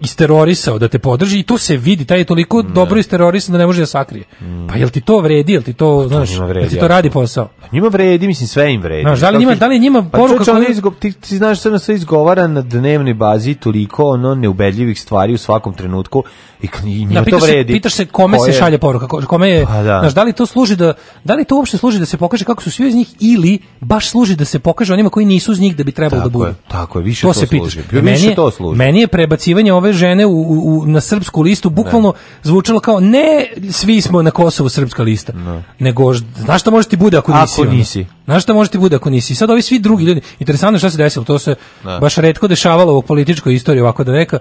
isterorisao 0.00 0.78
da 0.78 0.88
te 0.88 0.98
podrži 0.98 1.38
i 1.38 1.42
to 1.42 1.58
se 1.58 1.76
vidi, 1.76 2.04
taj 2.04 2.18
je 2.18 2.24
toliko 2.24 2.62
dobro 2.64 2.98
isterorisan 2.98 3.52
da 3.52 3.58
ne 3.58 3.66
može 3.66 3.80
da 3.80 3.86
sakrije. 3.86 4.24
Pa 4.68 4.74
jel 4.74 4.88
ti 4.88 5.00
to 5.00 5.18
vredi, 5.18 5.52
jel 5.52 5.62
ti 5.62 5.72
to, 5.72 6.04
znaš, 6.08 6.30
njima 6.30 6.46
vredi, 6.46 6.60
jel 6.60 6.70
ti 6.70 6.78
to 6.78 6.88
radi 6.88 7.10
posao? 7.10 7.48
Pa 7.60 7.66
njima 7.72 7.88
vredi, 7.88 8.26
mislim, 8.26 8.48
sve 8.48 8.74
im 8.74 8.80
vredi. 8.82 9.02
Znaš, 9.02 9.20
da 9.20 9.30
li 9.30 9.38
njima- 9.38 9.54
da 9.54 9.66
li 9.66 9.78
njima 9.78 10.02
pa 10.02 10.18
poruka 10.18 10.44
koju- 10.46 10.70
izgo, 10.70 10.90
ti, 10.90 11.12
ti 11.12 11.36
znaš 11.36 11.60
sve 11.60 11.78
sve 11.78 11.94
izgovara 11.94 12.46
na 12.46 12.62
dnevnoj 12.62 13.14
bazi 13.14 13.54
toliko 13.54 14.04
ono 14.04 14.34
neubedljivih 14.34 15.00
stvari 15.00 15.34
u 15.34 15.38
svakom 15.38 15.74
trenutku 15.74 16.24
i, 16.62 16.68
i 16.84 16.88
njima 16.98 17.12
Da, 17.12 17.20
to 17.20 17.24
pitaš 17.24 17.42
se, 17.42 17.46
vredi. 17.46 17.72
pitaš 17.72 17.92
se 17.92 18.06
kome 18.06 18.38
Ko 18.38 18.44
se 18.44 18.50
je- 18.50 18.54
šalje 18.54 18.78
poruka, 18.78 19.06
ko- 19.06 19.22
kome 19.22 19.50
je, 19.50 19.66
Pa 19.66 19.72
da. 19.74 19.98
znaš, 20.00 20.14
da 20.14 20.22
li 20.22 20.32
to 20.32 20.46
služi 20.46 20.76
da, 20.76 20.94
da 21.24 21.34
li 21.34 21.44
to 21.44 21.56
uopšte 21.56 21.76
služi 21.76 21.98
da 21.98 22.06
se 22.06 22.16
pokaže 22.16 22.44
kako 22.44 22.62
su 22.62 22.70
svi 22.70 22.88
iz 22.88 22.94
njih 22.94 23.08
ili 23.20 23.58
baš 23.80 24.08
služi 24.08 24.36
da 24.36 24.44
se 24.44 24.58
pokaže 24.58 24.92
onima 24.92 25.10
koji 25.10 25.26
nisu 25.26 25.52
uz 25.52 25.60
njih 25.60 25.76
da 25.76 25.84
bi 25.84 25.92
trebalo 25.92 26.18
da 26.18 26.24
Tako 26.24 26.30
budu. 26.30 26.44
je, 26.46 26.54
tako 26.68 26.98
je, 26.98 27.04
više 27.04 27.22
to 27.22 27.28
to 27.28 27.34
se 27.34 27.46
služi. 27.46 27.76
pitaš. 27.76 27.92
Više 27.92 28.02
Meni 28.02 28.34
to 28.34 28.50
služi. 28.50 28.78
Meni 28.78 29.00
je 29.00 29.06
prebacivanje 29.08 29.72
ove 29.72 29.87
žene 29.92 30.26
u, 30.26 30.32
u, 30.32 30.86
na 30.86 31.00
srpsku 31.00 31.42
listu 31.42 31.70
bukvalno 31.70 32.12
zvučalo 32.42 32.80
kao 32.80 33.00
ne 33.00 33.26
svi 33.70 34.00
smo 34.00 34.22
na 34.22 34.30
Kosovu 34.30 34.68
srpska 34.68 35.02
lista, 35.02 35.32
nego 35.78 36.12
ž- 36.12 36.24
znaš 36.36 36.60
šta 36.60 36.70
može 36.70 36.88
ti 36.88 36.96
bude 36.96 37.16
ako 37.16 37.32
Ako 37.32 37.40
nisi. 37.42 37.60
ono? 37.60 37.70
nisi. 37.70 38.06
Znaš 38.24 38.42
šta 38.42 38.52
može 38.52 38.70
ti 38.70 38.78
bude 38.78 38.96
ako 38.96 39.10
nisi. 39.10 39.34
Sad 39.34 39.50
ovi 39.50 39.62
svi 39.62 39.78
drugi 39.78 40.04
ljudi, 40.04 40.20
interesantno 40.38 40.78
šta 40.78 40.90
se 40.90 40.98
desilo, 40.98 41.24
to 41.24 41.38
se 41.38 41.54
Da. 41.84 41.98
baš 41.98 42.16
retko 42.16 42.48
dešavalo 42.48 42.94
u 42.94 43.02
političkoj 43.02 43.54
istoriji 43.54 43.82
ovako 43.82 44.04
da 44.04 44.12
neka 44.12 44.38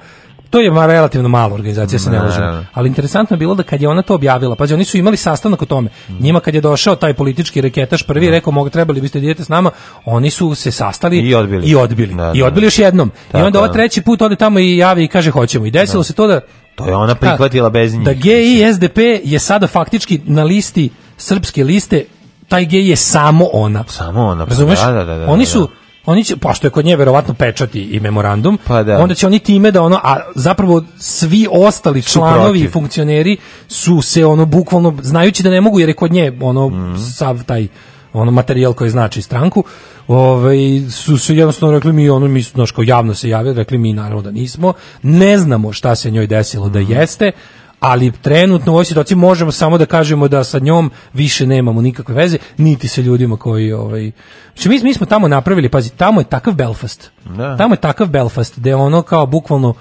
to 0.49 0.59
je 0.59 0.71
relativno 0.87 1.29
mala 1.29 1.53
organizacija, 1.53 1.99
se 1.99 2.09
ne 2.09 2.19
lažemo. 2.19 2.65
Ali 2.73 2.87
interesantno 2.87 3.35
je 3.35 3.37
bilo 3.37 3.55
da 3.55 3.63
kad 3.63 3.81
je 3.81 3.89
ona 3.89 4.01
to 4.01 4.15
objavila, 4.15 4.55
pazi, 4.55 4.73
oni 4.73 4.85
su 4.85 4.97
imali 4.97 5.17
sastanak 5.17 5.61
o 5.61 5.65
tome. 5.65 5.89
Njima 6.19 6.39
kad 6.39 6.55
je 6.55 6.61
došao 6.61 6.95
taj 6.95 7.13
politički 7.13 7.61
reketaš 7.61 8.03
prvi 8.03 8.25
i 8.25 8.29
rekao, 8.29 8.51
mogu 8.51 8.69
trebali 8.69 9.01
biste 9.01 9.19
da 9.19 9.25
idete 9.25 9.43
s 9.43 9.49
nama, 9.49 9.71
oni 10.05 10.29
su 10.29 10.55
se 10.55 10.71
sastali 10.71 11.19
I 11.19 11.35
odbili. 11.35 11.67
I 11.67 11.75
odbili. 11.75 12.13
Da, 12.13 12.31
I 12.35 12.39
da. 12.39 12.45
odbili 12.45 12.65
još 12.65 12.79
jednom. 12.79 13.11
I 13.29 13.31
Tako 13.31 13.45
onda 13.45 13.59
ova 13.59 13.67
treći 13.67 14.01
put 14.01 14.21
ode 14.21 14.35
tamo 14.35 14.59
i 14.59 14.77
javi 14.77 15.03
i 15.03 15.07
kaže 15.07 15.31
hoćemo. 15.31 15.65
I 15.65 15.71
desilo 15.71 16.03
se 16.03 16.13
to 16.13 16.27
da 16.27 16.41
To 16.75 16.87
je 16.87 16.95
ona 16.95 17.15
prihvatila 17.15 17.69
bez 17.69 17.93
njih. 17.93 18.05
da 18.05 18.13
GI 18.13 18.73
SDP 18.73 18.97
je 19.23 19.39
sada 19.39 19.67
faktički 19.67 20.21
na 20.25 20.43
listi 20.43 20.89
srpske 21.17 21.63
liste 21.63 22.05
taj 22.47 22.65
gej 22.65 22.89
je 22.89 22.95
samo 22.95 23.45
ona. 23.53 23.83
Samo 23.87 24.25
ona. 24.25 24.45
pa 24.45 24.49
Razumeš? 24.49 24.79
Da, 24.79 24.91
da, 24.91 25.03
da, 25.05 25.17
da, 25.17 25.27
Oni 25.27 25.43
da. 25.43 25.49
su 25.49 25.69
oni 26.07 26.23
će, 26.23 26.35
pošto 26.35 26.67
je 26.67 26.71
kod 26.71 26.85
nje 26.85 26.95
verovatno 26.95 27.33
pečati 27.33 27.81
i 27.81 27.99
memorandum, 27.99 28.57
Pa 28.67 28.83
da. 28.83 28.99
onda 28.99 29.15
će 29.15 29.27
oni 29.27 29.39
time 29.39 29.71
da 29.71 29.81
ono, 29.81 29.99
a 30.03 30.17
zapravo 30.35 30.83
svi 30.99 31.47
ostali 31.51 32.01
članovi 32.03 32.59
i 32.59 32.67
funkcioneri 32.67 33.37
su 33.67 34.01
se 34.01 34.25
ono 34.25 34.45
bukvalno, 34.45 34.97
znajući 35.01 35.43
da 35.43 35.49
ne 35.49 35.61
mogu 35.61 35.79
jer 35.79 35.89
je 35.89 35.95
kod 35.95 36.11
nje 36.11 36.37
ono 36.41 36.69
Mhm. 36.69 36.95
sav 36.97 37.43
taj 37.43 37.67
ono 38.13 38.31
materijal 38.31 38.73
koji 38.73 38.89
znači 38.89 39.21
stranku, 39.21 39.63
ovaj 40.07 40.57
su 40.91 41.17
se 41.17 41.35
jednostavno 41.35 41.75
rekli 41.75 41.93
mi 41.93 42.09
ono 42.09 42.27
mi 42.27 42.41
znaš, 42.41 42.71
kao 42.71 42.83
javno 42.83 43.13
se 43.13 43.29
javili, 43.29 43.55
rekli 43.55 43.77
mi 43.77 43.93
naravno 43.93 44.21
da 44.21 44.31
nismo, 44.31 44.73
ne 45.03 45.37
znamo 45.37 45.73
šta 45.73 45.95
se 45.95 46.11
njoj 46.11 46.27
desilo 46.27 46.69
da 46.69 46.79
jeste, 46.79 47.31
ali 47.79 48.11
trenutno 48.11 48.71
u 48.71 48.75
ovoj 48.75 48.85
situaciji 48.85 49.17
možemo 49.17 49.51
samo 49.51 49.77
da 49.77 49.85
kažemo 49.85 50.27
da 50.27 50.43
sa 50.43 50.59
njom 50.59 50.91
više 51.13 51.47
nemamo 51.47 51.81
nikakve 51.81 52.15
veze, 52.15 52.37
niti 52.57 52.87
sa 52.87 53.01
ljudima 53.01 53.37
koji 53.37 53.73
ovaj 53.73 54.11
znači 54.53 54.69
mi, 54.69 54.79
mi 54.83 54.93
smo 54.93 55.05
tamo 55.05 55.27
napravili, 55.27 55.69
pazi, 55.69 55.89
tamo 55.89 56.21
je 56.21 56.25
takav 56.25 56.53
Belfast. 56.53 57.11
Da. 57.25 57.57
Tamo 57.57 57.73
je 57.73 57.81
takav 57.81 58.07
Belfast 58.07 58.59
da 58.59 58.69
je 58.69 58.75
ono 58.75 59.01
kao 59.01 59.25
bukvalno 59.25 59.73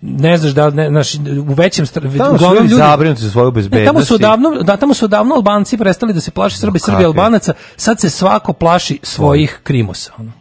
ne 0.00 0.38
znaš 0.38 0.52
da 0.52 0.70
ne, 0.70 0.88
znaš, 0.88 1.14
u 1.48 1.54
većem 1.54 1.86
Tamo 1.86 2.34
uglavnom 2.34 2.62
ljudi 2.62 2.74
zabrinuti 2.74 3.22
za 3.22 3.30
svoju 3.30 3.46
ne, 3.46 3.52
bezbednost. 3.52 3.86
tamo 3.86 4.04
su 4.04 4.14
odavno, 4.14 4.62
da, 4.62 4.76
tamo 4.76 4.94
su 4.94 5.04
odavno 5.04 5.34
Albanci 5.34 5.76
prestali 5.76 6.12
da 6.12 6.20
se 6.20 6.30
plaši 6.30 6.58
Srbi, 6.58 6.78
Srbi 6.78 6.94
kakvi? 6.94 7.04
Albanaca, 7.04 7.52
sad 7.76 8.00
se 8.00 8.10
svako 8.10 8.52
plaši 8.52 8.98
svojih 9.02 9.60
krimosa. 9.62 10.12
Ono. 10.18 10.32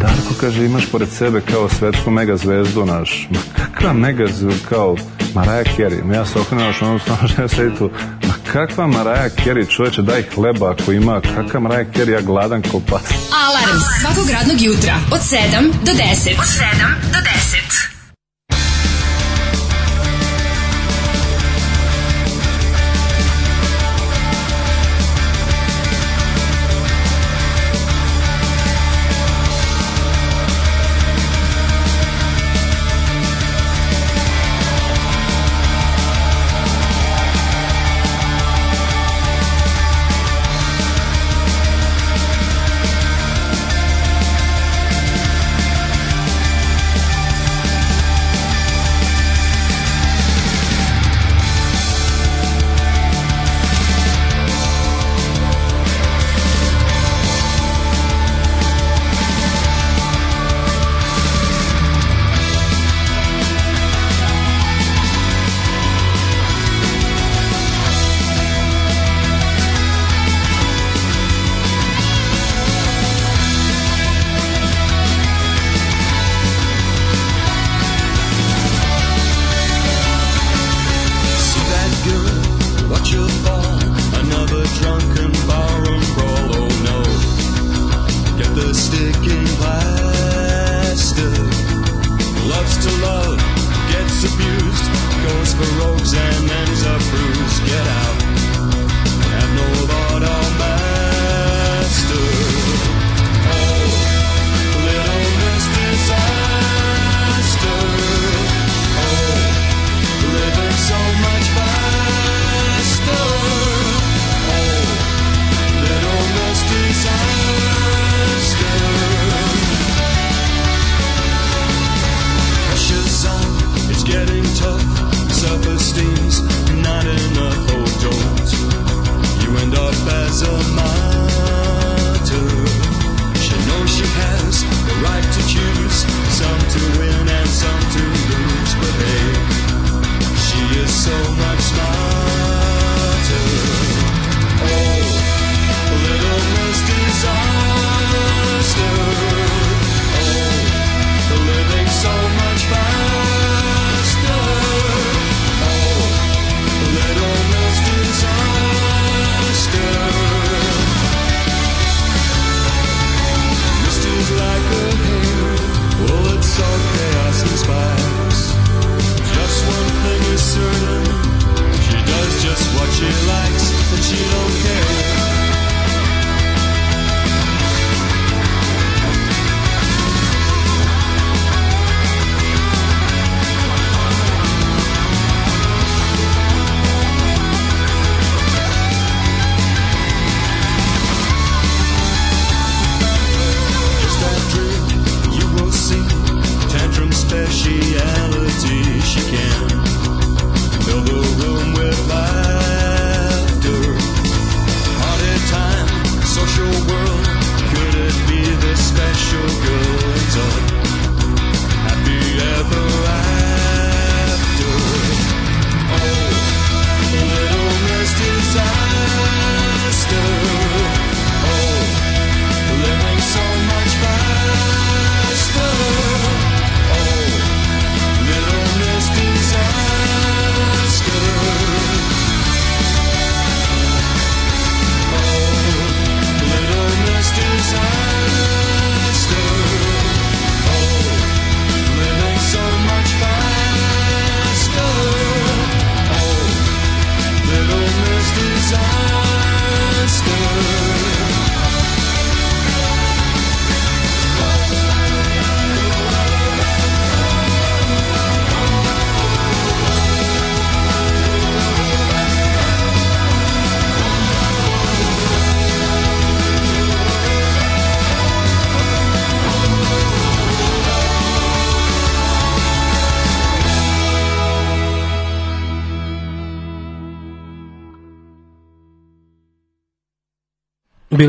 Darko 0.00 0.34
kaže 0.40 0.64
imaš 0.64 0.86
pored 0.92 1.08
sebe 1.08 1.40
kao 1.40 1.68
svetsku 1.68 2.10
mega 2.10 2.36
zvezdu 2.36 2.84
naš. 2.84 3.28
Ma 3.30 3.38
kakva 3.56 3.92
mega 3.92 4.26
zvezdu 4.26 4.64
kao 4.68 4.96
Maraja 5.34 5.64
Kerry. 5.64 6.14
Ja 6.14 6.26
se 6.26 6.38
okrenuo 6.38 6.66
naš 6.66 6.82
ono 6.82 6.98
stano 6.98 7.28
žena 7.36 7.48
sedi 7.48 7.76
tu. 7.78 7.90
Ma 8.26 8.34
kakva 8.52 8.86
Maraja 8.86 9.28
Kerry 9.28 9.76
čoveče 9.76 10.02
daj 10.02 10.22
hleba 10.34 10.70
ako 10.70 10.92
ima. 10.92 11.20
Kakva 11.20 11.60
Maraja 11.60 11.84
Kerry 11.84 12.10
ja 12.10 12.20
gladan 12.20 12.62
ko 12.62 12.80
pas. 12.80 13.02
Alarm 13.46 13.80
svakog 14.00 14.30
radnog 14.30 14.60
jutra 14.60 14.96
od 15.12 15.20
7 15.20 15.72
do 15.86 15.92
10. 15.92 16.38
Od 16.38 16.46
7 16.46 17.12
do 17.12 17.18
10. 17.18 17.89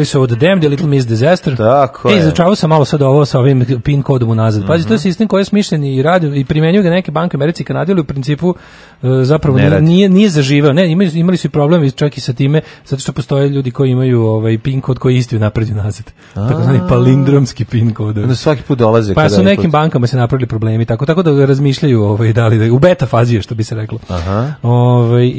Bili 0.01 0.05
su 0.05 0.27
The 0.27 0.35
Damned, 0.35 0.63
Little 0.63 0.87
Miss 0.87 1.07
Disaster. 1.07 1.57
Tako 1.57 2.09
e, 2.09 2.13
je. 2.13 2.19
izučavao 2.19 2.55
sam 2.55 2.69
malo 2.69 2.85
sad 2.85 3.01
ovo 3.01 3.25
sa 3.25 3.39
ovim 3.39 3.65
pin 3.83 4.03
kodom 4.03 4.29
unazad. 4.29 4.67
Pazi, 4.67 4.87
to 4.87 4.93
je 4.93 4.99
sistem 4.99 5.27
koji 5.27 5.41
je 5.41 5.45
smišljen 5.45 5.83
i 5.83 6.01
radi 6.01 6.39
i 6.39 6.45
primenjuju 6.45 6.83
ga 6.83 6.89
neke 6.89 7.11
banke 7.11 7.37
Americi 7.37 7.63
i 7.63 7.65
Kanadi, 7.65 7.91
ali 7.91 8.01
u 8.01 8.03
principu 8.03 8.55
e, 9.03 9.07
zapravo 9.23 9.57
Ne 9.57 9.81
nije, 9.81 10.09
nije, 10.09 10.29
zaživeo. 10.29 10.73
Ne, 10.73 10.91
imali, 10.91 11.19
imali 11.19 11.37
su 11.37 11.47
i 11.47 11.49
problemi 11.49 11.91
čak 11.91 12.17
i 12.17 12.21
sa 12.21 12.33
time, 12.33 12.61
zato 12.85 13.01
što 13.01 13.11
postoje 13.11 13.49
ljudi 13.49 13.71
koji 13.71 13.91
imaju 13.91 14.21
ovaj 14.21 14.57
pin 14.57 14.81
kod 14.81 14.99
koji 14.99 15.13
je 15.13 15.19
isti 15.19 15.39
napred 15.39 15.69
i 15.69 15.71
unazad. 15.71 16.05
Takozvani 16.33 16.79
palindromski 16.89 17.65
pin 17.65 17.93
kod. 17.93 18.17
Onda 18.17 18.35
svaki 18.35 18.61
put 18.61 18.79
dolaze. 18.79 19.13
Pa 19.13 19.29
su 19.29 19.43
nekim 19.43 19.71
bankama 19.71 20.07
se 20.07 20.17
napravili 20.17 20.47
problemi, 20.47 20.85
tako 20.85 21.05
tako 21.05 21.23
da 21.23 21.45
razmišljaju 21.45 22.03
ovaj 22.03 22.33
da 22.33 22.47
li 22.47 22.57
da 22.57 22.73
u 22.73 22.79
beta 22.79 23.05
fazi 23.05 23.35
je 23.35 23.41
što 23.41 23.55
bi 23.55 23.63
se 23.63 23.75
reklo. 23.75 23.99
Aha. 24.07 24.53
Ovaj 24.63 25.27
e, 25.29 25.33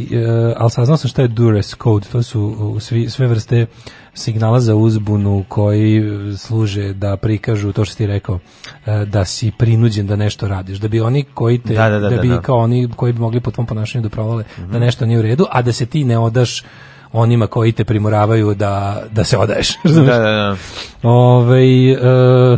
ali 0.56 0.70
saznao 0.70 0.96
sam 0.96 1.08
šta 1.08 1.22
je 1.22 1.28
Duress 1.28 1.76
code, 1.82 2.06
to 2.12 2.22
su 2.22 2.76
svi, 2.80 3.10
sve 3.10 3.26
vrste 3.26 3.66
signala 4.14 4.60
za 4.60 4.74
uzbunu 4.74 5.44
koji 5.48 5.98
e, 5.98 6.36
služe 6.36 6.92
da 6.92 7.16
prikažu 7.16 7.72
to 7.72 7.84
što 7.84 7.96
ti 7.96 8.06
rekao 8.06 8.38
e, 8.86 9.04
da 9.04 9.24
si 9.24 9.52
prinuđen 9.58 10.06
da 10.06 10.16
nešto 10.16 10.48
radiš 10.48 10.78
da 10.78 10.88
bi 10.88 11.00
oni 11.00 11.24
koji 11.34 11.58
te 11.58 11.74
Da, 11.74 11.88
da, 11.88 11.98
da, 11.98 12.08
bi 12.08 12.28
da, 12.28 12.34
da. 12.34 12.40
kao 12.40 12.56
oni 12.56 12.88
koji 12.96 13.12
bi 13.12 13.18
mogli 13.18 13.40
po 13.40 13.50
tvom 13.50 13.66
ponašanju 13.66 14.02
da 14.02 14.08
provale 14.08 14.44
da 14.72 14.78
nešto 14.78 15.06
nije 15.06 15.18
u 15.18 15.22
redu 15.22 15.46
a 15.50 15.62
da 15.62 15.72
se 15.72 15.86
ti 15.86 16.04
ne 16.04 16.18
odaš 16.18 16.64
onima 17.12 17.46
koji 17.46 17.72
te 17.72 17.84
primoravaju 17.84 18.54
da, 18.54 19.02
da 19.10 19.24
se 19.24 19.38
odaješ? 19.38 19.68
Da, 19.84 20.02
da, 20.02 20.18
da. 20.18 20.56
Ovaj 21.02 21.92
e, 21.92 21.98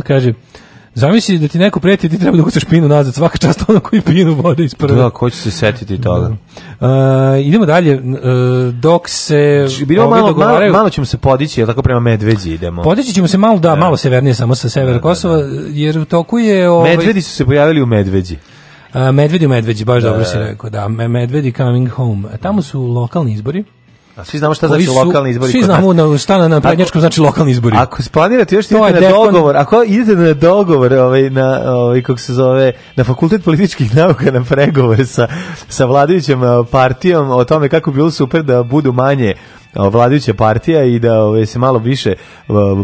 kaže 0.01 0.33
Zamisli 0.95 1.37
da 1.37 1.47
ti 1.47 1.59
neko 1.59 1.79
preti, 1.79 2.09
ti 2.09 2.19
treba 2.19 2.37
da 2.37 2.43
ukucaš 2.43 2.65
pinu 2.65 2.87
nazad, 2.87 3.13
svaka 3.13 3.37
čast 3.37 3.63
ono 3.67 3.79
koji 3.79 4.01
pinu 4.01 4.33
vode 4.33 4.63
iz 4.63 4.75
prve. 4.75 4.95
Da, 4.95 5.09
ko 5.09 5.29
će 5.29 5.37
se 5.37 5.51
setiti 5.51 6.01
toga? 6.01 6.27
Uh, 6.27 6.87
idemo 7.41 7.65
dalje, 7.65 7.95
uh, 7.95 8.03
dok 8.73 9.09
se 9.09 9.67
Bilo 9.85 10.03
ovi 10.03 10.09
malo, 10.11 10.21
malo, 10.21 10.27
dogovaraju- 10.29 10.71
malo 10.71 10.89
ćemo 10.89 11.05
se 11.05 11.17
podići, 11.17 11.61
jel 11.61 11.67
tako 11.67 11.81
prema 11.81 11.99
Medveđi 11.99 12.51
idemo. 12.51 12.83
Podići 12.83 13.13
ćemo 13.13 13.27
se 13.27 13.37
malo, 13.37 13.59
da, 13.59 13.75
malo 13.75 13.97
severnije 13.97 14.33
samo 14.33 14.55
sa 14.55 14.69
severa 14.69 15.01
Kosova, 15.01 15.37
jer 15.69 15.97
u 15.99 16.05
toku 16.05 16.39
je... 16.39 16.69
Ovaj, 16.69 16.89
Medvedi 16.89 17.21
su 17.21 17.31
se 17.31 17.45
pojavili 17.45 17.81
u 17.81 17.85
Medveđi. 17.85 18.37
A, 18.93 19.11
medvedi 19.11 19.45
u 19.45 19.49
Medveđi, 19.49 19.85
baš 19.85 20.03
Da, 20.03 20.09
dobro 20.09 20.19
da, 20.19 20.25
si 20.25 20.37
da. 20.37 20.43
rekao, 20.43 20.69
da, 20.69 20.87
Me- 20.87 21.07
Medvedi 21.07 21.51
coming 21.51 21.89
home. 21.89 22.23
Tamo 22.41 22.61
su 22.61 22.81
lokalni 22.81 23.33
izbori. 23.33 23.63
A 24.15 24.23
svi 24.23 24.39
znamo 24.39 24.53
šta 24.53 24.67
znači 24.67 24.85
su- 24.85 24.93
lokalni 24.93 25.29
izbori. 25.29 25.51
Svi 25.51 25.63
znamo 25.63 25.93
na 25.93 26.17
šta 26.17 26.37
na, 26.37 26.47
na 26.47 26.61
prednjačkom 26.61 27.01
znači 27.01 27.21
lokalni 27.21 27.51
izbori. 27.51 27.75
Ako 27.77 27.97
planirate 28.11 28.55
još 28.55 28.65
idete 28.71 29.01
na 29.01 29.09
dogovor, 29.09 29.57
ako 29.57 29.83
idete 29.83 30.15
na 30.15 30.33
dogovor, 30.33 30.93
ovaj 30.93 31.29
na 31.29 31.61
ovaj 31.65 32.01
kako 32.01 32.19
se 32.19 32.33
zove, 32.33 32.71
na 32.95 33.03
fakultet 33.03 33.43
političkih 33.43 33.95
nauka 33.95 34.31
na 34.31 34.43
pregovore 34.43 35.05
sa 35.05 35.27
sa 35.69 35.85
vladajućom 35.85 36.43
eh, 36.43 36.47
partijom 36.71 37.29
o 37.29 37.43
tome 37.43 37.69
kako 37.69 37.91
bi 37.91 37.95
bilo 37.95 38.11
super 38.11 38.43
da 38.43 38.63
budu 38.63 38.93
manje 38.93 39.33
vladajuća 39.75 40.33
partija 40.33 40.83
i 40.83 40.99
da 40.99 41.21
ovaj, 41.23 41.45
se 41.45 41.59
malo 41.59 41.79
više 41.79 42.13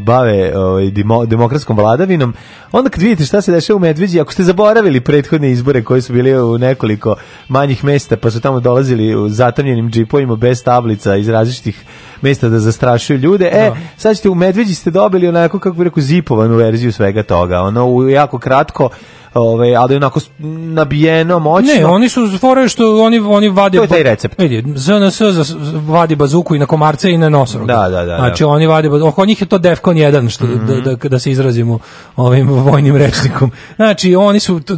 bave 0.02 0.58
ovaj, 0.58 0.84
demo- 0.84 1.26
demokratskom 1.26 1.78
vladavinom. 1.78 2.34
Onda 2.72 2.90
kad 2.90 3.02
vidite 3.02 3.26
šta 3.26 3.42
se 3.42 3.52
dešava 3.52 3.78
u 3.78 3.80
Medveđi, 3.80 4.20
ako 4.20 4.34
ste 4.34 4.44
zaboravili 4.44 5.02
prethodne 5.02 5.52
izbore 5.52 5.84
koji 5.84 6.02
su 6.02 6.14
bili 6.14 6.42
u 6.42 6.58
nekoliko 6.58 7.16
manjih 7.48 7.84
mesta, 7.84 8.18
pa 8.18 8.32
su 8.32 8.42
tamo 8.42 8.60
dolazili 8.60 9.16
u 9.16 9.30
zatamljenim 9.30 9.92
džipovima 9.92 10.36
bez 10.36 10.64
tablica 10.64 11.16
iz 11.16 11.30
različitih 11.30 11.86
mesta 12.22 12.50
da 12.50 12.60
zastrašuju 12.60 13.20
ljude. 13.20 13.46
E, 13.46 13.72
sad 13.98 14.16
ćete 14.16 14.30
u 14.30 14.36
Medveđi 14.36 14.76
ste 14.76 14.92
dobili 14.92 15.28
onako, 15.28 15.60
kako 15.60 15.76
bi 15.76 15.84
rekao, 15.84 16.04
zipovanu 16.04 16.56
verziju 16.56 16.92
svega 16.92 17.24
toga. 17.24 17.62
Ono, 17.62 18.10
jako 18.10 18.40
kratko, 18.40 18.90
ovaj, 19.34 19.76
ali 19.76 19.96
onako 19.96 20.20
nabijeno, 20.74 21.40
moćno. 21.40 21.74
Ne, 21.74 21.86
oni 21.86 22.10
su 22.10 22.38
fore 22.40 22.70
što 22.70 23.04
oni 23.04 23.20
oni 23.20 23.50
vade 23.50 23.78
To 23.78 23.84
je 23.84 23.88
taj 23.88 24.04
recept. 24.04 24.40
Vidi, 24.40 24.64
ZNS 24.76 25.22
vadi 25.88 26.16
bazuku 26.16 26.56
i 26.56 26.60
na 26.60 26.66
komarce 26.66 27.12
i 27.12 27.18
na 27.18 27.30
nosorog. 27.30 27.68
Da, 27.68 27.76
da, 27.76 27.90
da, 27.90 28.06
da. 28.06 28.18
Znači 28.18 28.44
oni 28.44 28.68
vade 28.68 28.90
bazuku. 28.90 29.10
Oko 29.10 29.26
njih 29.26 29.42
je 29.42 29.48
to 29.48 29.58
Defcon 29.58 29.96
1 29.96 30.30
što 30.30 30.48
da, 30.48 30.96
da, 30.96 31.10
da 31.10 31.20
se 31.20 31.32
izrazimo 31.32 31.80
ovim 32.16 32.50
vojnim 32.50 32.96
rečnikom. 32.96 33.52
Znači 33.76 34.16
oni 34.16 34.40
su 34.40 34.60
to, 34.60 34.78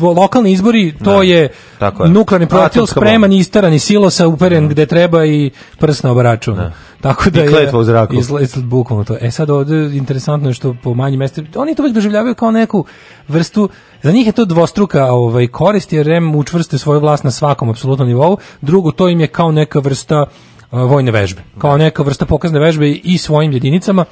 lokalni 0.00 0.52
izbori, 0.52 0.94
to 1.04 1.22
je, 1.22 1.48
tako 1.78 2.04
je. 2.04 2.10
nuklearni 2.10 2.46
projektil 2.46 2.86
spreman, 2.86 3.32
iz 3.32 3.50
silosa, 3.78 4.28
uperen 4.28 4.68
gde 4.68 4.86
treba 4.86 5.24
i 5.24 5.50
prst 5.78 6.04
na 6.04 6.10
obaraču. 6.10 6.54
Tako 7.00 7.30
da 7.30 7.44
I 7.44 7.48
kletva 7.48 7.78
u 7.78 7.84
zraku. 7.84 8.14
Izla- 8.14 8.62
bukvalno 8.62 9.04
to. 9.04 9.16
E 9.20 9.30
sad 9.30 9.50
ovde 9.50 9.96
interesantno 9.96 10.50
je 10.50 10.54
što 10.54 10.74
po 10.82 10.94
manjim 10.94 11.18
mestima, 11.18 11.48
oni 11.56 11.74
to 11.74 11.82
uvek 11.82 11.94
doživljavaju 11.94 12.34
kao 12.34 12.50
neku 12.50 12.84
vrstu, 13.28 13.68
za 14.02 14.12
njih 14.12 14.26
je 14.26 14.32
to 14.32 14.44
dvostruka 14.44 15.04
ovaj, 15.04 15.46
korist, 15.46 15.92
jer 15.92 16.06
REM 16.06 16.34
učvrste 16.34 16.78
svoju 16.78 17.00
vlast 17.00 17.24
na 17.24 17.30
svakom 17.30 17.70
apsolutnom 17.70 18.08
nivou, 18.08 18.36
drugo, 18.60 18.90
to 18.90 19.08
im 19.08 19.20
je 19.20 19.26
kao 19.26 19.52
neka 19.52 19.78
vrsta 19.78 20.26
vojne 20.70 21.10
vežbe, 21.10 21.42
kao 21.58 21.76
neka 21.76 22.02
vrsta 22.02 22.26
pokazne 22.26 22.60
vežbe 22.60 22.90
i 22.90 23.18
svojim 23.18 23.52
jedinicama, 23.52 24.04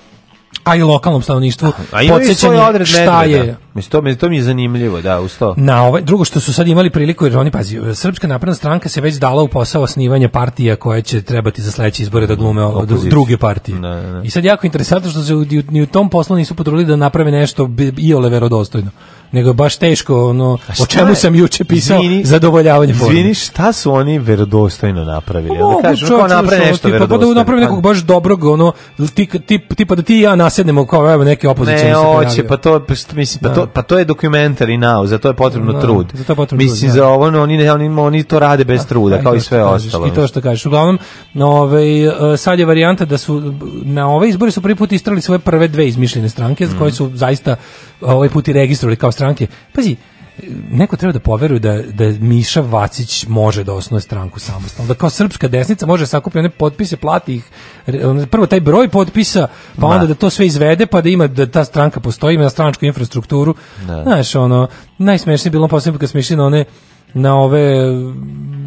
a 0.65 0.77
i 0.77 0.83
lokalnom 0.83 1.23
stanovništvu 1.23 1.73
A 1.93 2.35
svoj 2.35 2.59
odred 2.59 2.87
šta 2.87 3.25
je 3.25 3.57
Mislim, 3.75 3.91
to, 3.91 4.03
mi, 4.03 4.17
to 4.17 4.29
mi 4.29 4.37
je 4.37 4.43
zanimljivo, 4.43 5.01
da, 5.01 5.21
uz 5.21 5.39
to. 5.39 5.55
na 5.57 5.85
ovaj 5.85 6.03
drugo 6.03 6.25
što 6.25 6.41
su 6.41 6.53
sad 6.53 6.69
imali 6.69 6.91
priliku 6.91 7.25
jer 7.27 7.39
oni 7.39 7.51
pazi 7.51 7.81
Srpska 7.95 8.27
napredna 8.27 8.55
stranka 8.55 8.89
se 8.89 9.01
već 9.01 9.15
dala 9.15 9.43
u 9.43 9.49
posao 9.49 9.83
osnivanja 9.83 10.29
partija 10.29 10.77
koje 10.77 11.03
će 11.03 11.23
trebati 11.23 11.63
za 11.63 11.71
sledeće 11.71 12.03
izbore 12.03 12.27
da 12.27 12.35
glume 12.35 12.63
o- 12.63 12.69
Opoziciju. 12.69 13.11
druge 13.11 13.37
partije. 13.37 13.79
Da, 13.79 13.89
da, 13.91 14.13
da. 14.13 14.23
I 14.23 14.31
sad 14.31 14.45
jako 14.45 14.67
interesantno 14.67 15.11
što 15.11 15.23
se 15.23 15.35
ni 15.71 15.83
u- 15.83 15.87
tom 15.87 16.09
poslu 16.09 16.37
nisu 16.37 16.55
potrudili 16.55 16.85
da 16.85 16.97
naprave 16.97 17.31
nešto 17.31 17.67
bi- 17.67 17.95
iole 17.99 18.29
verodostojno. 18.29 18.91
Nego 19.33 19.51
je 19.51 19.55
baš 19.55 19.77
teško 19.77 20.29
ono 20.29 20.59
o 20.81 20.87
čemu 20.87 21.09
je? 21.09 21.15
sam 21.15 21.35
juče 21.35 21.65
pisao 21.65 21.97
Izvini, 21.97 22.25
zadovoljavanje 22.25 22.95
forme. 22.95 23.15
Izvini, 23.15 23.35
šta 23.35 23.73
su 23.73 23.93
oni 23.93 24.19
verodostojno 24.19 25.05
napravili? 25.05 25.51
Onda 25.53 25.65
Mogu, 25.65 25.83
kažu, 25.83 26.07
kao 26.09 26.27
naprave 26.29 26.57
što, 26.57 26.67
nešto 26.67 26.89
tipa, 26.89 27.07
Pa 27.09 27.17
da 27.19 27.27
naprave 27.27 27.61
nekog 27.61 27.83
baš 27.83 27.99
dobrog, 27.99 28.45
ono, 28.45 28.73
ti, 29.15 29.29
ti, 29.39 29.59
tipa 29.69 29.95
da 29.95 30.03
ti 30.03 30.17
i 30.17 30.21
ja 30.21 30.37
nasednemo 30.37 30.87
kao 30.87 31.13
evo 31.13 31.25
neki 31.25 31.47
opozicioni 31.47 31.85
Ne, 31.85 31.95
hoće, 31.95 32.17
pojavio. 32.17 32.45
pa 32.49 32.57
to, 32.57 32.81
pa 32.81 32.95
mislim, 33.15 33.41
pa 33.43 33.49
Da. 33.49 33.62
To, 33.63 33.67
pa 33.67 33.83
to 33.83 33.99
je 33.99 34.05
documentary 34.05 34.79
now, 34.79 35.07
za 35.07 35.19
to 35.19 35.29
je 35.29 35.35
potrebno 35.35 35.73
Da, 35.73 35.81
trud. 35.81 36.07
za 36.15 36.25
to 36.25 36.33
je 36.33 36.37
potrebno 36.37 36.65
mislim, 36.65 36.81
trud, 36.81 36.89
da. 36.91 36.95
za 36.95 37.09
ovo, 37.09 37.43
oni, 37.43 37.57
ne- 37.57 37.73
oni, 37.73 37.89
oni 37.91 38.23
to 38.25 38.39
rade 38.39 38.65
bez 38.65 38.87
truda, 38.87 39.17
Da, 39.17 39.23
kao 39.23 39.35
i 39.35 39.41
što 39.41 39.49
sve 39.49 39.65
ostalo. 39.65 40.07
I 40.07 40.11
to 40.11 40.27
što 40.27 40.41
kažeš. 40.41 40.67
Uglavnom, 40.67 40.99
no, 41.35 41.47
ovaj, 41.49 42.07
e, 42.33 42.37
sad 42.37 42.59
je 42.59 42.67
varijanta 42.67 43.05
da 43.05 43.19
su 43.19 43.55
na 43.85 44.09
ove 44.09 44.29
izbore 44.29 44.51
su 44.51 44.63
prvi 44.63 44.75
put 44.75 44.93
istrali 44.93 45.21
svoje 45.21 45.39
prve 45.39 45.69
dve 45.69 45.89
izmišljene 45.89 46.29
stranke, 46.29 46.67
Mhm. 46.67 46.79
koje 46.79 46.93
su 46.93 47.11
zaista 47.15 47.57
ovaj 48.01 48.29
put 48.29 48.49
i 48.49 48.53
registrovali 48.53 48.97
kao 48.97 49.13
stranke. 49.13 49.47
Pazi, 49.73 49.97
neko 50.71 50.97
treba 50.97 51.13
da 51.13 51.21
poveruje 51.21 51.61
da, 51.61 51.83
da 51.83 52.05
Miša 52.21 52.61
Vacić 52.61 53.27
može 53.29 53.65
da 53.65 53.73
osnuje 53.73 54.01
stranku 54.01 54.41
samostalno. 54.41 54.89
Da 54.89 54.95
kao 54.95 55.11
srpska 55.11 55.49
desnica 55.49 55.87
može 55.87 56.07
sakupiti 56.07 56.39
one 56.39 56.51
potpise, 56.51 56.97
plati 56.97 57.35
ih, 57.35 57.45
prvo 58.31 58.47
taj 58.47 58.61
broj 58.61 58.89
potpisa, 58.89 59.49
pa 59.75 59.81
Da. 59.81 59.87
onda 59.87 60.07
da 60.07 60.15
to 60.15 60.31
sve 60.31 60.47
izvede, 60.47 60.87
pa 60.87 61.01
da 61.01 61.09
ima 61.09 61.27
da 61.27 61.47
ta 61.47 61.65
stranka 61.65 62.01
postoji, 62.01 62.35
ima 62.35 62.51
stranačku 62.51 62.85
infrastrukturu. 62.85 63.55
Da. 63.87 64.03
Znaš, 64.03 64.35
ono, 64.35 64.69
najsmešnije 64.99 65.49
je 65.49 65.53
bilo 65.53 65.69
posebno 65.69 65.99
kad 65.99 66.11
smo 66.11 66.21
išli 66.21 66.37
na 66.37 66.45
one 66.45 66.65
na 67.15 67.37
ove 67.37 67.91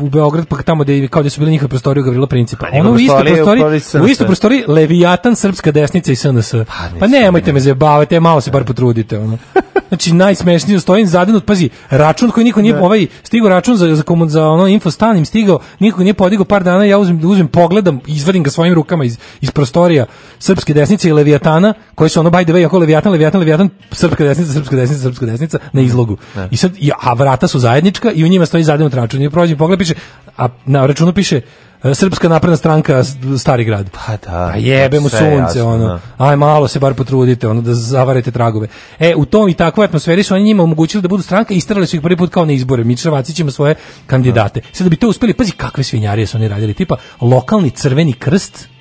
u 0.02 0.10
Beograd 0.10 0.46
pa 0.46 0.58
tamo 0.58 0.84
da 0.84 1.08
kao 1.08 1.24
da 1.24 1.30
su 1.30 1.40
bili 1.40 1.52
njihove 1.52 1.70
prostorije 1.70 2.04
Gavrila 2.04 2.28
Principa. 2.28 2.68
Pa 2.68 2.78
Ono 2.80 2.92
u 2.92 2.96
istoj 2.96 3.16
prostoriji, 3.36 3.64
u 3.96 4.08
istoj 4.08 4.28
prostoriji 4.28 4.64
Leviatan 4.68 5.36
srpska 5.36 5.72
desnica 5.72 6.12
i 6.12 6.16
SNS. 6.16 6.54
Pa, 7.00 7.08
nemojte 7.08 7.54
me 7.54 7.60
zajebavati, 7.60 8.20
malo 8.20 8.42
se 8.42 8.52
bar 8.52 8.64
potrudite 8.64 9.20
ono. 9.20 9.38
Znači 9.88 10.14
najsmešnije 10.14 10.80
stojim 10.80 11.08
zadenut, 11.08 11.46
pazi, 11.46 11.70
račun 11.90 12.32
koji 12.32 12.44
niko 12.44 12.62
nije 12.62 12.80
ovaj 12.80 13.08
stigao 13.24 13.50
račun 13.50 13.76
za 13.76 13.96
za 13.96 14.04
komun 14.04 14.30
za 14.30 14.46
ono 14.46 14.68
info 14.68 14.92
stan 14.92 15.18
im 15.18 15.26
stigao, 15.26 15.60
niko 15.80 16.02
nije 16.02 16.14
podigao 16.14 16.46
par 16.46 16.64
dana, 16.64 16.84
ja 16.86 16.98
uzmem 16.98 17.22
uzmem 17.24 17.48
pogledam, 17.48 18.00
izvadim 18.08 18.44
ga 18.44 18.50
svojim 18.50 18.74
rukama 18.74 19.06
iz 19.06 19.18
iz 19.42 19.52
prostorija 19.52 20.06
srpske 20.40 20.74
desnice 20.74 21.10
i 21.10 21.14
Leviatana, 21.14 21.74
koji 21.96 22.10
su 22.10 22.20
ono 22.20 22.30
by 22.30 22.44
the 22.44 22.54
way, 22.54 22.66
ako 22.66 22.78
Leviatan, 22.80 23.12
Leviatan, 23.12 23.40
Leviatan, 23.40 23.70
srpska 23.92 24.24
desnica, 24.24 24.54
srpska 24.54 24.76
desnica, 24.76 25.02
srpska 25.02 25.26
desnica 25.26 25.60
na 25.74 25.82
izlogu. 25.82 26.18
I 26.52 26.58
sad 26.58 26.72
i- 26.78 26.92
a 27.02 27.14
vrata 27.14 27.48
su 27.48 27.60
zajednička 27.60 28.12
i 28.12 28.24
u 28.24 28.28
njima 28.36 28.46
stoji 28.46 28.64
zadenut 28.64 28.94
račun. 28.94 29.22
I 29.22 29.30
prođem 29.30 29.58
pogled 29.58 29.80
piše, 29.80 29.94
a 30.38 30.48
na 30.66 30.86
računu 30.86 31.14
piše 31.14 31.42
e, 31.84 31.96
Srpska 31.96 32.30
napredna 32.30 32.58
stranka 32.58 33.04
Stari 33.40 33.64
grad. 33.64 33.90
Pa 33.90 34.18
da. 34.18 34.52
A 34.54 34.58
jebe 34.58 35.00
mu 35.00 35.10
sunce, 35.10 35.36
jasno, 35.36 35.68
ono. 35.68 35.88
da. 35.88 36.00
Aj 36.18 36.36
malo 36.36 36.68
se 36.68 36.80
bar 36.80 36.94
potrudite, 36.94 37.48
ono 37.48 37.62
da 37.62 37.74
zavarete 37.74 38.32
tragove. 38.32 38.68
E, 39.00 39.14
u 39.16 39.26
tom 39.26 39.50
i 39.50 39.54
takvoj 39.54 39.86
atmosferi 39.86 40.24
su 40.24 40.34
oni 40.34 40.44
njima 40.44 40.64
omogućili 40.64 41.02
da 41.02 41.08
budu 41.08 41.24
stranka 41.24 41.54
i 41.54 41.58
isterali 41.58 41.88
su 41.88 41.96
ih 41.96 42.02
prvi 42.02 42.18
put 42.18 42.34
kao 42.34 42.46
na 42.46 42.54
izbore. 42.54 42.84
Vacić 43.12 43.40
ima 43.40 43.52
svoje 43.52 43.76
kandidate. 44.08 44.62
Sad 44.72 44.86
da 44.86 44.90
bi 44.90 44.96
to 44.96 45.10
uspeli, 45.10 45.34
pazi 45.34 45.52
kakve 45.52 45.84
svinjarije 45.84 46.28
su 46.28 46.38
oni 46.38 46.48
radili. 46.48 46.74
Tipa, 46.74 46.96
lokalni 47.22 47.70
crveni 47.70 48.14
krst 48.14 48.75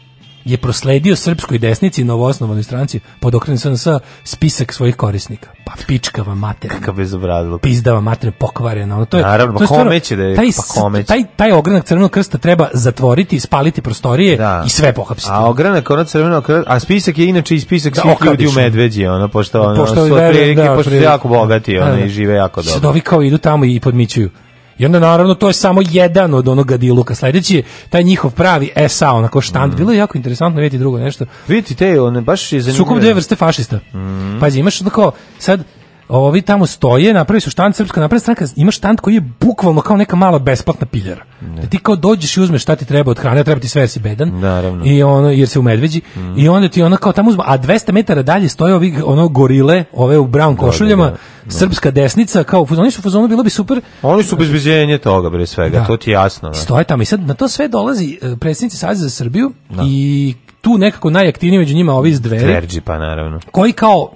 je 0.44 0.56
prosledio 0.56 1.16
srpskoj 1.16 1.58
desnici 1.58 2.00
i 2.00 2.04
novoosnovanoj 2.04 2.62
stranci 2.62 3.00
pod 3.20 3.34
okrenom 3.34 3.58
SNS 3.58 3.86
spisak 4.24 4.72
svojih 4.72 4.96
korisnika. 4.96 5.48
Pa 5.66 5.72
pičkava 5.86 6.34
materina. 6.34 6.78
Kakav 6.78 6.94
bezobrazluk. 6.94 7.62
Pizdava 7.62 8.00
materina 8.00 8.36
pokvarena. 8.38 8.96
Ono, 8.96 9.04
to 9.04 9.16
je, 9.16 9.22
Naravno, 9.22 9.52
to 9.52 9.64
je 9.64 9.66
pa 9.66 9.66
stvarno- 9.66 9.90
da 9.90 10.22
je- 10.22 10.36
taj, 10.36 10.48
pa 10.56 10.62
kome 10.72 11.02
će? 11.02 11.06
taj, 11.06 11.24
taj 11.36 11.52
ogranak 11.52 11.84
crvenog 11.84 12.10
krsta 12.10 12.38
treba 12.38 12.68
zatvoriti, 12.72 13.40
spaliti 13.40 13.82
prostorije 13.82 14.38
i 14.66 14.68
sve 14.68 14.92
pohapsiti. 14.92 15.30
A 15.32 15.44
ogranak 15.44 15.90
ono 15.90 16.04
crveno, 16.04 16.36
okra- 16.36 16.62
a 16.66 16.80
spisak 16.80 17.18
je 17.18 17.26
inače 17.26 17.54
i 17.54 17.60
spisak 17.60 17.94
Da, 17.94 18.00
svih 18.00 18.16
ljudi 18.22 18.46
u. 18.46 18.52
Medveđi, 18.52 19.06
ono, 19.06 19.28
pošto, 19.28 19.62
ono, 19.62 19.76
Pošto 19.76 19.94
su 19.96 20.02
verujem, 20.04 20.26
otprilike, 20.26 20.62
da, 20.62 20.74
pošto 20.74 20.90
su 20.90 20.96
jako 20.96 21.28
bogati, 21.28 21.78
ono, 21.78 21.90
Da, 21.90 21.96
da. 21.96 22.04
i 22.04 22.08
žive 22.08 22.34
jako 22.34 22.62
Sad 22.62 22.74
dobro. 22.74 22.88
ovi 22.88 23.00
kao 23.00 23.22
idu 23.22 23.38
tamo 23.38 23.64
i 23.64 23.80
podmićuju. 23.80 24.30
I 24.78 24.86
onda 24.86 24.98
naravno 24.98 25.34
to 25.34 25.48
je 25.48 25.52
samo 25.52 25.82
jedan 25.90 26.34
od 26.34 26.48
onog 26.48 26.66
gadiluka. 26.66 27.14
Sledeći 27.14 27.56
je 27.56 27.62
taj 27.90 28.02
njihov 28.02 28.30
pravi 28.30 28.70
SA, 28.88 29.12
onako 29.12 29.40
štand. 29.40 29.72
Mm. 29.72 29.76
Bilo 29.76 29.92
je 29.92 29.98
jako 29.98 30.18
interesantno 30.18 30.60
vidjeti 30.60 30.78
drugo 30.78 30.98
nešto. 30.98 31.24
Vidite 31.48 31.74
te, 31.74 32.00
one 32.00 32.20
baš 32.20 32.52
je 32.52 32.60
zanimljivo. 32.60 32.84
Sukob 32.84 33.00
dve 33.00 33.14
vrste 33.14 33.36
fašista. 33.36 33.76
Mm. 33.76 34.40
Pazi, 34.40 34.60
imaš 34.60 34.80
onako, 34.80 35.12
sad, 35.38 35.64
ovi 36.08 36.42
tamo 36.42 36.66
stoje, 36.66 37.14
napravi 37.14 37.40
su 37.40 37.50
štand, 37.50 37.76
srpska 37.76 38.00
napravi 38.00 38.20
stranka, 38.20 38.46
ima 38.56 38.70
štand 38.70 39.00
koji 39.00 39.14
je 39.14 39.20
bukvalno 39.40 39.80
kao 39.80 39.96
neka 39.96 40.16
mala 40.16 40.38
besplatna 40.38 40.86
piljara. 40.86 41.24
Da 41.40 41.66
ti 41.66 41.78
kao 41.78 41.96
dođeš 41.96 42.36
i 42.36 42.40
uzmeš 42.40 42.62
šta 42.62 42.76
ti 42.76 42.84
treba 42.84 43.10
od 43.10 43.18
hrane, 43.18 43.44
treba 43.44 43.60
ti 43.60 43.68
sve 43.68 43.82
jer 43.82 43.88
si 43.88 44.00
bedan. 44.00 44.40
Naravno. 44.40 44.84
I 44.86 45.02
ono, 45.02 45.30
jer 45.30 45.48
se 45.48 45.58
u 45.58 45.62
medveđi. 45.62 46.00
I 46.36 46.48
onda 46.48 46.68
ti 46.68 46.82
ono 46.82 46.96
kao 46.96 47.12
tamo 47.12 47.30
uzma, 47.30 47.44
a 47.46 47.58
200 47.58 47.92
metara 47.92 48.22
dalje 48.22 48.48
stoje 48.48 48.74
ovi 48.74 48.94
ono 49.04 49.28
gorile, 49.28 49.84
ove 49.92 50.18
u 50.18 50.26
brown 50.26 50.56
košuljama, 50.56 51.12
srpska 51.48 51.90
desnica, 51.90 52.44
kao 52.44 52.66
oni 52.78 52.90
su 52.90 53.00
u 53.00 53.02
fazonu, 53.02 53.28
bilo 53.28 53.42
bi 53.42 53.50
super 53.50 53.80
Oni 54.02 54.22
su 54.22 54.36
bezbeđenje 54.36 54.98
toga, 54.98 55.30
bre 55.30 55.46
svega, 55.46 55.78
Da. 55.78 55.84
to 55.86 55.96
ti 55.96 56.10
je 56.10 56.14
jasno. 56.14 56.48
Da. 56.48 56.54
stoje 56.54 56.84
tamo 56.84 57.02
i 57.02 57.06
sad 57.06 57.20
na 57.20 57.34
to 57.34 57.48
sve 57.48 57.68
dolazi 57.68 58.18
e, 58.22 58.36
predsjednici 58.40 58.76
Saveza 58.76 59.02
za 59.02 59.10
Srbiju 59.10 59.52
i 59.84 60.34
tu 60.60 60.78
nekako 60.78 61.10
najaktivniji 61.10 61.58
među 61.58 61.74
njima 61.74 61.92
ovi 61.92 62.10
iz 62.10 62.20
dveri 62.20 62.44
Tverđi, 62.44 62.80
pa 62.80 62.98
naravno. 62.98 63.40
koji 63.52 63.72
kao 63.72 64.10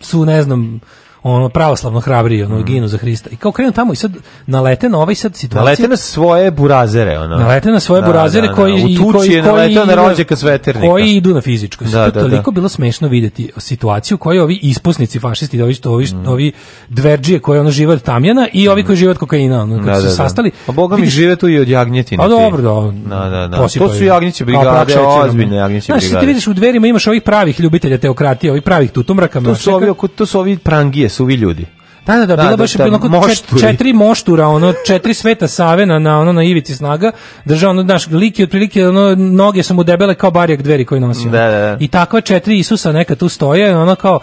su 0.00 0.24
ne 0.26 0.42
znam 0.42 0.80
ono 1.24 1.48
pravoslavno 1.48 2.00
hrabri 2.00 2.42
ono 2.42 2.62
ginu 2.62 2.88
za 2.88 2.98
Hrista 2.98 3.30
i 3.30 3.36
kao 3.36 3.52
krenu 3.52 3.72
tamo 3.72 3.92
i 3.92 3.96
sad 3.96 4.12
nalete 4.46 4.88
na 4.88 4.98
ovaj 4.98 5.14
sad 5.14 5.36
situaciju 5.36 5.64
Nalete 5.64 5.88
na 5.88 5.96
svoje 5.96 6.50
burazere, 6.50 7.18
ono. 7.18 7.36
Nalete 7.36 7.70
na 7.70 7.80
svoje 7.80 8.02
Da, 8.02 8.06
burazere 8.06 8.42
da, 8.42 8.48
da. 8.48 8.54
koji 8.54 8.74
i- 8.80 8.98
koji, 9.12 9.30
je 9.30 9.42
naleteo 9.42 9.84
na 9.86 9.94
rođaka 9.96 10.36
s 10.36 10.42
veternika. 10.42 10.86
Koji 10.86 11.06
idu 11.06 11.34
na 11.34 11.40
fizičko. 11.40 11.84
Da, 11.84 11.90
Da, 11.90 12.10
da, 12.10 12.20
toliko 12.20 12.50
bilo 12.50 12.68
smešno 12.68 13.08
videti 13.08 13.50
situaciju 13.56 14.18
koju 14.18 14.42
ovi 14.42 14.58
ispusnici 14.62 15.18
fašisti, 15.18 15.62
ovi 15.62 15.74
što 15.74 15.92
ovi, 15.92 16.04
Mm. 16.04 16.28
ovi 16.28 16.52
dverđije 16.88 17.38
koji 17.38 17.60
ono 17.60 17.70
žive 17.70 17.92
od 17.92 18.02
tamjana 18.02 18.48
i 18.52 18.68
ovi 18.68 18.82
koji 18.84 18.96
žive 18.96 19.10
od 19.10 19.18
kokaina, 19.18 19.62
ono 19.62 19.76
kad 19.76 19.84
Da, 19.84 19.96
su 19.96 20.02
da, 20.02 20.10
se 20.10 20.16
sastali. 20.16 20.50
A 20.66 20.72
boga 20.72 20.96
mi 20.96 21.06
žive 21.06 21.36
tu 21.36 21.48
i 21.48 21.58
od 21.58 21.68
jagnjetine. 21.68 22.24
A 22.24 22.26
ti. 22.26 22.30
dobro, 22.30 22.62
da. 22.62 22.92
Da, 23.16 23.28
da, 23.30 23.48
da. 23.48 23.56
To 23.68 23.88
su 23.88 24.04
jagnjeće 24.04 24.44
brigade, 24.44 24.94
ozbiljne 24.98 25.56
jagnjeće 25.56 25.84
Znaš, 25.86 26.00
ti 26.00 26.06
brigade. 26.06 26.26
vidiš 26.26 26.46
u 26.46 26.52
dverima 26.52 26.86
imaš 26.86 27.06
ovih 27.06 27.22
pravih 27.22 27.60
ljubitelja 27.60 27.98
teokratije, 27.98 28.50
ovih 28.50 28.62
pravih 28.62 28.90
tutumraka. 28.90 29.40
To 29.40 29.54
su 29.54 29.72
ovi, 29.72 29.86
to 30.16 30.26
su 30.26 30.38
ovi 30.40 30.56
prangije, 30.56 31.08
suvi 31.12 31.34
ljudi. 31.34 31.66
Da, 32.06 32.16
da, 32.16 32.26
da, 32.26 32.26
Da, 32.26 32.36
bila 32.36 32.50
da, 32.50 32.56
baš 32.56 32.72
da, 32.72 32.84
da, 32.84 32.88
onako 32.88 33.08
mošturi. 33.08 33.60
četiri 33.60 33.92
moštura, 33.92 34.46
ono 34.46 34.74
četiri 34.86 35.14
sveta 35.14 35.48
save 35.48 35.86
na, 35.86 36.20
ono 36.20 36.32
na 36.32 36.42
ivici 36.44 36.74
snaga. 36.74 37.12
Držao 37.44 37.70
ono 37.70 37.82
naš 37.82 38.06
lik 38.06 38.38
je 38.38 38.44
otprilike 38.44 38.88
ono 38.88 39.14
noge 39.14 39.62
su 39.62 39.74
mu 39.74 39.84
debele 39.84 40.14
kao 40.14 40.30
barjak 40.30 40.62
dveri 40.62 40.84
koji 40.84 41.00
nosi. 41.00 41.22
ono. 41.22 41.30
Da, 41.30 41.44
da, 41.44 41.58
da. 41.58 41.76
I 41.80 41.88
takva 41.88 42.20
četiri 42.20 42.58
Isusa 42.58 42.92
neka 42.92 43.14
tu 43.14 43.28
stoje, 43.28 43.76
ono 43.76 43.94
kao 43.94 44.20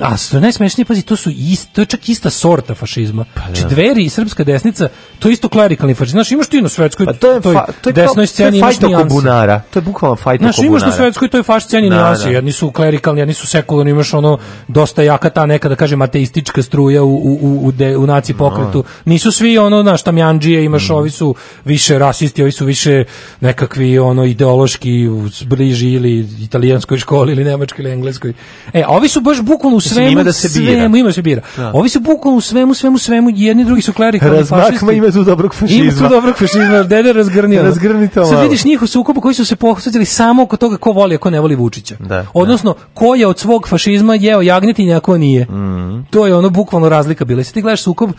A 0.00 0.16
što 0.16 0.36
je 0.36 0.40
najsmešnije, 0.40 0.84
pazi, 0.84 1.02
to 1.02 1.16
su 1.16 1.30
ist, 1.30 1.72
to 1.72 1.80
je 1.82 1.86
čak 1.86 2.08
ista 2.08 2.30
sorta 2.30 2.74
fašizma. 2.74 3.24
Pa 3.34 3.40
Znači, 3.46 3.74
dveri 3.74 4.04
i 4.04 4.08
srpska 4.08 4.44
desnica, 4.44 4.88
to 5.20 5.28
je 5.28 5.32
isto 5.32 5.48
klerikalni 5.48 5.94
fašizam. 5.94 6.16
Znaš, 6.16 6.30
imaš 6.32 6.48
ti 6.48 6.62
na 6.62 6.68
svetskoj 6.68 7.06
Pa 7.06 7.12
to 7.12 7.32
je, 7.32 7.40
toj 7.40 7.54
fa, 7.54 7.66
to 7.80 7.88
je 7.88 7.92
desnoj 7.92 8.26
sceni, 8.26 8.60
to 8.60 8.86
je 8.86 8.90
imaš 8.90 9.08
bunara. 9.08 9.62
To 9.70 9.78
je 9.78 9.82
bukvalno 9.82 10.16
fajt 10.16 10.40
Znaš, 10.40 10.58
imaš 10.58 10.82
na 10.82 10.92
svetskoj 10.92 11.28
toj 11.28 11.42
faš 11.42 11.64
sceni 11.64 11.90
Da, 11.90 11.96
nijanse, 11.96 12.24
da. 12.24 12.30
jedni 12.30 12.52
su 12.52 12.70
klerikalni, 12.70 13.20
jedni 13.20 13.34
su 13.34 13.46
sekularni, 13.46 13.90
imaš 13.90 14.14
ono 14.14 14.38
dosta 14.68 15.02
jaka 15.02 15.30
ta 15.30 15.46
neka 15.46 15.68
da 15.68 15.76
kažem 15.76 16.02
ateistička 16.02 16.62
struja 16.62 17.02
u 17.02 17.16
u 17.16 17.38
u 17.42 17.66
u, 17.66 17.72
de, 17.72 17.96
u 17.96 18.06
naci 18.06 18.34
pokretu. 18.34 18.84
Nisu 19.04 19.32
svi 19.32 19.58
ono 19.58 19.82
na 19.82 19.96
štamjandžije, 19.96 20.64
imaš 20.64 20.88
Mm. 20.88 20.92
ovi 20.92 21.10
su 21.10 21.34
više 21.64 21.98
rasisti, 21.98 22.42
ovi 22.42 22.52
su 22.52 22.64
više 22.64 23.04
nekakvi 23.40 23.98
ono 23.98 24.24
ideološki 24.24 25.08
bliži 25.46 25.88
ili 25.88 26.28
italijanskoj 26.42 26.98
školi 26.98 27.32
ili 27.32 27.44
nemačkoj 27.44 27.82
ili 27.82 27.92
engleskoj. 27.92 28.32
E, 28.72 28.82
a 28.82 28.88
ovi 28.88 29.08
su 29.08 29.20
baš 29.20 29.40
bukvalno 29.40 29.76
u 29.76 29.80
svemu, 29.80 30.10
ima 30.10 30.22
da 30.22 30.32
se 30.32 30.60
bira. 30.60 30.72
svemu, 30.72 30.96
ima 30.96 31.08
da 31.08 31.12
se 31.12 31.22
bira. 31.22 31.42
Da. 31.56 31.70
Ovi 31.74 31.88
su 31.88 32.00
bukvalno 32.00 32.38
u 32.38 32.40
svemu, 32.40 32.74
svemu, 32.74 32.98
svemu, 32.98 33.30
jedni 33.34 33.64
drugi 33.64 33.82
su 33.82 33.92
klerikalni 33.92 34.44
fašisti. 34.44 35.09
Ima 35.10 35.24
tu 35.24 35.24
dobrog 35.24 35.54
fašizma. 35.54 35.84
Ima 35.84 35.92
tu 35.92 36.14
dobrog 36.14 36.36
fašizma, 36.36 36.82
dede 36.82 37.12
razgrnio. 37.12 37.62
Razgrni 37.62 38.08
to 38.08 38.24
Sad 38.26 38.42
vidiš 38.42 38.64
njihov 38.64 38.88
sukob 38.88 39.16
koji 39.18 39.34
su 39.34 39.44
se 39.44 39.56
posvećali 39.56 40.04
samo 40.04 40.42
oko 40.42 40.56
toga 40.56 40.76
ko 40.76 40.92
voli, 40.92 41.14
a 41.14 41.18
ko 41.18 41.30
ne 41.30 41.40
voli 41.40 41.54
Vučića. 41.54 41.96
Da, 41.98 42.26
Odnosno, 42.34 42.74
ko 42.94 43.14
je 43.14 43.26
od 43.26 43.38
svog 43.38 43.68
fašizma 43.68 44.14
jeo 44.14 44.42
jagnjetinja, 44.42 44.96
a 44.96 45.00
ko 45.00 45.18
nije. 45.18 45.44
Mhm. 45.44 46.00
To 46.10 46.26
je 46.26 46.34
ono 46.34 46.50
bukvalno 46.50 46.88
razlika 46.88 47.24
bila. 47.24 47.44
Sad 47.44 47.54
ti 47.54 47.62
gledaš 47.62 47.82
sukob 47.82 48.10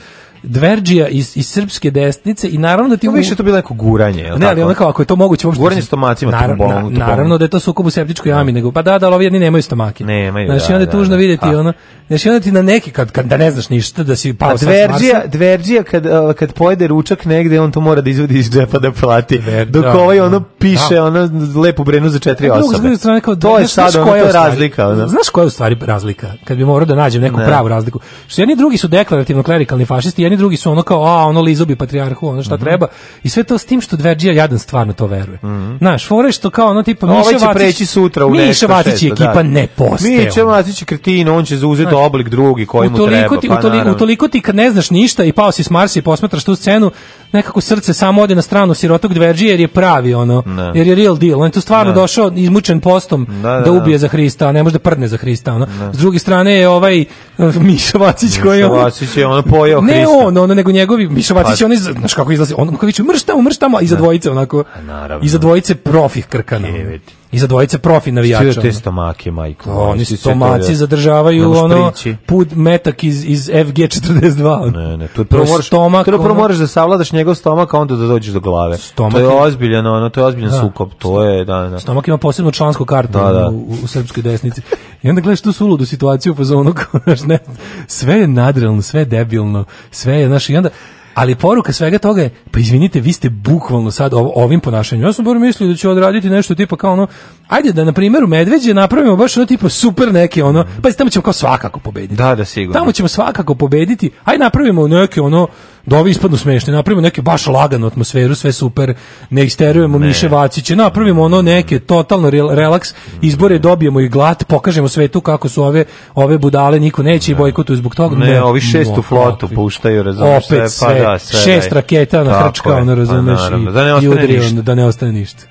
Dverđija 0.43 1.07
iz, 1.07 1.37
iz 1.37 1.47
srpske 1.47 1.91
desnice 1.91 2.49
i 2.49 2.57
naravno 2.57 2.89
da 2.89 2.97
ti... 2.97 3.07
To 3.07 3.13
više 3.13 3.35
to 3.35 3.43
bilo 3.43 3.55
neko 3.55 3.73
guranje, 3.73 4.21
je 4.23 4.37
Ne, 4.37 4.47
ali 4.63 4.75
kao, 4.75 4.89
ako 4.89 5.01
je 5.01 5.05
to 5.05 5.15
moguće 5.15 5.47
uopšte... 5.47 5.61
Guranje 5.61 5.81
stomacima, 5.81 6.31
Naravno, 6.31 6.89
na- 6.89 7.05
naravno 7.07 7.37
da 7.37 7.45
je 7.45 7.49
to 7.49 7.59
sukob 7.59 7.85
u 7.85 7.89
septičkoj 7.89 8.29
jami, 8.29 8.51
nego 8.51 8.71
pa 8.71 8.81
da, 8.81 8.99
da, 8.99 9.05
ali 9.05 9.15
ovi 9.15 9.25
jedni 9.25 9.39
nemaju 9.39 9.61
stomake. 9.61 10.03
Nemaju, 10.05 10.47
Znači, 10.47 10.65
da, 10.67 10.73
onda 10.73 10.81
je 10.81 10.85
da, 10.85 10.91
tužno 10.91 11.09
da. 11.09 11.15
vidjeti 11.15 11.45
Ha. 11.45 11.57
ono... 11.59 11.73
Znači, 12.11 12.29
onda 12.29 12.39
ti 12.39 12.51
na 12.51 12.61
neki, 12.61 12.91
kad, 12.91 13.11
kad 13.11 13.25
da 13.25 13.37
ne 13.37 13.51
znaš 13.51 13.69
ništa, 13.69 14.03
da 14.03 14.15
si 14.15 14.33
pao 14.33 14.49
A 14.49 14.51
sad 14.51 14.59
s 14.59 14.63
dverđija, 14.63 15.21
dverđija 15.27 15.83
kad, 15.83 16.05
uh, 16.05 16.11
kad 16.33 16.53
pojede 16.53 16.87
ručak 16.87 17.25
negde, 17.25 17.59
on 17.59 17.71
to 17.71 17.79
mora 17.81 18.01
da 18.01 18.09
izvodi 18.09 18.39
iz 18.39 18.49
džepa 18.49 18.79
da 18.79 18.91
plati. 18.91 19.41
Dok 19.65 19.83
da, 19.83 19.91
ovaj 19.93 20.19
ono 20.19 20.39
da. 20.39 20.45
piše 20.59 20.95
Da. 20.95 21.03
ono 21.03 21.29
lepu 21.55 21.83
brenu 21.83 22.09
za 22.09 22.19
četiri 22.19 22.47
A 22.47 22.53
drugo, 22.53 22.65
osobe. 22.65 22.81
druge 22.81 22.97
strane, 22.97 23.21
kao, 23.21 23.35
to 23.35 23.59
je 23.59 23.67
sad, 23.67 23.95
ono, 23.95 24.05
koja 24.05 24.23
je 24.23 24.31
razlika. 24.31 24.87
Ono. 24.87 25.07
Znaš 25.07 25.29
koja 25.29 25.43
je 25.43 25.47
u 25.47 25.49
stvari 25.49 25.77
razlika? 25.81 26.31
Kad 26.43 26.57
bi 26.57 26.65
morao 26.65 26.85
da 26.85 26.95
nađem 26.95 27.21
neku 27.21 27.37
Ne. 27.37 27.45
pravu 27.45 27.67
razliku. 27.67 27.99
Što 28.27 28.41
jedni 28.41 28.55
drugi 28.55 28.77
su 28.77 28.87
deklarativno 28.87 29.43
klerikalni 29.43 29.85
fašisti, 29.85 30.23
jedni 30.23 30.37
drugi 30.37 30.57
su 30.57 30.71
ono 30.71 30.83
kao, 30.83 31.03
a, 31.03 31.25
ono 31.25 31.41
lizo 31.41 31.65
bi 31.65 31.75
patrijarhu, 31.75 32.27
ono 32.27 32.43
šta 32.43 32.57
treba. 32.57 32.87
I 33.23 33.29
sve 33.29 33.43
to 33.43 33.57
s 33.57 33.65
tim 33.65 33.81
što 33.81 33.95
Dverđija 33.95 34.33
jadan 34.33 34.59
stvarno 34.59 34.93
to 34.93 35.05
veruje. 35.07 35.39
Znaš, 35.77 36.07
fore 36.07 36.31
što 36.31 36.49
kao 36.49 36.67
ono 36.67 36.83
tipa 36.83 37.07
Miša 37.07 37.19
Ovaj 37.19 37.33
će 37.33 37.45
Vacić- 37.45 37.53
preći 37.55 37.85
sutra 37.85 38.25
u 38.25 38.29
Miša 38.29 38.45
nešto 38.45 38.67
Vacić 38.67 38.91
šesto, 38.91 39.05
i 39.05 39.09
ekipa 39.09 39.33
da. 39.33 39.43
ne 39.43 39.67
postaje. 39.67 40.25
Miša 40.25 40.43
Vacić 40.43 40.81
je 40.81 40.85
kretin, 40.85 41.29
on 41.29 41.45
će 41.45 41.57
zauzeti 41.57 41.95
oblik 42.01 42.29
drugi 42.29 42.65
koji 42.65 42.89
mu 42.89 42.97
treba. 42.99 43.37
ti, 43.37 43.47
pa 43.47 43.55
utoliko, 43.55 43.91
utoliko 43.91 44.27
ti 44.27 44.41
kad 44.41 44.55
ne 44.55 44.71
znaš 44.71 44.89
ništa 44.91 45.23
i 45.23 45.31
pao 45.31 45.51
si 45.51 45.63
s 45.63 45.69
Marsa 45.69 45.99
i 45.99 46.03
posmatraš 46.03 46.43
tu 46.43 46.55
scenu, 46.55 46.91
nekako 47.31 47.61
srce 47.61 47.93
samo 47.93 48.21
ode 48.21 48.35
na 48.35 48.41
stranu 48.41 48.73
sirotog 48.73 49.13
dverđije 49.13 49.49
jer 49.49 49.59
je 49.59 49.67
pravi 49.67 50.13
ono, 50.13 50.41
Da. 50.41 50.71
jer 50.75 50.87
je 50.87 50.95
real 50.95 51.17
deal. 51.17 51.39
On 51.39 51.45
je 51.45 51.51
tu 51.51 51.61
stvarno 51.61 51.91
Da. 51.91 52.01
došao 52.01 52.31
izmučen 52.35 52.79
postom 52.79 53.25
Da, 53.27 53.33
da, 53.39 53.49
da, 53.51 53.61
da. 53.61 53.71
ubije 53.71 53.97
za 53.97 54.07
Hrista, 54.07 54.47
a 54.47 54.51
ne 54.51 54.63
može 54.63 54.73
da 54.73 54.79
prdne 54.79 55.07
za 55.07 55.17
Hrista. 55.17 55.53
Ono. 55.53 55.67
S 55.93 55.97
druge 55.97 56.19
strane 56.19 56.53
je 56.53 56.67
ovaj 56.69 57.05
uh, 57.37 57.55
Miša 57.57 57.97
Vacić 57.97 58.37
koji 58.37 58.59
je 58.59 58.63
Miša 58.63 58.73
ono- 58.73 58.83
Vacić 58.83 59.17
je 59.17 59.27
ono 59.27 59.41
pojeo 59.43 59.81
ne 59.81 59.93
Hrista. 59.93 60.09
on, 60.17 60.37
ono, 60.37 60.53
nego 60.53 60.71
njegovi, 60.71 61.07
Miša 61.09 61.33
Vacić 61.33 61.51
Pa- 61.51 61.61
je 61.61 61.65
on, 61.65 61.73
iz, 61.73 61.79
znaš 61.79 62.13
kako 62.13 62.31
izlazi, 62.31 62.53
on 62.57 62.69
kako 62.69 62.85
viče, 62.85 63.03
mrš 63.03 63.23
tamo, 63.23 63.41
mrš 63.41 63.57
tamo, 63.57 63.77
a 63.77 63.81
iza 63.81 63.95
dvojice 63.95 64.31
onako, 64.31 64.63
naravno. 64.77 65.25
iza 65.25 65.37
dvojice 65.37 65.75
profi 65.75 66.21
krkana. 66.21 66.67
E, 66.67 66.99
vidi. 67.31 67.37
Iza 67.37 67.47
dvojice 67.47 67.77
profi 67.77 68.11
navijača. 68.11 68.43
Stiže 68.43 68.61
te 68.61 68.67
ono. 68.67 68.73
stomake, 68.73 69.31
majko. 69.31 69.63
To 69.65 69.79
Oni 69.79 70.05
stomaci 70.07 70.69
da- 70.69 70.75
zadržavaju 70.75 71.51
ono 71.53 71.91
put 72.25 72.47
metak 72.51 73.03
iz, 73.03 73.25
iz 73.25 73.49
FG42. 73.49 74.71
Ne, 74.73 74.97
ne, 74.97 75.07
to 75.07 75.23
prvo 75.25 75.45
moraš, 75.45 75.67
stomak, 75.67 76.05
to 76.05 76.11
prvo 76.11 76.25
ono- 76.25 76.33
moraš 76.33 76.57
da 76.57 76.67
savladaš 76.67 77.11
njegov 77.11 77.35
stomak, 77.35 77.73
a 77.73 77.79
onda 77.79 77.95
da 77.95 78.05
dođeš 78.05 78.33
do 78.33 78.39
glave. 78.39 78.77
Stomak 78.77 79.13
to 79.13 79.19
je 79.19 79.23
je- 79.25 79.41
ozbiljan, 79.41 79.87
ono, 79.87 80.09
to 80.09 80.19
je 80.19 80.25
ozbiljan 80.25 80.51
Da. 80.51 80.59
sukob. 80.59 80.89
To 80.93 81.23
je, 81.23 81.45
da, 81.45 81.59
da. 81.61 81.79
Stomak 81.79 82.07
ima 82.07 82.17
posebnu 82.17 82.51
člansku 82.51 82.85
kartu 82.85 83.13
Da, 83.13 83.31
da. 83.31 83.49
U, 83.49 83.77
u 83.83 83.87
srpskoj 83.87 84.23
desnici. 84.23 84.61
I 85.03 85.09
onda 85.09 85.21
gledaš 85.21 85.41
tu 85.41 85.51
suludu 85.51 85.85
situaciju 85.85 86.35
fazonu, 86.35 86.73
kao, 86.91 86.99
znaš, 87.03 87.21
ne, 87.21 87.39
sve 87.87 88.13
je 88.15 88.27
nadrealno, 88.27 88.81
sve 88.81 89.01
je 89.01 89.05
debilno, 89.05 89.63
sve 89.91 90.13
je, 90.13 90.27
znaš, 90.27 90.49
i 90.49 90.57
onda, 90.57 90.69
ali 91.13 91.35
poruka 91.35 91.73
svega 91.73 91.97
toga 91.97 92.21
je, 92.21 92.29
pa 92.51 92.59
izvinite, 92.59 92.99
vi 92.99 93.13
ste 93.13 93.29
bukvalno 93.29 93.91
sad 93.91 94.13
ov- 94.13 94.31
ovim 94.35 94.59
ponašanjem. 94.59 95.05
Ja 95.05 95.13
sam 95.13 95.25
bar 95.25 95.39
mislio 95.39 95.69
da 95.69 95.75
će 95.75 95.89
odraditi 95.89 96.29
nešto 96.29 96.55
tipa 96.55 96.75
kao 96.75 96.93
ono, 96.93 97.07
ajde 97.47 97.71
da 97.71 97.83
na 97.83 97.91
primjeru 97.91 98.27
Medveđe 98.27 98.73
napravimo 98.73 99.15
baš 99.15 99.37
ono 99.37 99.45
tipa 99.45 99.69
super 99.69 100.13
neke 100.13 100.43
ono, 100.43 100.65
pa 100.81 100.91
tamo 100.91 101.09
ćemo 101.09 101.23
kao 101.23 101.33
svakako 101.33 101.79
pobediti. 101.79 102.15
Da, 102.15 102.35
da, 102.35 102.45
sigurno. 102.45 102.79
Tamo 102.79 102.91
ćemo 102.91 103.07
svakako 103.07 103.55
pobediti. 103.55 104.11
Aj 104.25 104.37
napravimo 104.37 104.87
neke 104.87 105.21
ono 105.21 105.47
da 105.85 105.97
ovi 105.99 106.11
ispadnu 106.11 106.37
smešne, 106.37 106.73
napravimo 106.73 107.01
neke 107.01 107.21
baš 107.21 107.47
laganu 107.47 107.87
atmosferu, 107.87 108.35
sve 108.35 108.51
super, 108.51 108.93
ne 109.29 109.45
isterujemo 109.45 109.99
Ne. 109.99 110.07
Miše 110.07 110.27
Vaciće, 110.27 110.75
napravimo 110.75 111.23
ono 111.23 111.41
neke 111.41 111.79
totalno 111.79 112.29
rel- 112.29 112.55
relaks, 112.55 112.93
izbore 113.21 113.59
dobijemo 113.59 113.99
i 113.99 114.09
glat, 114.09 114.43
pokažemo 114.47 114.87
svetu 114.87 115.21
kako 115.21 115.49
su 115.49 115.63
ove 115.63 115.85
ove 116.15 116.37
budale, 116.37 116.79
niko 116.79 117.03
neće 117.03 117.31
i 117.31 117.35
bojkotuju 117.35 117.77
zbog 117.77 117.95
toga. 117.95 118.15
Ne, 118.15 118.41
ovi 118.41 118.61
šestu 118.61 118.95
no, 118.95 119.01
flotu 119.01 119.37
kakvi. 119.39 119.55
puštaju, 119.55 120.03
razumeš, 120.03 120.47
sve, 120.47 120.57
pa 120.57 120.93
da, 120.93 121.19
sve, 121.19 121.39
šest 121.39 121.69
daj. 121.69 121.75
raketa 121.75 122.23
na 122.23 122.43
hrčka, 122.43 122.75
ono 122.75 122.91
pa 122.91 122.99
razumeš, 122.99 123.39
i, 123.41 123.71
da 123.71 123.83
ne 123.83 123.91
i 124.03 124.07
ništa. 124.27 124.49
onda, 124.49 124.61
da 124.61 124.75
ne 124.75 124.85
ostane 124.85 125.11
ništa. 125.11 125.50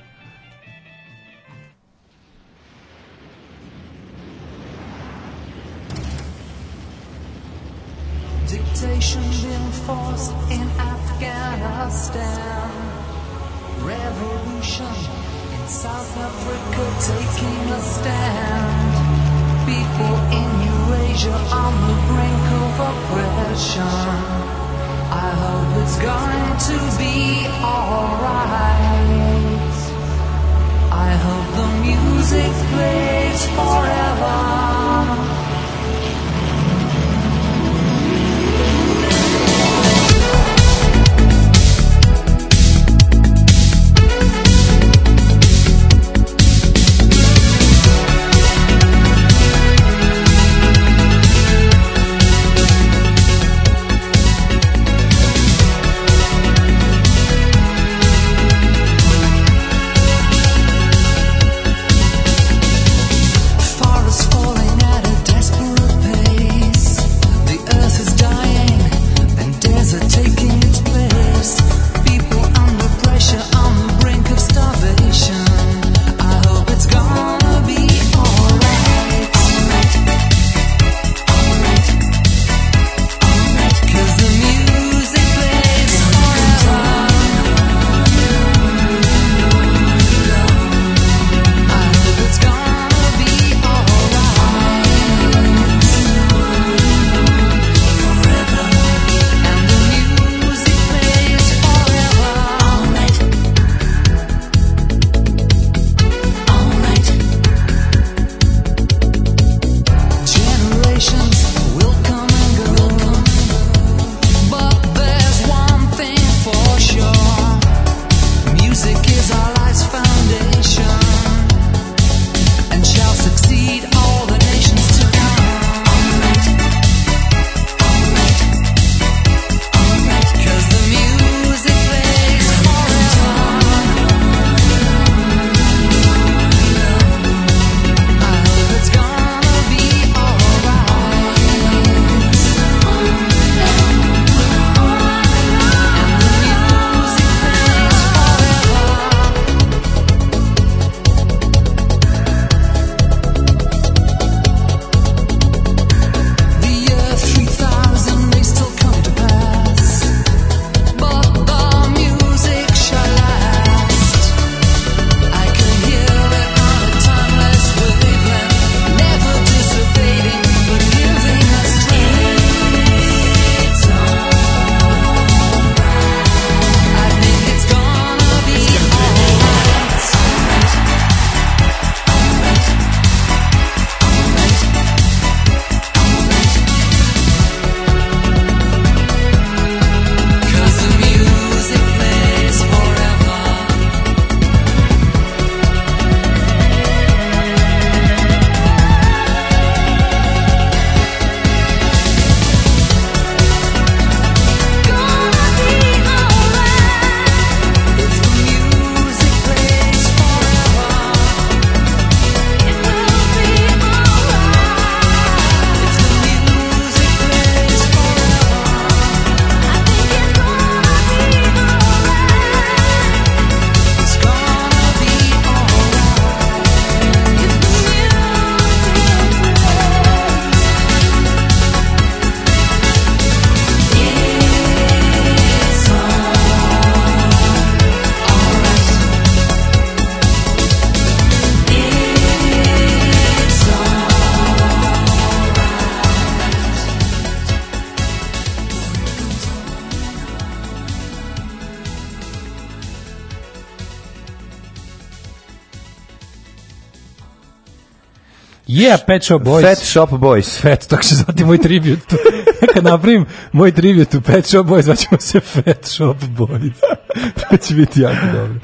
yeah, 258.91 258.97
Pet 259.11 259.23
Shop 259.23 259.39
Boys. 259.41 259.63
Fat 259.63 259.79
Shop 259.79 260.09
Boys. 260.11 260.49
Fat, 260.63 260.87
tako 260.87 261.03
će 261.03 261.15
zvati 261.15 261.45
moj 261.45 261.59
tribut. 261.59 261.99
Kad 262.75 262.85
napravim 262.85 263.25
moj 263.53 263.73
tribut 263.73 264.15
u 264.15 264.21
Pet 264.23 264.47
Shop 264.47 264.67
Boys, 264.67 264.83
zvaćemo 264.83 265.21
se 265.21 265.41
Fat 265.43 265.85
Shop 265.85 266.17
Boys. 266.29 266.73
to 267.41 267.57
će 267.59 267.75
biti 267.75 268.01
jako 268.01 268.27
dobro. 268.29 268.55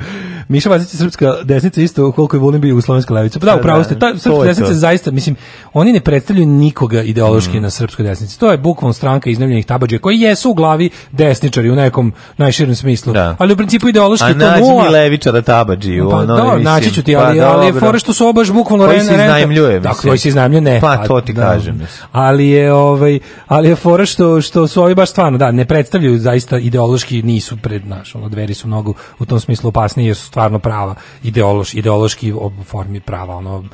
Miša 0.49 0.69
Vazić 0.69 0.95
je 0.95 0.99
srpska 0.99 1.35
desnica 1.45 1.81
isto 1.81 2.13
koliko 2.13 2.37
je 2.37 2.41
volim 2.41 2.61
bio 2.61 2.69
jugoslovenska 2.69 3.15
levica. 3.15 3.39
Pa 3.39 3.47
da, 3.47 3.53
Da, 3.53 3.59
upravo 3.59 3.79
da, 3.79 3.85
ste. 3.85 3.95
Ta 3.97 4.09
srpska 4.11 4.33
je 4.35 4.45
desnica 4.45 4.75
zaista, 4.75 5.11
mislim, 5.11 5.37
oni 5.73 5.93
ne 5.93 6.01
predstavljaju 6.01 6.47
nikoga 6.49 6.97
Mm. 6.97 7.07
ideološki 7.07 7.61
na 7.61 7.71
srpskoj 7.71 8.05
desnici. 8.05 8.39
To 8.39 8.51
je 8.51 8.59
bukvalno 8.59 8.93
stranka 8.93 9.31
iznajmljenih 9.31 9.67
tabađe 9.67 9.99
koji 9.99 10.21
jesu 10.21 10.51
u 10.51 10.55
glavi 10.55 10.91
desničari 11.13 11.71
u 11.71 11.77
nekom 11.77 12.13
najširem 12.37 12.75
smislu. 12.75 13.15
Ali 13.39 13.53
u 13.53 13.57
principu 13.57 13.89
ideološki 13.89 14.25
A 14.25 14.29
to 14.31 14.39
nađi 14.39 14.61
nula. 14.63 14.83
mi 14.83 14.89
levičara 14.89 15.43
tabađi 15.43 15.99
Pa 16.01 16.17
ono, 16.17 16.27
da, 16.27 16.59
naći 16.61 16.91
ću 16.91 17.03
ti, 17.03 17.15
Pa 17.15 17.21
ali, 17.21 17.41
ali 17.41 17.67
je 17.67 17.73
fora 17.73 17.99
što 17.99 18.13
su 18.13 18.27
obaš 18.27 18.51
bukvalno 18.51 18.87
Koji 18.87 18.99
ren- 18.99 19.05
se 19.05 19.13
renta- 19.13 19.25
iznajmljuje, 19.25 19.81
Da, 19.81 19.89
mislim. 19.89 20.11
koji 20.11 20.19
se 20.19 20.29
iznajmljuje, 20.37 20.61
ne. 20.61 20.81
Pa, 20.81 21.07
to 21.07 21.21
ti 21.21 21.35
kažem, 21.35 21.79
mislim. 21.79 22.09
Ali 22.13 22.49
je, 22.49 22.73
ovaj, 22.73 23.19
ali 23.47 23.69
je 23.69 23.77
fora 23.77 24.07
što, 24.07 24.41
što 24.41 24.67
su 24.67 24.83
ovi 24.83 24.95
baš 24.95 25.11
stvarno, 25.11 25.39
da, 25.39 25.51
ne 25.51 25.65
predstavljaju 25.65 26.19
zaista 26.19 26.59
ideološki, 26.59 27.23
nisu 27.23 27.57
pred 27.57 27.87
naš, 27.87 28.15
ono, 28.15 28.29
dveri 28.29 28.55
su 28.55 28.69
mnogo 28.69 28.95
u 29.19 29.27
tom 29.27 29.41
smislu 29.41 29.69
opasnije, 29.69 30.07
jer 30.07 30.17
su 30.17 30.27
stvarno 30.27 30.59
prava, 30.59 30.95
ideološ, 31.23 31.75
ideološki 31.75 32.33
u 32.33 32.53
formi 32.65 33.01
prava, 33.01 33.37
ono, 33.37 33.65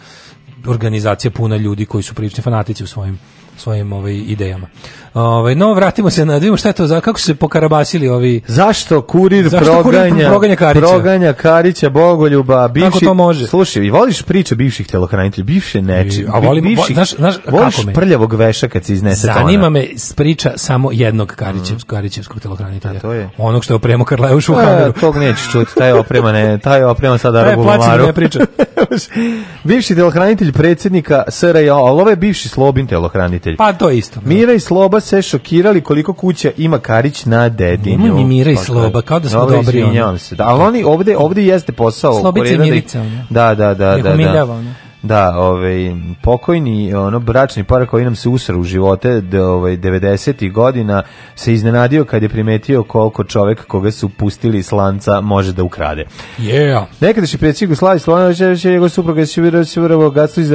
organizacija 0.66 1.30
puna 1.30 1.56
ljudi 1.56 1.86
koji 1.86 2.02
su 2.02 2.14
prilični 2.14 2.42
fanatici 2.42 2.84
u 2.84 2.86
svojim 2.86 3.18
svojim 3.62 3.92
ovaj 3.92 4.14
idejama. 4.16 4.66
Ovaj 5.14 5.54
no 5.54 5.72
vratimo 5.72 6.10
se 6.10 6.24
na 6.24 6.32
da 6.32 6.38
vidimo 6.38 6.56
šta 6.56 6.68
je 6.68 6.72
to 6.72 6.86
za 6.86 7.00
kako 7.00 7.18
su 7.18 7.26
se 7.26 7.34
pokarabasili 7.34 8.08
ovi 8.08 8.40
Zašto 8.46 9.02
kurir 9.02 9.48
Zašto 9.48 9.66
kurir 9.74 10.00
proganja, 10.00 10.28
proganja 10.28 10.56
Karića? 10.56 10.80
proganja 10.82 11.32
Karića, 11.34 11.90
Bogoljuba, 11.90 12.68
bivši... 12.68 13.00
to 13.00 13.14
može? 13.14 13.46
Slušaj, 13.46 13.90
voliš 13.90 14.22
priče 14.22 14.54
bivših 14.54 14.86
telohranitelja, 14.86 15.44
bivše 15.44 15.82
neči, 15.82 16.26
A 16.28 16.38
volim- 16.40 16.62
bivših, 16.64 16.96
znaš- 16.96 17.16
znaš 17.16 17.34
voliš 17.48 17.74
kako 17.74 17.86
me? 17.86 17.92
prljavog 17.94 18.34
veša 18.34 18.68
kad 18.68 18.84
se 18.84 18.92
iznese 18.92 19.26
Zanima 19.26 19.44
tona? 19.56 19.70
me 19.70 19.86
priča 20.16 20.52
samo 20.56 20.92
jednog 20.92 21.28
Karićevskog, 21.30 21.88
Karićevskog 21.88 22.40
telohranitelja. 22.40 22.92
Mhm. 22.92 23.00
to 23.00 23.12
je? 23.12 23.30
Onog 23.38 23.64
što 23.64 23.72
je 23.72 23.76
opremo 23.76 24.04
Karleušu 24.04 24.52
u 24.52 24.56
kameru. 24.56 24.92
tog 24.92 25.16
nećeš 25.16 25.50
čuti, 25.52 25.74
taj 25.74 25.92
oprema 25.92 26.32
ne, 26.32 26.58
taj 26.58 26.84
oprema 26.84 27.18
sad 27.18 27.34
E, 27.34 27.38
Arabu 27.38 27.62
plaćeni 27.62 27.88
Maru. 27.88 28.06
ne 28.06 28.12
priča. 28.12 28.40
bivši 29.64 29.94
telohranitelj 29.94 30.52
predsjednika 30.52 31.22
SRJ, 31.28 31.68
ali 31.70 31.90
ovo 31.92 32.10
je 32.10 32.16
bivši 32.16 32.48
Slobin 32.48 32.86
telohranitelj. 32.86 33.51
Pa 33.56 33.72
to 33.72 33.90
je 33.90 33.98
isto. 33.98 34.20
Mira 34.24 34.52
i 34.52 34.60
Sloba 34.60 35.00
se 35.00 35.22
šokirali 35.22 35.80
koliko 35.80 36.12
kuća 36.12 36.50
ima 36.56 36.78
Karić 36.78 37.24
na 37.24 37.48
Dedinju. 37.48 38.04
Nema 38.04 38.14
ni 38.14 38.24
Mira 38.24 38.50
i 38.50 38.54
Pa, 38.54 38.62
Sloba, 38.62 39.02
kao 39.02 39.20
da 39.20 39.28
smo 39.28 39.40
Dobro, 39.40 39.56
dobri, 39.56 39.82
ono. 39.82 40.18
se. 40.18 40.34
Da, 40.34 40.44
ali 40.44 40.62
oni 40.62 40.84
ovde, 40.84 41.16
ovde 41.16 41.44
jeste 41.44 41.72
posao. 41.72 42.20
Slobica 42.20 42.54
i 42.54 42.56
da 42.56 42.64
Mirica. 42.64 43.04
Da, 43.30 43.54
da, 43.54 43.74
da. 43.74 43.96
Da, 43.96 44.16
da. 44.16 44.56
Da, 45.02 45.38
ovaj, 45.38 45.94
pokojni 46.22 46.94
ono, 46.94 47.18
bračni 47.20 47.64
par 47.64 47.86
koji 47.86 48.04
nam 48.04 48.16
se 48.16 48.28
usra 48.28 48.56
u 48.56 48.62
živote 48.62 49.20
d- 49.20 49.42
ovaj, 49.42 49.76
90. 49.76 50.52
godina 50.52 51.02
se 51.34 51.52
iznenadio 51.52 52.04
kad 52.04 52.22
je 52.22 52.28
primetio 52.28 52.82
koliko 52.82 53.24
čovek 53.24 53.66
koga 53.66 53.90
su 53.90 54.08
pustili 54.08 54.62
s 54.62 54.72
lanca 54.72 55.20
može 55.20 55.52
da 55.52 55.62
ukrade. 55.62 56.04
Yeah. 56.38 56.84
Nekadašnji 57.00 57.38
predsjednik 57.38 57.70
Jugoslavije 57.70 57.98
Slovanović 58.00 58.40
je 58.40 58.72
njegov 58.72 58.88
supruga 58.88 59.20
je 59.20 59.26
svirao 59.26 59.64
svirao 59.64 59.98
bogatstvo 59.98 60.40
iz. 60.40 60.50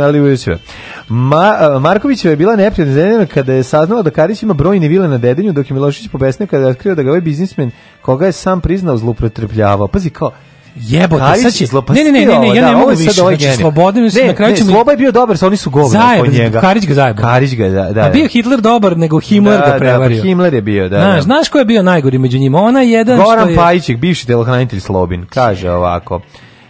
Ma, 1.07 1.80
Markovićeva 1.80 2.32
je 2.32 2.38
bila 2.38 2.56
neprijatna 2.56 3.26
kada 3.26 3.53
je 3.53 3.64
saznala 3.64 4.02
da 4.02 4.10
Karić 4.10 4.44
ima 4.44 4.53
brojne 4.53 4.88
vile 4.88 5.07
na 5.07 5.18
Dedinju, 5.18 5.53
dok 5.53 5.69
je 5.69 5.74
Milošević 5.74 6.11
pobesnio 6.11 6.48
kada 6.48 6.64
je 6.64 6.69
otkrio 6.69 6.95
da 6.95 7.03
ga 7.03 7.10
ovaj 7.10 7.22
biznismen 7.22 7.72
koga 8.02 8.26
je 8.26 8.32
sam 8.32 8.61
priznao 8.61 8.98
zlupotrebljavao. 8.98 9.88
Pazi 9.88 10.10
kao 10.10 10.32
Jebote, 10.79 11.23
sad 11.41 11.53
će- 11.53 11.63
je 11.63 12.03
ne, 12.03 12.11
ne, 12.11 12.19
ne, 12.19 12.25
ne, 12.25 12.39
ne, 12.39 12.47
ja 12.47 12.61
da, 12.61 12.67
ne 12.67 12.73
mogu 12.73 12.81
ovo 12.81 12.91
je 12.91 12.97
sad 12.97 13.05
više, 13.05 13.21
ovaj 13.21 13.35
znači. 13.35 13.57
Slobodan 13.57 14.03
ne, 14.03 14.27
na 14.27 14.33
kraju 14.33 14.51
ne, 14.51 14.57
će 14.57 14.63
mi- 14.63 14.71
Sloba 14.71 14.91
je 14.91 14.97
bio 14.97 15.11
dobar, 15.11 15.37
sa 15.37 15.47
oni 15.47 15.57
su 15.57 15.69
govna 15.69 15.89
Zajeban, 15.89 16.19
oko 16.19 16.37
njega. 16.37 16.61
Karić 16.61 16.85
ga 16.85 16.93
zajebao. 16.93 17.23
Karić 17.23 17.53
ga, 17.53 17.69
da, 17.69 17.83
da. 17.85 18.01
A 18.01 18.09
bio 18.09 18.27
Hitler 18.27 18.61
dobar, 18.61 18.97
nego 18.97 19.19
Himmler 19.19 19.59
Da, 19.59 19.65
ga 19.65 19.71
da, 19.71 19.77
prevario. 19.77 20.17
pa 20.17 20.23
Himmler 20.23 20.53
je 20.53 20.61
bio, 20.61 20.89
da, 20.89 20.97
Znaš, 20.97 21.15
da. 21.15 21.21
znaš 21.21 21.49
ko 21.49 21.57
je 21.57 21.65
bio 21.65 21.83
najgori 21.83 22.17
među 22.17 22.39
njima? 22.39 22.61
Ona 22.61 22.81
jedan 22.81 23.17
što 23.17 23.25
Goran 23.25 23.49
je... 23.49 23.55
Pajićek, 23.55 23.97
bivši 23.97 24.27
telohranitelj 24.27 24.79
Slobin, 24.79 25.25
kaže 25.25 25.71
ovako. 25.71 26.21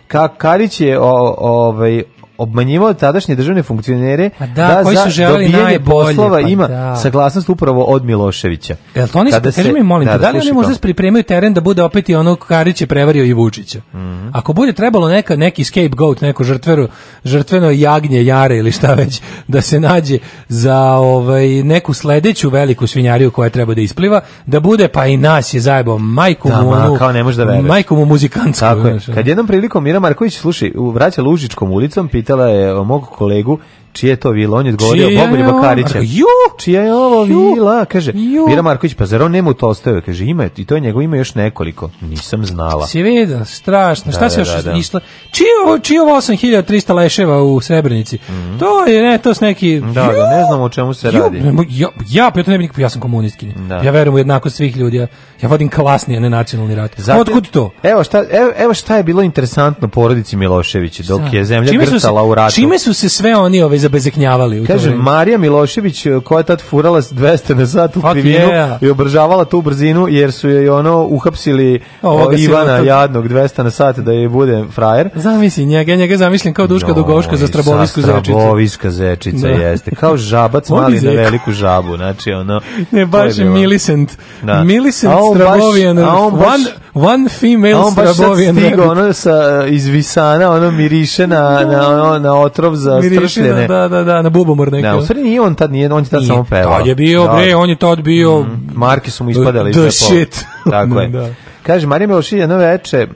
Ka, 0.07 0.27
Karić 0.27 0.81
je 0.81 0.99
o, 0.99 1.35
ovaj 1.39 2.03
obmanjivao 2.37 2.93
tadašnje 2.93 3.35
državne 3.35 3.63
funkcionere 3.63 4.29
da, 4.47 4.83
koji 4.83 4.95
za 4.95 5.03
su 5.03 5.09
želeli 5.09 5.43
dobijanje 5.45 5.63
najbolje, 5.63 5.85
poslova 5.85 6.29
pa 6.33 6.39
ima 6.41 6.67
da. 6.67 6.95
saglasnost 6.95 7.49
upravo 7.49 7.83
od 7.83 8.05
Miloševića. 8.05 8.75
Jel 8.95 9.07
to 9.07 9.19
oni 9.19 9.31
Kada 9.31 9.51
se- 9.53 9.73
mi 9.73 9.83
molim 9.83 10.07
te, 10.07 10.17
da 10.17 10.29
li 10.29 10.39
oni 10.39 10.53
možda 10.53 10.73
to. 10.73 10.79
pripremaju 10.79 11.23
teren 11.23 11.53
da 11.53 11.61
bude 11.61 11.83
opet 11.83 12.09
i 12.09 12.15
ono 12.15 12.35
Karić 12.35 12.81
je 12.81 12.87
prevario 12.87 13.23
i 13.23 13.33
Vučića? 13.33 13.79
Mhm. 13.93 14.27
Ako 14.33 14.53
bude 14.53 14.73
trebalo 14.73 15.07
neka 15.09 15.35
neki 15.35 15.63
scapegoat, 15.63 16.21
neko 16.21 16.43
žrtveno 16.43 16.87
žrtveno 17.23 17.71
jagnje 17.71 18.25
jare 18.25 18.57
ili 18.57 18.71
šta 18.71 18.93
već 18.93 19.21
da 19.47 19.61
se 19.61 19.79
nađe 19.79 20.17
za 20.47 20.81
ovaj 20.81 21.47
neku 21.47 21.93
sledeću 21.93 22.49
veliku 22.49 22.87
svinjariju 22.87 23.31
koja 23.31 23.49
treba 23.49 23.73
da 23.73 23.81
ispliva, 23.81 24.21
da 24.45 24.59
bude 24.59 24.87
pa 24.87 25.05
i 25.05 25.17
nas 25.17 25.53
je 25.53 25.59
zajebao 25.59 25.97
majku 25.97 26.49
Da, 26.49 26.61
mu 26.61 26.69
ma, 26.69 26.77
onu, 26.77 26.95
kao 26.95 27.11
ne 27.11 27.23
da 27.23 27.61
majku 27.61 27.95
mu 27.95 28.05
muzikantsku. 28.05 28.59
Tako 28.59 28.87
je. 28.87 28.99
Kad 29.13 29.27
jednom 29.27 29.47
prilikom 29.47 29.83
Mira 29.83 29.99
Marković, 29.99 30.37
slušaj, 30.37 30.71
u- 30.75 30.89
vraća 30.89 31.21
Lužičkom 31.21 31.71
ulicom, 31.71 32.07
pitala 32.27 32.47
je 32.47 32.83
mog 32.83 33.05
kolegu 33.17 33.59
čije 33.97 34.09
je 34.09 34.15
to 34.15 34.29
vila, 34.31 34.57
on 34.59 34.65
je 34.65 34.71
odgovorio 34.71 35.07
Čija 35.07 35.19
je 35.19 35.25
Bogoljuba 35.25 35.51
ovo? 35.51 35.61
Karića. 35.61 35.99
Ju! 35.99 36.25
Čija 36.59 36.81
je 36.81 36.93
ovo 36.95 37.25
Ju! 37.25 37.53
vila? 37.53 37.85
Kaže, 37.85 38.11
Ju! 38.11 38.47
Mira 38.47 38.61
Marković, 38.61 38.93
pa 38.93 39.05
zar 39.05 39.21
on 39.21 39.31
nema 39.31 39.49
u 39.49 39.53
Tolstojevoj? 39.53 40.01
Kaže, 40.01 40.25
ima, 40.25 40.49
i 40.57 40.65
to 40.65 40.75
je 40.75 40.81
njegov, 40.81 41.01
ima 41.01 41.17
još 41.17 41.35
nekoliko. 41.35 41.89
Nisam 42.01 42.45
znala. 42.45 42.87
Si 42.87 43.01
vidio, 43.01 43.45
strašno. 43.45 44.11
Šta 44.11 44.21
Da, 44.21 44.29
se 44.29 44.35
da, 44.35 44.41
još 44.41 44.49
da, 44.55 44.71
da. 44.71 44.77
išlo? 44.77 44.99
Čije 45.31 45.47
čije 45.83 46.01
ovo 46.01 46.11
8300 46.11 46.57
leševa 46.93 47.43
u 47.43 47.61
Srebrenici? 47.61 48.17
To 48.59 48.85
je, 48.85 49.03
ne, 49.03 49.17
to 49.17 49.33
s 49.33 49.41
neki... 49.41 49.79
Da, 49.79 49.91
da, 49.93 50.29
ne 50.29 50.45
znam 50.45 50.61
o 50.61 50.69
čemu 50.69 50.93
se 50.93 51.07
Ju, 51.07 51.13
radi. 51.13 51.37
ja, 51.69 51.87
ja, 52.09 52.31
pa 52.31 52.39
ja 52.39 52.43
to 52.43 52.51
ne 52.51 52.57
bi 52.57 52.63
nikako, 52.63 52.81
ja 52.81 52.89
sam 52.89 53.01
komunistkinja. 53.01 53.53
Da. 53.59 53.75
Ja 53.75 53.91
verujem 53.91 54.15
u 54.15 54.17
jednakost 54.17 54.55
svih 54.55 54.77
ljudi. 54.77 54.97
Ja, 54.97 55.07
ja 55.41 55.49
vodim 55.49 55.69
klasni, 55.69 56.17
a 56.17 56.19
ne 56.19 56.29
nacionalni 56.29 56.75
rat. 56.75 56.91
Zato- 56.97 57.21
Otkud 57.21 57.49
to? 57.49 57.71
Evo 57.83 58.03
šta, 58.03 58.23
evo, 58.31 58.51
evo 58.57 58.73
šta 58.73 58.97
je 58.97 59.03
bilo 59.03 59.21
interesantno 59.21 59.87
porodici 59.87 60.35
Miloševića 60.35 61.03
dok 61.03 61.21
Šta? 61.21 61.37
je 61.37 61.45
zemlja 61.45 61.69
se- 61.69 61.91
grcala 61.91 62.23
u 62.23 62.35
ratu. 62.35 62.55
Čime 62.55 62.79
su 62.79 62.93
se 62.93 63.09
sve 63.09 63.35
oni 63.35 63.61
ove 63.61 63.77
zabezeknjavali? 63.87 64.65
Kaže? 64.65 64.95
Marija 64.95 65.37
Milošević, 65.37 66.05
koja 66.23 66.37
je 66.39 66.43
tad 66.43 66.61
furala 66.61 67.01
s 67.01 67.13
200 67.13 67.53
na 67.55 67.67
sat 67.67 67.97
u 67.97 68.01
krivinu 68.01 68.47
yeah. 68.47 68.77
i 68.81 68.89
obržavala 68.89 69.45
tu 69.45 69.61
brzinu 69.61 70.07
jer 70.09 70.31
su 70.31 70.49
joj 70.49 70.69
ono 70.69 71.03
uhapsili 71.03 71.79
Ovoga 72.01 72.35
o, 72.35 72.39
Ivana 72.39 72.77
jadnog 72.77 73.27
200 73.27 73.63
na 73.63 73.69
sat 73.69 73.99
da 73.99 74.11
je 74.11 74.29
bude 74.29 74.63
frajer. 74.71 75.09
Zamisli 75.15 75.65
njega, 75.65 75.95
njega 75.95 76.17
zamišljam 76.17 76.53
kao 76.53 76.67
Duška 76.67 76.93
Dugoška 76.93 77.37
za 77.37 77.47
strabovisku 77.47 78.01
zečicu. 78.01 78.23
Straboviska 78.23 78.91
zečica 78.91 79.47
Da. 79.47 79.53
jeste. 79.53 79.91
Kao 79.91 80.17
žabac 80.31 80.69
mali 80.69 81.01
na 81.01 81.11
veliku 81.11 81.51
žabu. 81.51 81.95
Znači, 81.95 82.31
ono... 82.31 82.61
Ne, 82.91 83.05
baš 83.05 83.37
je. 83.37 83.45
Millicent. 83.45 84.11
Da. 84.43 84.63
Millicent 84.63 85.13
baš- 85.13 85.35
Strabovian. 85.35 85.97
a 85.97 86.15
on 86.15 86.33
baš- 86.33 86.45
one, 86.45 86.65
one 86.97 87.29
female 87.31 87.75
on 87.75 87.93
baš 87.95 88.09
Strabovian. 88.09 88.57
rabbit. 88.57 88.79
ono 88.81 89.13
sa, 89.13 89.31
iz 89.65 89.87
Visana, 89.87 90.51
ono 90.51 90.71
miriše 90.71 91.27
na, 91.27 91.39
na, 91.63 91.87
ono, 91.89 92.19
na 92.19 92.35
otrov 92.35 92.75
za 92.75 93.01
stršljene. 93.03 93.61
na- 93.61 93.67
Da, 93.69 93.87
da, 93.87 94.03
da, 94.03 94.21
na 94.21 94.29
bubomor 94.29 94.71
neki. 94.71 94.81
Da, 94.83 94.97
u 94.97 95.01
stvari 95.01 95.23
nije 95.23 95.41
on 95.41 95.55
tad, 95.55 95.71
nije, 95.71 95.93
on 95.93 96.03
je 96.03 96.09
tad 96.09 96.19
Nije. 96.19 96.27
samo 96.27 96.43
pevao. 96.45 96.77
Tad 96.77 96.87
je 96.87 96.95
bio, 96.95 97.23
Da. 97.23 97.33
bre, 97.33 97.55
on 97.55 97.69
je 97.69 97.75
tad 97.75 98.01
bio... 98.01 98.45
Marke 98.73 99.11
su 99.11 99.23
mu 99.23 99.29
ispadale 99.29 99.69
iz 99.69 99.75
The 99.75 99.81
džepova. 99.81 99.91
shit. 99.91 100.45
Tako 100.71 100.99
je. 100.99 101.07
Da. 101.09 101.29
Kaže, 101.63 101.87
Marija 101.87 102.07
Milošić 102.07 102.33
jedno 102.33 102.57
veče 102.57 102.97
e, 102.97 103.07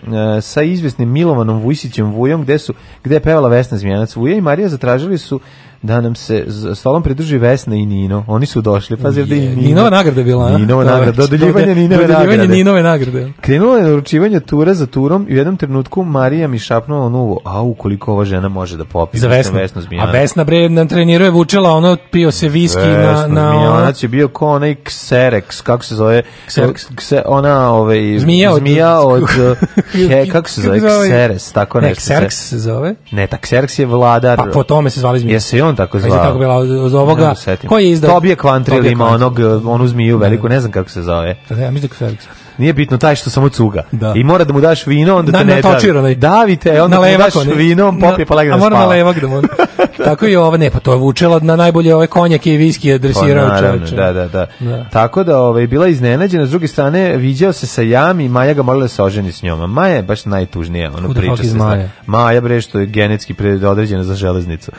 sa 0.42 0.62
izvesnim 0.62 1.12
Milovanom 1.12 1.60
Vujsićem 1.60 2.06
Vujom, 2.08 2.44
gde, 2.44 2.58
su, 2.58 2.74
gde 3.04 3.16
je 3.16 3.20
pevala 3.20 3.48
Vesna 3.50 3.78
Zmijanac. 3.78 4.16
Vuja 4.16 4.36
i 4.36 4.42
Marija 4.42 4.70
zatražili 4.70 5.18
su 5.18 5.40
da 5.84 6.02
nam 6.02 6.16
se 6.16 6.46
stolom 6.76 7.04
pridruži 7.04 7.38
Vesna 7.38 7.76
i 7.76 7.86
Nino. 7.86 8.24
Oni 8.28 8.46
su 8.46 8.62
došli, 8.62 8.98
pazi 8.98 9.22
ovde 9.22 9.38
i 9.38 9.40
Nino. 9.40 9.62
Ninova 9.62 9.90
nagrada 9.90 10.20
je 10.22 10.26
bila, 10.26 10.46
a? 10.46 10.58
Ninova 10.58 10.84
Da, 10.84 10.92
nagrada, 10.92 11.12
dodeljivanje 11.12 11.76
Ninove 11.76 12.08
nagrade. 12.08 12.48
Ninove 12.48 12.84
nagrade. 12.84 13.32
Krenulo 13.42 13.78
je 13.78 13.84
naručivanje 13.84 14.40
tura 14.40 14.74
za 14.74 14.86
turom 14.86 15.26
i 15.30 15.34
u 15.34 15.38
jednom 15.38 15.58
trenutku 15.58 16.04
Marija 16.04 16.48
mi 16.48 16.60
šapnula 16.60 17.10
na 17.10 17.18
uvo, 17.18 17.40
a 17.46 17.62
ukoliko 17.62 18.12
ova 18.14 18.26
žena 18.26 18.50
može 18.50 18.78
da 18.78 18.86
popi. 18.86 19.18
Za 19.18 19.28
Vesnu. 19.28 19.58
Vesnu 19.58 19.82
A. 20.00 20.12
Vesna 20.12 20.44
bre 20.44 20.70
na 20.70 20.86
treniru 20.86 21.24
je 21.24 21.32
vučela 21.32 21.72
ono 21.72 21.98
pio 22.12 22.32
se 22.32 22.50
viski 22.50 22.80
na 22.80 22.98
Vesna 23.12 23.28
na 23.28 23.52
Zmijanac 23.52 24.04
je 24.04 24.10
bio 24.10 24.28
ko 24.28 24.48
onaj 24.48 24.76
Xerex, 24.76 25.62
kako 25.64 25.84
se 25.84 25.96
zove? 25.96 26.22
Xerex. 26.48 26.96
Kse, 26.96 27.22
ona, 27.26 27.72
ovaj, 27.72 28.18
Zmija 28.20 28.52
od- 28.52 28.60
zmija 28.60 29.00
od, 29.00 29.24
he, 30.10 30.28
kako 30.28 30.50
se 30.50 30.62
zove? 30.80 30.80
Xeres, 30.80 31.52
tako 31.52 31.82
Ne, 31.82 31.88
nešto. 31.90 32.02
Xerx 32.04 32.30
se 32.30 32.60
zove. 32.60 32.96
Ne, 33.12 33.28
tak 33.28 33.42
Xerx 33.42 33.80
je 33.80 33.86
vladar. 33.86 34.38
Pa 34.38 34.46
po 34.54 34.64
tome 34.64 34.90
se 34.90 35.00
zvali 35.00 35.20
zmije. 35.20 35.34
Jesi 35.34 35.58
i 35.58 35.62
on 35.72 35.76
tako 35.76 36.00
zvao? 36.00 36.24
tako 36.24 36.40
bila 36.40 36.56
od, 36.56 36.94
ovoga. 36.94 37.24
mogu 37.24 37.36
se 37.36 37.44
setim. 37.44 37.70
Ko 37.70 37.80
je 37.80 37.90
izdao? 37.90 38.14
Tobije 38.14 38.36
Kvantril 38.36 38.86
ima 38.86 39.08
onog, 39.08 39.40
onu 39.66 39.88
zmiju 39.88 40.18
veliku, 40.18 40.50
ne 40.50 40.60
znam 40.60 40.72
kako 40.72 40.90
se 40.90 41.02
zove. 41.02 41.38
Da, 41.50 41.56
ja 41.56 41.72
mislim 41.72 41.92
da 42.00 42.06
je 42.06 42.12
Xerx. 42.12 42.18
Nije 42.58 42.74
bitno 42.74 42.98
taj 42.98 43.16
što 43.16 43.30
samo 43.30 43.50
cuga. 43.50 43.84
Da. 43.92 44.14
I 44.16 44.24
mora 44.24 44.44
da 44.44 44.54
mu 44.54 44.62
daš 44.62 44.88
vino, 44.88 45.16
onda 45.16 45.32
Na- 45.32 45.40
te 45.40 45.46
ne 45.46 45.62
davi. 45.62 46.16
Davite, 46.16 46.82
onda 46.82 46.96
Na 46.96 47.08
mu 47.08 47.18
daš 47.18 47.36
onaj. 47.36 47.56
vino, 47.56 47.88
on 47.88 48.00
popije 48.00 48.26
pa 48.26 48.36
legne 48.36 48.54
A 48.54 48.58
da 48.58 48.60
mora 48.60 48.80
na 48.80 48.86
levak 48.86 49.20
da 49.20 49.28
mora. 49.28 49.48
Tako 50.06 50.28
i 50.28 50.36
ova, 50.36 50.58
ne, 50.58 50.70
pa 50.70 50.80
to 50.80 50.92
je 50.92 50.98
vučela 50.98 51.40
na 51.40 51.56
najbolje 51.56 51.96
ove 51.96 52.08
konjake 52.08 52.54
i 52.54 52.58
viski 52.58 52.88
je 52.88 52.96
Pa, 52.96 53.02
dresirao 53.02 53.60
čoveče. 53.60 53.96
da, 53.96 54.14
da, 54.14 54.28
da, 54.28 54.48
Da. 54.60 54.84
Tako 54.84 55.24
da 55.24 55.40
ovaj, 55.40 55.68
bila 55.68 55.88
iznenađena, 55.88 56.46
s 56.46 56.50
druge 56.50 56.68
strane 56.68 57.18
viđao 57.18 57.54
se 57.54 57.68
sa 57.68 57.82
Jam 57.82 58.20
i 58.20 58.30
Maja 58.30 58.54
ga 58.54 58.62
molila 58.62 58.84
da 58.84 58.88
se 58.88 59.04
oženi 59.04 59.32
s 59.32 59.44
njom. 59.44 59.62
A 59.62 59.68
Maja 59.68 59.96
je 59.96 60.04
baš 60.04 60.26
najtužnija, 60.26 60.92
ono 60.98 61.14
priča 61.14 61.36
se. 61.38 61.44
zna. 61.44 61.66
Maja? 61.66 61.90
Maja 62.06 62.42
bre 62.42 62.62
što 62.62 62.80
je 62.80 62.86
genetski 62.86 63.34
predodređena 63.34 64.04
za 64.04 64.16
železnicu. 64.16 64.72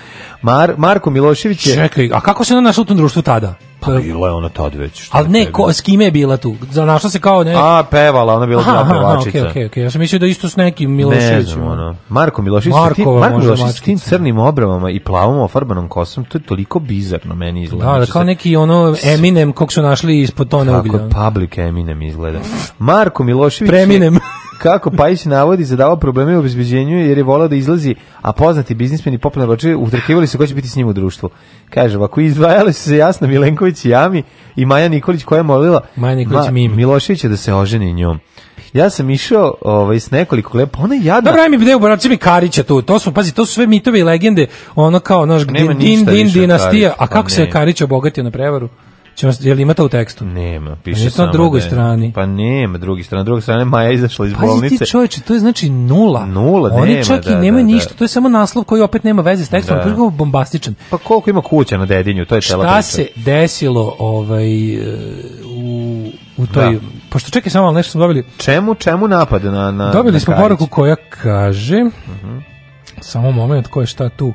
Mar, 0.43 0.75
Marko 0.77 1.11
Milošević 1.11 1.67
je... 1.67 1.75
Čekaj, 1.75 2.11
a 2.13 2.21
kako 2.21 2.45
se 2.45 2.55
ona 2.55 2.61
našla 2.61 2.83
u 2.83 2.87
tom 2.87 2.97
društvu 2.97 3.23
tada? 3.23 3.55
Pa 3.83 3.91
bila 3.93 4.29
je 4.29 4.35
ona 4.35 4.49
tad 4.49 4.75
već. 4.75 5.09
Ali 5.11 5.29
ne, 5.29 5.47
ko, 5.47 5.73
s 5.73 5.81
kime 5.81 6.05
je 6.05 6.11
bila 6.11 6.37
tu? 6.37 6.55
Za- 6.71 6.85
Našla 6.85 7.11
se 7.11 7.21
kao 7.21 7.45
ne... 7.45 7.55
A, 7.57 7.83
pevala, 7.85 8.35
ona 8.35 8.47
bila 8.47 8.63
Aha, 8.63 8.85
pevačica. 8.91 9.29
okej, 9.31 9.43
okej, 9.43 9.67
okej. 9.67 9.83
Ja 9.83 9.91
sam 9.91 9.99
mislio 9.99 10.19
da 10.19 10.27
isto 10.27 10.49
s 10.49 10.57
nekim 10.57 10.91
Ne 10.91 10.97
Miloševićem. 10.97 11.45
znam, 11.45 11.67
ono. 11.69 11.97
Marko 12.09 12.43
Milošević, 12.43 12.75
Markova 12.75 13.21
Marko 13.21 13.39
Milošević 13.39 13.73
s 13.73 13.81
tim 13.81 13.99
crnim 13.99 14.39
obramama 14.39 14.91
i 14.91 15.01
plavom 15.01 15.39
ofarbanom 15.39 15.89
kosom, 15.89 16.25
to 16.25 16.39
je 16.39 16.43
toliko 16.43 16.79
bizarno 16.79 17.35
meni 17.35 17.63
izgleda. 17.63 17.85
Da, 17.85 17.91
da, 17.91 17.97
Znači, 17.97 18.13
kao 18.13 18.25
neki 18.25 18.57
ono 18.57 18.97
Eminem 19.05 19.53
kog 19.53 19.73
su 19.73 19.83
našli 19.83 20.21
ispod 20.21 20.49
tone 20.49 20.73
Kako 20.73 20.89
uglja. 20.89 21.01
je 21.01 21.09
public 21.11 21.59
Eminem 21.59 22.03
izgleda. 22.03 22.39
Marko 22.79 23.25
Milošević 23.25 23.71
Preminem. 23.71 24.15
je, 24.15 24.21
kako 24.63 24.91
Pajić 24.91 25.25
navodi, 25.25 25.65
zadavao 25.65 25.97
probleme 25.97 26.37
u 26.37 26.39
obezbeđenju 26.39 26.99
jer 26.99 27.19
je 27.19 27.25
volao 27.25 27.49
da 27.49 27.57
izlazi, 27.57 27.95
a 28.21 28.33
poznati 28.33 28.75
biznismeni 28.75 29.19
popularni 29.19 29.53
roče 29.53 29.77
utrkivali 29.77 30.27
se 30.27 30.39
ko 30.39 30.47
će 30.47 30.55
biti 30.55 30.69
s 30.69 30.77
njim 30.77 30.89
u 30.89 30.93
društvu. 30.93 31.31
Kaže, 31.71 31.99
ovako 31.99 32.21
izdvajali 32.21 32.73
su 32.73 32.83
se 32.83 32.97
Jasna 32.97 33.27
Milenković 33.27 33.85
i 33.85 33.89
Jami 33.89 34.23
i 34.57 34.67
Maja 34.67 34.89
Nikolić 34.89 35.25
koja 35.25 35.39
je 35.39 35.43
molila 35.43 35.81
Maja 35.97 36.15
Nikolić 36.15 36.51
Mimi. 36.51 36.77
Miloševića 36.77 37.29
da 37.29 37.37
se 37.37 37.55
oženi 37.55 37.93
njom. 37.93 38.19
Ja 38.73 38.91
sam 38.91 39.11
išao 39.11 39.55
ovaj, 39.61 40.01
s 40.01 40.11
nekoliko 40.11 40.59
lepa, 40.59 40.83
ona 40.83 40.95
je 40.95 41.05
jadna. 41.05 41.31
Dobro, 41.31 41.43
ajme 41.43 41.57
video 41.57 41.79
braci 41.79 42.09
mi 42.09 42.17
Karića 42.17 42.63
tu. 42.63 42.83
To 42.83 42.99
su 42.99 43.13
pazi, 43.13 43.35
to 43.35 43.47
su 43.47 43.53
sve 43.53 43.67
mitovi 43.67 43.99
i 43.99 44.03
legende, 44.03 44.47
ono 44.75 45.01
kao 45.01 45.27
naš 45.27 45.47
din 45.47 45.79
din, 45.79 46.05
din 46.05 46.29
dinastija. 46.33 46.91
A 46.91 46.95
pa 46.99 47.07
kako 47.07 47.31
se 47.31 47.41
ne. 47.41 47.51
Karić 47.51 47.83
obogatio 47.83 48.25
na 48.25 48.31
prevaru? 48.31 48.69
Ćemo 49.15 49.33
je 49.41 49.55
li 49.55 49.63
ima 49.63 49.75
to 49.75 49.85
u 49.85 49.89
tekstu? 49.89 50.25
Nema, 50.25 50.77
piše 50.77 50.99
Nije 50.99 51.11
to 51.11 51.17
samo 51.17 51.27
na 51.27 51.33
drugoj 51.33 51.61
da 51.61 51.67
strani. 51.67 52.13
Pa 52.15 52.27
nema 52.27 52.79
drugi 52.79 53.03
strana. 53.03 53.25
Druga 53.25 53.41
strana 53.41 53.65
Maja 53.65 53.91
izašla 53.91 54.27
iz 54.27 54.33
Pazi 54.35 54.47
bolnice. 54.47 54.77
ti 54.77 54.91
čoveče, 54.91 55.21
to 55.21 55.35
je 55.35 55.41
znači 55.41 55.71
nula. 55.71 56.27
Nula, 56.27 56.71
Oni 56.73 56.93
nema, 56.93 57.05
čak 57.05 57.27
i 57.27 57.31
da, 57.31 57.41
nema 57.41 57.57
da, 57.57 57.63
da. 57.63 57.67
ništa, 57.67 57.95
to 57.95 58.05
je 58.05 58.09
samo 58.09 58.29
naslov 58.29 58.65
koji 58.65 58.83
opet 58.83 59.05
nema 59.05 59.23
veze 59.23 59.45
s 59.45 59.49
tekstom, 59.49 59.77
Da. 59.77 59.83
to 59.83 59.89
je 60.05 60.11
bombastičan. 60.11 60.75
Pa 60.91 60.99
koliko 60.99 61.31
ima 61.31 61.41
kuća 61.41 61.77
na 61.77 61.87
Dedinju, 61.87 62.25
to 62.27 62.35
je 62.35 62.41
cela 62.41 62.65
Šta 62.65 62.73
priča. 62.75 62.83
se 62.83 63.07
desilo 63.17 63.97
ovaj, 63.99 64.75
e, 64.75 64.97
u, 65.47 66.07
u 66.37 66.47
toj... 66.47 66.73
Da. 66.75 66.81
Pošto 67.11 67.31
čekaj 67.31 67.51
samo, 67.51 67.67
ali 67.67 67.75
nešto 67.77 67.91
smo 67.93 68.01
dobili. 68.01 68.25
Čemu, 68.37 68.75
čemu 68.75 69.09
napad 69.09 69.45
na, 69.45 69.71
na 69.71 69.93
Dobili 69.93 70.13
na 70.13 70.21
smo 70.21 70.35
poruku 70.37 70.67
koja 70.67 70.97
kaže... 70.97 71.85
Samo 73.01 73.31
moment, 73.33 73.67
ko 73.67 73.81
je 73.81 73.87
šta 73.87 74.09
tu? 74.09 74.33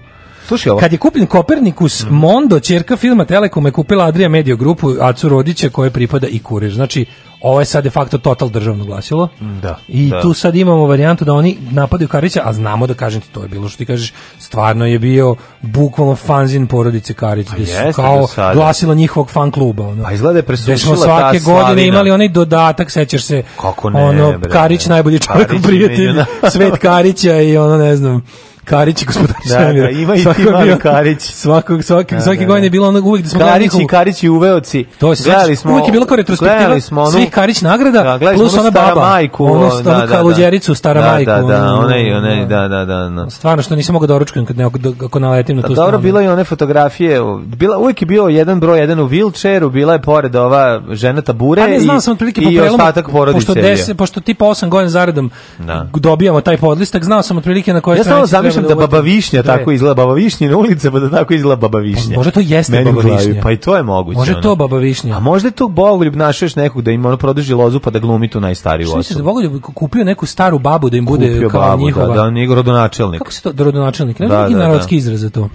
Slušaj 0.47 0.69
ovo. 0.69 0.79
Kad 0.79 0.91
je 0.91 0.97
kupljen 0.97 1.27
Kopernikus, 1.27 2.05
Mondo, 2.09 2.59
ćerka 2.59 2.97
filma 2.97 3.25
Telekom 3.25 3.65
je 3.65 3.71
kupila 3.71 4.05
Adria 4.05 4.29
Media 4.29 4.55
grupu 4.55 4.93
Acu 5.01 5.29
Rodića 5.29 5.69
koje 5.69 5.89
pripada 5.89 6.27
i 6.27 6.39
Kurir. 6.39 6.73
Znači, 6.73 7.05
ovo 7.41 7.59
je 7.59 7.65
sad 7.65 7.83
de 7.83 7.89
facto 7.89 8.17
total 8.17 8.49
državno 8.49 8.85
glasilo. 8.85 9.27
Da. 9.61 9.77
I 9.87 10.09
da. 10.09 10.21
tu 10.21 10.33
sad 10.33 10.55
imamo 10.55 10.85
varijantu 10.85 11.25
da 11.25 11.33
oni 11.33 11.57
napadaju 11.71 12.07
Karića, 12.07 12.41
a 12.43 12.53
znamo 12.53 12.87
da 12.87 12.93
kažem 12.93 13.21
ti 13.21 13.27
to 13.31 13.41
je 13.41 13.47
bilo 13.47 13.69
što 13.69 13.77
ti 13.77 13.85
kažeš, 13.85 14.13
stvarno 14.39 14.85
je 14.85 14.99
bio 14.99 15.35
bukvalno 15.61 16.15
fanzin 16.15 16.67
porodice 16.67 17.13
Karić, 17.13 17.47
gde 17.55 17.65
su 17.65 17.73
kao 17.95 18.27
glasila 18.53 18.93
njihovog 18.95 19.29
fan 19.31 19.51
kluba. 19.51 19.87
Ono. 19.87 20.03
Pa 20.03 20.11
izgleda 20.11 20.39
je 20.39 20.43
presušila 20.43 20.97
svake 20.97 21.39
ta 21.39 21.43
godine 21.45 21.63
slavina. 21.63 21.87
imali 21.87 22.11
onaj 22.11 22.29
dodatak, 22.29 22.91
sećaš 22.91 23.23
se, 23.23 23.43
Kako 23.61 23.89
ne, 23.89 24.03
ono, 24.03 24.37
bre, 24.37 24.49
Karić 24.51 24.85
najbolji 24.85 25.19
čovjek 25.19 25.47
Karić 25.47 25.63
prijatelj, 25.63 26.07
među 26.07 26.13
na- 26.43 26.49
Svet 26.49 26.77
Karića 26.77 27.41
i 27.41 27.57
ono, 27.57 27.77
ne 27.77 27.95
znam, 27.95 28.25
Karić 28.67 29.01
i 29.01 29.05
gospodar 29.05 29.35
Da, 29.39 29.49
Svemira. 29.49 29.83
da, 29.83 29.89
ima 29.91 30.15
i 30.15 30.23
ti 30.25 30.41
je 30.41 30.51
mali 30.51 30.79
Karić. 30.79 31.21
Svakog, 31.21 31.83
svake, 31.83 32.15
Da, 32.15 32.21
svake 32.21 32.39
da, 32.39 32.45
godine 32.45 32.61
da. 32.61 32.65
je 32.65 32.69
bilo 32.69 32.87
ono 32.87 32.99
uvijek 33.01 33.23
da 33.23 33.29
smo 33.29 33.39
Karić 33.39 33.71
i 33.75 33.87
Karić 33.87 34.23
i 34.23 34.29
uveoci. 34.29 34.85
To 34.99 35.15
se 35.15 35.23
Gledali 35.23 35.55
smo, 35.55 35.71
uvijek 35.71 35.87
je 35.87 35.91
bila 35.91 36.05
kao 36.05 36.17
retrospektiva 36.17 36.79
smo 36.79 37.01
onu, 37.01 37.11
svih 37.11 37.29
Karić 37.29 37.61
nagrada, 37.61 38.03
Da, 38.03 38.31
plus 38.33 38.53
ona 38.53 38.71
stara 38.71 38.87
baba, 38.87 39.01
majku, 39.03 39.45
onu, 39.45 39.53
o, 39.53 39.65
onu 39.65 39.75
da, 39.75 39.91
da, 39.91 39.97
da. 39.97 40.07
kaluđericu, 40.07 40.75
stara 40.75 41.01
da, 41.01 41.07
majku. 41.07 41.31
Da, 41.31 41.37
da, 41.37 41.43
onu- 41.63 41.79
onaj, 41.79 42.13
onaj, 42.13 42.45
da, 42.45 42.67
da, 42.67 42.85
da. 42.85 43.09
da. 43.15 43.29
Stvarno 43.29 43.63
što 43.63 43.75
nisam 43.75 43.93
mogao 43.93 44.07
da 44.07 44.15
oručkujem 44.15 44.45
kad 44.45 44.57
ne, 44.57 44.63
ako 45.05 45.19
naletim 45.19 45.55
na 45.55 45.61
Pa 45.61 45.67
tu 45.67 45.73
dobro, 45.75 45.87
stranu. 45.87 46.03
bilo 46.03 46.21
i 46.21 46.27
one 46.27 46.43
fotografije, 46.43 47.19
bila, 47.45 47.77
uvijek 47.77 48.01
je 48.01 48.05
bio 48.05 48.23
jedan 48.23 48.59
broj, 48.59 48.79
jedan 48.79 48.99
u 48.99 49.07
wheelchairu, 49.07 49.69
bila 49.69 49.93
je 49.93 50.01
pored 50.01 50.35
ova 50.35 50.81
žena 50.91 51.21
tabure 51.21 51.61
ne 51.63 51.75
i, 51.75 51.79
znam 51.79 52.01
sam 52.01 52.13
otprilike 52.13 52.41
po 52.41 52.49
prelomu, 52.49 52.69
ostatak 52.69 53.09
porodice. 53.09 53.45
pošto, 53.45 53.59
je 53.59 53.63
deset, 53.63 53.97
pošto 53.97 54.19
tipa 54.19 54.45
8 54.45 54.69
godina 54.69 54.89
zaredom 54.89 55.31
Da. 55.59 55.87
dobijamo 55.93 56.41
taj 56.41 56.57
podlistak, 56.57 57.03
znao 57.03 57.21
sam 57.21 57.37
otprilike 57.37 57.73
na 57.73 57.81
kojoj 57.81 57.97
Ja 57.97 58.03
stranici 58.03 58.31
treba 58.65 58.81
da 58.81 58.87
Baba. 58.87 58.99
Višnja 58.99 59.43
tako 59.43 59.71
izgleda, 59.71 59.93
Baba 59.93 60.13
Višnjina 60.13 60.57
ulica, 60.57 60.91
pa 60.91 60.99
da 60.99 61.09
tako 61.09 61.33
izgleda 61.33 61.61
Baba 61.61 61.79
Višnja. 61.79 62.15
Pa 62.15 62.19
možda 62.19 62.31
to 62.31 62.39
jeste 62.39 62.83
Baba 62.83 63.01
Višnja. 63.01 63.41
Pa 63.43 63.51
i 63.51 63.57
to 63.57 63.75
je 63.75 63.83
moguće. 63.83 64.17
Može 64.17 64.41
to 64.41 64.55
Baba 64.55 64.77
Višnja. 64.77 65.17
A 65.17 65.19
možda 65.19 65.47
je 65.47 65.51
to 65.51 65.67
Bogoljub 65.67 66.15
našao 66.15 66.45
još 66.45 66.55
nekog 66.55 66.81
da 66.81 66.91
im 66.91 67.05
ono 67.05 67.17
produži 67.17 67.53
lozu 67.53 67.79
pa 67.79 67.89
da 67.89 67.99
glumi 67.99 68.27
tu 68.27 68.39
najstariju 68.39 68.87
Što 68.87 68.97
misliš 68.97 69.15
da 69.15 69.23
osobu. 69.23 69.29
Bogoljub 69.29 69.61
kupio 69.61 70.03
neku 70.03 70.25
staru 70.25 70.59
babu 70.59 70.89
da 70.89 70.97
im 70.97 71.05
bude 71.05 71.33
Kupio 71.33 71.49
kao 71.49 71.61
babu, 71.61 71.85
njihova... 71.85 72.07
da, 72.07 72.13
da, 72.13 72.23
on 72.23 72.37
je 72.37 72.55
rodonačelnik. 72.55 73.19
Kako 73.19 73.31
se 73.31 73.41
to, 73.41 73.53
rodonačelnik? 73.57 74.19
Ne 74.19 74.27
Da, 74.27 74.41
neki 74.41 74.53
da, 74.53 74.59
narodski 74.59 74.95
da. 74.95 74.99
izraz 74.99 75.19
za 75.19 75.29
to. 75.29 75.49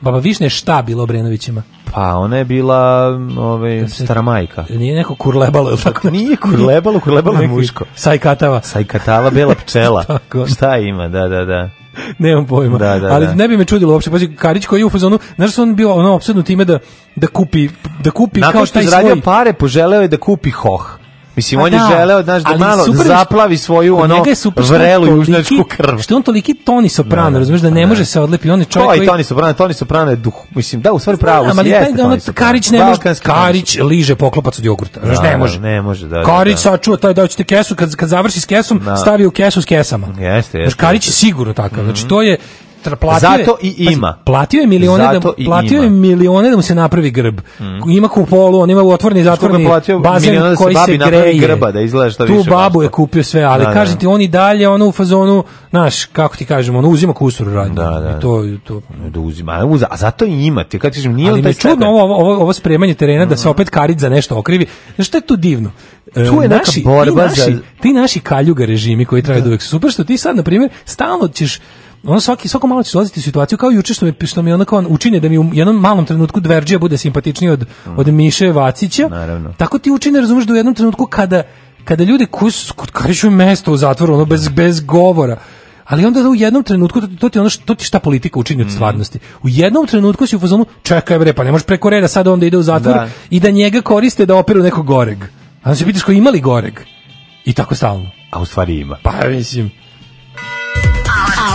Baba 0.00 0.18
Višnja 0.18 0.44
je 0.44 0.50
šta 0.50 0.82
bilo 0.82 1.02
Obrenovićima? 1.02 1.62
Pa 1.92 2.16
ona 2.16 2.36
je 2.36 2.44
bila 2.44 3.08
ovaj, 3.38 3.88
stara 3.88 4.22
majka. 4.22 4.64
Nije 4.70 4.94
neko 4.94 5.14
kurlebalo, 5.14 5.70
ili 5.70 5.78
tako? 5.78 6.10
Nije 6.10 6.36
kurlebalo, 6.36 7.00
kurlebalo 7.00 7.40
je 7.40 7.48
muško. 7.48 7.84
Sajkatava. 7.94 8.62
Sajkatava, 8.62 9.30
bela 9.30 9.54
pčela. 9.54 10.04
Šta 10.54 10.76
ima, 10.76 11.08
da, 11.08 11.28
da, 11.28 11.44
da. 11.44 11.70
Nemam 12.18 12.46
pojma. 12.46 12.78
Da, 12.78 12.98
da, 12.98 13.06
Ali 13.06 13.26
da. 13.26 13.34
ne 13.34 13.48
bi 13.48 13.56
me 13.56 13.64
čudilo 13.64 13.92
uopšte. 13.92 14.10
Pazi, 14.10 14.36
Karić 14.36 14.66
koji 14.66 14.80
je 14.80 14.84
u 14.84 14.90
fazonu, 14.90 15.18
znaš 15.36 15.52
što 15.52 15.62
on 15.62 15.76
bio 15.76 15.92
ono 15.92 16.14
opsednut 16.14 16.46
time 16.46 16.64
da, 16.64 16.78
da 17.16 17.26
kupi, 17.26 17.68
da 18.02 18.10
kupi 18.10 18.40
kao 18.40 18.48
Nakon 18.48 18.66
što 18.66 18.74
taj 18.74 18.82
je 18.82 18.88
zaradio 18.88 19.12
svoj... 19.12 19.22
pare, 19.22 19.52
poželeo 19.52 20.02
je 20.02 20.08
da 20.08 20.16
kupi 20.16 20.50
hoh. 20.50 20.98
Mislim, 21.36 21.60
Pa 21.60 21.64
on 21.64 21.72
je 21.72 21.78
da, 21.78 21.86
želeo, 21.90 22.22
znaš, 22.22 22.42
da 22.42 22.56
malo 22.56 22.84
super 22.84 23.00
je 23.00 23.06
zaplavi 23.08 23.56
svoju, 23.56 23.98
ono, 23.98 24.14
je 24.14 24.34
je 24.56 24.62
vrelu 24.68 25.06
južnačku 25.06 25.64
krv. 25.68 25.98
Što 25.98 26.14
je 26.14 26.16
on 26.16 26.22
toliki 26.22 26.54
Toni 26.54 26.88
Soprano, 26.88 27.24
Da, 27.24 27.30
da, 27.30 27.38
razumiješ 27.38 27.60
da 27.62 27.70
ne 27.70 27.80
da. 27.80 27.86
može 27.86 28.04
se 28.04 28.20
odlepi, 28.20 28.50
on 28.50 28.60
je 28.60 28.64
čovjek 28.64 28.88
To 28.88 28.94
i 28.94 28.98
koji... 28.98 29.08
Toni 29.08 29.24
Soprano, 29.24 29.52
Toni 29.52 29.74
Soprano 29.74 30.10
je 30.10 30.16
duh, 30.16 30.34
mislim, 30.54 30.82
da, 30.82 30.92
u 30.92 30.98
stvari 30.98 31.18
pravo 31.18 31.50
si, 31.52 31.68
jeste 31.68 31.92
ono, 31.92 32.02
Toni 32.02 32.20
Soprano. 32.20 32.46
Karić 32.48 32.70
ne 32.70 32.84
može, 32.84 33.00
Karić 33.22 33.78
liže 33.78 34.14
poklopac 34.14 34.58
od 34.58 34.64
jogurta, 34.64 35.00
znaš, 35.04 35.16
Da, 35.16 35.22
ne 35.22 35.36
može. 35.36 35.60
ne 35.60 35.82
može, 35.82 36.08
da, 36.08 36.22
Karić 36.24 36.54
da. 36.54 36.60
sačuva 36.60 36.96
taj 36.96 37.14
da 37.14 37.26
ćete 37.26 37.44
kesu, 37.44 37.74
kad, 37.76 37.94
kad 37.96 38.08
završi 38.08 38.40
s 38.40 38.44
kesom, 38.44 38.80
Da. 38.84 38.96
stavi 38.96 39.26
u 39.26 39.30
kesu 39.30 39.62
s 39.62 39.64
kesama. 39.64 40.06
Jeste, 40.18 40.58
jeste. 40.58 40.78
Karić 40.78 41.06
je 41.06 41.12
sigurno 41.12 41.52
takav, 41.52 41.84
znači 41.84 42.08
to 42.08 42.22
je 42.22 42.38
tra- 42.86 42.96
platio 42.96 43.28
Zato 43.28 43.56
i 43.62 43.70
pazi, 43.76 43.92
ima. 43.92 44.16
platio 44.16 44.60
je 44.60 44.66
milione 44.66 45.04
da 45.04 45.12
Zato 45.12 45.34
i 45.36 45.44
platio 45.46 45.82
je 45.82 45.90
milione 45.90 46.50
da 46.50 46.56
mu 46.56 46.62
se 46.62 46.74
napravi 46.74 47.10
grb. 47.10 47.38
Ima 47.88 48.08
kupolu, 48.08 48.58
on 48.60 48.70
ima 48.70 48.82
otvoreni 48.82 49.24
zatvoreni 49.24 49.68
bazen 50.02 50.34
da 50.34 50.56
koji 50.56 50.74
se 50.76 50.96
greje. 50.98 51.38
grba, 51.38 51.72
da 51.72 51.80
izgleda 51.80 52.10
što 52.10 52.26
tu 52.26 52.34
više 52.34 52.50
babu 52.50 52.78
baš 52.78 52.84
je 52.84 52.90
kupio 52.90 53.22
sve, 53.24 53.42
ali 53.42 53.60
Da, 53.60 53.68
da. 53.68 53.74
kažem 53.74 53.98
ti 53.98 54.06
on 54.06 54.20
i 54.20 54.28
dalje 54.28 54.68
ono 54.68 54.86
u 54.86 54.92
fazonu, 54.92 55.44
znaš, 55.70 56.04
kako 56.04 56.36
ti 56.36 56.44
kažemo, 56.44 56.78
on 56.78 56.84
uzima 56.86 57.12
kusur 57.12 57.46
radnje. 57.48 57.74
Da, 57.74 57.90
da. 57.90 58.10
I 58.10 58.20
to 58.20 58.44
to 58.64 58.80
Da 59.06 59.20
uzima, 59.20 59.52
a 59.52 59.64
uza- 59.66 59.86
a 59.90 59.96
zato 59.96 60.24
i 60.24 60.46
ima, 60.46 60.64
ti 60.64 60.78
kad 60.78 60.92
kažem, 60.94 61.14
nije 61.14 61.30
ali 61.30 61.42
taj 61.42 61.52
čudno 61.54 61.86
ovo, 61.88 62.02
ovo, 62.14 62.34
ovo 62.34 62.52
spremanje 62.52 62.94
terena 62.94 63.24
da 63.26 63.36
se 63.36 63.48
opet 63.48 63.70
Karić 63.70 63.98
za 63.98 64.08
nešto 64.08 64.38
okrivi. 64.38 64.66
Znaš 64.94 65.06
što 65.08 65.16
je 65.16 65.22
tu 65.22 65.36
divno? 65.36 65.70
E, 66.06 66.12
Tu 66.16 66.20
je 66.34 66.48
neka 66.48 66.58
naši, 66.58 66.82
borba 66.82 67.10
ti 67.22 67.28
naši, 67.28 67.52
za- 67.52 67.60
ti 67.80 67.92
naši 67.92 68.20
kaljuga 68.20 68.64
režimi 68.64 69.04
koji 69.04 69.22
traju 69.22 69.42
da. 69.42 69.48
uvek 69.48 69.62
su 69.62 69.68
super 69.68 69.90
što 69.90 70.04
ti 70.04 70.16
sad, 70.16 70.36
na 70.36 70.42
primjer, 70.42 70.70
stalno 70.84 71.28
ćeš 71.28 71.60
ono 72.06 72.20
svaki 72.20 72.48
svako 72.48 72.66
malo 72.66 72.82
ćeš 72.82 72.92
dolaziti 72.92 73.20
u 73.20 73.22
situaciju 73.22 73.58
kao 73.58 73.70
juče 73.70 73.94
što 73.94 74.06
mi 74.06 74.26
što 74.26 74.42
mi 74.42 74.52
onako 74.52 74.84
učine 74.88 75.20
da 75.20 75.28
mi 75.28 75.38
u 75.38 75.50
jednom 75.52 75.76
malom 75.76 76.06
trenutku 76.06 76.40
Dverđija 76.40 76.78
bude 76.78 76.98
simpatičniji 76.98 77.50
od 77.50 77.66
od 77.96 78.08
Miše 78.08 78.52
Vacića. 78.52 79.08
Naravno. 79.08 79.52
Tako 79.56 79.78
ti 79.78 79.90
učine 79.90 80.20
razumeš 80.20 80.44
da 80.44 80.52
u 80.52 80.56
jednom 80.56 80.74
trenutku 80.74 81.06
kada 81.06 81.42
kada 81.84 82.04
ljudi 82.04 82.26
koji 82.26 82.52
je 83.24 83.30
mesto 83.30 83.72
u 83.72 83.76
zatvoru 83.76 84.14
ono 84.14 84.24
bez 84.24 84.48
bez 84.48 84.80
govora. 84.80 85.36
Ali 85.84 86.04
onda 86.04 86.28
u 86.28 86.34
jednom 86.34 86.62
trenutku 86.62 87.00
to, 87.00 87.06
to 87.20 87.28
ti 87.28 87.38
ono 87.38 87.48
što 87.50 87.64
to 87.64 87.74
ti 87.74 87.84
šta 87.84 87.98
politika 87.98 88.38
učini 88.40 88.62
Mm. 88.62 88.66
od 88.66 88.72
stvarnosti. 88.72 89.18
U 89.42 89.48
jednom 89.48 89.86
trenutku 89.86 90.26
si 90.26 90.36
u 90.36 90.40
fazonu 90.40 90.66
čekaj 90.82 91.18
bre, 91.18 91.32
pa 91.32 91.44
ne 91.44 91.52
možeš 91.52 91.66
preko 91.66 91.90
reda 91.90 92.08
sad 92.08 92.26
onda 92.28 92.46
ide 92.46 92.56
u 92.56 92.62
zatvor 92.62 92.94
Da. 92.94 93.08
i 93.30 93.40
da 93.40 93.50
njega 93.50 93.80
koriste 93.80 94.26
da 94.26 94.36
operu 94.36 94.62
nekog 94.62 94.86
goreg. 94.86 95.18
A 95.22 95.26
onda 95.64 95.74
se 95.76 95.84
pitaš 95.84 96.02
ko 96.02 96.12
imali 96.12 96.40
goreg. 96.40 96.80
I 97.44 97.52
tako 97.52 97.74
stalno. 97.74 98.10
A 98.30 98.40
u 98.40 98.44
stvari 98.46 98.78
ima. 98.80 98.96
Pa 99.02 99.12
mislim. 99.28 99.70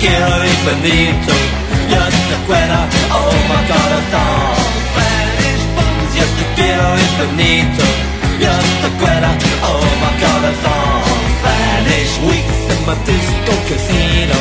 Chiaroli 0.00 0.52
Benito 0.64 1.36
Just 1.88 2.16
Oh 3.10 3.32
my 3.48 3.60
god 3.70 3.90
I 3.92 4.02
thought. 4.12 4.60
Spanish 4.92 5.64
Oh 9.62 9.86
my 10.02 10.12
god 10.20 10.42
I 10.44 10.52
thought. 10.64 11.06
Weeks 12.28 12.58
In 12.72 12.80
my 12.86 12.96
disco 13.04 13.54
casino 13.68 14.40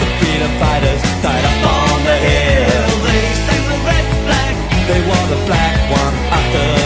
The 0.00 0.06
freedom 0.18 0.52
fighters 0.60 1.02
Died 1.22 1.44
up 1.50 1.60
on 1.72 1.98
the 2.04 2.16
hill. 2.26 2.88
They 3.04 3.22
sang 3.44 3.64
the 3.72 3.78
red 3.88 4.06
flag 4.24 4.54
They 4.88 5.00
wore 5.08 5.26
the 5.32 5.40
black 5.46 5.76
one 5.90 6.14
After 6.36 6.83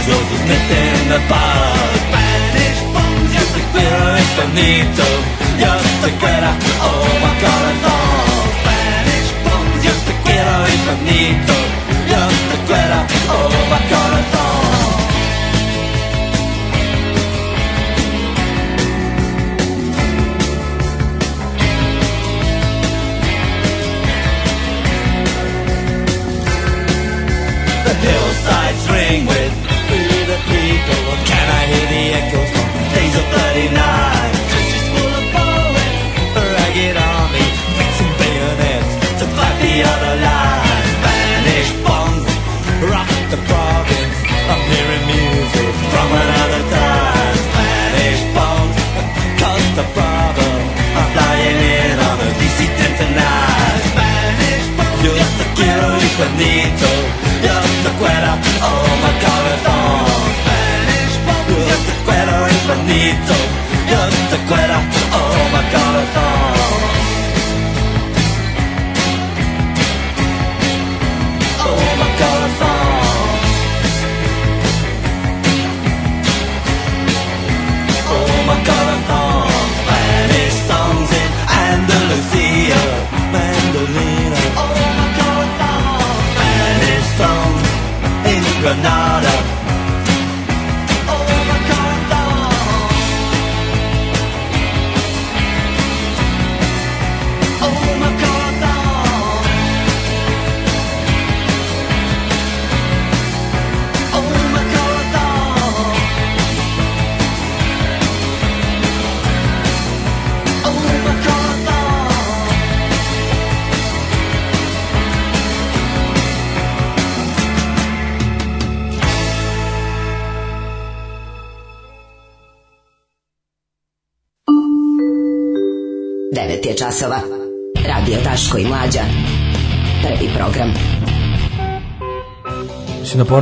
senoritas 0.00 0.06
go 0.06 0.16
to 0.18 0.36
Smith 0.44 0.70
in 0.70 1.08
the 1.08 1.20
bar. 1.28 1.76
Spanish 2.08 2.80
bombs, 2.92 3.32
yo 3.34 3.42
te 3.54 3.62
quiero 3.72 4.18
infinito. 4.18 5.04
Yo 5.58 5.72
te 6.02 6.10
quiero, 6.18 6.50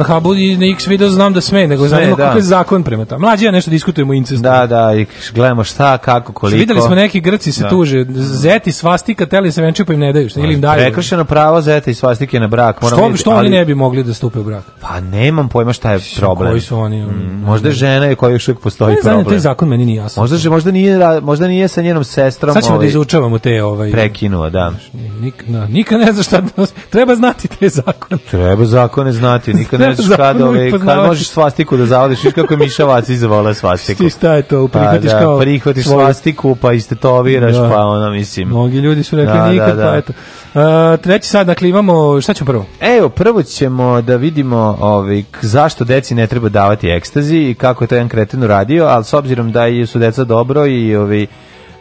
Pornhubu 0.09 0.35
i 0.35 0.57
na 0.57 0.67
X 0.67 0.87
video 0.87 1.11
znam 1.11 1.33
da 1.33 1.41
sme, 1.41 1.67
nego 1.67 1.89
zanima 1.89 2.17
da. 2.17 2.25
kako 2.25 2.39
je 2.39 2.43
zakon 2.43 2.83
prema 2.83 3.05
tamo. 3.05 3.21
Mlađi 3.21 3.45
ja 3.45 3.51
nešto 3.51 3.71
diskutujemo 3.71 4.15
incestu. 4.15 4.43
Da, 4.43 4.67
da, 4.67 4.95
i 4.95 5.07
gledamo 5.35 5.65
šta, 5.65 5.99
kako, 5.99 6.33
koliko. 6.33 6.59
Videli 6.59 6.81
smo 6.81 6.95
neki 6.95 7.21
Grci 7.21 7.53
se 7.53 7.63
Da. 7.63 7.69
tuže, 7.69 8.05
zeti 8.15 8.73
svastika, 8.73 9.27
teli 9.27 9.53
se 9.53 9.63
venčiju 9.63 9.87
pa 9.87 9.93
im 9.93 10.01
ne 10.01 10.13
daju, 10.13 10.29
šta, 10.29 10.41
ili 10.41 10.55
im 10.55 10.61
daju. 10.61 10.81
Prekršeno 10.81 11.25
pravo 11.25 11.61
zeta 11.61 11.91
i 11.91 11.95
svastike 11.95 12.41
na 12.41 12.49
brak. 12.49 12.83
Moram 12.83 12.99
Što, 12.99 13.17
što 13.17 13.31
oni 13.31 13.51
ne 13.51 13.65
bi 13.65 13.75
mogli 13.75 14.05
da 14.05 14.15
stupe 14.15 14.39
u 14.39 14.45
brak? 14.45 14.65
Pa 14.89 15.01
nemam 15.01 15.49
pojma 15.49 15.73
šta 15.73 15.93
je 15.93 16.01
problem. 16.17 16.51
koji 16.51 16.61
su 16.61 16.79
oni, 16.79 17.03
ono, 17.03 17.13
Mm, 17.13 17.41
možda 17.41 17.69
je 17.69 17.75
žena 17.75 18.15
koja 18.15 18.33
još 18.33 18.49
uvijek 18.49 18.61
postoji 18.61 18.95
Ne 18.95 19.01
znam, 19.03 19.15
problem. 19.15 19.29
taj 19.29 19.39
zakon 19.39 19.69
meni 19.69 19.87
nije 19.87 19.97
jasan. 19.97 20.23
Možda, 20.23 20.51
možda, 20.51 20.71
nije, 20.71 20.99
možda 21.21 21.49
nije 21.49 21.69
sa 21.69 21.83
njenom 21.83 22.05
sestrom 22.05 22.55
Sad 22.55 22.63
ćemo 22.63 22.73
da 22.73 22.77
ovaj, 22.77 22.89
izučavamo 22.89 23.39
te 23.39 23.63
ovaj... 23.65 23.91
prekinuo, 23.91 24.51
da. 24.51 24.73
Nik, 25.21 25.45
na, 25.47 25.67
nikad 25.67 26.01
ne 26.01 26.13
zna 26.13 26.23
šta, 26.23 26.43
treba 26.91 27.15
znati 27.15 27.49
te 27.49 27.69
zakone. 27.69 28.19
Treba 28.21 28.65
zakone 28.65 29.13
znati, 29.13 29.55
nikad 29.55 29.81
ne 29.81 29.87
Treba 29.87 29.95
znaš 29.97 30.09
kad, 30.09 30.37
zakone 30.37 30.45
ovaj, 30.45 30.71
kad 30.71 31.07
možeš 31.07 31.29
svastiku 31.29 31.77
da 31.77 31.87
zavodiš, 31.87 32.25
viš 32.25 32.35
kako 32.35 32.55
je 32.55 32.59
Miša 32.59 32.85
Vacić 32.85 33.17
zavolao 33.17 33.55
svastiku. 33.55 33.99
Ti 33.99 34.11
šta 34.11 34.33
je 34.33 34.43
to, 34.43 34.69
prihvatiš 34.69 35.11
pa, 35.11 35.15
da, 35.15 35.21
kao 35.21 35.39
prihvatiš 35.41 35.85
svoju- 35.85 35.99
svastiku, 35.99 36.55
pa 36.55 36.73
istetoviraš, 36.73 37.55
Da. 37.55 37.71
pa 37.71 37.77
ona, 37.79 38.11
mislim... 38.11 38.49
Mnogi 38.49 38.79
ljudi 38.79 39.03
su 39.03 39.17
rekli 39.17 39.35
Da, 39.35 39.49
nikad, 39.49 39.69
da, 39.69 39.75
da. 39.75 39.83
pa 39.85 39.97
eto. 39.97 40.13
Uh, 40.55 40.61
treći 41.01 41.29
sad, 41.29 41.47
dakle, 41.47 41.69
imamo, 41.69 42.21
šta 42.21 42.35
ćemo 42.35 42.47
prvo? 42.47 42.67
Evo, 42.81 43.09
prvo 43.09 43.43
ćemo 43.43 44.01
da 44.01 44.17
vidimo 44.17 44.78
ovaj, 44.81 45.23
zašto 45.43 45.85
deci 45.85 46.15
ne 46.15 46.27
treba 46.27 46.49
davati 46.49 46.89
ekstazi 46.89 47.37
i 47.37 47.55
kako 47.55 47.85
je 47.85 47.89
to 47.89 47.95
jedan 47.95 48.09
kreten 48.09 48.43
uradio, 48.43 48.85
ali 48.85 49.05
s 49.05 49.13
obzirom 49.13 49.53
da 49.53 49.87
su 49.87 49.99
deca 49.99 50.25
dobro 50.25 50.67
i 50.67 50.97
ovaj, 50.97 51.27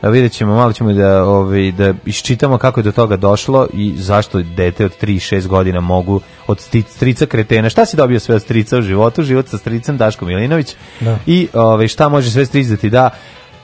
vidjet 0.03 0.31
ćemo, 0.31 0.55
malo 0.55 0.73
ćemo 0.73 0.93
da, 0.93 1.23
ovaj, 1.23 1.71
da 1.71 1.93
iščitamo 2.05 2.57
kako 2.57 2.79
je 2.79 2.83
do 2.83 2.91
toga 2.91 3.15
došlo 3.15 3.67
i 3.73 3.93
zašto 3.97 4.41
dete 4.41 4.85
od 4.85 4.91
3-6 5.01 5.47
godina 5.47 5.79
mogu 5.79 6.21
od 6.47 6.59
strica 6.87 7.25
kretena. 7.25 7.69
Šta 7.69 7.85
si 7.85 7.97
dobio 7.97 8.19
sve 8.19 8.35
od 8.35 8.41
strica 8.41 8.77
u 8.77 8.81
životu? 8.81 9.23
Život 9.23 9.47
sa 9.47 9.57
stricem 9.57 9.97
Daško 9.97 10.25
Milinović. 10.25 10.75
Da. 10.99 11.17
I 11.25 11.47
ovaj, 11.53 11.87
šta 11.87 12.09
može 12.09 12.31
sve 12.31 12.45
stric 12.45 12.67
da 12.67 12.77
ti 12.77 12.89
da 12.89 13.09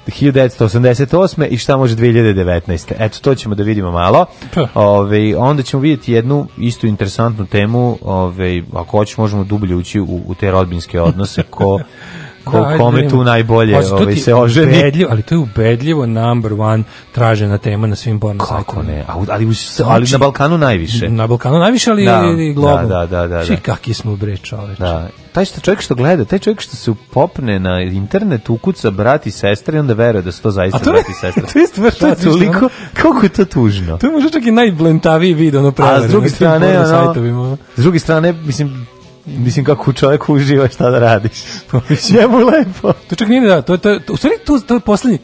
1988. 0.07 1.47
i 1.49 1.57
šta 1.57 1.77
može 1.77 1.95
2019. 1.95 2.93
Eto, 2.99 3.19
to 3.21 3.35
ćemo 3.35 3.55
da 3.55 3.63
vidimo 3.63 3.91
malo. 3.91 4.25
Pa. 4.53 4.67
Ove, 4.73 5.38
onda 5.38 5.63
ćemo 5.63 5.81
vidjeti 5.81 6.13
jednu 6.13 6.47
isto 6.57 6.88
interesantnu 6.88 7.45
temu, 7.45 7.97
ove, 8.01 8.63
ako 8.73 8.97
hoćeš 8.97 9.17
možemo 9.17 9.43
dublje 9.43 9.75
ući 9.75 9.99
u, 9.99 10.21
u 10.25 10.35
te 10.35 10.51
rodbinske 10.51 11.01
odnose, 11.01 11.43
ko, 11.43 11.80
ko, 12.44 12.60
Da, 12.60 12.78
kome 12.78 13.10
tu 13.10 13.24
najbolje 13.24 13.78
ove, 13.91 14.14
ti 14.14 14.20
se 14.20 14.34
oženi. 14.34 14.68
ubedljivo, 14.70 15.11
ali 15.11 15.22
to 15.22 15.36
je 15.36 15.40
ubedljivo 15.40 16.06
number 16.06 16.53
one 16.53 16.84
tražena 17.11 17.57
tema 17.57 17.88
na 17.88 17.95
svim 17.95 18.20
porno 18.20 18.40
Kako 18.40 18.53
sajtovima. 18.56 18.91
ne? 18.91 18.99
A 18.99 19.14
Ali, 19.30 19.45
u- 19.45 19.53
ali 19.86 20.06
Znači, 20.06 20.11
na 20.11 20.18
Balkanu 20.18 20.57
najviše. 20.57 21.10
Na 21.10 21.28
Balkanu 21.28 21.60
najviše, 21.60 21.91
ali 21.91 22.06
Da, 22.06 22.24
i 22.40 22.53
globalno. 22.53 22.88
da, 22.90 22.99
da, 22.99 23.06
da, 23.20 23.28
da. 23.30 23.45
Svi 23.45 23.57
kakvi 23.57 23.94
smo 23.94 24.15
bre 24.15 24.38
čoveče. 24.38 24.80
Da. 24.80 25.07
Taj 25.32 25.45
što 25.45 25.61
čovjek 25.61 25.82
što 25.82 25.95
gleda, 25.95 26.26
taj 26.26 26.40
čovjek 26.40 26.61
što 26.61 26.76
se 26.76 26.91
popne 27.11 27.60
na 27.60 27.82
internet, 27.84 28.49
ukuca 28.49 28.91
brat 28.91 29.28
i 29.28 29.32
sestra 29.32 29.76
i 29.76 29.80
onda 29.80 29.94
veruje 29.94 30.22
da 30.22 30.32
su 30.32 30.41
to 30.41 30.52
zaista 30.52 30.80
to 30.80 30.91
brat 30.91 31.06
i 31.06 31.14
sestra. 31.14 31.44
to 31.53 31.60
je 31.60 31.68
stvarno 31.68 31.91
To 31.91 32.06
je 32.06 32.11
odlično, 32.11 32.34
toliko, 32.34 32.70
kako 32.94 33.24
je 33.24 33.30
to 33.30 33.45
tužno. 33.45 33.98
To 33.98 34.07
je 34.07 34.11
možda 34.11 34.30
čak 34.30 34.44
i 34.44 34.52
najblentaviji 34.52 35.34
video 35.34 35.60
ono 35.60 35.72
prevare. 35.72 35.98
A 35.98 36.02
s 36.02 36.11
druge 36.11 36.30
strane, 36.30 36.80
ono, 36.80 37.57
s 37.78 37.82
druge 37.82 37.99
strane, 37.99 38.34
mislim, 38.36 38.88
mislim 39.27 39.65
kako 39.65 39.93
čovjek 39.93 40.29
uživa 40.29 40.67
šta 40.67 40.89
da 40.89 40.99
radiš. 40.99 41.31
Njemu 42.11 42.39
je 42.39 42.45
lepo. 42.45 42.93
To 43.07 43.15
čak 43.15 43.27
nije 43.27 43.41
ni 43.41 43.47
da, 43.47 43.61
to, 43.61 43.77
to, 43.77 43.99
to, 43.99 44.13
u 44.13 44.17
stvari 44.17 44.35
to, 44.37 44.59
to 44.59 44.73
je 44.73 44.79
poslednji, 44.79 45.19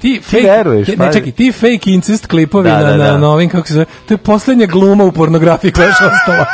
ti 0.00 0.20
fake, 0.22 0.42
veruješ, 0.42 0.86
ti- 0.86 0.96
pa- 0.96 1.06
ne 1.06 1.12
čekaj, 1.12 1.32
ti 1.32 1.52
fake 1.52 1.80
incest 1.86 2.26
klipovi 2.26 2.70
Da, 2.70 2.76
na, 2.76 2.82
da, 2.82 2.96
da. 2.96 3.12
na 3.12 3.18
novim, 3.18 3.50
kako 3.50 3.66
se 3.68 3.74
zove, 3.74 3.86
to 4.08 4.14
je 4.14 4.18
poslednja 4.18 4.66
gluma 4.66 5.04
u 5.04 5.12
pornografiji 5.12 5.72
koja 5.72 5.84
je 5.84 5.90
ostala. 6.12 6.46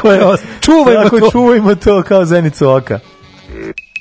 koja 0.00 0.14
je 0.14 0.24
ostala. 0.24 0.52
Čuvajmo 0.60 1.02
Tako 1.02 1.20
to. 1.20 1.30
čuvajmo 1.30 1.74
to 1.74 2.02
kao 2.02 2.24
zenicu 2.24 2.68
oka. 2.68 2.98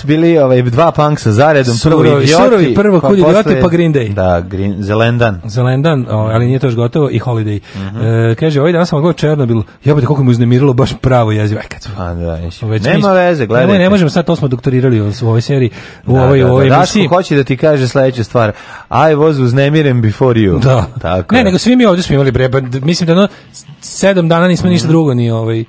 Su 0.00 0.06
bili 0.06 0.38
ovaj, 0.38 0.62
dva 0.62 0.92
punksa 0.92 1.32
zaredom. 1.32 1.76
prvo 1.82 2.00
idioti, 2.02 2.26
surovi, 2.28 2.74
prvo 2.74 3.00
Kud 3.00 3.18
idioti, 3.18 3.56
pa 3.62 3.68
Green 3.68 3.94
Day. 3.94 4.14
Da, 4.14 4.40
Green, 4.42 4.74
Zelendan. 4.80 5.40
Zelendan, 5.46 6.06
o, 6.10 6.16
ali 6.16 6.46
nije 6.46 6.58
to 6.58 6.66
još 6.66 6.74
gotovo, 6.76 7.10
i 7.10 7.18
Holiday. 7.20 7.60
Mhm. 7.76 7.96
E, 7.98 8.34
kaže, 8.34 8.60
ovaj 8.60 8.72
dan 8.72 8.86
sam 8.86 8.98
gledao 8.98 9.12
Černobil, 9.12 9.62
jebote 9.84 10.06
koliko 10.06 10.24
me 10.24 10.30
uznemirilo 10.30 10.72
baš 10.72 10.90
pravo 10.94 11.32
jezivo. 11.32 11.60
Aj, 11.60 11.68
kad 11.68 11.82
smo- 11.82 11.94
Pa 11.96 12.14
da. 12.14 12.34
Već 12.62 12.84
Nema 12.84 13.08
mi- 13.08 13.14
veze, 13.14 13.46
gledajte. 13.46 13.66
Nemoj, 13.66 13.78
ne 13.78 13.90
možemo 13.90 14.10
sad, 14.10 14.24
to 14.24 14.36
smo 14.36 14.48
doktorirali 14.48 15.00
u, 15.00 15.12
u 15.22 15.26
ovoj 15.26 15.40
seriji, 15.40 15.70
u 16.06 16.12
Da, 16.12 16.22
ovoj, 16.22 16.38
da, 16.38 16.44
da, 16.44 16.52
ovoj 16.52 16.64
Daško 16.64 16.78
emisiji. 16.78 17.06
hoće 17.06 17.36
da 17.36 17.44
ti 17.44 17.56
kaže 17.56 17.88
sledeću 17.88 18.24
stvar. 18.24 18.52
I 18.90 19.14
was 19.14 19.42
uznemiren 19.42 20.02
before 20.02 20.40
you. 20.40 20.60
Da. 20.60 20.86
Tako 21.00 21.34
ne, 21.34 21.44
nego 21.44 21.58
svi 21.58 21.76
mi 21.76 21.84
ovdje 21.84 22.02
smo 22.02 22.14
imali 22.14 22.30
bre, 22.30 22.48
ba- 22.48 22.60
d- 22.60 22.80
mislim 22.80 23.06
da 23.06 23.12
ono, 23.12 23.28
s- 23.52 23.64
sedam 23.80 24.28
dana 24.28 24.48
nismo 24.48 24.66
Mhm. 24.66 24.72
ništa 24.72 24.88
drugo 24.88 25.14
ni 25.14 25.30
ovaj, 25.30 25.64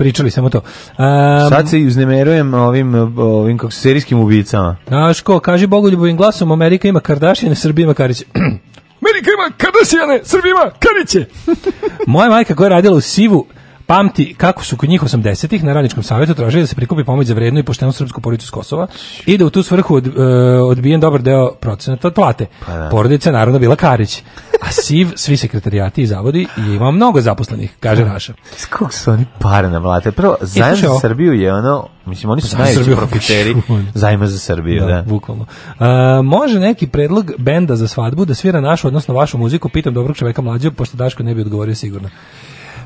pričali, 0.00 0.30
samo 0.30 0.50
to. 0.50 0.58
Um, 0.58 1.48
Sad 1.48 1.68
se 1.68 1.78
uznemerujem 1.78 2.54
ovim, 2.54 2.94
ovim 3.18 3.58
kako 3.58 3.72
se 3.72 3.80
serijskim 3.80 4.18
ubicama. 4.18 4.76
Daško, 4.90 5.40
kaži 5.40 5.66
Bogoljubovim 5.66 6.16
glasom, 6.16 6.52
Amerika 6.52 6.88
ima 6.88 7.00
Kardashiane, 7.00 7.54
Srbija 7.54 7.84
ima 7.84 7.94
Kariće. 7.94 8.24
Amerika 9.02 9.30
ima 9.36 9.56
Kardashiane, 9.56 10.20
Srbija 10.24 10.50
ima 10.50 10.70
Kariće. 10.78 11.24
Moja 12.14 12.30
majka 12.30 12.54
koja 12.54 12.66
je 12.66 12.70
radila 12.70 12.96
u 12.96 13.00
Sivu, 13.00 13.46
pamti 13.90 14.34
kako 14.34 14.64
su 14.64 14.76
kod 14.76 14.88
njih 14.88 15.02
80-ih 15.02 15.64
na 15.64 15.72
radničkom 15.72 16.02
savjetu 16.02 16.34
tražili 16.34 16.62
da 16.62 16.66
se 16.66 16.74
prikupi 16.74 17.04
pomoć 17.04 17.26
za 17.26 17.34
vrednu 17.34 17.60
i 17.60 17.62
poštenu 17.62 17.92
srpsku 17.92 18.20
porodicu 18.20 18.46
s 18.46 18.50
Kosova 18.50 18.86
i 19.26 19.38
da 19.38 19.46
u 19.46 19.50
tu 19.50 19.62
svrhu 19.62 19.94
od, 19.94 20.06
e, 20.06 20.10
odbijen 20.60 21.00
dobar 21.00 21.22
deo 21.22 21.52
procenata 21.52 22.08
od 22.08 22.14
plate. 22.14 22.46
Pa 22.66 22.76
da. 22.76 22.88
Porodica 22.88 23.28
je 23.28 23.32
naravno 23.32 23.58
bila 23.58 23.76
Karić. 23.76 24.22
A 24.60 24.70
Siv, 24.70 25.08
svi 25.16 25.36
sekretarijati 25.36 26.02
i 26.02 26.06
zavodi 26.06 26.46
je 26.56 26.76
imao 26.76 26.92
mnogo 26.92 27.20
zaposlenih, 27.20 27.72
kaže 27.80 28.04
Raša. 28.04 28.32
S 28.56 28.66
kog 28.66 28.92
su 28.92 29.10
oni 29.10 29.24
pare 29.38 29.70
namlate? 29.70 30.12
Prvo, 30.12 30.36
zajem 30.40 30.76
slušaj 30.76 30.94
za. 30.94 31.00
Srbiju 31.00 31.32
je 31.32 31.54
ono, 31.54 31.88
mislim, 32.06 32.30
oni 32.30 32.40
su 32.40 32.48
Zajem 32.48 32.66
za 32.66 32.80
najveći 32.80 32.96
profiteri 33.00 33.56
zajma 33.94 34.26
za 34.26 34.38
Srbiju, 34.38 34.86
da. 34.86 35.02
bukvalno. 35.06 35.46
A, 35.78 36.20
može 36.24 36.58
neki 36.58 36.86
predlog 36.86 37.32
benda 37.38 37.76
za 37.76 37.88
svadbu 37.88 38.24
da 38.24 38.34
svira 38.34 38.60
našu, 38.60 38.88
odnosno 38.88 39.14
vašu 39.14 39.38
muziku, 39.38 39.68
pitam 39.68 39.94
dobrog 39.94 40.16
čoveka 40.16 40.42
mlađe, 40.42 40.70
pošto 40.70 40.96
Daško 40.96 41.22
ne 41.22 41.34
bi 41.34 41.40
odgovorio 41.40 41.74
sigurno. 41.74 42.08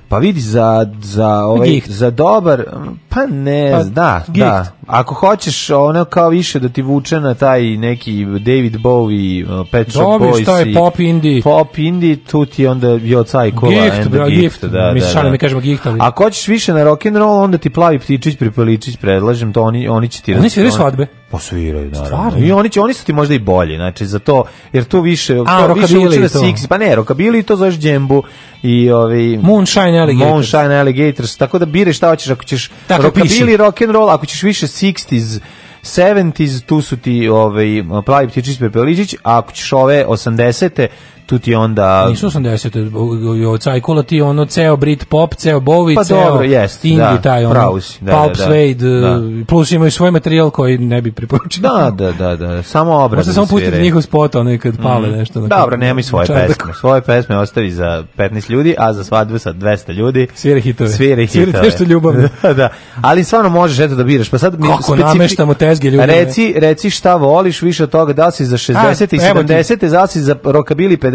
Pa 0.09 0.19
vidi 0.19 0.41
za 0.41 0.87
za 0.95 1.29
ovaj 1.37 1.69
Giht. 1.69 1.89
za 1.89 2.11
dobar 2.11 2.65
pa 3.09 3.27
ne 3.27 3.71
Pa, 3.73 3.83
da 3.85 4.23
giht. 4.27 4.37
da 4.37 4.67
ako 4.87 5.15
hoćeš 5.17 5.71
ono 5.71 6.05
kao 6.05 6.29
više 6.29 6.61
da 6.61 6.69
ti 6.69 6.83
vuče 6.83 7.21
na 7.21 7.35
taj 7.35 7.63
neki 7.63 8.25
David 8.25 8.77
Bowie 8.77 9.45
uh, 9.61 9.67
Pet 9.69 9.91
Shop 9.91 10.03
Dobro, 10.03 10.29
Boys 10.29 10.43
šta 10.43 10.59
je 10.59 10.75
pop 10.75 11.01
indie? 11.01 11.43
pop 11.43 11.79
indie 11.79 12.17
tu 12.19 12.47
ti 12.47 12.67
onda 12.67 12.89
Jo 12.93 13.25
Cajkola 13.25 13.73
Gift, 13.75 13.97
and 13.97 14.09
bra, 14.09 14.29
gift. 14.31 14.65
da, 14.65 14.93
Mi 14.93 15.01
da, 15.01 15.07
šalim, 15.07 15.25
da. 15.25 15.31
mi 15.31 15.39
kažemo 15.39 15.61
gift, 15.61 15.87
ali- 15.87 15.99
Ako 16.01 16.25
hoćeš 16.25 16.49
više 16.49 16.75
na 16.75 16.85
rock 16.85 17.07
and 17.07 17.17
roll 17.17 17.35
onda 17.35 17.59
ti 17.59 17.71
plavi 17.71 17.99
ptičić 17.99 18.37
pripeličić 18.37 18.97
predlažem 18.97 19.53
to 19.53 19.63
oni 19.63 19.89
oni 19.89 20.09
će 20.09 20.23
ti 20.23 20.35
Oni 20.35 20.51
sviraju 20.51 20.73
svadbe? 20.73 21.07
Pa 21.31 21.39
sviraju, 21.39 21.85
naravno. 21.87 22.07
Stvarno? 22.07 22.39
I 22.39 22.53
oni, 22.53 22.69
će, 22.69 22.81
oni 22.81 22.95
su 22.95 23.07
ti 23.07 23.13
možda 23.13 23.35
i 23.35 23.39
bolji, 23.39 23.77
znači 23.77 24.07
za 24.07 24.19
to, 24.19 24.45
jer 24.73 24.85
tu 24.85 25.01
više, 25.01 25.37
A, 25.37 25.67
to 25.67 25.75
više 25.75 25.95
rockabilly 25.95 26.09
uči 26.09 26.21
na 26.21 26.29
six, 26.29 26.69
pa 26.69 26.79
ne, 26.79 26.95
rokabili 26.95 27.43
to 27.43 27.57
zoveš 27.57 27.75
džembu 27.75 28.23
i 28.65 28.91
ovi... 28.91 29.39
Moonshine 29.43 29.99
Alligators. 29.99 30.31
Moonshine 30.31 30.79
Alligators, 30.79 31.37
tako 31.37 31.59
da 31.59 31.67
biraj 31.67 31.93
šta 31.93 32.09
hoćeš, 32.09 32.31
ako 32.31 32.45
ćeš 32.45 32.71
Tako 32.87 33.03
rockabilly, 33.03 33.57
rock 33.57 33.83
and 33.83 33.91
roll, 33.91 34.11
ako 34.11 34.27
ćeš 34.27 34.43
više 34.43 34.67
60s, 34.67 35.41
70s, 35.83 36.65
tu 36.67 36.83
su 36.83 36.97
ti 36.97 37.29
ovaj, 37.29 37.85
plavi 38.07 38.29
ptičić 38.29 38.59
pepeličić, 38.59 39.15
a 39.15 39.39
ako 39.39 39.53
ćeš 39.53 39.73
ove 39.73 40.05
80 40.09 40.87
tu 41.27 41.39
ti 41.39 41.55
onda... 41.55 42.09
Nisu 42.09 42.27
80. 42.29 43.47
Od 43.47 43.61
Cajkula 43.61 44.03
ti 44.03 44.21
ono 44.21 44.45
ceo 44.47 44.77
Brit 44.77 45.09
pop, 45.09 45.35
ceo 45.35 45.61
Bowie, 45.61 45.95
Pa 45.95 46.05
ceo 46.05 46.25
dobro, 46.25 46.45
jest, 46.45 46.85
indie 46.85 46.99
da, 46.99 47.17
taj 47.19 47.45
ono, 47.45 47.55
da, 47.55 47.61
Pulp 47.63 47.83
da, 48.01 48.17
da. 48.29 48.45
Suede, 48.45 48.89
Da. 48.91 49.21
e, 49.41 49.45
plus 49.45 49.73
imaju 49.73 49.91
svoj 49.91 50.11
materijal 50.11 50.51
koji 50.51 50.79
ne 50.79 51.03
bi 51.03 51.13
preporučio. 51.13 51.63
Da, 51.63 51.91
da, 51.91 52.13
da, 52.13 52.37
da, 52.37 52.63
samo 52.63 52.93
obraz. 52.95 53.19
Možda 53.19 53.33
samo 53.33 53.47
pustiti 53.49 53.81
njihov 53.81 54.03
spot, 54.03 54.35
ono 54.35 54.59
kad 54.59 54.79
pale 54.79 55.09
Mhm. 55.09 55.19
nešto. 55.19 55.41
na- 55.41 55.47
Dobro, 55.49 55.77
nemoj 55.77 56.03
svoje 56.03 56.27
pesme. 56.27 56.75
Svoje 56.75 57.01
pesme 57.01 57.37
ostavi 57.37 57.71
za 57.71 58.05
15 58.17 58.51
ljudi, 58.51 58.75
a 58.79 58.93
za 58.93 59.05
svadbu 59.05 59.39
sa 59.39 59.53
200 59.53 59.93
ljudi. 59.93 60.27
Svira 60.35 60.61
hitove. 60.61 60.91
Svira 60.91 61.23
hitove. 61.25 61.63
nešto 61.63 61.85
ljubavno. 61.85 62.29
da, 62.43 62.53
da. 62.53 62.69
Ali 63.03 63.25
stvarno 63.25 63.49
možeš 63.51 63.79
eto 63.79 63.95
da 63.95 64.05
biraš. 64.05 64.31
Pa 64.31 64.39
sad 64.39 64.61
mi 64.61 64.67
Kako 64.69 64.97
nameštamo 64.97 65.55
tezge 65.55 65.87
ljudima. 65.87 66.05
Reci, 66.05 66.55
reci 66.57 66.91
šta 66.91 67.17
voliš 67.17 67.63
više 67.63 67.85
od 67.85 67.91
toga, 67.91 68.13
da 68.13 68.27
li 68.27 68.33
si 68.33 68.45
za 68.45 68.57
60 68.57 68.75
i 69.13 69.21
A, 69.21 69.29
evo 69.29 69.43
ti. 69.43 69.49
70, 69.49 69.89
da 69.89 70.03
li 70.03 70.09
si 70.09 70.21
za 70.21 70.37
rokabili 70.45 70.97
50 70.97 71.14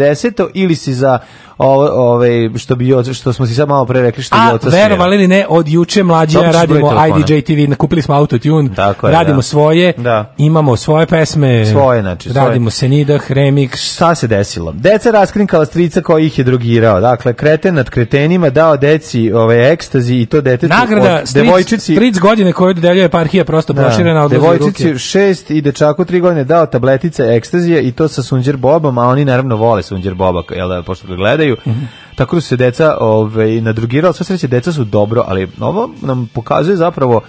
ili 0.54 0.74
si 0.74 0.94
za 0.94 1.18
ovo, 1.58 2.12
ove, 2.12 2.50
što 2.58 2.74
bi 2.76 2.88
što 3.12 3.32
smo 3.32 3.46
si 3.46 3.54
sad 3.54 3.68
malo 3.68 3.86
pre 3.86 4.02
rekli 4.02 4.22
što 4.22 4.36
A, 4.36 4.50
Joca 4.52 4.70
svira. 4.70 4.82
verovali 4.82 5.16
ili 5.16 5.28
ne, 5.28 5.46
od 5.48 5.68
juče 5.68 6.02
mlađe 6.02 6.38
radimo. 6.42 6.92
IDJ 7.18 7.40
TV, 7.40 7.70
nakupili 7.70 8.02
smo 8.02 8.14
autotune, 8.14 8.70
Tako 8.76 9.06
je, 9.06 9.12
radimo 9.12 9.36
da. 9.36 9.42
svoje, 9.42 9.92
Da. 9.96 10.34
imamo 10.38 10.76
svoje 10.76 11.06
pesme, 11.06 11.66
Svoje, 11.66 12.00
znači, 12.02 12.30
svoje. 12.30 12.46
radimo 12.46 12.70
Senidah, 12.70 13.30
Remix, 13.30 13.92
Šta 13.92 14.14
se 14.14 14.26
desilo? 14.26 14.72
Deca 14.72 15.10
raskrinkala 15.10 15.66
strica 15.66 16.00
koji 16.00 16.26
ih 16.26 16.38
je 16.38 16.44
drogirao. 16.44 17.00
Dakle, 17.00 17.32
kreten 17.34 17.74
nad 17.74 17.90
kretenima 17.90 18.50
dao 18.50 18.76
deci 18.76 19.32
ovaj 19.32 19.72
ekstazi 19.72 20.14
i 20.14 20.26
to 20.26 20.40
detetu 20.40 20.74
Nagrada 20.74 21.14
od 21.14 21.28
stric, 21.28 21.44
devojčici 21.44 21.94
stric 21.94 22.18
godine 22.18 22.52
koju 22.52 22.74
dodeljuje 22.74 23.04
eparhija 23.04 23.44
prosto 23.44 23.72
Da, 23.72 23.82
proširena 23.82 24.26
u 24.26 24.28
devojčici 24.28 24.84
ruke. 24.84 24.98
šest 24.98 25.50
i 25.50 25.60
dečaku 25.60 26.04
tri 26.04 26.20
godine 26.20 26.44
dao 26.44 26.66
tabletice 26.66 27.24
ekstazije 27.26 27.82
i 27.82 27.92
to 27.92 28.08
sa 28.08 28.22
Sunđer 28.22 28.56
Bobom, 28.56 28.98
a 28.98 29.02
oni 29.02 29.24
naravno 29.24 29.56
vole 29.56 29.82
Sunđer 29.90 30.14
Boba, 30.14 30.42
jel 30.50 30.68
da, 30.68 30.82
pošto 30.82 31.06
ga 31.08 31.14
gledaju. 31.16 31.56
Mhm. 31.66 31.80
Tako 32.14 32.36
da 32.36 32.40
su 32.40 32.48
se 32.48 32.56
deca 32.56 32.96
ovaj, 33.00 33.60
nadrugirala, 33.60 34.12
sve 34.12 34.24
sreće 34.26 34.48
deca 34.48 34.72
su 34.72 34.84
dobro, 34.84 35.24
ali 35.26 35.48
ovo 35.60 35.90
nam 36.02 36.28
pokazuje 36.28 36.76
zapravo 36.76 37.20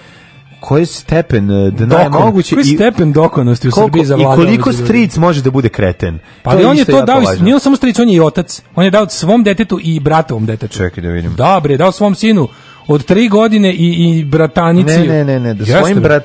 koji 0.59 0.85
stepen 0.85 1.51
eh, 1.51 1.71
dna 1.71 1.95
je 1.95 2.09
moguće 2.11 2.55
Koji 2.55 2.63
i 2.63 2.75
stepen 2.75 3.13
dokonosti 3.13 3.67
u 3.67 3.71
koliko- 3.71 3.87
Srbiji 3.87 4.01
i 4.01 4.05
zavladao 4.05 4.35
koliko 4.35 4.73
stric 4.73 5.17
može 5.17 5.41
da 5.41 5.51
bude 5.51 5.69
kreten. 5.69 6.19
Pa 6.43 6.51
ali 6.51 6.65
on 6.65 6.77
je 6.77 6.85
to 6.85 7.01
dao, 7.01 7.21
i- 7.33 7.43
nije 7.43 7.59
samo 7.59 7.75
stric, 7.75 7.99
on 7.99 8.09
je 8.09 8.15
i 8.15 8.21
otac. 8.21 8.61
On 8.75 8.85
je 8.85 8.91
dao 8.91 9.09
svom 9.09 9.43
detetu 9.43 9.79
i 9.83 9.99
bratovom 9.99 10.45
detetu. 10.45 10.73
Čekaj 10.73 11.03
da 11.03 11.09
vidim. 11.09 11.35
Da, 11.35 11.59
bre, 11.63 11.77
dao 11.77 11.91
svom 11.91 12.15
sinu 12.15 12.47
od 12.87 13.05
tri 13.05 13.27
godine 13.29 13.73
i, 13.73 13.87
i 14.11 14.25
bratanici. 14.25 14.97
Ne, 14.97 15.07
ne, 15.07 15.23
ne, 15.25 15.39
ne, 15.39 15.53
da 15.53 15.65
svojim 15.67 15.99
bre. 15.99 16.19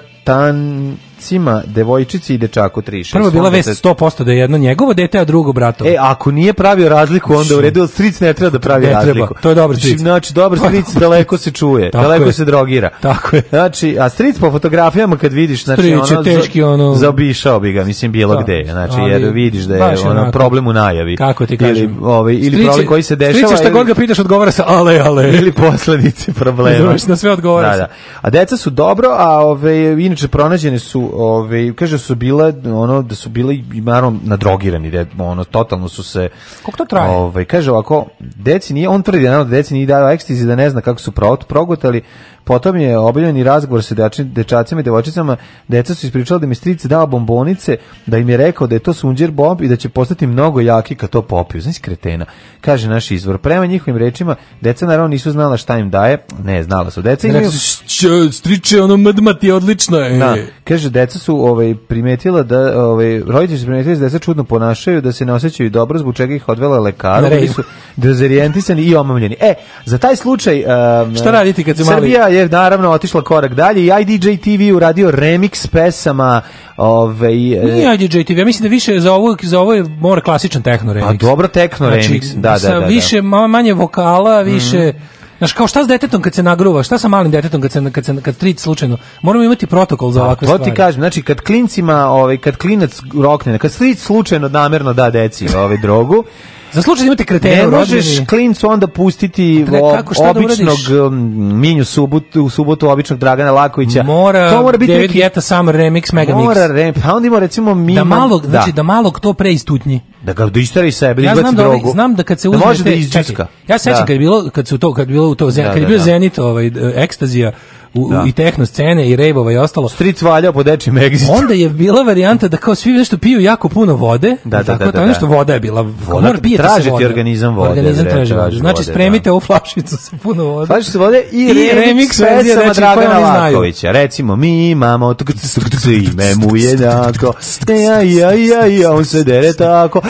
Bratancima, 1.17 1.62
devojčici 1.67 2.35
i 2.35 2.39
dečaku 2.39 2.83
3 2.83 3.12
Prvo 3.12 3.31
bila 3.31 3.49
vest 3.49 3.85
100% 3.85 4.25
da 4.25 4.33
je 4.33 4.39
jedno 4.39 4.59
njegovo 4.59 4.95
dete, 4.95 5.19
a 5.19 5.25
drugo 5.25 5.53
bratovo. 5.53 5.91
E, 5.91 5.97
ako 6.01 6.31
nije 6.31 6.53
pravio 6.53 6.89
razliku, 6.89 7.35
onda 7.35 7.57
u 7.57 7.61
redu, 7.61 7.81
ali 7.81 7.89
stric 7.89 8.20
ne 8.20 8.33
treba 8.33 8.51
da 8.51 8.59
pravi 8.59 8.81
Ne 8.81 8.93
treba, 8.93 9.05
razliku. 9.05 9.35
to 9.35 9.49
je 9.49 9.55
dobar 9.55 9.77
Znači, 9.77 9.86
stric. 9.86 10.01
Znači, 10.01 10.35
dobar 10.35 10.59
stric 10.59 10.86
daleko 10.91 11.39
se 11.39 11.51
čuje, 11.51 11.91
Tako 11.91 12.03
daleko 12.03 12.25
je. 12.25 12.33
se 12.33 12.45
drogira. 12.45 12.91
Tako 13.01 13.36
je. 13.36 13.43
Znači, 13.51 13.97
a 13.99 14.09
stric 14.09 14.39
po 14.39 14.51
fotografijama 14.51 15.17
kad 15.17 15.33
vidiš, 15.33 15.65
znači, 15.65 15.83
Stric 15.83 16.11
je 16.11 16.17
ono, 16.17 16.23
teški, 16.25 16.62
ono- 16.62 16.95
zaobišao 16.95 17.61
bi 17.61 17.73
ga, 17.73 17.85
mislim, 17.85 18.12
bilo 18.12 18.35
Da. 18.35 18.43
gde. 18.43 18.65
Znači, 18.67 18.95
Ali, 18.97 19.11
jer 19.12 19.23
vidiš 19.25 19.62
da 19.62 19.77
je 19.77 19.83
ono, 20.01 20.11
onako. 20.11 20.33
problem 20.33 20.67
u 20.67 20.73
najavi. 20.73 21.17
Kako 21.17 21.47
ti 21.47 21.55
Ili, 21.55 21.69
kažem? 21.69 21.99
ovaj, 22.03 22.33
ili 22.33 22.43
Stric 22.43 22.59
je- 22.59 22.65
problem 22.65 22.86
koji 22.86 23.03
se 23.03 23.17
dešava. 23.17 23.35
Stric 23.35 23.51
je 23.51 23.57
šta 23.57 23.65
ili- 23.65 23.73
god 23.73 23.86
ga 23.86 23.95
pitaš 23.95 24.19
odgovara 24.19 24.51
sa 24.51 24.65
ale, 24.67 24.99
ale. 24.99 25.28
ili 25.31 25.53
posledice 25.55 26.33
problema. 26.35 26.70
Razumeš, 26.70 27.07
na 27.07 27.17
sve 27.17 27.31
odgovara 27.31 27.70
Da, 27.70 27.77
da. 27.77 27.86
A 28.20 28.31
deca 28.31 28.57
su 28.57 28.70
dobro, 28.70 29.09
a 29.11 29.39
ove 29.39 29.77
inače 30.05 30.28
pronađene 30.28 30.78
su, 30.78 31.06
ove 31.15 31.75
kaže 31.75 31.99
su 31.99 32.15
bile 32.15 32.52
ono 32.75 33.02
da 33.02 33.15
su 33.15 33.28
bili 33.28 33.65
i 33.75 33.81
naravno 33.81 34.18
nadrogirani, 34.25 34.91
da 34.91 35.05
ono 35.18 35.44
totalno 35.44 35.89
su 35.89 36.02
se 36.02 36.28
Koliko 36.62 36.78
to 36.78 36.85
traje? 36.85 37.10
Ovaj 37.10 37.44
kaže 37.44 37.70
ovako, 37.70 38.07
deci 38.20 38.75
nije 38.75 38.89
on 38.89 39.02
tvrdi 39.02 39.23
da 39.23 39.44
deci 39.44 39.75
nije 39.75 39.86
dao 39.86 40.10
ekstazi 40.10 40.47
da 40.47 40.57
ne 40.57 40.70
zna 40.70 40.81
kako 40.81 41.01
su 41.01 41.12
pro- 41.12 41.36
progutali. 41.49 42.02
Potom 42.47 42.76
je 42.76 42.99
obavljen 42.99 43.36
i 43.36 43.44
razgovor 43.44 43.84
sa 43.84 43.94
deči- 43.94 44.25
dečacima 44.25 44.81
i 44.81 44.84
devojčicama. 44.84 45.36
Deca 45.68 45.94
su 45.94 46.07
ispričala 46.07 46.39
da 46.39 46.47
mi 46.47 46.55
stric 46.55 46.84
dao 46.84 47.07
bombonice, 47.07 47.76
da 48.07 48.18
im 48.18 48.28
je 48.28 48.36
rekao 48.36 48.66
da 48.66 48.75
je 48.75 48.78
to 48.78 48.92
sunđer 48.92 49.31
bomb 49.31 49.62
i 49.62 49.68
da 49.68 49.76
će 49.76 49.89
postati 49.89 50.26
mnogo 50.26 50.60
jaki 50.60 50.94
kad 50.94 51.10
to 51.10 51.23
popiju. 51.23 51.60
Znaš 51.60 51.78
kretena. 51.78 52.25
Kaže 52.60 52.89
naš 52.89 53.10
izvor. 53.10 53.39
Prema 53.39 53.66
njihovim 53.66 53.97
rečima, 53.97 54.36
deca 54.60 54.86
naravno 54.86 55.08
nisu 55.08 55.31
znala 55.31 55.57
šta 55.57 55.78
im 55.78 55.91
daje. 55.91 56.18
Ne, 56.44 56.62
znala 56.62 56.91
su. 56.91 57.02
Deca 57.02 57.26
imaju... 57.28 57.41
Rekao 57.41 57.52
si, 57.52 57.84
"Š- 57.86 58.33
striče, 58.33 58.83
ono 58.83 58.97
mdmati, 58.97 59.50
odlično 59.50 59.99
je. 59.99 60.18
Da, 60.18 60.36
kaže 60.65 60.91
deca 60.91 61.18
su 61.18 61.36
ovaj 61.39 61.75
primetila 61.89 62.42
da 62.42 62.58
ovaj 62.81 63.20
roditelji 63.20 63.58
su 63.58 63.66
primetili 63.66 63.94
da 63.94 63.99
se 63.99 64.05
deca 64.05 64.18
čudno 64.18 64.44
ponašaju, 64.44 65.00
da 65.00 65.12
se 65.12 65.25
ne 65.25 65.33
osjećaju 65.33 65.70
dobro, 65.70 65.99
zbog 65.99 66.15
čega 66.15 66.34
ih 66.34 66.49
odvela 66.49 66.78
lekaru, 66.78 67.28
bili 67.31 67.49
su 67.49 67.62
dezorijentisani 67.97 68.83
i 68.83 68.97
omamljeni. 68.97 69.36
E, 69.41 69.55
za 69.84 69.99
taj 69.99 70.16
slučaj 70.16 70.65
um, 71.05 71.16
Šta 71.16 71.31
raditi 71.31 71.65
kad 71.65 71.76
su 71.76 71.84
mali? 71.84 71.97
Srbija 71.97 72.28
je 72.36 72.48
naravno 72.48 72.90
otišla 72.90 73.23
korak 73.23 73.55
dalje 73.55 73.82
i 73.82 73.90
IDJ 74.02 74.36
TV 74.36 74.76
uradio 74.76 75.10
remix 75.10 75.68
pesama 75.68 76.42
ovaj 76.76 77.32
e, 77.55 77.65
Nije 77.65 77.94
IDJ 77.97 78.24
TV, 78.24 78.32
ja 78.32 78.44
mislim 78.44 78.62
da 78.62 78.68
više 78.68 79.00
za 79.00 79.12
ovo, 79.12 79.36
za 79.42 79.60
ovo 79.60 79.74
je 79.74 79.84
mora 79.84 80.20
klasičan 80.20 80.62
techno 80.62 80.94
remix. 80.94 81.05
Pa 81.06 81.12
dobro, 81.15 81.48
techno 81.48 81.90
remix, 81.90 82.34
da, 82.34 82.40
da, 82.42 82.58
sa 82.58 82.68
da, 82.68 82.73
Mhm. 82.73 82.81
da. 82.81 82.86
više, 82.86 83.16
ma- 83.18 83.47
manje 83.47 83.73
vokala, 83.74 84.40
više... 84.42 84.92
Znaš, 85.39 85.52
kao 85.52 85.66
šta 85.66 85.84
s 85.84 85.89
detetom 85.89 86.23
kad 86.23 86.34
se 86.34 86.42
nagruva, 86.42 86.82
šta 86.82 86.98
sa 86.98 87.08
malim 87.08 87.31
detetom 87.31 87.60
kad 87.60 87.73
se 87.73 87.90
kad 87.92 88.05
se 88.05 88.16
kad 88.23 88.34
stric 88.34 88.60
slučajno. 88.60 88.98
Moramo 89.23 89.44
imati 89.44 89.66
protokol 89.66 90.10
za 90.10 90.20
Pa, 90.20 90.26
ovakve 90.26 90.47
to 90.47 90.55
stvari. 90.55 90.70
ti 90.70 90.76
kažem, 90.76 91.00
znači 91.00 91.23
kad 91.23 91.40
klincima, 91.40 92.06
ovaj 92.06 92.36
kad 92.36 92.56
klinac 92.56 92.90
rokne, 93.15 93.58
kad 93.58 93.73
stric 93.73 93.98
slučajno 94.00 94.48
namerno 94.48 94.92
da 94.92 95.10
deci 95.10 95.47
ovaj 95.56 95.76
drogu, 95.76 96.24
Za 96.73 96.83
slučaj 96.83 97.01
da 97.01 97.07
imate 97.07 97.25
kretena 97.25 97.57
Ne 97.62 97.67
možeš 97.69 98.07
klincu 98.27 98.69
onda 98.69 98.86
pustiti 98.86 99.65
Ne, 99.65 99.81
o- 99.83 99.93
kako, 99.93 100.15
šta 100.15 100.23
da 100.25 100.31
običnog 100.31 100.77
um, 101.03 101.15
Minju 101.57 101.85
subotu, 101.85 102.43
u 102.43 102.51
subotu 102.51 102.89
običnog 102.89 103.19
Dragana 103.19 103.51
Lakovića. 103.53 104.03
Mora, 104.03 104.51
to 104.51 104.62
mora 104.62 104.78
biti 104.78 104.93
David 104.93 105.11
neki 105.11 105.19
Guetta 105.19 105.41
Summer 105.41 105.75
Remix 105.75 106.12
Mega 106.12 106.33
Mix. 106.33 106.45
Mora 106.45 106.93
pa 107.03 107.15
onda 107.15 107.27
ima 107.27 107.39
recimo 107.39 107.75
Mima. 107.75 107.95
da 107.95 108.05
malog, 108.07 108.47
znači 108.47 108.73
da 108.73 108.83
malog 108.83 109.20
to 109.20 109.33
pre 109.33 109.53
istutnji. 109.53 110.01
da 110.23 110.33
ga 110.33 110.47
da 110.47 110.61
istari 110.61 110.93
sebe, 110.93 111.23
da 111.23 111.28
Ja 111.28 111.35
znam 111.35 111.55
da, 111.55 111.67
ovaj, 111.67 111.77
drogu. 111.77 111.93
znam 111.93 112.15
da 112.15 112.23
kad 112.23 112.41
se 112.41 112.49
da 112.49 112.51
uzme 112.51 112.67
može 112.67 112.78
da 112.78 112.91
te- 112.91 112.97
izđuska. 112.97 113.23
čekaj, 113.25 113.47
Ja 113.69 113.78
se 113.78 113.85
sećam 113.85 113.95
Da. 113.95 114.01
kad 114.01 114.11
je 114.11 114.19
bilo 114.19 114.51
kad 114.51 114.69
su 114.69 114.78
to 114.78 114.95
kad 114.95 115.09
je 115.09 115.12
bilo 115.12 115.28
u 115.28 115.35
to 115.35 115.47
zen- 115.47 115.65
Da, 115.65 115.69
kad 115.69 115.77
je 115.77 115.83
da, 115.83 115.89
bio 115.89 115.99
da. 115.99 116.05
Zenit 116.05 116.39
ovaj 116.39 116.70
ekstazija 116.95 117.53
u, 117.97 118.10
Da. 118.10 118.25
i 118.26 118.33
tehno 118.33 118.66
scene 118.66 119.08
i 119.08 119.16
rejvova 119.16 119.52
i 119.52 119.57
ostalo. 119.57 119.89
Stric 119.89 120.23
valjao 120.23 120.52
po 120.52 120.62
dečjem 120.62 120.99
egzitu. 120.99 121.33
Onda 121.33 121.55
je 121.55 121.68
bila 121.68 122.02
varijanta 122.02 122.49
da 122.49 122.57
kao 122.57 122.75
svi 122.75 122.92
nešto 122.92 123.18
piju 123.18 123.41
jako 123.41 123.68
puno 123.68 123.94
vode. 123.94 124.36
Da, 124.44 124.57
da, 124.57 124.65
tako, 124.65 124.78
da, 124.78 124.91
da, 124.91 125.00
to 125.00 125.07
nešto 125.07 125.26
da. 125.26 125.34
voda 125.34 125.55
je 125.55 125.60
bila. 125.60 125.83
Voda, 125.83 126.26
mora 126.26 126.39
pijete 126.39 126.62
traži 126.62 126.83
se 126.83 126.83
ti 126.83 126.91
vode. 126.91 127.07
organizam 127.07 127.55
vode, 127.55 127.70
Organizam 127.70 128.05
traži 128.05 128.34
vode. 128.34 128.57
Znači 128.57 128.84
spremite 128.84 129.31
ovu 129.31 129.41
flašicu 129.41 129.97
sa 129.97 130.16
puno 130.23 130.44
vode. 130.44 130.83
Se 130.83 130.99
vode 130.99 131.23
i, 131.33 131.47
remix, 131.49 132.20
verzija 132.23 132.55
pesama 132.55 132.68
reči 132.68 132.81
Dragana. 132.81 133.18
Lakovića. 133.18 133.91
Recimo, 133.92 134.36
mi 134.36 134.70
imamo 134.70 135.15
tuk, 135.15 135.28
tuk, 135.28 135.41
tuk, 135.55 135.70
tuk, 135.70 135.84
ime 135.84 136.34
mu 136.34 136.57
jednako. 136.57 137.33
Ja, 137.68 138.00
ja, 138.00 138.33
ja, 138.33 138.66
ja, 138.66 138.92
on 138.92 139.05
se 139.05 139.25
dere 139.25 139.52
tako. 139.52 140.00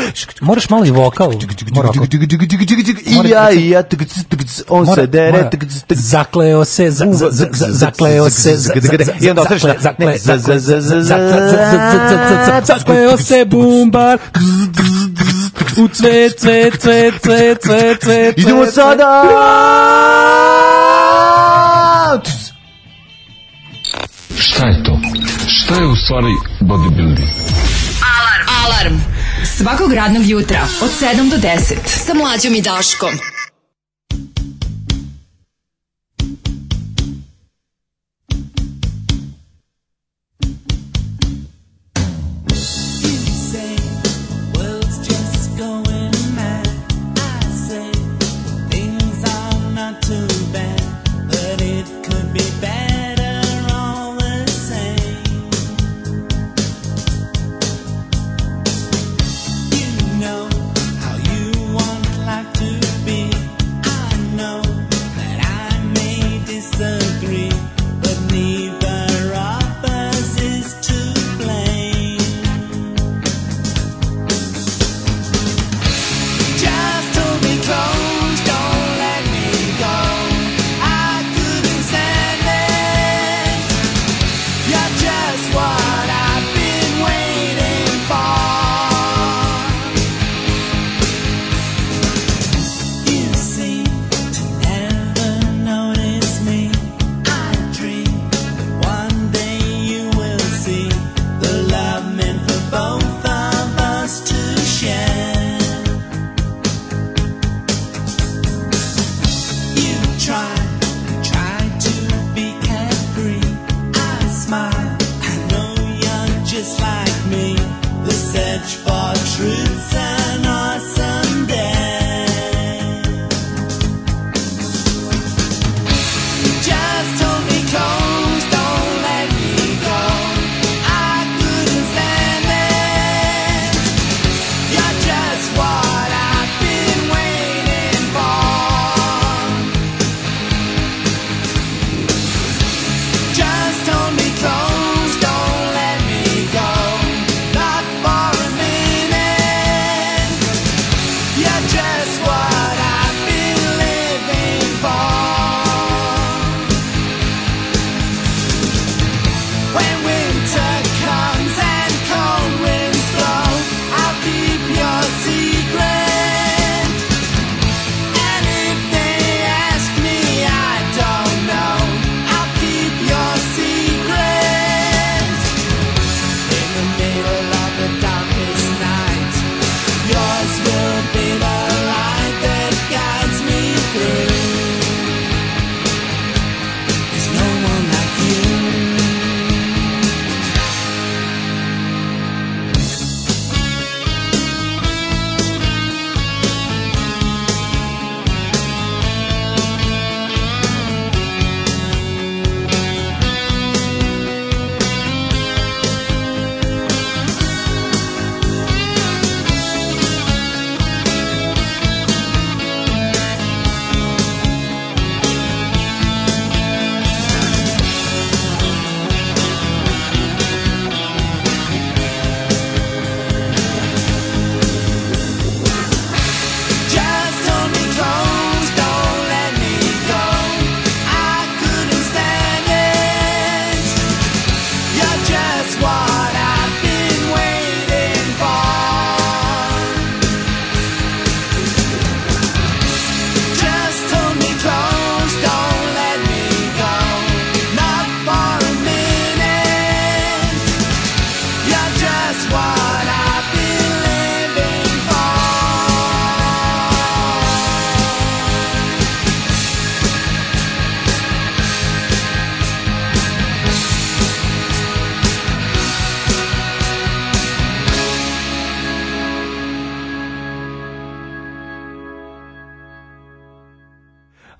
Moraš 0.41 0.71
malo 0.71 0.85
i 0.85 0.91
vokal. 0.91 1.33
I 1.33 3.29
ja, 3.31 3.51
i 3.53 3.71
ja, 3.71 3.83
tuk, 3.83 4.01
tuk, 4.01 4.09
tuk, 4.29 4.41
on 4.69 4.87
se 4.95 5.07
dere. 5.07 5.33
mora. 5.33 5.51
tuk, 5.51 5.61
tuk, 5.61 5.71
tuk. 5.89 5.99
Zakleo 5.99 6.65
se, 6.65 6.91
zakleo 7.77 8.31
se 8.31 8.57
i 9.21 9.31
onda 9.31 9.43
ostaviš 9.43 9.63
zakleo 12.65 13.17
se 13.19 13.45
bumbar 13.45 14.19
u 15.77 15.89
cvet, 15.89 16.39
cvet, 16.39 16.81
cvet, 16.81 17.15
cvet, 17.23 17.63
cvet, 17.63 18.01
cvet 18.03 18.39
idemo 18.39 18.67
sada 18.67 19.25
šta 24.39 24.67
je 24.67 24.83
to? 24.85 25.01
šta 25.49 25.75
je 25.75 25.87
u 25.87 25.97
stvari 25.97 26.33
bodybuilding? 26.61 27.31
alarm 28.19 28.47
alarm 28.65 29.01
svakog 29.59 29.93
radnog 29.93 30.27
jutra 30.27 30.67
od 30.83 30.91
7 31.01 31.31
do 31.31 31.37
10 31.37 31.75
sa 32.07 32.15
mlađom 32.15 32.55
i 32.55 32.63
daškom 32.63 33.11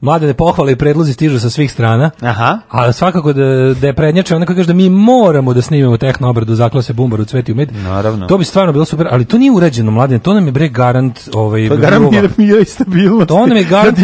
mladene 0.07 0.35
pohvale 0.35 0.73
i 0.73 0.77
predlozi 0.77 1.13
stižu 1.13 1.39
sa 1.41 1.51
svih 1.51 1.73
strana. 1.73 2.11
Aha. 2.23 2.59
A 2.71 2.93
svakako 2.93 3.33
da, 3.33 3.45
da 3.75 3.87
je 3.87 3.93
prednjače 3.95 4.37
onako 4.37 4.55
kaže 4.55 4.67
da 4.67 4.75
mi 4.75 4.89
moramo 4.91 5.55
da 5.55 5.63
snimimo 5.63 5.97
tehno 5.97 6.29
obradu 6.31 6.55
zaklase 6.55 6.93
bumbar 6.93 7.21
u 7.21 7.25
cveti 7.25 7.53
u 7.53 7.55
med. 7.55 7.69
Naravno. 7.75 8.27
To 8.27 8.39
bi 8.39 8.45
stvarno 8.45 8.73
bilo 8.73 8.85
super, 8.85 9.09
ali 9.11 9.25
to 9.25 9.39
nije 9.39 9.53
urađeno 9.53 9.91
mladene, 9.91 10.19
to 10.19 10.35
nam 10.35 10.47
je 10.47 10.53
bre 10.53 10.69
garant 10.69 11.21
ovaj 11.35 11.69
To 11.69 11.75
je 11.75 11.81
garant 11.81 12.05
viewova. 12.05 12.11
mira, 12.13 12.29
mira 12.39 12.61
i 12.61 12.65
stabilnosti. 12.67 13.29
To 13.29 13.47
nam 13.47 13.57
je 13.57 13.65
garant 13.65 13.99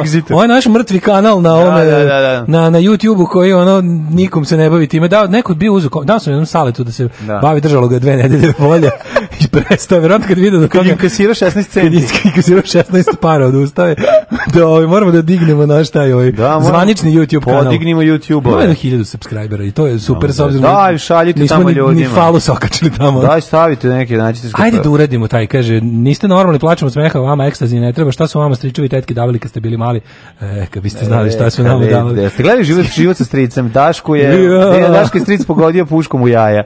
egzitu. 0.00 0.32
Ovo 0.34 0.42
je 0.42 0.48
naš 0.48 0.66
mrtvi 0.66 1.00
kanal 1.00 1.42
na 1.42 1.54
ovome, 1.54 1.84
da, 1.84 1.98
da, 1.98 2.20
da. 2.20 2.44
na, 2.48 2.70
na 2.70 2.78
YouTube-u 2.80 3.26
koji 3.26 3.52
ono, 3.52 3.80
nikom 4.10 4.44
se 4.44 4.56
ne 4.56 4.70
bavi 4.70 4.86
time. 4.86 5.08
Da, 5.08 5.26
neko 5.26 5.52
je 5.52 5.56
bio 5.56 5.72
uzeo, 5.72 5.90
dao 6.04 6.18
sam 6.18 6.32
jednom 6.32 6.46
saletu 6.46 6.84
da 6.84 6.92
se 6.92 7.08
Da. 7.20 7.38
bavi, 7.38 7.60
držalo 7.60 7.88
ga 7.88 7.96
je 7.96 8.00
dve 8.00 8.16
nedelje 8.16 8.52
volja 8.58 8.90
i 9.40 9.48
prestao, 9.48 10.00
verovatno 10.00 10.28
kad 10.28 10.38
vidio 10.38 10.60
da 10.60 10.68
Kad 10.68 10.86
je 10.86 10.92
inkasirao 10.92 11.34
16 11.34 11.52
kad 11.54 11.64
centi. 11.64 11.96
je 11.96 12.02
inkasirao 12.24 12.62
16 12.62 13.16
para 13.16 13.46
od 13.46 13.54
ustave, 13.54 13.94
da 14.54 14.66
ovaj, 14.66 14.86
moramo 14.86 15.12
da 15.12 15.22
dignemo 15.38 15.66
naš 15.66 15.90
taj 15.90 16.12
ovaj, 16.12 16.32
moramo- 16.32 16.62
zvanični 16.62 17.12
YouTube 17.12 17.44
kanal. 17.44 17.64
Podignimo 17.64 18.02
YouTube-ove. 18.02 18.52
Ima 18.52 18.60
jedno 18.60 18.74
hiljadu 18.74 19.04
subscribera 19.04 19.64
i 19.64 19.70
to 19.70 19.86
je 19.86 19.98
super, 19.98 20.32
s 20.32 20.36
Da, 20.36 20.44
obzirom 20.44 20.62
daj, 20.64 20.98
šaljite 20.98 21.40
nismo 21.40 21.56
tamo 21.56 21.68
ni, 21.68 21.74
ljudima. 21.74 22.00
ni 22.00 22.06
falus 22.06 22.48
okačili 22.48 22.90
tamo. 22.90 23.20
Daj, 23.20 23.40
stavite 23.40 23.88
neke, 23.88 24.16
nađite 24.16 24.48
Ajde 24.54 24.78
da 24.78 24.90
uradimo 24.90 25.28
taj, 25.28 25.46
kaže, 25.46 25.80
niste 25.80 26.28
normalni, 26.28 26.58
plačemo 26.58 26.90
smeha, 26.90 27.18
vama 27.18 27.46
ekstazi 27.46 27.80
ne 27.80 27.92
treba, 27.92 28.12
šta 28.12 28.26
su 28.26 28.38
vama 28.38 28.54
stričevi 28.54 28.88
tetke 28.88 29.14
davali 29.14 29.38
kad 29.38 29.50
ste 29.50 29.60
bili 29.60 29.76
mali? 29.76 30.00
E, 30.40 30.66
kad 30.66 30.82
biste 30.82 31.04
znali 31.04 31.30
šta 31.30 31.50
su 31.50 31.62
E, 31.62 31.64
kad 31.64 31.88
davali. 31.90 32.22
Jeste 32.22 32.42
gledali 32.42 32.64
život, 32.64 32.86
život 32.86 33.16
sa 33.16 33.24
stricem? 33.24 33.70
Dašku 33.70 34.14
je, 34.14 34.44
Ja. 34.80 34.88
Daško 34.88 35.18
je 35.18 35.22
stric 35.22 35.44
pogodio 35.44 35.86
puškom 35.86 36.22
u 36.22 36.28
jaja. 36.28 36.62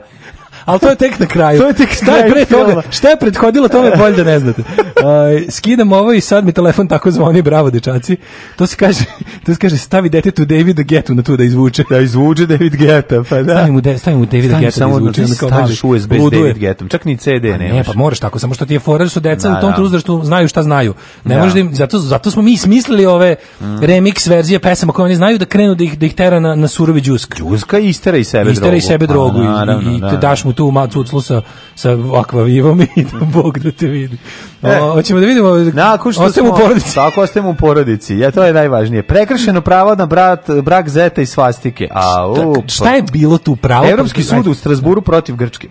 Ali 0.65 0.79
to 0.79 0.89
je 0.89 0.95
tek 0.95 1.19
na 1.19 1.25
kraju. 1.25 1.59
To 1.59 1.67
je 1.67 1.73
tek 1.73 1.89
šta 1.93 2.11
je 2.13 2.31
pre 2.31 2.45
toga? 2.47 2.81
Šta 2.91 3.09
je 3.09 3.17
prethodilo 3.17 3.67
tome 3.67 3.91
bolje 3.91 4.15
da 4.15 4.23
ne 4.23 4.39
znate. 4.39 4.63
Aj, 4.97 5.45
skidam 5.49 5.91
ovo 5.91 6.13
i 6.13 6.21
sad 6.21 6.45
mi 6.45 6.51
telefon 6.51 6.87
tako 6.87 7.11
zvoni, 7.11 7.41
bravo 7.41 7.69
dečaci. 7.69 8.17
To 8.55 8.67
se 8.67 8.75
kaže, 8.75 9.03
to 9.45 9.53
se 9.53 9.59
kaže 9.59 9.77
stavi 9.77 10.09
detetu 10.09 10.45
Davida 10.45 10.83
Getu 10.83 11.15
na 11.15 11.23
tu 11.23 11.37
da 11.37 11.43
izvuče. 11.43 11.83
Da 11.89 11.99
izvuče 11.99 12.45
David 12.47 12.75
Geta, 12.75 13.23
pa 13.23 13.35
da. 13.37 13.43
Stavim 13.45 13.73
mu, 13.73 13.81
de, 13.81 13.97
stavim 13.97 14.19
mu 14.19 14.25
Davida 14.25 14.47
Stavim 14.47 14.59
Geta 14.59 14.67
da 14.69 14.71
samo 14.73 14.95
izvuče. 14.95 15.21
da 15.21 15.27
mali. 15.27 15.35
staviš 15.75 15.83
USB 15.85 16.13
s. 16.13 16.31
David 16.31 16.57
Getom. 16.57 16.89
Čak 16.89 17.05
ni 17.05 17.17
CD 17.17 17.25
Pa 17.25 17.57
nemaš. 17.57 17.59
Ne, 17.71 17.83
pa 17.83 17.93
moraš 17.93 18.19
tako, 18.19 18.39
samo 18.39 18.53
što 18.53 18.65
ti 18.65 18.73
je 18.73 18.79
fora 18.79 19.03
da 19.03 19.09
su 19.09 19.19
deca 19.19 19.49
Da, 19.49 19.57
u 19.57 19.61
tom 19.61 19.73
da. 19.73 19.81
uzrastu 19.81 20.21
znaju 20.23 20.47
šta 20.47 20.63
znaju. 20.63 20.93
Ne 21.25 21.35
Da. 21.35 21.45
da 21.47 21.59
im, 21.59 21.75
zato, 21.75 21.99
zato 21.99 22.31
smo 22.31 22.41
mi 22.41 22.57
smislili 22.57 23.05
ove 23.05 23.35
Mm. 23.61 23.65
remix 23.65 24.29
verzije 24.29 24.59
pesama 24.59 24.93
koje 24.93 25.05
oni 25.05 25.15
znaju 25.15 25.37
da 25.37 25.45
krenu 25.45 25.75
da 25.75 25.83
ih, 25.83 25.99
da 25.99 26.05
ih 26.05 26.13
tera 26.13 26.39
na, 26.39 26.55
na 26.55 26.67
surovi 26.67 27.01
džusk. 27.01 27.35
Džuska 27.37 27.79
istera 27.79 28.17
i 28.17 28.23
sebe 28.23 28.43
drogu. 28.43 28.53
Istera 28.53 28.75
i 28.75 28.81
sebe 28.81 29.07
Pa, 29.07 29.13
drogu 29.13 29.39
i- 29.39 29.45
i, 29.85 29.97
i 29.97 29.99
da. 30.01 30.17
daš 30.17 30.43
mu 30.43 30.50
tu 30.53 30.71
macu 30.71 31.03
cuclu 31.03 31.21
sa, 31.21 31.41
sa 31.75 31.97
akvavivom 32.19 32.81
i 32.81 33.03
da 33.03 33.25
Bog 33.25 33.59
da 33.59 33.71
te 33.71 33.87
vidi. 33.87 34.17
E. 34.63 34.79
O, 34.81 34.93
hoćemo 34.93 35.19
da 35.19 35.25
vidimo, 35.25 35.49
Nakon 35.73 36.13
što 36.13 36.31
smo, 36.31 36.49
u 36.49 36.57
porodici. 36.57 36.95
Tako 36.95 37.21
ostajemo 37.21 37.49
u 37.49 37.55
porodici. 37.55 38.17
Ja, 38.17 38.31
to 38.31 38.43
je 38.43 38.53
najvažnije. 38.53 39.03
Prekršeno 39.03 39.61
pravo 39.61 39.95
na 39.95 40.05
brat, 40.05 40.49
brak 40.63 40.89
zeta 40.89 41.21
i 41.21 41.25
svastike. 41.25 41.87
A, 41.91 42.27
u, 42.27 42.63
Šta 42.67 42.89
je 42.89 43.01
bilo 43.01 43.37
tu 43.37 43.55
pravo? 43.55 43.89
Evropski 43.89 44.23
sud 44.23 44.47
u 44.47 44.53
Strasburu 44.53 45.01
protiv 45.01 45.35
Grčke. 45.35 45.67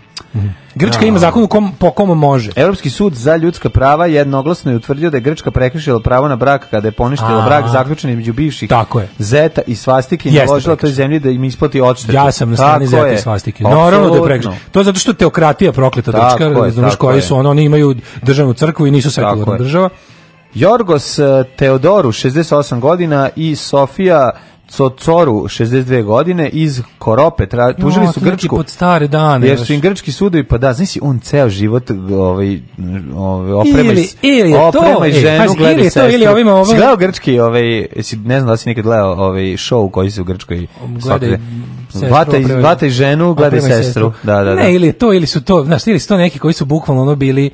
Grčka 0.74 1.06
ima 1.06 1.18
zakon 1.18 1.42
u 1.42 1.48
kom, 1.48 1.72
po 1.78 1.90
kom 1.90 2.18
može. 2.18 2.50
Evropski 2.56 2.90
sud 2.90 3.14
za 3.14 3.36
ljudska 3.36 3.70
prava 3.70 4.06
jednoglasno 4.06 4.70
je 4.70 4.76
utvrdio 4.76 5.10
da 5.10 5.16
je 5.16 5.20
Grčka 5.20 5.50
prekršila 5.50 6.00
pravo 6.00 6.28
na 6.28 6.36
brak 6.36 6.70
kada 6.70 6.88
je 6.88 6.92
poništila 6.92 7.42
A. 7.42 7.46
brak 7.46 7.68
zaključen 7.68 8.10
između 8.10 8.32
bivših 8.32 8.68
Tako 8.68 9.00
je. 9.00 9.08
Zeta 9.18 9.62
i 9.66 9.76
svastike 9.76 10.28
i 10.28 10.32
naložila 10.32 10.76
toj 10.76 10.90
zemlji 10.90 11.18
da 11.18 11.30
im 11.30 11.44
isplati 11.44 11.80
odštetu. 11.80 12.12
Ja 12.12 12.32
sam 12.32 12.50
na 12.50 12.56
strani 12.56 12.86
Zeta 12.86 13.06
je. 13.06 13.14
i 13.14 13.18
svastike. 13.18 13.64
Naravno 13.64 14.10
da 14.10 14.16
je 14.16 14.24
prekršaj. 14.24 14.56
To 14.72 14.80
je 14.80 14.84
zato 14.84 14.98
što 14.98 15.12
teokratija 15.12 15.72
prokleta 15.72 16.10
Grčka, 16.10 16.44
je, 16.44 16.54
razumeš 16.54 16.90
tako 16.90 17.06
koji 17.06 17.22
su 17.22 17.36
ono, 17.36 17.50
oni 17.50 17.64
imaju 17.64 17.94
državnu 18.22 18.54
crkvu 18.54 18.86
i 18.86 18.90
nisu 18.90 19.10
sekularna 19.10 19.56
država. 19.58 19.88
Jorgos 20.54 21.18
eh, 21.18 21.44
Teodoru, 21.56 22.12
68 22.12 22.80
godina 22.80 23.28
i 23.36 23.56
Sofija 23.56 24.30
Cocoru, 24.70 25.32
62 25.34 26.02
godine, 26.02 26.48
iz 26.48 26.82
Korope, 26.98 27.46
tra, 27.46 27.72
tužili 27.72 28.06
No, 28.06 28.12
su 28.12 28.20
to 28.20 28.26
neki 28.26 28.36
Grčku. 28.36 28.56
pod 28.56 28.68
stare 28.68 29.08
dane, 29.08 29.46
Jer 29.46 29.58
su 29.58 29.72
im 29.72 29.80
grčki 29.80 30.12
sudovi, 30.12 30.44
pa 30.44 30.58
da, 30.58 30.72
znaš 30.72 31.00
on 31.02 31.18
ceo 31.18 31.48
život 31.48 31.90
ovaj, 32.12 32.60
ovaj, 33.14 33.52
oprema, 33.52 33.80
Ili- 33.82 34.08
ili 34.22 34.50
je 34.50 34.56
to, 34.56 34.66
oprema 34.68 35.06
i 35.06 35.10
e, 35.10 35.12
ženu, 35.12 35.38
pazi, 35.40 35.56
gleda 35.58 35.72
ili 35.72 35.90
to, 35.90 36.08
ili 36.08 36.26
ovima 36.26 36.64
Si 36.64 36.76
gledao 36.76 36.96
grčki, 36.96 37.40
ovaj, 37.40 37.86
ne 38.16 38.40
znam 38.40 38.46
da 38.46 38.56
si 38.56 38.68
nekad 38.68 38.84
gledao 38.84 39.12
ovaj 39.12 39.42
show 39.42 39.90
koji 39.90 40.10
se 40.10 40.20
u 40.20 40.24
Grčkoj 40.24 40.66
Gledaj 40.98 41.38
Vata 42.10 42.36
i, 42.36 42.44
opremaj- 42.44 42.62
vata 42.62 42.86
i 42.86 42.90
ženu, 42.90 43.34
gledaj 43.34 43.58
opremaj 43.58 43.82
sestru. 43.82 44.12
Da, 44.22 44.34
da, 44.34 44.44
da. 44.44 44.54
Ne, 44.54 44.74
ili 44.74 44.86
je 44.86 44.92
to, 44.92 45.12
ili 45.12 45.26
su 45.26 45.40
to, 45.40 45.64
znaš, 45.64 45.86
ili 45.86 45.98
su 45.98 46.08
to 46.08 46.16
neki 46.16 46.38
koji 46.38 46.54
su 46.54 46.64
bukvalno 46.64 47.02
ono 47.02 47.14
bili 47.14 47.50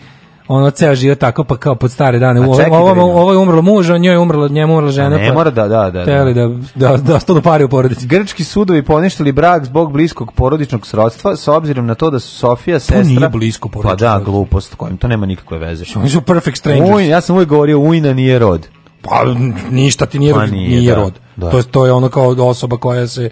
ono 0.48 0.70
ceo 0.70 0.94
život 0.94 1.18
tako 1.18 1.44
pa 1.44 1.56
kao 1.56 1.74
pod 1.74 1.92
stare 1.92 2.18
dane. 2.18 2.40
U, 2.40 2.42
da 2.42 2.50
ovo, 2.50 2.84
vidimo. 2.88 3.02
ovo 3.02 3.32
je 3.32 3.38
umrlo 3.38 3.62
muž, 3.62 3.90
a 3.90 3.98
njoj 3.98 4.14
je 4.14 4.18
umrla, 4.18 4.48
njemu 4.48 4.72
je 4.72 4.76
umrla 4.76 4.90
žena. 4.90 5.08
ne 5.08 5.28
pa 5.28 5.34
mora 5.34 5.50
da, 5.50 5.68
da, 5.68 5.90
da, 5.90 6.04
Teli 6.04 6.34
da, 6.34 6.48
da, 6.74 6.96
da 6.96 7.14
ostanu 7.14 7.42
pari 7.42 7.64
u 7.64 7.68
porodici. 7.68 8.06
Grčki 8.06 8.44
sudovi 8.44 8.82
poništili 8.82 9.32
brak 9.32 9.64
zbog 9.64 9.92
bliskog 9.92 10.32
porodičnog 10.32 10.86
srodstva 10.86 11.36
s 11.36 11.48
obzirom 11.48 11.86
na 11.86 11.94
to 11.94 12.10
da 12.10 12.20
su 12.20 12.38
Sofija 12.38 12.78
sestra... 12.78 13.02
nije 13.02 13.28
blisko 13.28 13.68
porodično 13.68 14.08
Pa 14.08 14.18
da, 14.18 14.24
glupost 14.24 14.74
kojim, 14.74 14.96
to 14.96 15.08
nema 15.08 15.26
nikakve 15.26 15.58
veze. 15.58 15.84
Oni 15.96 16.10
su 16.10 16.20
perfect 16.20 16.58
strangers. 16.58 16.90
Uj, 16.94 17.08
ja 17.08 17.20
sam 17.20 17.36
uvijek 17.36 17.48
govorio, 17.48 17.78
ujna 17.78 18.12
nije 18.12 18.38
rod. 18.38 18.68
Pa 19.02 19.24
ništa 19.70 20.06
ti 20.06 20.18
nije, 20.18 20.34
Pa 20.34 20.46
nije, 20.46 20.68
nije 20.68 20.90
da, 20.90 20.96
rod. 20.96 21.12
da. 21.36 21.50
To, 21.50 21.56
je, 21.56 21.62
to 21.62 21.86
je 21.86 21.92
ono 21.92 22.08
kao 22.08 22.34
osoba 22.38 22.76
koja 22.76 23.06
se 23.06 23.30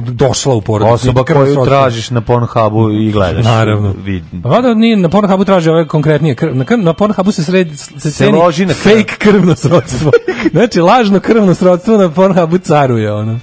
došla 0.00 0.54
u 0.54 0.60
porodicu. 0.60 0.94
Osoba 0.94 1.24
koju 1.24 1.64
tražiš 1.64 2.10
na 2.10 2.20
Pornhubu 2.20 2.90
i 2.90 3.12
gledaš. 3.12 3.44
Naravno. 3.44 3.94
Vid. 4.04 4.24
Pa 4.42 4.48
valjda 4.48 4.74
nije 4.74 4.96
na 4.96 5.08
Pornhubu 5.08 5.44
traži 5.44 5.70
ove 5.70 5.88
konkretnije 5.88 6.34
krv. 6.34 6.56
Na, 6.56 6.64
krv, 6.64 6.78
na 6.78 6.92
Pornhubu 6.92 7.32
se 7.32 7.44
sredi 7.44 7.76
se, 7.76 8.10
ceni 8.10 8.38
loži 8.38 8.66
na 8.66 8.74
krv. 8.74 8.82
fake 8.82 9.14
krvno 9.18 9.56
srodstvo. 9.56 10.10
znači 10.52 10.80
lažno 10.80 11.20
krvno 11.20 11.54
srodstvo 11.54 11.96
na 11.96 12.10
Pornhubu 12.10 12.58
caruje 12.58 13.12
ono. 13.12 13.38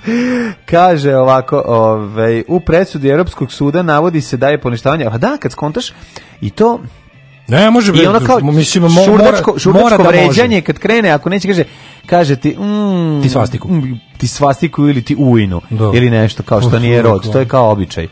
Kaže 0.65 1.15
ovako, 1.15 1.63
ovaj, 1.67 2.43
u 2.47 2.59
presudi 2.59 3.09
Europskog 3.09 3.51
suda 3.51 3.81
navodi 3.81 4.21
se 4.21 4.37
da 4.37 4.49
je 4.49 4.61
poništavanje, 4.61 5.05
a 5.05 5.17
da, 5.17 5.37
kad 5.39 5.51
skontaš, 5.51 5.93
i 6.41 6.49
to 6.49 6.79
Ne 7.47 7.71
može 7.71 7.91
I 7.95 8.07
ono 8.07 8.19
kao 8.19 8.39
mislim 8.39 8.83
mo- 8.83 9.05
šurdačko, 9.05 9.51
mora, 9.51 9.59
šurdačko 9.59 9.83
mora 9.83 9.97
da 9.97 10.03
može. 10.03 10.17
vređanje 10.17 10.61
kad 10.61 10.79
krene, 10.79 11.09
ako 11.09 11.29
neće 11.29 11.47
kaže, 11.47 11.63
kaže 12.11 12.35
ti 12.35 12.49
mm, 12.51 13.21
Ti 13.21 13.29
svastiku. 13.29 13.67
mm, 13.67 13.99
ti 14.17 14.27
svastiku 14.27 14.87
ili 14.87 15.01
ti 15.01 15.15
ujnu 15.19 15.61
Da. 15.69 15.91
ili 15.93 16.09
nešto 16.09 16.43
kao 16.43 16.61
što 16.61 16.69
To 16.69 16.79
nije 16.79 17.01
rod, 17.01 17.31
to 17.31 17.39
je 17.39 17.45
kao 17.47 17.71
običaj. 17.71 18.07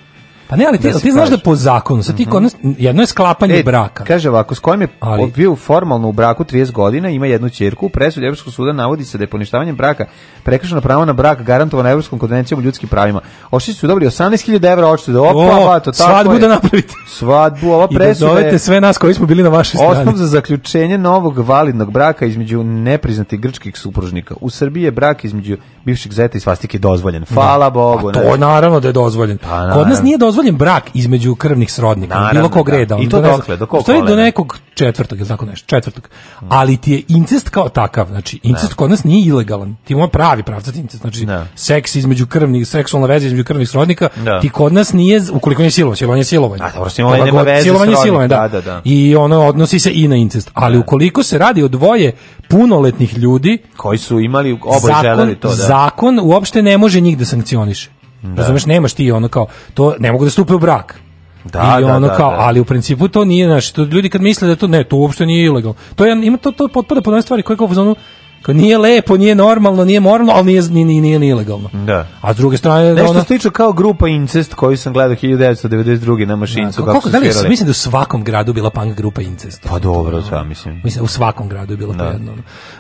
Pa 0.50 0.56
ne, 0.56 0.66
ali 0.66 0.78
ti, 0.78 0.92
Da 0.92 1.00
ti 1.00 1.12
znaš 1.12 1.30
da 1.30 1.38
po 1.38 1.56
zakonu, 1.56 2.04
sad 2.04 2.18
ti 2.18 2.26
kod 2.26 2.44
nas, 2.44 2.56
jedno 2.64 3.02
je 3.02 3.08
sklapanje 3.08 3.56
E, 3.56 3.64
braka. 3.64 4.04
Kaže 4.04 4.30
ovako, 4.30 4.56
s 4.56 4.60
kojim 4.60 4.82
je 4.82 4.88
Ali- 5.00 5.32
bio 5.32 5.56
formalno 5.56 6.10
u 6.10 6.12
braku 6.12 6.44
30 6.44 6.72
godina, 6.72 7.10
ima 7.10 7.26
jednu 7.26 7.50
ćerku, 7.50 7.86
u 7.86 7.90
presudi 7.90 8.26
Evropskog 8.26 8.54
suda 8.54 8.74
navodi 8.74 9.06
se 9.06 9.18
da 9.18 9.24
je 9.24 9.28
poništavanjem 9.28 9.76
braka 9.76 10.06
prekršeno 10.44 10.82
pravo 10.82 11.06
na 11.06 11.14
brak 11.14 11.44
garantovano 11.44 11.90
Evropskom 11.90 12.20
konvencijom 12.20 12.60
o 12.60 12.64
ljudskim 12.64 12.90
pravima. 12.90 13.22
Ošli 13.52 13.74
su 13.74 13.88
dobili 13.88 14.06
18.000 14.08 14.72
evra 14.72 14.88
odštete. 14.88 15.18
Opa, 15.18 15.30
O, 15.32 15.80
to 15.80 15.92
tako 15.92 15.96
svadbu 15.96 16.34
je. 16.34 16.40
da 16.40 16.48
napravite. 16.48 16.94
Svadbu, 17.08 17.68
ova 17.70 17.88
I 17.90 17.94
da 17.94 18.00
presuda 18.00 18.30
zovete 18.30 18.48
je 18.48 18.60
sve 18.60 18.82
nas 18.82 18.98
koji 18.98 19.14
smo 19.14 19.26
bili 19.26 19.44
na 19.44 19.50
vašoj 19.50 19.78
strani. 19.78 19.92
osnov 19.92 20.16
za 20.16 20.28
zaključenje 20.28 20.98
novog 20.98 21.38
validnog 21.40 21.92
braka 21.92 22.26
između 22.26 22.64
nepriznatih 22.64 23.40
grčkih 23.40 23.78
supružnika. 23.78 24.36
U 24.42 24.50
Srbiji 24.50 24.84
je 24.84 24.92
brak 24.92 25.24
između 25.24 25.58
bivšeg 25.86 26.12
zeta 26.14 26.38
i 26.38 26.42
svastike 26.42 26.80
dozvoljen. 26.80 27.26
Hvala 27.26 27.70
Bogu. 27.70 28.10
A 28.10 28.12
to 28.12 28.20
znaš. 28.20 28.32
je 28.32 28.38
naravno 28.40 28.80
da 28.80 28.88
je 28.88 28.94
dozvoljen. 28.94 29.38
naravno. 29.44 29.74
Kod 29.74 29.88
nas 29.88 30.02
nije 30.02 30.18
dozvoljen 30.18 30.39
brak 30.52 30.84
između 30.94 31.36
krvnih 31.36 31.72
srodnika, 31.72 32.16
Naravno, 32.16 32.34
bilo 32.34 32.50
kog 32.50 32.70
da. 32.70 32.78
reda. 32.78 32.98
I 33.02 33.10
to 33.10 33.18
ne 33.22 33.28
znam, 33.28 33.38
dokle, 33.38 33.58
do 33.58 33.66
kog 33.66 33.84
do 34.08 34.16
nekog 34.16 34.58
četvrtog, 34.74 35.20
je 35.20 35.26
tako 35.26 35.46
nešto, 35.46 35.68
četvrtog. 35.68 36.10
Ali 36.50 36.78
ti 36.78 36.92
je 36.92 37.02
incest 37.08 37.50
kao 37.50 37.70
takav, 37.70 38.08
znači 38.08 38.40
incest 38.44 38.74
kod 38.74 38.90
nas 38.90 39.04
nije 39.04 39.26
ilegalan. 39.26 39.76
Ti 39.84 39.94
ima 39.94 40.08
pravi 40.08 40.44
pravcat 40.44 40.76
incest, 40.76 41.02
znači 41.02 41.26
Da. 41.26 41.46
seks 41.56 41.96
između 41.96 42.26
krvnih, 42.28 42.68
seksualna 42.68 43.08
veza 43.08 43.28
između 43.28 43.44
krvnih 43.44 43.70
srodnika, 43.70 44.10
Da. 44.24 44.40
ti 44.42 44.50
kod 44.50 44.74
nas 44.74 44.94
nije, 44.94 45.22
ukoliko 45.32 45.62
nije 45.62 45.72
silovanje, 45.72 45.96
silovanje 45.96 46.20
je 46.20 46.26
silovanje. 46.26 46.64
A, 46.64 46.72
dobro, 46.76 46.90
silovanje 46.90 47.24
nema 47.26 47.42
veze 47.42 47.64
Silovanje 47.64 47.96
silovanje, 48.04 48.28
da. 48.28 48.36
da, 48.36 48.48
da, 48.48 48.62
da. 48.62 48.82
I 48.84 49.16
ono 49.16 49.46
odnosi 49.46 49.80
se 49.80 49.92
i 49.94 50.08
na 50.08 50.16
incest. 50.16 50.52
Ali 50.54 50.78
ukoliko 50.78 51.24
se 51.24 51.38
radi 51.38 51.64
o 51.64 51.68
dvoje 51.68 52.12
punoletnih 52.50 53.18
ljudi, 53.18 53.58
Koji 53.78 53.98
su 53.98 54.20
imali, 54.20 54.60
oboje 54.64 54.96
želeli 55.02 55.36
to, 55.36 55.48
da. 55.48 55.54
zakon 55.56 56.20
uopšte 56.24 56.62
ne 56.62 56.78
može 56.78 57.02
njih 57.02 57.18
da 57.18 57.26
sankcioniše. 57.26 57.90
Razumeš, 58.24 58.66
nemaš 58.66 58.94
ti 58.94 59.12
ono 59.12 59.28
kao, 59.28 59.48
to 59.74 59.96
ne 60.00 60.12
mogu 60.12 60.26
da 60.26 60.32
stupe 60.32 60.54
u 60.54 60.60
brak. 60.60 61.00
Da, 61.44 61.78
I 61.80 61.84
da, 61.84 61.96
ono 61.96 62.08
da, 62.08 62.16
kao, 62.16 62.32
da. 62.32 62.38
ali 62.40 62.60
u 62.60 62.66
principu 62.66 63.08
to 63.08 63.26
nije, 63.26 63.48
znaš, 63.48 63.78
ljudi 63.78 64.10
kad 64.10 64.22
misle 64.22 64.48
da 64.48 64.56
to 64.56 64.68
ne, 64.68 64.84
to 64.84 64.98
uopšte 64.98 65.26
nije 65.26 65.46
ilegalno. 65.46 65.76
To 65.96 66.06
je 66.06 66.26
ima 66.26 66.38
to 66.38 66.52
to 66.52 66.68
potpada 66.68 67.02
pod 67.02 67.14
one 67.14 67.22
stvari 67.22 67.44
koje 67.44 67.58
kao 67.58 67.66
u 67.66 67.68
fazonu 67.68 67.96
kao 68.42 68.54
nije 68.54 68.78
lepo, 68.78 69.18
nije 69.18 69.36
normalno, 69.36 69.86
nije 69.86 70.00
moralno, 70.00 70.34
ali 70.34 70.46
nije 70.46 70.62
nije 70.64 70.86
nije, 70.86 71.20
nije, 71.20 71.30
ilegalno. 71.30 71.70
Da. 71.76 72.08
A 72.22 72.34
s 72.34 72.38
druge 72.38 72.58
strane 72.58 72.94
Nešto 72.94 73.10
ono, 73.10 73.24
slično 73.24 73.52
kao 73.52 73.74
grupa 73.74 74.08
Incest 74.08 74.54
koju 74.54 74.78
sam 74.78 74.94
gledao 74.94 75.16
1992. 75.16 76.26
na 76.26 76.36
mašincu. 76.36 76.76
kako 76.76 76.86
koliko, 76.86 77.02
su 77.02 77.10
da 77.10 77.18
li 77.40 77.50
mislim 77.50 77.66
da 77.66 77.72
u 77.72 77.74
svakom 77.74 78.24
gradu 78.24 78.54
bila 78.54 78.70
punk 78.70 78.96
grupa 78.96 79.22
Incest. 79.22 79.68
Pa 79.70 79.80
dobro, 79.80 80.24
ja 80.32 80.44
mislim. 80.44 80.82
Mislim, 80.84 81.04
u 81.04 81.10
svakom 81.10 81.50
gradu 81.50 81.74
je 81.74 81.78
bilo 81.78 81.94
Da. 81.94 82.06
jedno. 82.06 82.32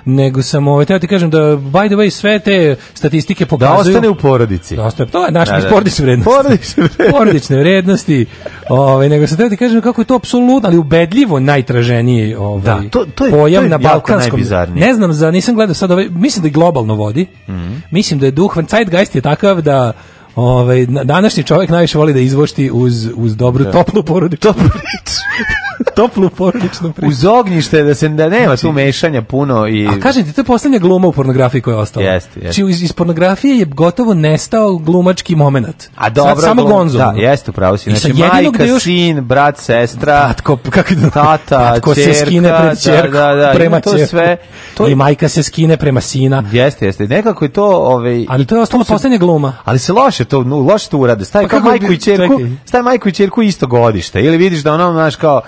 Nego 0.05 0.41
sam, 0.41 0.67
ovaj, 0.67 0.85
teo 0.85 0.99
ti 0.99 1.07
kažem 1.07 1.29
da, 1.29 1.37
by 1.39 1.87
the 1.87 1.95
way, 1.95 2.09
sve 2.09 2.39
te 2.39 2.75
statistike 2.93 3.45
Da 3.45 3.49
pokazuju... 3.49 3.95
ostane 3.95 4.09
u 4.09 4.15
porodici. 4.15 4.75
Da 4.75 4.83
ostane, 4.83 5.09
to 5.09 5.25
je 5.25 5.31
naš 5.31 5.49
Da, 5.49 5.59
da. 5.59 5.69
porodične 5.69 6.05
vrednosti. 6.05 6.31
Porodične 6.33 6.83
vrednosti. 6.83 7.11
porodične 7.13 7.57
vrednosti. 7.57 8.25
Ovaj 8.69 9.09
nego 9.09 9.27
se 9.27 9.37
teo 9.37 9.49
ti 9.49 9.57
kažem 9.57 9.81
kako 9.81 10.01
je 10.01 10.05
to 10.05 10.15
apsolutno, 10.15 10.69
ali 10.69 10.77
ubedljivo 10.77 11.39
najtraženiji 11.39 12.35
ovaj 12.35 12.61
Da, 12.61 12.81
to- 12.89 13.05
to 13.05 13.25
je- 13.25 13.31
pojam 13.31 13.61
to 13.61 13.65
je 13.65 13.69
na 13.69 13.77
balkanskom. 13.79 14.39
Ne 14.69 14.93
znam 14.93 15.13
za 15.13 15.31
nisam 15.31 15.48
nisam 15.49 15.55
gledao 15.55 15.73
sad 15.73 15.91
ove, 15.91 16.09
mislim 16.09 16.41
da 16.41 16.47
je 16.47 16.51
globalno 16.51 16.95
vodi. 16.95 17.25
Mhm. 17.49 17.73
Mislim 17.91 18.19
da 18.19 18.25
je 18.25 18.31
duh, 18.31 18.57
Zeitgeist 18.69 19.15
je 19.15 19.21
takav 19.21 19.61
da 19.61 19.93
Ovaj 20.35 20.85
na- 20.85 21.03
današnji 21.03 21.43
čovjek 21.43 21.69
najviše 21.69 21.97
voli 21.97 22.13
da 22.13 22.19
izvošti 22.19 22.71
uz 22.71 23.09
uz 23.15 23.35
dobru 23.35 23.65
toplu 23.65 24.03
porodičnu 24.03 24.53
toplu 25.99 26.29
porodičnu 26.29 26.93
priču. 26.93 27.09
Uz 27.09 27.25
ognjište 27.25 27.83
da 27.83 27.95
se 27.95 28.09
da 28.09 28.29
nema 28.29 28.57
tu 28.57 28.71
mešanja 28.71 29.21
puno 29.21 29.67
i 29.67 29.87
A 29.87 29.99
kažem 29.99 30.23
ti, 30.23 30.33
to 30.33 30.41
je 30.41 30.45
poslednja 30.45 30.79
gluma 30.79 31.07
u 31.07 31.11
pornografiji 31.11 31.61
koja 31.61 31.73
je 31.73 31.79
ostala. 31.79 32.05
Jeste, 32.05 32.29
jeste. 32.35 32.53
Znači, 32.53 32.71
iz, 32.71 32.83
iz 32.83 32.93
pornografije 32.93 33.57
je 33.57 33.65
gotovo 33.65 34.13
nestao 34.13 34.75
glumački 34.75 35.35
moment. 35.35 35.89
A 35.95 36.09
dobro, 36.09 36.35
Sad 36.35 36.43
samo 36.43 36.61
glum- 36.61 36.69
Gonzo. 36.69 36.97
Da, 36.97 37.13
jeste, 37.17 37.51
upravo 37.51 37.77
si. 37.77 37.89
I 37.89 37.95
Znači, 37.95 38.13
majka, 38.15 38.49
gde 38.51 38.67
još- 38.67 38.83
sin, 38.83 39.21
brat, 39.21 39.57
sestra, 39.57 40.27
Tatko, 40.27 40.57
kako 40.69 40.89
tata, 41.13 41.39
tatko 41.73 41.95
se 41.95 42.03
ćerka, 42.03 42.25
skine 42.25 42.49
pred 42.49 42.69
da, 42.69 42.75
ćerku, 42.75 43.11
da, 43.11 43.35
da, 43.35 43.51
prema 43.51 43.65
ima 43.67 43.79
to 43.81 43.91
ćerku. 43.91 44.09
sve. 44.09 44.37
To 44.73 44.87
I 44.87 44.91
je, 44.91 44.95
majka 44.95 45.29
se 45.29 45.43
skine 45.43 45.77
prema 45.77 46.01
sina. 46.01 46.43
jeste, 46.51 46.85
jeste. 46.85 47.07
Nekako 47.07 47.45
je 47.45 47.49
to, 47.49 47.65
ovaj, 47.67 48.25
Ali 48.29 48.45
to 48.45 48.55
je 48.55 48.61
ostalo 48.61 48.83
poslednja 48.83 49.17
gluma. 49.17 49.53
Ali 49.65 49.79
se 49.79 49.93
loše 49.93 50.25
to, 50.25 50.43
no, 50.43 50.57
loše 50.57 50.89
to 50.89 50.97
urade. 50.97 51.25
Staje 51.25 51.45
Pa 51.45 51.49
kao 51.49 51.59
majku 51.61 51.91
i 51.93 51.97
ćerku, 51.97 52.39
staje 52.65 52.83
majku 52.83 53.09
i 53.09 53.11
ćerku 53.11 53.41
isto 53.41 53.67
godište. 53.67 54.21
Ili 54.21 54.37
vidiš 54.37 54.59
da 54.59 54.73
ono, 54.73 54.91
znaš, 54.91 55.15
kao 55.15 55.41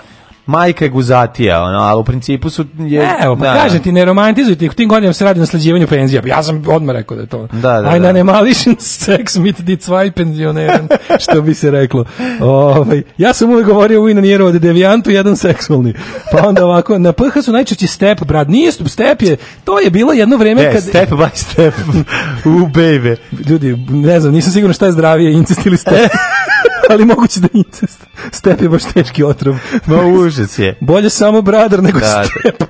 majka 0.46 0.84
je 0.84 0.88
guzatija, 0.88 1.62
ono, 1.62 1.78
ali 1.78 2.00
u 2.00 2.04
principu 2.04 2.50
su... 2.50 2.64
Je, 2.78 3.08
Evo, 3.20 3.36
pa 3.36 3.44
da, 3.44 3.54
kažem 3.54 3.82
ti, 3.82 3.92
ne 3.92 4.04
romantizujte, 4.04 4.66
u 4.66 4.72
tim 4.72 4.88
godinama 4.88 5.12
se 5.12 5.24
radi 5.24 5.40
na 5.40 5.46
slađivanju 5.46 5.86
penzija. 5.86 6.22
Ja 6.26 6.42
sam 6.42 6.62
odmah 6.68 6.94
rekao 6.94 7.16
da 7.16 7.22
je 7.22 7.26
to. 7.26 7.46
Da, 7.52 7.80
da, 7.80 7.90
Ein 7.90 8.02
da. 8.02 8.08
animalischen 8.08 8.76
Sex 8.78 9.40
mit 9.40 9.60
die 9.60 9.76
zwei 9.76 10.12
Pensionären, 10.12 10.88
što 11.22 11.42
bi 11.42 11.54
se 11.54 11.70
reklo. 11.70 12.04
Ovaj, 12.40 13.02
ja 13.18 13.32
sam 13.32 13.50
uvek 13.50 13.66
govorio 13.66 14.02
u 14.02 14.08
Inanijeru 14.08 14.46
od 14.46 14.54
devijantu, 14.54 15.10
jedan 15.10 15.36
seksualni. 15.36 15.94
Pa 16.32 16.48
onda 16.48 16.64
ovako, 16.64 16.98
na 16.98 17.12
PH 17.12 17.42
su 17.44 17.52
najčešće 17.52 17.86
step, 17.86 18.24
brat. 18.24 18.48
Nije 18.48 18.72
step 18.72 19.22
je, 19.22 19.36
to 19.64 19.80
je 19.80 19.90
bilo 19.90 20.12
jedno 20.12 20.36
vreme 20.36 20.62
E, 20.62 20.72
kad... 20.72 20.82
step 20.82 21.10
by 21.10 21.28
step. 21.34 21.74
U 22.44 22.66
baby. 22.66 23.16
Ljudi, 23.48 23.76
ne 23.90 24.20
znam, 24.20 24.32
nisam 24.34 24.52
siguran 24.52 24.74
šta 24.74 24.86
je 24.86 24.92
zdravije, 24.92 25.32
incest 25.32 25.66
ili 25.66 25.76
step. 25.76 26.10
ali 26.92 27.04
moguće 27.04 27.40
da 27.40 27.48
incest. 27.52 28.00
Step 28.30 28.62
je 28.62 28.68
baš 28.68 28.82
teški 28.94 29.24
otrov. 29.24 29.56
Ma 29.86 29.96
užas 30.02 30.58
je. 30.58 30.78
Bolje 30.80 31.10
samo 31.10 31.42
brother 31.42 31.82
nego 31.82 31.98
Da, 31.98 32.24
step. 32.24 32.62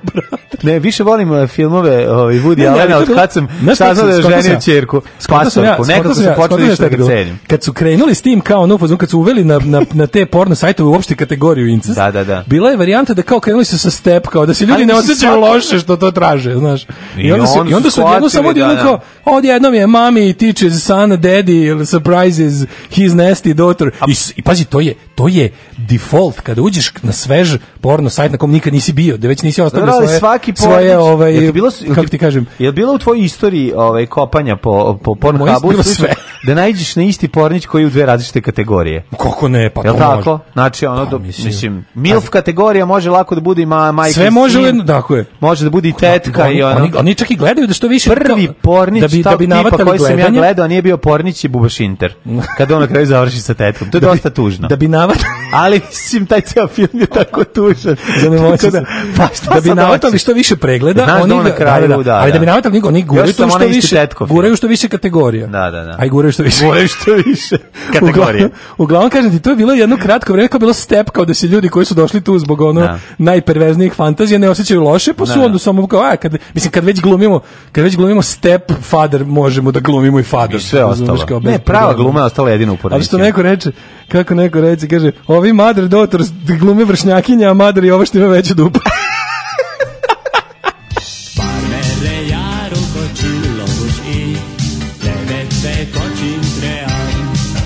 Ne, 0.63 0.79
više 0.79 1.03
volim 1.03 1.31
uh, 1.31 1.47
filmove 1.47 2.11
ovaj, 2.11 2.35
Woody 2.35 2.71
Allena 2.71 2.97
od 2.97 3.07
kad 3.15 3.31
sam 3.31 3.47
saznao 3.75 4.07
da 4.07 4.13
je 4.13 4.21
ženio 4.21 4.37
Pastorku. 4.55 5.01
skontao 5.19 5.85
Nekako 5.85 6.13
sam 6.13 6.23
više 6.57 6.75
sam 6.75 6.89
da 6.89 7.05
cenim. 7.05 7.39
Kad 7.47 7.63
su 7.63 7.73
krenuli 7.73 8.15
s 8.15 8.21
tim 8.21 8.41
kao 8.41 8.67
no 8.67 8.77
kad 8.97 9.09
su 9.09 9.19
uveli 9.19 9.43
na, 9.43 9.59
na, 9.59 9.81
na 9.93 10.07
te 10.07 10.25
porno 10.25 10.55
sajtove 10.55 10.89
uopšte 10.89 11.15
kategoriju 11.15 11.67
incest, 11.67 11.95
Da, 11.95 12.11
da, 12.11 12.23
da. 12.23 12.43
bila 12.47 12.69
je 12.69 12.77
varijanta 12.77 13.13
da 13.13 13.21
kao 13.21 13.39
krenuli 13.39 13.65
su 13.65 13.79
sa 13.79 13.91
step, 13.91 14.27
kao 14.27 14.45
da 14.45 14.53
se 14.53 14.65
ljudi 14.65 14.85
ne 14.85 14.93
osjećaju 14.93 15.39
loše 15.39 15.79
što 15.79 15.95
to 15.97 16.11
traže, 16.11 16.55
znaš. 16.55 16.85
I, 17.17 17.31
onda, 17.31 17.47
su, 17.47 17.65
i 17.69 17.73
onda 17.73 17.91
su 17.91 18.01
odjednom 18.01 18.29
samo 18.29 18.29
shvatili, 18.29 18.49
odjednom 18.49 18.75
da, 18.75 18.81
kao, 18.81 18.99
odjednom 19.35 19.73
je 19.73 19.87
mami 19.87 20.33
teaches 20.33 20.83
son 20.83 21.11
daddy 21.11 21.85
surprises 21.85 22.67
his 22.89 23.11
nasty 23.11 23.53
daughter. 23.53 23.91
I, 24.07 24.12
s- 24.15 24.33
I 24.35 24.41
pazi, 24.41 24.65
to 24.65 24.79
je, 24.79 24.93
to 25.15 25.27
je 25.27 25.51
default 25.79 26.39
kada 26.39 26.61
uđeš 26.61 26.91
na 27.01 27.11
svež 27.11 27.49
porno 27.81 28.09
sajt 28.09 28.31
na 28.31 28.37
kom 28.37 28.51
nikad 28.51 28.73
nisi 28.73 28.93
bio, 28.93 29.17
da 29.17 29.27
već 29.27 29.41
nisi 29.41 29.61
ostavio 29.61 29.85
Dobro, 29.85 30.01
svoje, 30.01 30.19
svaki 30.19 30.53
svoje 30.55 30.89
pornić- 30.89 30.97
ovaj, 31.03 31.33
ti 31.35 31.51
bilo, 31.51 31.71
kako 31.87 32.07
ti 32.07 32.17
kažem, 32.17 32.45
Je 32.59 32.71
bilo 32.71 32.93
u 32.93 32.97
tvojoj 32.97 33.21
istoriji 33.21 33.73
ovaj, 33.73 34.05
kopanja 34.05 34.55
po, 34.55 34.99
po 35.03 35.15
Pornhubu 35.15 35.43
sve. 35.83 36.13
da 36.43 36.53
najđeš 36.55 36.95
na 36.95 37.03
isti 37.03 37.27
pornić 37.27 37.65
koji 37.65 37.83
je 37.83 37.87
u 37.87 37.89
dve 37.89 38.05
različite 38.05 38.41
kategorije? 38.41 39.03
kako 39.11 39.47
ne, 39.47 39.69
pa 39.69 39.81
Jel 39.83 39.93
to 39.93 39.99
tako? 39.99 40.31
može. 40.31 40.43
Znači, 40.53 40.85
ono, 40.85 41.05
do, 41.05 41.19
mislim. 41.19 41.47
mislim, 41.47 41.85
MILF 41.95 42.29
kategorija 42.29 42.85
može 42.85 43.09
lako 43.09 43.35
da 43.35 43.41
bude 43.41 43.61
i 43.61 43.65
ma, 43.65 43.91
majka 43.91 44.13
Sve 44.13 44.27
i 44.27 44.31
može 44.31 44.53
sin, 44.53 44.63
ujedno, 44.63 44.83
tako 44.83 45.15
je. 45.15 45.25
Može 45.39 45.63
da 45.63 45.69
bude 45.69 45.89
i 45.89 45.93
tetka 45.93 46.43
oni, 46.43 46.53
i 46.53 46.63
ono. 46.63 46.75
oni, 46.75 46.91
oni 46.95 47.15
čak 47.15 47.31
i 47.31 47.35
gledaju 47.35 47.67
da 47.67 47.73
što 47.73 47.87
više 47.87 48.09
Prvi 48.11 48.45
kao- 48.45 48.53
pornić 48.55 49.01
da 49.01 49.07
bi, 49.07 49.23
da 49.23 49.29
bi 49.31 49.45
tipa 49.45 49.55
navatali 49.55 49.83
koji 49.85 49.99
sam 49.99 50.09
ja 50.09 50.15
gledanje, 50.15 50.37
gledao, 50.37 50.67
nije 50.67 50.81
bio 50.81 50.97
pornić 50.97 51.43
i 51.43 51.47
Bubaš 51.47 51.79
Inter. 51.79 52.13
Kada 52.57 52.75
on 52.75 52.81
na 52.81 52.87
kraju 52.87 53.05
završi 53.05 53.39
sa 53.39 53.53
tetkom. 53.53 53.89
To 53.93 53.97
je 53.97 54.01
Da 54.01 54.07
bi- 54.07 54.11
dosta 54.11 54.29
tužno. 54.31 54.67
da 54.67 54.75
bi 54.75 54.87
navatali 54.87 55.25
Ali 55.53 55.81
mislim 55.81 56.25
taj 56.25 56.41
ceo 56.41 56.67
film 56.67 56.87
je 56.93 57.05
tako 57.07 57.43
tužan. 57.45 57.95
Zanemoći 58.21 58.57
Tako 58.61 58.71
se. 58.71 58.83
pa 59.17 59.27
šta 59.35 59.53
da 59.53 59.61
bi 59.61 59.69
navatali 59.69 60.11
hoćeš? 60.11 60.21
što 60.21 60.33
više 60.33 60.55
pregleda, 60.55 61.03
Znaš 61.03 61.17
da 61.17 61.23
oni 61.23 61.33
on 61.33 61.43
na 61.43 61.51
kraju, 61.51 61.87
da, 61.87 61.97
da, 61.97 62.03
da, 62.03 62.15
ali 62.15 62.27
da 62.27 62.33
da. 62.33 62.39
bi 62.39 62.45
navatali 62.45 62.81
oni 62.83 63.03
guraju 63.03 63.33
to 63.33 63.49
što 63.49 63.57
više, 63.59 63.87
tetkov 63.89 64.27
guraju 64.27 64.55
što 64.55 64.67
više 64.67 64.87
kategorija. 64.87 65.47
Da, 65.47 65.71
da, 65.71 65.81
da. 65.81 65.95
Aj 65.99 66.09
guraju 66.09 66.31
što 66.31 66.43
više. 66.43 66.65
Guraju 66.65 66.87
što 66.87 67.13
više 67.15 67.57
kategorija. 67.93 68.49
Uglavnom, 68.77 69.09
kažem 69.09 69.31
ti, 69.31 69.39
to 69.39 69.49
je 69.49 69.55
bilo 69.55 69.73
jedno 69.73 69.97
kratko 69.97 70.33
vreme 70.33 70.47
kao 70.47 70.59
bilo 70.59 70.73
step, 70.73 71.09
kao 71.09 71.25
da 71.25 71.33
se 71.33 71.47
ljudi 71.47 71.69
koji 71.69 71.85
su 71.85 71.93
došli 71.93 72.21
tu 72.21 72.39
zbog 72.39 72.61
ono 72.61 72.81
Da. 72.81 72.99
najperverznijih 73.17 73.93
fantazija 73.93 74.39
ne 74.39 74.49
osjećaju 74.49 74.81
loše, 74.81 75.13
pa 75.13 75.25
su 75.25 75.39
Da. 75.39 75.45
onda 75.45 75.59
samo 75.59 75.87
kao, 75.87 76.01
a, 76.01 76.15
kad, 76.15 76.35
mislim, 76.53 76.71
kad 76.71 76.83
već 76.83 77.01
glumimo, 77.01 77.39
kad 77.71 77.83
već 77.83 77.95
glumimo 77.95 78.21
step 78.21 78.71
father, 78.81 79.25
možemo 79.25 79.71
da 79.71 79.79
glumimo 79.79 80.19
i 80.19 80.23
father. 80.23 80.55
I 80.55 80.61
sve 80.61 80.83
ostalo. 80.83 81.39
Ne, 81.41 81.59
prava 81.59 81.93
gluma 81.93 82.19
je 82.19 82.25
ostala 82.25 82.49
jedina 82.49 82.73
u. 82.73 82.77
Ali 82.83 83.03
što 83.03 83.17
neko 83.17 83.41
reče, 83.41 83.71
kako 84.07 84.35
neko 84.35 84.61
reče, 84.61 84.87
kaže, 84.87 85.11
ovi 85.27 85.53
mother 85.53 85.87
daughters 85.87 86.27
glume 86.59 86.85
vršnjakinja, 86.85 87.49
a 87.49 87.53
je 87.83 87.93
ovo 87.93 88.05
što 88.05 88.17
ima 88.17 88.27
veću 88.27 88.53
dupu. 88.53 88.79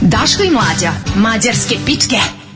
Daško 0.02 0.44
i 0.44 0.50
mlađa, 0.52 0.92
mađarske 1.16 1.76
pičke. 1.86 2.47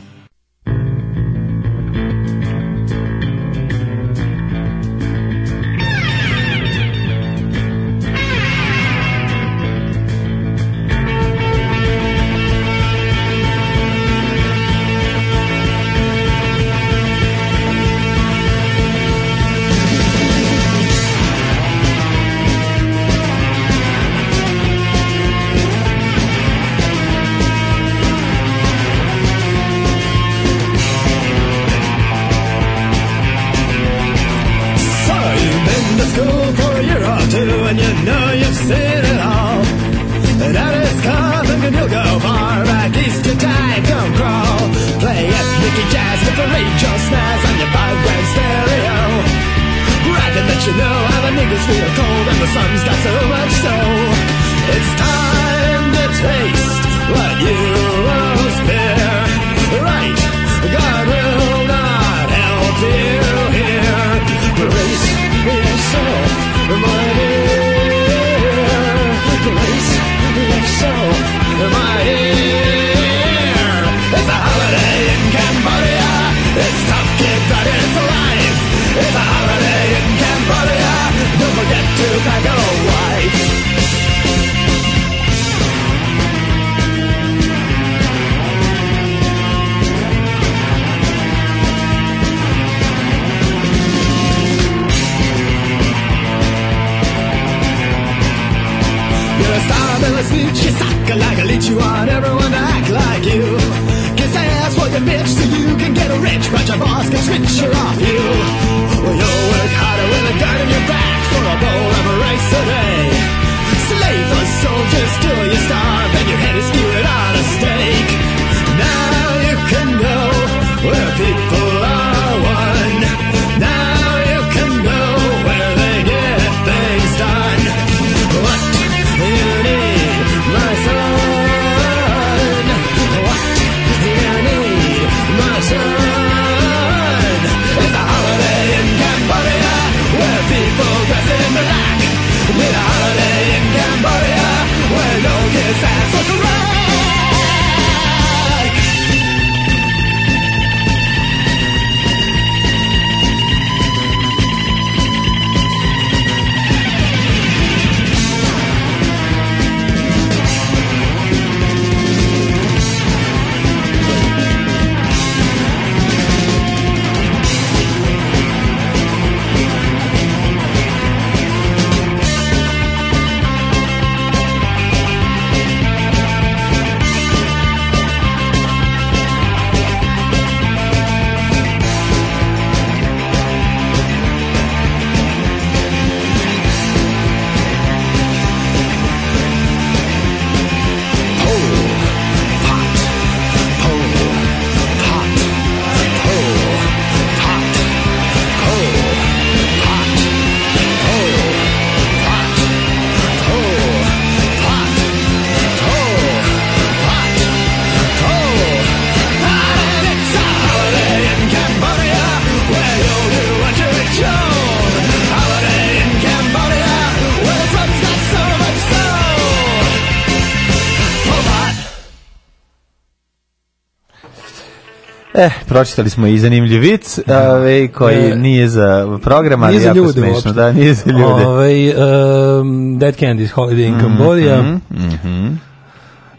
Pročitali 225.72 226.10
smo 226.10 226.26
i 226.26 226.38
zanimljiv 226.38 226.80
vic, 226.80 227.18
ove, 227.50 227.88
koji 227.88 228.16
E, 228.16 228.36
nije 228.36 228.68
za 228.68 229.18
program, 229.22 229.62
ali 229.62 229.82
jako 229.82 229.96
ljude 229.96 230.12
smešno. 230.12 230.32
uopšte. 230.32 230.52
Da, 230.52 230.72
nije 230.72 230.94
za 230.94 231.10
ljude. 231.10 231.46
Ovaj, 231.46 231.88
um, 231.88 232.98
Dead 232.98 233.16
Candy's 233.16 233.52
Holiday 233.52 233.86
in 233.86 234.00
Cambodia. 234.00 234.62
Mhm. 234.90 235.48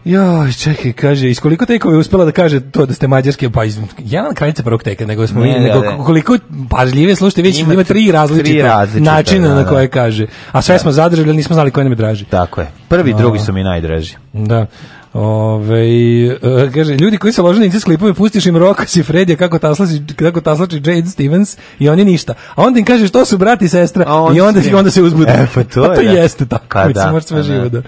Joj, 0.06 0.52
čekaj, 0.52 0.94
kaže, 0.94 1.30
iz 1.30 1.40
koliko 1.40 1.66
tekova 1.66 1.94
je 1.94 2.00
uspela 2.00 2.26
da 2.26 2.32
kaže 2.32 2.60
to 2.72 2.86
da 2.86 2.94
ste 2.94 3.08
mađarske, 3.08 3.50
pa 3.50 3.64
iz 3.64 3.80
jedan 3.98 4.34
kraljica 4.36 4.64
prvog 4.64 4.84
teka, 4.84 5.06
nego 5.06 5.28
smo 5.28 5.42
Ne, 5.42 5.60
nego 5.60 5.80
da, 5.82 5.88
da. 5.92 5.98
koliko 5.98 6.38
pažljive 6.70 7.16
slušajte, 7.16 7.42
već 7.42 7.60
Ima 7.60 7.74
ima, 7.74 7.84
tri 7.84 8.12
različita 8.12 8.86
načina 8.96 9.48
da, 9.48 9.56
na 9.56 9.64
da. 9.64 9.70
koje 9.70 9.88
kaže. 9.88 10.26
A 10.52 10.62
sve 10.62 10.80
smo 10.80 10.92
zadržali, 10.92 11.30
ali 11.30 11.38
nismo 11.38 11.54
znali 11.54 11.72
koje 11.72 11.84
nam 11.84 11.92
je 11.92 11.96
draži. 11.96 12.26
Tako 12.26 12.62
je. 12.62 12.68
Prvi 12.88 13.14
drugi 13.14 13.40
su 13.40 13.54
mi 13.54 13.64
najdraži. 13.64 14.16
Da. 14.34 14.66
Ove, 15.14 15.86
e, 16.26 16.72
kaže, 16.74 16.94
ljudi 16.96 17.18
koji 17.18 17.34
su 17.34 17.44
loženi 17.44 17.68
iz 17.68 17.84
klipove, 17.84 18.14
pustiš 18.14 18.46
im 18.46 18.58
Rokas 18.58 18.96
i 18.96 19.04
Fredija 19.04 19.38
kako 19.38 19.60
taslači, 19.60 20.02
kako 20.16 20.42
taslači 20.42 20.76
Jade 20.76 21.06
Stevens 21.06 21.58
i 21.80 21.90
oni 21.90 22.06
ništa. 22.06 22.34
A 22.56 22.64
onda 22.64 22.80
im 22.80 22.86
kaže 22.86 23.08
što 23.08 23.26
su 23.26 23.38
brati 23.38 23.66
i 23.66 23.70
sestra 23.70 24.06
onda 24.14 24.38
i 24.38 24.42
onda, 24.42 24.60
i 24.72 24.74
onda 24.74 24.92
se 24.92 25.02
uzbude. 25.02 25.32
E, 25.32 25.48
pa 25.54 25.64
to 25.64 25.84
A 25.84 25.96
to 25.96 26.02
je, 26.02 26.12
da. 26.14 26.20
jeste 26.20 26.46
tako. 26.46 26.66
Pa 26.70 26.88
Mislim, 26.88 27.14
da, 27.14 27.22
sve 27.22 27.30
pa 27.30 27.36
da. 27.36 27.44
živo 27.44 27.70
da. 27.70 27.82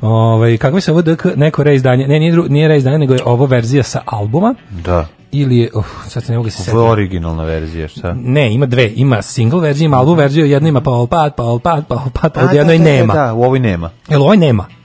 Ove, 0.00 0.56
kako 0.56 0.80
se 0.80 0.92
ovo 0.92 1.02
DK, 1.02 1.24
neko 1.36 1.62
reizdanje, 1.62 2.08
ne, 2.08 2.18
nije, 2.18 2.36
nije 2.48 2.68
reizdanje, 2.68 2.98
nego 2.98 3.14
je 3.14 3.20
ovo 3.24 3.46
verzija 3.46 3.82
sa 3.82 4.00
albuma 4.06 4.54
Da. 4.84 5.06
ili 5.32 5.58
je, 5.58 5.70
uf, 5.74 5.86
sad 6.08 6.24
se 6.24 6.32
ne 6.32 6.38
mogu 6.38 6.50
se 6.50 6.56
setiti. 6.56 6.76
Je 6.76 6.82
originalna 6.82 7.44
verzija, 7.44 7.88
šta? 7.88 8.14
Ne, 8.14 8.54
ima 8.54 8.66
dve. 8.66 8.92
Ima 8.94 9.22
single 9.22 9.60
verziju, 9.60 9.84
ima 9.86 9.96
album 9.96 10.18
verziju, 10.18 10.46
jedna 10.46 10.68
ima 10.68 10.80
Paul 10.80 11.06
Pat, 11.06 11.36
Paul 11.36 11.58
Pat, 11.58 11.88
Paul 11.88 12.10
Pat, 12.12 12.36
a 12.36 12.44
u 12.44 12.48
A, 12.48 12.52
jednoj 12.52 12.78
da, 12.78 12.84
da, 12.84 12.90
nema. 12.90 13.14
Da, 13.14 13.34
u 13.34 13.42
ovoj 13.42 13.58
nema. 13.58 13.90
Jel 14.08 14.22
ovoj 14.22 14.36
nema? 14.36 14.79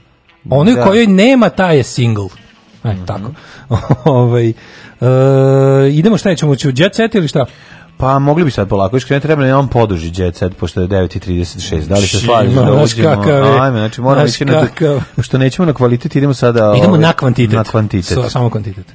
Onoj 0.50 0.74
Da. 0.74 0.84
kojoj 0.84 1.06
nema, 1.06 1.48
ta 1.48 1.70
je 1.70 1.82
single. 1.82 2.28
E, 2.84 2.94
tako. 3.06 3.30
ovaj, 4.20 4.48
e, 4.48 4.54
idemo 5.92 6.18
šta 6.18 6.34
ćemo 6.34 6.56
ću 6.56 6.70
jet 6.76 6.94
set 6.94 7.14
ili 7.14 7.28
šta? 7.28 7.46
Pa 7.98 8.18
mogli 8.18 8.44
bi 8.44 8.50
sad 8.50 8.68
polako 8.68 8.96
iškrenuti, 8.96 9.26
treba 9.26 9.44
nam 9.44 9.68
poduži 9.68 10.12
jet 10.14 10.36
set, 10.36 10.56
pošto 10.56 10.80
je 10.80 10.88
9.36. 10.88 11.86
Da 11.86 11.94
li 11.94 12.06
se 12.06 12.18
slažeš 12.18 12.54
da 12.54 12.82
uđemo? 12.84 13.24
Ajme, 13.60 13.78
znači 13.78 14.00
moramo 14.00 14.26
ići 14.26 14.44
na... 14.44 14.66
Pošto 15.16 15.38
nećemo 15.38 15.66
na 15.66 15.72
kvalitet, 15.72 16.16
idemo 16.16 16.34
sada... 16.34 16.74
Idemo 16.76 16.88
ovaj, 16.88 17.00
na 17.00 17.12
kvantitet. 17.12 17.56
Na 17.56 17.64
kvantitet. 17.64 18.18
So- 18.18 18.28
samo 18.30 18.50
kvantitet. 18.50 18.86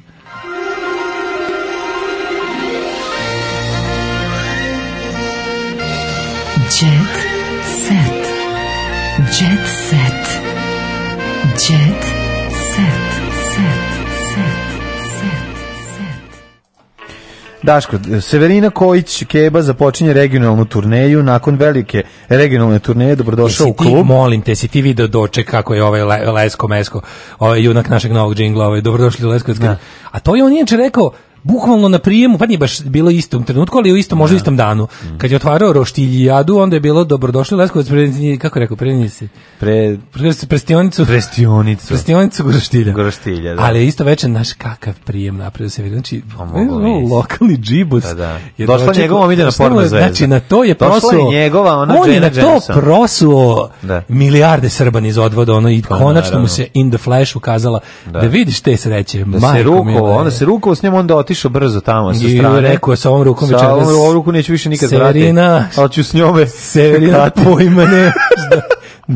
Daško, 17.64 17.98
Severina 18.22 18.70
Kojić 18.70 19.24
Keba 19.24 19.62
započinje 19.62 20.14
regionalnu 20.14 20.66
turneju 20.66 21.24
nakon 21.24 21.56
velike 21.56 22.04
regionalne 22.30 22.80
turneje 22.80 23.16
dobrodošao 23.16 23.66
u 23.66 23.70
Jesi 23.70 23.78
ti, 23.78 23.84
klub. 23.84 24.06
molim 24.06 24.42
te, 24.42 24.56
si 24.56 24.68
ti 24.68 24.82
video 24.82 25.08
doček 25.08 25.50
kako 25.50 25.74
je 25.74 25.84
ovaj 25.84 26.04
Le- 26.04 26.32
Lesko 26.32 26.68
Mesko, 26.68 27.02
ovaj 27.40 27.62
junak 27.62 27.90
našeg 27.90 28.12
novog 28.12 28.36
džingla, 28.36 28.66
ovaj, 28.66 28.82
dobrodošli 28.82 29.26
u 29.26 29.30
Leskovac. 29.30 29.58
Da. 29.58 29.78
A 30.12 30.20
to 30.20 30.36
je 30.36 30.44
on 30.44 30.54
inače 30.54 30.78
rekao, 30.78 31.12
bukvalno 31.44 31.88
na 31.88 32.00
prijemu, 32.00 32.38
pa 32.38 32.46
nije 32.46 32.58
baš 32.58 32.82
bilo 32.82 33.10
isto 33.10 33.38
u 33.38 33.44
trenutku, 33.44 33.78
ali 33.78 33.92
u 33.92 33.98
istom, 33.98 34.18
možda 34.18 34.36
u 34.36 34.38
istom 34.38 34.58
danu. 34.58 34.88
Mm. 35.04 35.18
Kad 35.18 35.32
je 35.32 35.36
otvarao 35.36 35.74
roštiljadu, 35.74 36.58
onda 36.58 36.76
je 36.76 36.80
bilo 36.80 37.04
dobrodošli 37.04 37.58
Leskovac, 37.58 37.88
pre, 37.88 38.08
kako 38.38 38.60
je 38.60 38.62
rekao, 38.62 38.78
pre 38.78 39.10
si, 39.10 39.28
Pre, 39.60 39.98
pre, 40.12 40.32
prestionicu, 40.48 41.06
prestionicu. 41.06 41.88
prestionicu 41.88 42.44
Groštilja. 42.44 42.94
Groštilja, 42.94 43.56
da. 43.56 43.62
Ali 43.62 43.88
isto 43.88 44.04
večer, 44.04 44.30
naš 44.30 44.54
kakav 44.54 44.94
prijem 45.06 45.38
napravio 45.38 45.70
se. 45.70 45.90
Znači, 45.90 46.22
Pa 46.38 46.60
je 46.60 46.66
misliti. 46.66 47.14
lokalni 47.14 47.58
džibus. 47.58 48.04
Da, 48.04 48.14
da. 48.14 48.40
je 48.58 48.66
Došla 48.68 48.86
dočekao- 48.88 49.02
njegova 49.02 49.28
mu 49.28 49.52
porno 49.58 49.82
je- 49.82 49.88
zvezda. 49.88 50.08
Znači, 50.08 50.28
na 50.28 50.40
to 50.40 50.64
je 50.64 50.74
Došla 50.74 50.88
je 50.88 51.02
prosuo. 51.02 51.32
njegova, 51.32 51.72
ona 51.74 51.96
on 51.96 52.10
je 52.10 52.20
na 52.20 52.30
to 52.32 52.60
prosuo 52.74 53.70
Da. 53.82 54.04
milijarde 54.10 54.70
Srba 54.70 55.00
iz 55.02 55.18
odvoda, 55.18 55.54
ono, 55.54 55.70
i 55.70 55.82
konačno 55.82 56.12
naravno. 56.14 56.40
mu 56.40 56.48
se 56.48 56.68
in 56.74 56.90
the 56.90 56.98
flash 56.98 57.36
ukazala 57.36 57.80
da, 58.06 58.20
vidiš 58.20 58.60
te 58.60 58.78
sreće. 58.78 59.24
Da 59.26 59.40
se 59.40 59.46
majko 59.46 59.64
ruko, 59.64 59.84
mila. 59.84 60.10
onda 60.12 60.32
se 60.32 60.46
ruko 60.46 60.76
s 60.76 60.84
njom, 60.84 60.94
onda 60.94 61.16
otišao 61.32 61.52
brzo 61.52 61.82
tamo 61.82 62.14
sa 62.14 62.26
I 62.26 62.38
strane. 62.38 62.62
rekao, 62.62 62.96
sa 62.96 63.10
ovom 63.10 63.24
rukom 63.24 63.48
Sa 63.48 63.56
večeras- 63.56 63.74
ovom, 63.74 63.96
ovom 63.96 64.14
ruku 64.14 64.32
neću 64.32 64.52
više 64.52 64.70
nikad 64.70 64.90
Severina- 64.90 65.56
vratiti. 65.56 65.80
Ali 65.80 65.90
ću 65.90 66.04
s 66.04 66.14
njome 66.14 66.48
Severina 66.48 67.18
kati. 67.20 67.42
pojma 67.46 67.86
ne, 67.86 68.12
da, 68.50 68.62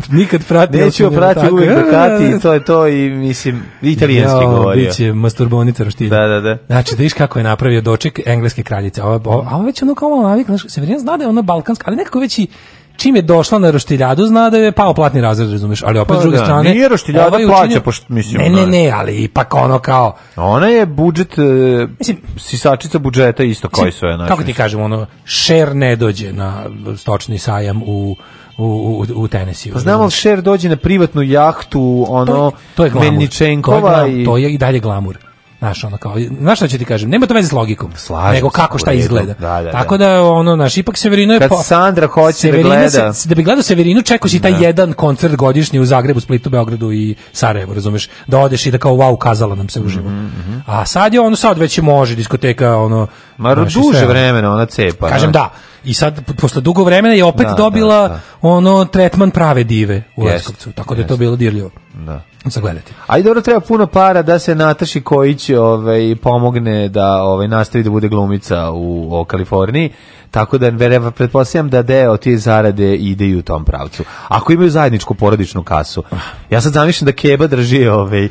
nikad 0.09 0.45
prati. 0.45 0.77
Neću 0.77 1.11
prati 1.11 1.39
da 1.39 1.91
kati 1.91 2.25
i 2.27 2.39
to 2.39 2.53
je 2.53 2.63
to 2.63 2.87
i 2.87 3.09
mislim, 3.09 3.63
italijanski 3.81 4.37
Jao, 4.37 4.49
govorio. 4.49 4.85
Biće 4.85 5.13
masturbonica 5.13 5.83
roštilja. 5.83 6.09
Da, 6.09 6.27
da, 6.27 6.39
da. 6.41 6.57
Znači, 6.67 6.95
da 6.95 7.03
viš 7.03 7.13
kako 7.13 7.39
je 7.39 7.43
napravio 7.43 7.81
doček 7.81 8.19
engleske 8.25 8.63
kraljice. 8.63 9.01
A 9.01 9.05
ovo, 9.05 9.47
a 9.51 9.61
već 9.61 9.81
ono 9.81 9.95
kao 9.95 10.09
malo 10.09 10.23
navikla. 10.23 10.57
Znaš, 10.57 10.71
Severina 10.71 10.99
zna 10.99 11.17
da 11.17 11.23
je 11.23 11.29
ona 11.29 11.41
balkanska, 11.41 11.83
ali 11.87 11.97
nekako 11.97 12.19
već 12.19 12.39
i 12.39 12.47
čim 12.97 13.15
je 13.15 13.21
došla 13.21 13.59
na 13.59 13.71
roštiljadu, 13.71 14.25
zna 14.25 14.49
da 14.49 14.57
je 14.57 14.71
pao 14.71 14.93
platni 14.93 15.21
razred, 15.21 15.51
razumeš, 15.51 15.83
ali 15.83 15.99
opet 15.99 16.07
Pa 16.09 16.19
s 16.19 16.21
druge 16.21 16.37
da, 16.37 16.43
strane... 16.43 16.69
nije 16.69 16.89
roštiljada 16.89 17.27
ovaj 17.27 17.45
plaća, 17.45 17.63
učinio- 17.63 17.81
pošto, 17.81 18.05
mislim, 18.09 18.41
Ne, 18.41 18.49
ne, 18.51 18.67
ne, 18.67 18.91
ali 18.91 19.15
ipak 19.15 19.53
ono 19.53 19.79
kao... 19.79 20.15
Ona 20.35 20.67
je 20.67 20.85
budžet, 20.85 21.37
e, 21.37 21.41
Mislim- 21.99 22.17
sisačica 22.37 22.99
budžeta 22.99 23.43
isto 23.43 23.69
koji 23.69 23.91
su 23.91 24.05
je. 24.05 24.15
znači. 24.15 24.29
Kako 24.29 24.43
ti 24.43 24.53
kažem, 24.53 24.81
ono, 24.81 25.05
šer 25.25 25.75
ne 25.75 25.95
dođe 25.95 26.33
na 26.33 26.63
stočni 26.97 27.37
sajam 27.37 27.81
u, 27.81 28.15
u, 28.57 28.65
u, 28.65 29.15
u 29.15 29.27
Tennessee. 29.27 29.71
Pa 29.73 29.79
znamo 29.79 30.09
Šer 30.09 30.41
dođe 30.41 30.69
na 30.69 30.75
privatnu 30.75 31.21
jahtu, 31.21 32.05
ono, 32.09 32.51
to 32.75 32.83
je 32.83 32.89
glamur. 32.89 33.11
Melničenkova 33.11 33.81
to 33.93 33.97
je, 33.97 34.05
glam- 34.05 34.21
i... 34.21 34.25
to 34.25 34.37
je 34.37 34.53
i 34.53 34.57
dalje 34.57 34.79
glamur. 34.79 35.17
Znaš, 35.65 35.83
ono 35.83 35.97
kao, 35.97 36.15
znaš 36.39 36.57
šta 36.57 36.67
ću 36.67 36.77
ti 36.77 36.85
kažem, 36.85 37.09
nema 37.09 37.25
to 37.25 37.33
veze 37.33 37.47
s 37.47 37.51
logikom, 37.51 37.91
Slažem 37.95 38.33
nego 38.33 38.49
kako 38.49 38.77
šta 38.77 38.91
izgleda. 38.93 39.33
Da, 39.33 39.61
da, 39.61 39.71
Tako 39.71 39.97
da. 39.97 40.07
da, 40.07 40.23
ono, 40.23 40.55
naš, 40.55 40.77
ipak 40.77 40.97
Severino 40.97 41.33
je... 41.33 41.39
Kad 41.39 41.49
po- 41.49 41.63
Sandra 41.63 42.07
hoće 42.07 42.25
da 42.27 42.33
Severina 42.33 42.69
gleda- 42.69 43.13
Se, 43.13 43.29
da 43.29 43.35
bi 43.35 43.43
gledao 43.43 43.63
Severinu, 43.63 44.01
čekao 44.01 44.29
si 44.29 44.41
taj 44.41 44.53
jedan 44.59 44.93
koncert 44.93 45.35
godišnji 45.35 45.79
u 45.79 45.85
Zagrebu, 45.85 46.19
Splitu, 46.19 46.49
Beogradu 46.49 46.91
i 46.91 47.15
Sarajevu, 47.31 47.73
razumeš, 47.73 48.09
da 48.27 48.39
odeš 48.39 48.65
i 48.65 48.71
da 48.71 48.77
kao 48.77 48.91
wow, 48.93 49.17
kazala 49.17 49.55
nam 49.55 49.69
se 49.69 49.79
uživo. 49.79 50.09
A 50.65 50.85
sad 50.85 51.13
je 51.13 51.19
ono, 51.21 51.35
sad 51.35 51.57
već 51.57 51.77
može 51.77 52.15
diskoteka, 52.15 52.75
ono... 52.75 53.07
Ma 53.37 53.55
duže 53.55 53.79
sve. 53.91 54.05
vremena 54.05 54.53
ona 54.53 54.65
cepa. 54.65 55.07
Kažem 55.09 55.31
znaš. 55.31 55.33
da. 55.33 55.49
I 55.83 55.93
sad, 55.93 56.33
posle 56.35 56.61
dugo 56.61 56.83
vremena 56.83 57.13
je 57.15 57.23
opet 57.23 57.47
Da, 57.47 57.53
dobila 57.53 58.01
da, 58.01 58.07
da. 58.07 58.19
ono 58.41 58.85
tretman 58.85 59.31
prave 59.31 59.63
dive 59.63 60.03
u 60.15 60.23
Leskovcu. 60.23 60.71
Tako 60.71 60.95
da 60.95 61.01
je 61.01 61.07
to 61.07 61.17
bilo 61.17 61.35
dirljivo. 61.35 61.69
Da. 61.93 62.21
Za 62.45 62.61
gledati. 62.61 62.93
A 63.07 63.17
i 63.17 63.23
dobro 63.23 63.41
treba 63.41 63.59
puno 63.59 63.87
para 63.87 64.21
da 64.21 64.39
se 64.39 64.55
Nataši 64.55 65.01
Kojić 65.01 65.49
ovaj, 65.49 66.15
pomogne 66.21 66.89
da 66.89 67.23
ovaj, 67.23 67.47
nastavi 67.47 67.83
da 67.83 67.89
bude 67.89 68.07
glumica 68.07 68.71
u, 68.71 69.07
o 69.19 69.25
Kaliforniji. 69.25 69.91
Tako 70.35 70.57
da 70.57 70.71
pretpostavljam 71.11 71.69
da 71.69 71.81
deo 71.83 72.17
tije 72.17 72.37
zarade 72.37 72.95
ide 72.95 73.25
i 73.25 73.35
u 73.35 73.41
tom 73.41 73.65
pravcu. 73.65 74.03
Ako 74.27 74.53
imaju 74.53 74.69
zajedničku 74.69 75.13
porodičnu 75.15 75.63
kasu. 75.63 76.03
Ja 76.49 76.61
sad 76.61 76.73
zamišljam 76.73 77.05
da 77.05 77.11
Keba 77.11 77.47
drži 77.47 77.87
ovaj, 77.87 78.29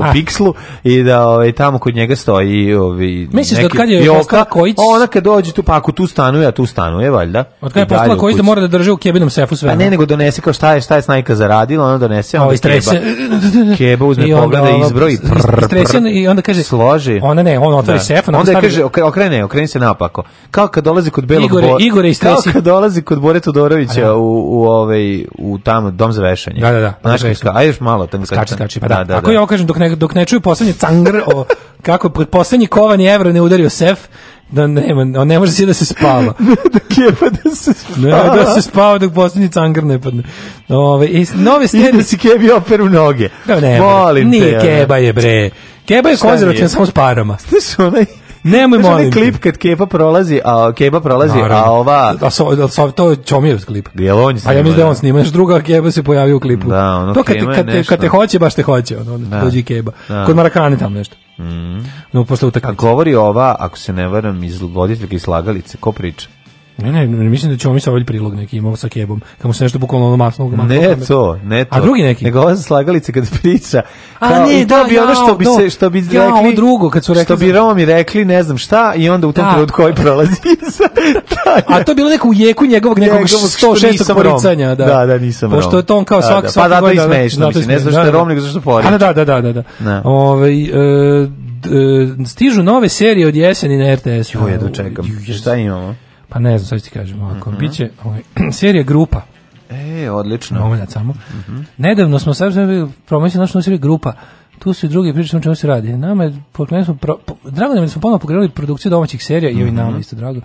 Ah. 0.00 0.12
pikslu 0.12 0.54
i 0.84 1.02
da 1.02 1.28
ovaj, 1.28 1.52
tamo 1.52 1.78
kod 1.78 1.94
njega 1.94 2.16
stoji 2.16 2.74
ovaj, 2.74 3.26
Misliš 3.32 3.60
da 3.60 3.68
kad 3.70 3.88
je 3.88 4.06
postala 4.08 4.44
Kojić- 4.44 4.74
Ona 4.78 5.06
kad 5.06 5.24
dođe 5.24 5.52
tu, 5.52 5.62
pa 5.62 5.76
ako 5.76 5.92
tu 5.92 6.06
stanuje, 6.06 6.46
a 6.46 6.50
tu 6.50 6.66
stanuje, 6.66 7.10
valjda. 7.10 7.44
Od 7.60 7.72
kada 7.72 7.80
je 7.80 7.84
I 7.84 7.88
postala 7.88 8.14
u 8.14 8.18
koji 8.18 8.34
da 8.36 8.42
mora 8.42 8.60
da 8.60 8.66
drži 8.68 8.90
u 8.90 8.96
kebinom 8.96 9.30
sefu 9.30 9.56
sve. 9.56 9.68
Pa 9.68 9.74
ne, 9.74 9.90
nego 9.90 10.06
donese 10.06 10.40
kao 10.40 10.52
šta 10.52 10.74
je, 10.74 10.80
šta 10.80 10.96
je 10.96 11.02
snajka 11.02 11.34
zaradila, 11.34 11.86
ona 11.86 11.98
donese, 11.98 12.38
onda 12.38 12.46
Ovo 12.46 12.56
Keba. 12.56 12.90
Keba 13.78 14.04
uzme 14.04 14.24
I 14.28 14.32
pogleda 14.32 14.62
ova- 14.64 14.86
izbroji, 14.86 15.18
i 16.10 16.28
onda 16.28 16.42
kaže- 16.42 16.62
složi. 16.62 17.20
Ona 17.22 17.42
ne, 17.42 17.58
on 17.58 17.74
otvori 17.74 17.98
Da. 17.98 18.04
sef, 18.04 18.28
onda 18.30 18.52
kaže, 18.54 18.84
ok- 18.84 19.02
okrene, 19.02 19.44
okreni 19.44 19.66
se 19.68 19.78
napako. 19.78 20.22
Kao 20.50 20.68
kad 20.68 20.84
dolazi 20.84 21.10
kod 21.10 21.24
Belog 21.40 21.50
Igore, 21.50 21.66
Bo- 21.68 21.76
Igore, 21.80 22.02
kao 22.02 22.10
istresi. 22.10 22.52
kad 22.52 22.64
dolazi 22.64 23.02
kod 23.02 23.20
Bore 23.20 23.40
Todorovića 23.40 24.00
da. 24.00 24.14
u, 24.14 24.60
u, 24.60 24.64
ovaj, 24.64 25.24
u 25.38 25.58
tamo, 25.58 25.90
dom 25.90 26.12
za 26.12 26.22
vešanje. 26.22 26.60
Da, 26.60 26.72
da, 26.72 26.80
da. 26.80 26.94
Znaš 27.02 27.20
kako, 27.20 27.28
vešanje. 27.28 27.52
ajde 27.54 27.68
još 27.68 27.80
malo. 27.80 28.06
Tam, 28.06 28.26
Skači, 28.26 28.54
skači, 28.54 28.80
pa 28.80 28.88
da. 28.88 28.94
da, 28.94 29.04
da, 29.04 29.16
Ako 29.16 29.30
ja 29.30 29.38
ovo 29.40 29.46
kažem, 29.46 29.66
dok 29.66 29.78
ne, 29.78 29.96
dok 29.96 30.14
ne 30.14 30.24
čuju 30.24 30.40
poslednji 30.40 30.72
cangr, 30.74 31.16
o, 31.26 31.44
kako 31.86 32.08
pod 32.08 32.28
poslednji 32.28 32.66
kovani 32.66 33.06
evro 33.06 33.32
ne 33.32 33.40
udario 33.40 33.70
sef, 33.70 33.98
da 34.50 34.66
nema, 34.66 35.20
on 35.20 35.28
ne 35.28 35.38
može 35.38 35.52
si 35.52 35.66
da 35.66 35.74
se 35.74 35.84
spava. 35.84 36.22
da 36.72 36.78
Keba 36.94 37.30
da 37.44 37.50
se 37.54 37.72
Ne, 37.96 38.10
da 38.10 38.54
se 38.54 38.62
spava 38.62 38.98
dok 38.98 39.12
poslednji 39.14 39.48
cangr 39.48 39.84
ne 39.84 40.00
padne. 40.00 40.22
Ove, 40.68 41.06
i 41.06 41.26
nove 41.34 41.64
I 41.64 41.68
stvari... 41.68 41.92
da 41.96 42.02
si 42.02 42.18
Kebi 42.18 42.50
operu 42.50 42.88
noge. 42.88 43.28
Da, 43.46 43.60
ne, 43.60 43.80
Molim 43.80 44.24
te. 44.32 44.38
nije 44.38 44.60
keba 44.60 44.96
je 44.96 45.12
bre. 45.12 45.50
Keba 45.86 46.08
je 46.08 46.16
nije? 46.48 46.68
samo 46.68 46.86
s 46.86 46.90
parama. 46.90 47.36
Znaš 47.48 47.86
onaj, 47.86 48.04
Nemoj 48.44 48.78
molim 48.78 49.12
klip 49.12 49.38
kad 49.38 49.56
Keba 49.56 49.86
prolazi, 49.86 50.40
a 50.44 50.72
Keba 50.72 51.00
prolazi, 51.00 51.38
Naravno. 51.38 51.64
a 51.64 51.70
ova... 51.70 52.14
A 52.20 52.30
so, 52.30 52.64
a 52.64 52.68
so, 52.68 52.90
to 52.90 53.10
je 53.10 53.16
Čomijev 53.16 53.64
klip. 53.64 53.88
Jel 53.94 54.18
on 54.18 54.36
je 54.36 54.42
A 54.44 54.52
ja 54.52 54.58
mislim 54.58 54.76
da 54.76 54.82
je 54.82 54.88
on 54.88 54.94
snima, 54.94 55.18
još 55.18 55.28
druga 55.28 55.60
keba 55.60 55.90
se 55.90 56.02
pojavio 56.02 56.36
u 56.36 56.40
klipu. 56.40 56.68
Da, 56.68 56.96
ono, 56.96 57.14
to 57.14 57.22
kad, 57.22 57.34
te- 57.34 57.40
je 57.40 57.46
kad, 57.46 57.66
te, 57.66 57.84
kad 57.84 58.00
te 58.00 58.08
hoće, 58.08 58.38
baš 58.38 58.54
te 58.54 58.62
hoće, 58.62 58.98
ono, 58.98 59.18
Da. 59.18 59.40
dođe 59.40 59.58
i 59.58 59.62
keba. 59.62 59.92
Da. 60.08 60.24
Kod 60.26 60.36
Marakane 60.36 60.78
tamo 60.78 60.98
nešto. 60.98 61.16
Mm. 61.38 61.78
No, 62.12 62.24
posle 62.24 62.46
A 62.46 62.48
utakmice. 62.48 62.74
govori 62.76 63.14
ova, 63.14 63.56
ako 63.58 63.78
se 63.78 63.92
ne 63.92 64.08
varam, 64.08 64.44
iz 64.44 64.60
voditeljke 64.62 65.16
iz 65.16 65.22
slagalice, 65.22 65.76
ko 65.76 65.92
priča? 65.92 66.28
Ne, 66.82 66.92
ne, 66.92 67.06
ne, 67.06 67.24
mislim 67.24 67.52
da 67.52 67.58
ćemo 67.58 67.74
mi 67.74 67.80
sa 67.80 67.90
ovaj 67.90 68.04
prilog 68.04 68.34
neki 68.34 68.56
imao 68.56 68.76
sa 68.76 68.88
kebom. 68.88 69.20
Kamo 69.38 69.54
se 69.54 69.64
nešto 69.64 69.78
bukvalno 69.78 70.06
ono 70.06 70.16
masno. 70.16 70.48
masno 70.48 70.64
Ne 70.66 70.96
to, 71.08 71.38
ne 71.44 71.64
to. 71.64 71.76
A 71.76 71.80
drugi 71.80 72.02
neki? 72.02 72.24
Nego 72.24 72.40
ova 72.40 72.56
slagalica 72.56 73.12
kad 73.12 73.30
priča. 73.32 73.82
A 74.18 74.28
kao, 74.28 74.46
ne, 74.46 74.60
i 74.60 74.68
to 74.68 74.76
da, 74.76 74.84
bi 74.84 74.98
ono 74.98 75.12
jao, 75.12 75.24
što 75.24 75.34
bi 75.34 75.44
do. 75.44 75.54
se 75.54 75.70
što 75.70 75.90
bi 75.90 76.04
Ja, 76.12 76.26
ovo 76.26 76.36
rekli 76.36 76.54
drugo, 76.56 76.90
kad 76.90 77.04
su 77.04 77.14
rekli 77.14 77.24
što 77.24 77.36
bi 77.36 77.52
Romi 77.52 77.84
rekli, 77.84 78.24
ne 78.24 78.42
znam 78.42 78.58
šta 78.58 78.92
i 78.96 79.08
onda 79.08 79.26
u 79.26 79.32
tom 79.32 79.44
Da. 79.44 79.50
trenutku 79.50 79.76
koji 79.76 79.94
prolazi 79.94 80.32
iza. 80.62 80.84
A 81.66 81.84
to 81.84 81.90
je 81.90 81.96
bilo 81.96 82.10
neko 82.10 82.28
u 82.28 82.34
jeku 82.34 82.66
njegovog 82.66 82.98
nekog 82.98 83.20
Njegovog 83.20 83.28
što 83.48 83.66
106. 83.68 83.90
nisam 83.92 84.16
Rom. 84.16 84.24
poricanja. 84.24 84.74
Da. 84.74 84.84
Da, 84.86 85.06
da, 85.06 85.18
nisam 85.18 85.50
Pošto 85.50 85.76
je 85.76 85.82
to 85.82 85.96
on 85.96 86.04
kao 86.04 86.20
Da, 86.20 86.26
svaki 86.26 86.42
da. 86.42 86.46
Pa 86.46 86.52
svaki 86.52 86.68
zato 86.70 86.88
je 86.88 86.96
godin, 86.96 87.10
smešno, 87.10 87.46
mislim, 87.46 87.66
ne 87.66 87.78
zato 87.78 87.90
što 87.90 88.00
je 88.00 88.04
da, 88.04 88.10
da. 88.12 88.18
Rom, 88.18 88.28
nego 88.28 88.40
zato 88.40 88.50
što 88.50 88.60
poriče. 88.60 88.94
A, 88.94 88.98
Da, 88.98 89.12
da, 89.12 89.24
da, 89.24 89.40
da, 89.40 89.52
da. 89.52 89.62
Da. 89.80 90.02
Ovaj, 90.04 90.62
e, 90.62 90.68
stižu 92.26 92.62
nove 92.62 92.88
serije 92.88 93.26
od 93.26 93.36
jeseni 93.36 93.76
na 93.78 93.94
RTS. 93.94 94.34
Jo, 94.34 94.40
jedno 94.48 94.68
čekam. 94.68 95.04
Šta 95.38 95.54
imamo? 95.56 95.94
Pa 96.30 96.38
ne 96.38 96.58
znam, 96.58 96.66
sad 96.68 96.82
ti 96.88 96.90
kažem 96.90 97.22
ovako. 97.22 97.50
Mhm. 97.50 97.58
Biće 97.58 97.90
ovaj, 98.04 98.22
serija 98.52 98.82
Grupa. 98.82 99.22
E, 99.70 100.10
odlično. 100.10 100.60
Moment 100.60 100.90
samo. 100.90 101.14
Nedavno 101.76 102.18
smo 102.18 102.34
sad 102.34 102.52
promoćili 103.06 103.40
našu 103.40 103.62
seriju 103.62 103.78
Grupa. 103.78 104.12
Tu 104.58 104.72
su 104.72 104.86
i 104.86 104.88
drugi 104.88 105.12
priče 105.14 105.36
o 105.36 105.40
čemu 105.40 105.54
se 105.54 105.66
radi. 105.66 105.92
Nama 105.96 106.24
je, 106.24 106.36
pokrenuli 106.52 106.84
smo, 106.84 106.94
pro, 106.94 107.16
po- 107.26 107.50
drago 107.50 107.74
nam 107.74 107.82
je 107.82 107.86
da 107.86 107.90
smo 107.92 108.00
ponovno 108.00 108.18
pokrenuli 108.18 108.48
produkciju 108.48 108.90
domaćih 108.90 109.24
serija 109.24 109.50
i 109.50 109.62
ovi 109.62 109.70
nama 109.70 109.98
isto 109.98 110.16
drago. 110.16 110.40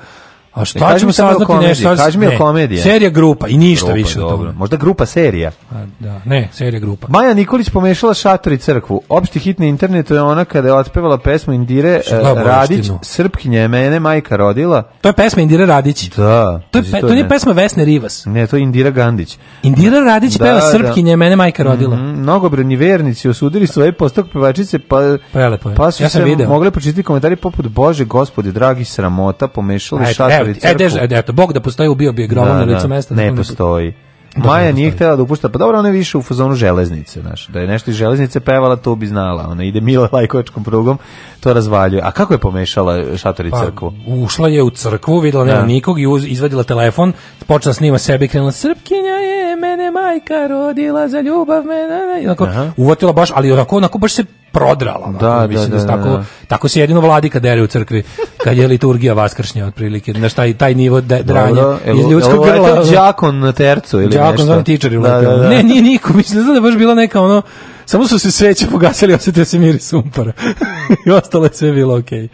A 0.56 0.61
E, 0.61 0.66
šta 0.66 0.80
kaži 0.80 1.00
ćemo 1.00 1.09
o 1.09 1.14
saznati 1.14 1.45
komediji, 1.45 1.69
nešto? 1.69 1.95
kaži 1.95 2.17
mi 2.17 2.27
o 2.27 2.30
ne, 2.30 2.38
komediji. 2.38 2.77
Serija 2.77 3.09
Grupa 3.09 3.48
i 3.48 3.58
ništa 3.58 3.85
Grupa, 3.85 3.98
više 3.98 4.19
dobro. 4.19 4.53
Možda 4.53 4.77
grupa 4.77 5.06
serija. 5.06 5.51
A, 5.72 5.85
da, 6.00 6.22
ne, 6.25 6.50
serija 6.53 6.80
Grupa. 6.80 7.08
Maja 7.09 7.34
Nikolić 7.34 7.69
pomešala 7.69 8.14
šator 8.14 8.53
i 8.53 8.58
crkvu. 8.58 9.01
Opšti 9.09 9.40
hit 9.40 9.59
na 9.59 9.66
internetu 9.66 10.14
je 10.14 10.22
ona 10.22 10.45
kada 10.45 10.67
je 10.67 10.74
otpevala 10.74 11.17
pesmu 11.17 11.53
Indire 11.53 11.90
eh, 11.90 12.01
gledamo 12.09 12.35
Radić, 12.35 12.80
opštinu? 12.80 13.00
Srpkinja 13.03 13.61
je 13.61 13.67
mene 13.67 14.00
majka 14.00 14.35
rodila. 14.35 14.82
To 15.01 15.09
je 15.09 15.14
pesma 15.14 15.42
Indira 15.42 15.66
Radić. 15.66 16.09
Da. 16.09 16.61
To, 16.72 16.77
je, 16.77 16.84
pe, 16.84 17.00
to 17.00 17.08
nije 17.08 17.24
ne. 17.24 17.30
pesma 17.30 17.51
Vesne 17.51 17.85
Rivas. 17.85 18.24
Ne, 18.25 18.48
to 18.48 18.56
je 18.56 18.64
Indira 18.64 18.90
Gandić. 18.90 19.38
Indira 19.64 20.00
Radić 20.00 20.34
Da, 20.34 20.45
peva 20.45 20.56
da. 20.56 20.61
Srpkinje, 20.61 21.16
mene 21.16 21.35
majka 21.35 21.64
rodila. 21.64 21.95
Mhm, 21.95 22.06
Mnogobrojni 22.22 22.75
vernici 22.75 23.30
osudili 23.30 23.67
svoje 23.67 23.92
postok 23.92 24.25
pevačice, 24.34 24.80
pa, 24.80 24.98
Prelepo 25.32 25.69
je. 25.69 25.75
pa 25.75 25.92
su 25.92 26.03
Ja 26.03 26.09
sam 26.09 26.22
se 26.22 26.25
video. 26.25 26.50
mogli 26.50 26.72
pročitati 26.72 27.03
komentari 27.03 27.35
poput 27.35 27.67
Bože, 27.67 28.06
gospode, 28.06 28.51
dragi 28.51 28.85
sramota, 28.85 29.48
pomešali 29.48 30.06
šator 30.08 30.44
evo 30.45 30.51
i 30.51 30.53
ti, 30.53 30.59
crkvu. 30.59 30.72
E, 30.74 30.77
dež, 30.80 30.93
eto, 31.11 31.33
Bog 31.33 31.53
da 31.53 31.59
postoji, 31.59 31.90
ubio 31.90 32.11
bi 32.11 32.22
je 32.22 32.27
gromom 32.27 32.57
na 32.57 32.64
licu 32.65 32.88
mesta. 32.88 33.15
ne 33.15 33.30
da- 33.32 33.38
postoji. 33.38 33.93
Da, 34.35 34.43
Maja 34.43 34.65
ne 34.65 34.74
nije 34.74 34.91
htjela 34.91 35.15
da 35.15 35.24
upušta, 35.24 35.49
pa 35.49 35.57
dobro, 35.57 35.80
ona 35.80 35.88
je 35.88 35.93
više 35.93 36.17
u 36.17 36.22
fazonu 36.22 36.56
železnice, 36.56 37.22
znaš, 37.22 37.48
da 37.48 37.59
je 37.59 37.67
nešto 37.67 37.91
iz 37.91 37.98
železnice 37.98 38.40
pevala, 38.40 38.75
to 38.75 38.95
bi 38.95 39.07
znala, 39.07 39.48
ona 39.49 39.64
ide 39.64 39.82
mila 39.82 40.09
lajkovačkom 40.11 40.64
prugom, 40.64 40.98
to 41.40 41.53
razvaljuje. 41.53 42.01
A 42.01 42.11
kako 42.11 42.33
je 42.33 42.38
pomešala 42.40 43.17
šator 43.17 43.45
i 43.45 43.51
Pa, 43.51 43.59
crkvu? 43.59 43.93
ušla 44.07 44.48
je 44.49 44.64
u 44.64 44.69
crkvu, 44.69 45.19
videla 45.19 45.45
nema 45.45 45.59
Da. 45.59 45.65
nikog 45.65 45.99
i 45.99 46.07
uz, 46.07 46.25
izvadila 46.27 46.64
telefon, 46.64 47.14
počela 47.48 47.74
snima 47.74 47.98
sebe 47.98 48.25
i 48.25 48.30
krenula 48.30 48.51
Srpkinja 48.51 48.99
je, 49.22 49.34
mene 49.56 49.92
majka 49.92 50.48
rodila 50.48 51.08
za 51.08 51.22
ljubav 51.22 51.64
mene, 51.66 52.22
i 52.24 52.25
onako, 52.25 52.43
Aha. 52.43 52.72
uvatila 52.77 53.14
baš, 53.14 53.30
ali 53.35 53.51
onako, 53.51 53.77
onako 53.77 53.98
baš 53.98 54.14
se 54.14 54.24
prodrala. 54.51 55.06
Onako, 55.08 55.25
Da, 55.25 55.48
mislim 55.48 55.69
da, 55.72 55.80
se 55.80 55.85
da, 55.85 55.95
tako, 55.95 56.09
da. 56.09 56.24
tako 56.48 56.67
se 56.67 56.80
jedino 56.80 57.01
vladika 57.01 57.40
dere 57.40 57.61
u 57.61 57.67
crkvi, 57.67 58.03
kad 58.38 58.58
je 58.58 58.67
liturgija 58.67 59.14
vaskršnja 59.14 59.66
otprilike, 59.66 60.14
znaš 60.14 60.34
taj, 60.34 60.53
taj 60.53 60.75
nivo 60.75 61.01
de, 61.01 61.24
dranja 61.24 61.77
iz 62.00 62.11
ljudskog 62.11 62.40
uleteo 62.40 62.64
grla. 62.64 62.84
đakon 62.92 63.40
na 63.40 63.51
tercu 63.51 64.01
ili 64.01 64.09
Đakon, 64.09 64.32
nešto? 64.48 64.64
tičar 64.64 64.93
je 64.93 65.00
Da, 65.00 65.22
da, 65.22 65.38
da. 65.38 65.50
Ne, 65.50 65.64
nije 65.64 65.82
niko, 65.82 66.14
mislim, 66.14 66.45
da 66.45 66.53
je 66.53 66.61
baš 66.61 66.75
bila 66.77 66.95
neka 66.95 67.22
ono, 67.22 67.42
samo 67.85 68.08
su 68.08 68.19
se 68.19 68.32
sveće 68.32 68.67
pogasili, 68.72 69.14
osetio 69.14 69.45
se 69.45 69.59
mir 69.59 69.82
sumpara. 69.82 70.32
I 71.06 71.11
ostalo 71.11 71.45
je 71.45 71.53
sve 71.53 71.72
bilo 71.72 71.98
okej. 71.98 72.27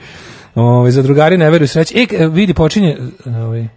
Ovaj 0.56 0.91
za 0.91 1.01
drugari 1.01 1.38
ne 1.38 1.50
veruju 1.50 1.67
sreće. 1.67 2.08
E, 2.11 2.27
vidi, 2.27 2.53
počinje, 2.53 2.98
ovaj, 3.25 3.67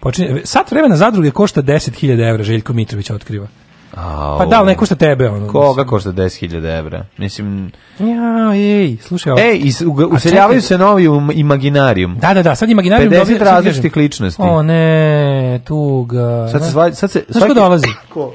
počinje, 0.00 0.40
sat 0.44 0.70
vremena 0.70 0.96
zadruge 0.96 1.30
košta 1.30 1.62
10.000 1.62 2.28
evra, 2.30 2.42
Željko 2.42 2.72
Mitrović 2.72 3.10
otkriva. 3.10 3.46
Au. 3.94 4.38
Pa 4.38 4.46
da, 4.46 4.58
ali 4.58 4.66
ne 4.66 4.74
košta 4.74 4.94
tebe, 4.94 5.28
ono. 5.28 5.48
Koga 5.48 5.84
košta 5.84 6.12
10.000 6.12 6.78
evra? 6.78 7.04
Mislim... 7.16 7.72
Ja, 7.98 8.54
ej, 8.54 8.96
slušaj 8.96 9.32
ovo. 9.32 9.40
Ej, 9.42 9.62
useljavaju 10.10 10.60
čekaj. 10.60 10.68
se 10.68 10.78
novi 10.78 11.08
um, 11.08 11.30
imaginarijum. 11.34 12.18
Da, 12.18 12.34
da, 12.34 12.42
da, 12.42 12.54
sad 12.54 12.70
imaginarijum 12.70 13.12
50 13.12 13.16
dobija- 13.16 13.38
sad 13.38 13.46
različitih 13.46 13.96
ličnosti. 13.96 14.42
O 14.42 14.62
ne, 14.62 15.60
tuga. 15.66 16.48
Sad 16.52 16.64
se 16.64 16.96
sad 16.96 17.10
se- 17.10 17.24
Znaš 17.28 17.48
ko 17.48 17.54
dolazi? 17.54 17.86
Ko? 18.08 18.32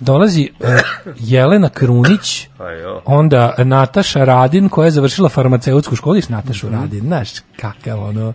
Dolazi 0.00 0.50
e, 0.60 0.78
Jelena 1.18 1.68
Krunić, 1.68 2.48
Pa 2.58 2.64
onda 3.04 3.54
Nataša 3.58 4.24
Radin 4.24 4.68
koja 4.68 4.84
je 4.84 4.90
završila 4.90 5.28
farmaceutsku 5.28 5.96
školu, 5.96 6.14
viš 6.14 6.28
Natašu 6.28 6.68
Radin, 6.68 7.00
znaš 7.00 7.28
kakav 7.60 8.04
ono. 8.04 8.32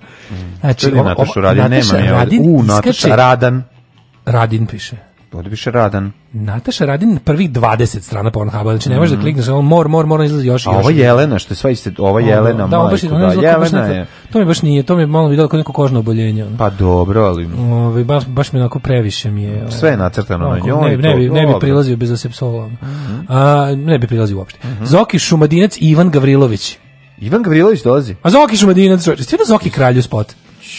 Znači, 0.60 0.82
Čekaj, 0.82 1.00
ovo- 1.00 1.10
Natašu 1.10 1.42
Radin, 1.42 1.64
Nataša 1.64 1.98
nema. 1.98 2.12
Radin 2.12 2.42
U, 2.56 2.64
Nataša 2.64 3.16
Radan. 3.16 3.64
Radin 4.26 4.66
piše. 4.68 5.13
Piše 5.44 5.72
Radan. 5.72 6.12
Nataša 6.34 6.86
Radin 6.86 7.18
prvih 7.18 7.52
20 7.52 8.00
strana 8.00 8.32
Pornhuba, 8.32 8.72
znači 8.72 8.90
ne 8.90 8.98
možeš 8.98 9.16
da 9.16 9.22
klikneš, 9.22 9.48
ono 9.48 9.62
mor, 9.62 9.88
mor, 9.88 10.06
mor, 10.06 10.24
izlazi 10.24 10.48
još 10.48 10.66
i 10.66 10.70
Mhm. 10.70 10.76
A 10.76 10.80
još. 10.80 10.86
ova 10.86 10.94
Jelena, 10.94 11.40
što 11.40 11.52
je 11.52 11.58
sva 11.58 11.70
iste, 11.70 11.92
ova 11.98 12.22
Jelena, 12.22 12.68
da, 12.68 12.80
ovo 12.80 12.90
baš, 12.90 13.04
majko, 13.04 13.18
da, 13.18 13.26
baš 13.28 13.36
Jelena 13.36 13.86
je. 13.88 14.06
To 14.32 14.40
mi 14.40 14.46
baš 14.46 14.62
nije, 14.62 14.84
to 14.84 14.96
mi 14.96 15.02
je 15.02 15.08
malo 15.08 15.28
vidjelo 15.28 15.48
kao 15.48 15.58
neko 15.58 15.74
kožno 15.74 16.00
oboljenje. 16.00 16.46
Ono. 16.46 16.58
Pa 16.58 16.70
dobro, 16.70 17.22
ali 17.22 17.50
Ovaj 17.60 18.04
baš 18.04 18.26
baš 18.26 18.52
mi 18.52 18.60
onako 18.60 18.80
previše 18.80 19.32
mi 19.32 19.44
je. 19.44 19.72
Sve 19.72 19.90
je 19.90 19.98
nacrtano 19.98 20.50
na 20.50 20.60
njoj 20.60 20.90
Ne, 20.92 20.98
ne, 21.00 21.16
bi, 21.16 21.30
ne 21.30 21.46
bi 21.46 21.54
prilazio 21.60 21.98
bez 21.98 22.12
asepsola. 22.12 22.64
ono. 22.64 22.76
A 23.30 23.72
ne 23.76 24.00
bi 24.00 24.08
prilazio 24.08 24.38
uopšte. 24.38 24.60
Zoki 24.84 25.20
Šumadinac 25.20 25.78
i 25.78 25.90
Ivan 25.90 26.10
Gavrilović. 26.10 26.78
Ivan 27.20 27.42
Gavrilović 27.44 27.84
dolazi. 27.84 28.16
A 28.24 28.30
Zoki 28.30 28.58
Šumadinac, 28.58 29.02
stvarno 29.02 29.18
Zoki 29.48 29.70
kralju 29.70 30.02
spot. 30.04 30.34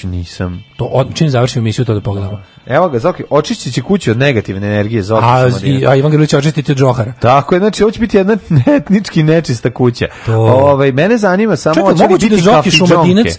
Nisam. 0.05 0.65
To 0.77 0.85
od, 0.85 1.15
čim 1.15 1.31
završimo 1.31 1.63
emisiju 1.63 1.85
to 1.85 1.95
da 1.95 2.01
pogledamo. 2.01 2.43
Evo 2.67 2.89
ga, 2.89 2.99
Zoki, 2.99 3.23
očišći 3.31 3.73
će 3.73 3.83
kuću 3.83 4.11
od 4.11 4.19
negativne 4.19 4.67
energije, 4.67 5.03
Zoki 5.03 5.25
A, 5.25 5.49
i, 5.65 5.87
a 5.87 5.97
Ivan 5.97 6.11
Gavrilović 6.11 6.31
će 6.31 6.39
očistiti 6.39 6.73
od 6.73 6.79
Džohara. 6.79 7.13
Tako 7.21 7.55
je, 7.55 7.59
znači 7.59 7.83
ovo 7.83 7.91
će 7.91 8.01
biti 8.01 8.17
jedna 8.17 8.37
etnički 8.77 9.23
nečista 9.23 9.71
kuća. 9.71 10.07
To. 10.27 10.41
Ovaj 10.41 10.93
mene 10.93 11.19
zanima 11.19 11.57
samo 11.57 11.75
Čekaj, 11.75 11.91
hoće 11.91 12.03
li 12.03 12.09
da 12.09 12.15
biti 12.15 12.43
Zoki 12.43 12.57
kafidžonke? 12.57 12.95
Šumadinac... 12.95 13.39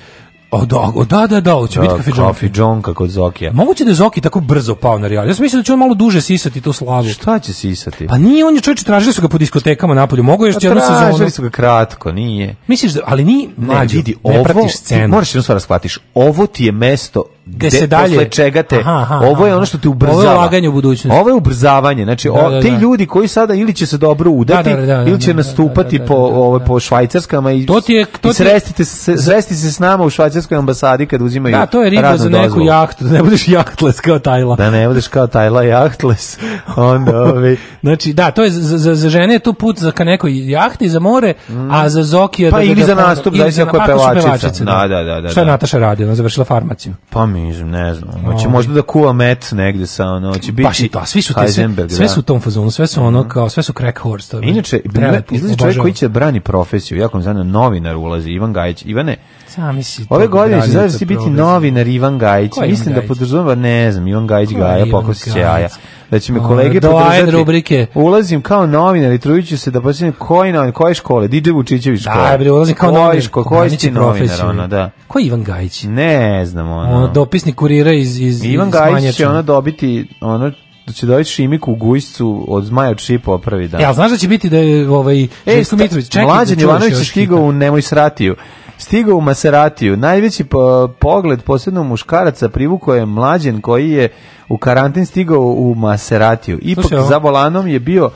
O, 0.52 0.66
da, 0.66 0.78
o, 0.96 1.04
da, 1.06 1.28
da, 1.28 1.42
da, 1.42 1.52
hoće 1.54 1.80
biti 1.80 1.92
Da, 1.92 1.98
kafe 1.98 2.12
Džonke. 2.12 2.28
kafidžonka 2.30 2.94
kod 2.94 3.10
Zokija. 3.10 3.52
Moguće 3.54 3.84
da 3.84 3.92
je 3.92 3.96
Zoki 3.96 4.22
tako 4.22 4.40
brzo 4.40 4.76
pao 4.76 5.00
na 5.00 5.08
real. 5.08 5.28
Ja 5.28 5.34
sam 5.34 5.44
mislio 5.44 5.60
da 5.60 5.64
će 5.64 5.74
on 5.74 5.80
malo 5.80 5.94
duže 5.94 6.22
sisati 6.22 6.62
tu 6.62 6.74
slavu. 6.74 7.10
Šta 7.10 7.40
će 7.40 7.54
sisati? 7.54 8.08
Pa 8.08 8.18
nije, 8.18 8.46
on 8.46 8.56
je 8.56 8.62
čovječ, 8.62 8.84
tražili 8.84 9.14
su 9.14 9.22
ga 9.22 9.28
po 9.28 9.38
diskotekama 9.38 9.94
napolju. 9.94 10.24
Mogu 10.24 10.46
još 10.46 10.56
Pa 10.56 10.60
jednu 10.64 10.82
sezonu. 10.82 11.00
tražili 11.00 11.30
su 11.30 11.42
ga 11.42 11.50
kratko, 11.50 12.12
nije. 12.12 12.56
Misliš 12.68 12.92
da, 12.92 13.00
ali 13.06 13.26
ni 13.26 13.50
Ne, 13.58 13.66
mlađi, 13.66 13.98
vidi, 13.98 14.16
ne 14.24 14.32
ovo, 14.32 14.44
pratiš 14.44 14.72
ti 14.72 14.78
scenu. 14.78 15.08
moraš 15.08 15.30
jednu 15.30 15.44
stvar 15.44 15.56
da 15.56 15.60
shvatiš, 15.60 16.00
ovo 16.14 16.48
ti 16.48 16.66
je 16.66 16.72
mesto 16.72 17.24
Gde 17.48 17.72
se 17.72 17.88
dalje- 17.88 18.10
posle 18.10 18.30
čega 18.30 18.64
te, 18.64 18.78
Aha, 18.78 18.92
aha, 18.94 19.16
ovo 19.18 19.46
je 19.46 19.52
aha. 19.52 19.58
ono 19.58 19.66
što 19.66 19.78
te 19.78 19.88
Ovo 19.88 19.96
ubrzava. 19.96 20.24
je 20.24 20.30
ulaganje 20.30 20.70
u 20.70 20.72
budućnost. 20.72 21.20
Ovo 21.20 21.30
je 21.30 21.34
ubrzavanje, 21.34 22.04
znači 22.04 22.28
Da, 22.28 22.34
o, 22.36 22.50
da, 22.52 22.62
da. 22.62 22.68
ljudi 22.70 23.06
koji 23.06 23.28
sada 23.28 23.54
ili 23.54 23.74
će 23.74 23.86
se 23.86 23.98
dobro 23.98 24.32
udati, 24.32 24.70
Da, 24.70 24.76
da, 24.76 24.82
da, 24.84 24.96
da, 24.96 25.04
ili 25.04 25.22
će 25.22 25.28
da, 25.28 25.38
nastupati 25.38 25.98
da, 25.98 26.04
da, 26.04 26.08
po, 26.08 26.16
da, 26.16 26.20
da, 26.24 26.36
ovo, 26.36 26.60
da. 26.60 26.66
po 26.66 26.80
švajcarskama 26.80 27.52
i, 27.52 27.66
To 27.66 27.82
ti 27.82 27.94
je- 27.94 28.06
to 28.22 28.28
je- 28.28 28.34
srestite 28.34 28.86
se, 28.86 29.18
sresti 29.18 29.56
se 29.56 29.72
s 29.72 29.80
nama 29.80 30.04
u 30.04 30.10
švajcarskoj 30.10 30.58
ambasadi 30.58 31.06
kad 31.06 31.22
uzimaju 31.22 31.56
Da, 31.56 31.66
to 31.66 31.84
je 31.84 31.90
riba 31.90 32.18
za 32.18 32.30
neku 32.30 32.44
dozvolu. 32.44 32.66
jahtu, 32.66 33.04
da 33.04 33.10
ne 33.10 33.24
budeš 33.24 33.48
jahtles 33.48 34.00
kao 34.00 34.20
Tajla. 34.20 34.56
Da 34.56 34.70
ne 34.70 34.88
budeš 34.88 35.08
kao 35.08 35.28
Tajla 35.28 35.64
Jahtles, 35.64 36.38
onda 36.76 37.18
ovi... 37.18 37.58
Znači, 37.82 38.14
da, 38.14 38.32
to 38.32 38.44
je 38.44 38.50
za, 38.52 38.78
za, 38.78 38.96
za 38.96 39.10
žene 39.10 39.34
je 39.34 39.40
to 39.40 39.54
put 39.54 39.80
za 39.80 39.92
ka 39.92 40.04
nekoj 40.04 40.50
jahti 40.50 40.90
za 40.90 41.00
more, 41.00 41.34
a 41.72 41.90
za 41.90 42.04
Zokija... 42.04 42.52
Pa 42.52 42.58
da, 42.58 42.64
ili 42.64 42.76
da, 42.76 42.86
za 42.86 42.96
da, 42.96 43.02
nastup, 43.04 43.36
ili 43.36 43.44
ako 43.60 43.78
je 43.78 43.84
pevačica. 43.86 44.64
Da, 44.64 44.88
da, 44.88 45.04
da, 45.04 45.22
da, 45.22 45.30
Šta 45.30 45.40
je 45.40 45.46
da. 45.46 45.52
Nataša 45.52 45.78
radila? 45.80 46.08
Ona 46.08 46.16
završila 46.16 46.46
farmaciju. 46.46 46.94
Pa 47.10 47.26
mi, 47.36 47.64
ne 47.64 47.94
znam, 47.94 48.26
hoće 48.26 48.48
možda 48.48 48.74
da 48.74 48.82
kuva 48.82 49.14
met 49.14 49.52
negde 49.52 49.88
sa 49.88 50.06
ono, 50.06 50.34
će 50.34 50.52
biti 50.52 50.64
Baš 50.64 50.80
i 50.80 50.90
to, 50.90 51.06
svi 51.06 51.22
su 51.22 51.34
te, 51.34 51.48
sve, 51.48 51.70
sve 51.90 52.06
da. 52.06 52.08
su 52.08 52.20
u 52.20 52.24
tom 52.24 52.42
fazonu, 52.42 52.72
sve 52.72 52.88
su 52.88 53.04
ono 53.04 53.28
kao, 53.28 53.50
sve 53.50 53.64
su 53.64 53.74
crack 53.74 53.98
horse. 54.00 54.32
To 54.32 54.40
Inače, 54.42 54.82
prelepo, 54.94 55.36
izlazi 55.36 55.58
čovjek 55.58 55.82
koji 55.82 55.94
će 55.94 56.08
da 56.08 56.14
brani 56.14 56.40
profesiju, 56.40 56.98
jako 56.98 57.18
mi 57.18 57.24
zanima, 57.24 57.44
novinar 57.44 57.96
ulazi, 57.96 58.32
Ivan 58.32 58.54
Gajić. 58.54 58.84
Ivane, 58.86 59.18
Sam 59.56 59.76
misli, 59.76 60.06
ove 60.10 60.28
godine 60.28 60.62
će 60.62 60.68
zaista 60.68 61.06
biti 61.06 61.16
progresa. 61.16 61.44
novinar 61.44 61.88
Ivan 61.88 62.18
Gajić. 62.18 62.52
Ko 62.52 62.62
je 62.62 62.68
Ivan 62.68 62.70
Mislim 62.72 62.96
da 62.96 63.02
podrazumeva, 63.02 63.56
ne 63.56 63.92
znam, 63.92 64.08
Ivan 64.08 64.28
Gajić 64.28 64.50
Ko 64.50 64.60
Gaja, 64.60 64.78
Ivan 64.78 64.92
pokosi 64.92 65.30
Gajić? 65.30 65.42
jaja. 65.44 65.68
Da 66.12 66.20
će 66.20 66.34
me 66.34 66.40
kolege 66.40 66.82
podržati. 66.82 67.32
rubrike. 67.32 67.86
Ulazim 67.94 68.42
kao 68.42 68.68
novinar 68.68 69.12
i 69.12 69.20
trudit 69.20 69.48
ću 69.48 69.58
se 69.58 69.72
da 69.72 69.82
počinem 69.82 70.14
koji 70.14 70.52
novinar, 70.52 70.74
koje 70.74 70.94
škole, 70.94 71.28
DJ 71.28 71.52
Vučićević 71.52 72.02
škole. 72.02 72.30
Da, 72.32 72.38
bre, 72.38 72.52
ulazim 72.52 72.76
kao 72.76 72.90
Koji 72.90 73.04
novinar. 73.04 73.30
koji 73.30 73.46
Branit 73.50 73.80
će 73.80 73.88
si 73.88 73.92
novinar, 73.92 74.46
ono, 74.46 74.68
da. 74.68 74.90
Ko 75.08 75.20
je 75.20 75.26
Ivan 75.26 75.44
Gajić? 75.44 75.84
Ne 75.84 76.46
znam, 76.46 76.70
ono. 76.70 76.92
Ono, 76.92 77.08
dopisnik 77.08 77.56
kurira 77.56 77.94
iz, 77.94 78.20
iz, 78.20 78.44
Ivan 78.44 78.68
iz 78.68 78.74
Gajić 78.74 79.16
će 79.16 79.28
ono 79.28 79.42
dobiti, 79.42 80.08
ono, 80.22 80.52
da 80.88 80.94
će 80.94 81.06
dobiti 81.06 81.30
šimiku 81.30 81.72
u 81.72 81.76
gujscu 81.76 82.46
od 82.48 82.64
zmaja 82.64 82.98
šipova 82.98 83.38
prvi 83.38 83.68
dan. 83.68 83.82
E, 83.82 83.86
ali 83.86 83.96
znaš 83.96 84.12
da 84.12 84.18
će 84.18 84.28
biti 84.28 84.50
da 84.50 84.58
je 84.58 84.90
ovaj, 84.90 85.24
E, 85.46 85.64
Mitrović, 85.72 86.10
čekaj, 86.10 86.26
Mlađan 86.26 86.56
da 86.58 86.62
Jovanović 86.64 86.94
je 86.94 87.06
stigao 87.06 87.40
u 87.40 87.52
Nemoj 87.52 87.82
sratiju. 87.82 88.36
Stigao 88.78 89.16
u 89.16 89.22
Maseratiju. 89.22 89.98
Najveći 89.98 90.44
po- 90.44 90.88
pogled 91.00 91.42
posebno 91.44 91.84
muškaraca 91.84 92.50
privukao 92.50 92.96
je 92.96 93.06
mlađen 93.06 93.62
koji 93.62 93.92
je 93.92 94.10
u 94.50 94.58
karantin 94.58 95.06
stigao 95.06 95.42
u 95.42 95.76
Maseratiju. 95.76 96.60
Ipak 96.62 96.86
Slušaj, 96.86 97.08
za 97.08 97.18
volanom 97.18 97.68
je 97.68 97.80
bio 97.80 98.10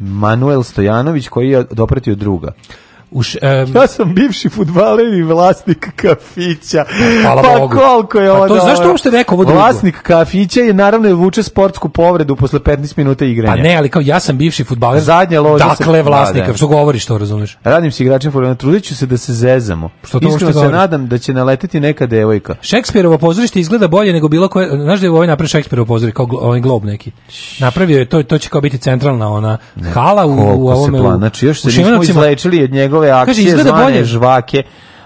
Manuel 0.00 0.62
Stojanović 0.62 1.28
koji 1.28 1.50
je 1.50 1.64
dopratio 1.70 2.14
druga. 2.14 2.52
U 3.10 3.22
š, 3.22 3.38
em, 3.42 3.72
Ja 3.74 3.86
sam 3.86 4.14
bivši 4.14 4.48
fudbaler 4.48 5.06
i 5.08 5.22
vlasnik 5.22 5.88
kafića. 5.96 6.84
Hvala 7.22 7.42
pa 7.42 7.58
Bogu. 7.58 7.74
koliko 7.76 8.18
je 8.18 8.28
Pa 8.28 8.34
ovo 8.34 8.42
to 8.42 8.48
dobro. 8.48 8.64
zašto 8.66 8.88
uopšte 8.88 9.10
rekao 9.10 9.34
ovo 9.34 9.44
drugo? 9.44 9.58
Vlasnik 9.58 9.94
kafića 9.96 10.60
je 10.60 10.74
naravno 10.74 11.14
vuče 11.14 11.42
sportsku 11.42 11.88
povredu 11.88 12.36
posle 12.36 12.58
15 12.60 12.96
minuta 12.96 13.24
igranja. 13.24 13.52
Pa 13.52 13.62
ne, 13.62 13.76
ali 13.76 13.88
kao 13.88 14.02
ja 14.02 14.20
sam 14.20 14.38
bivši 14.38 14.64
fudbaler. 14.64 15.02
Zadnja 15.02 15.40
loža 15.40 15.64
se- 15.64 15.68
Dakle, 15.78 16.02
Da, 16.02 16.02
vlasnika. 16.02 16.46
da. 16.46 16.54
Što 16.54 16.66
govoriš 16.66 17.06
to, 17.06 17.18
razumeš? 17.18 17.58
Radim 17.64 17.92
s 17.92 18.00
igračem 18.00 18.32
fudbala, 18.32 18.54
trudit 18.54 18.84
ću 18.84 18.96
se 18.96 19.06
da 19.06 19.16
se 19.16 19.32
zezamo. 19.32 19.90
Što 20.04 20.20
to 20.20 20.28
Iskreno 20.28 20.52
se 20.52 20.54
govori? 20.54 20.72
nadam 20.72 21.08
da 21.08 21.18
će 21.18 21.34
naleteti 21.34 21.80
neka 21.80 22.06
devojka. 22.06 22.54
Šekspirovo 22.62 23.18
pozorište 23.18 23.60
izgleda 23.60 23.88
bolje 23.88 24.12
nego 24.12 24.28
bilo 24.28 24.48
koje, 24.48 24.68
znaš 24.70 25.00
da 25.00 25.06
je 25.06 25.10
ovaj 25.10 25.26
napravio 25.26 25.48
Šekspirovo 25.48 25.86
pozorište 25.86 26.16
kao 26.16 26.28
ovaj 26.32 26.60
glob 26.60 26.84
neki. 26.84 27.10
Napravio 27.58 27.98
je 27.98 28.04
to 28.04 28.22
to 28.22 28.38
će 28.38 28.48
kao 28.48 28.60
biti 28.60 28.78
centralna 28.78 29.28
ona 29.28 29.58
hala 29.84 30.26
u, 30.26 30.30
u 30.30 30.36
se 30.36 30.74
ovome 30.74 31.16
znači 31.18 31.46
još 31.46 31.60
se 31.60 31.68
nismo 31.68 32.02
izlečili 32.02 32.64
od 32.64 32.70
njegove 33.02 33.10
akcije 33.12 33.50
Kaže, 33.50 33.62
zvane 33.64 33.84
bolje. 33.84 34.04
žvake. 34.04 34.62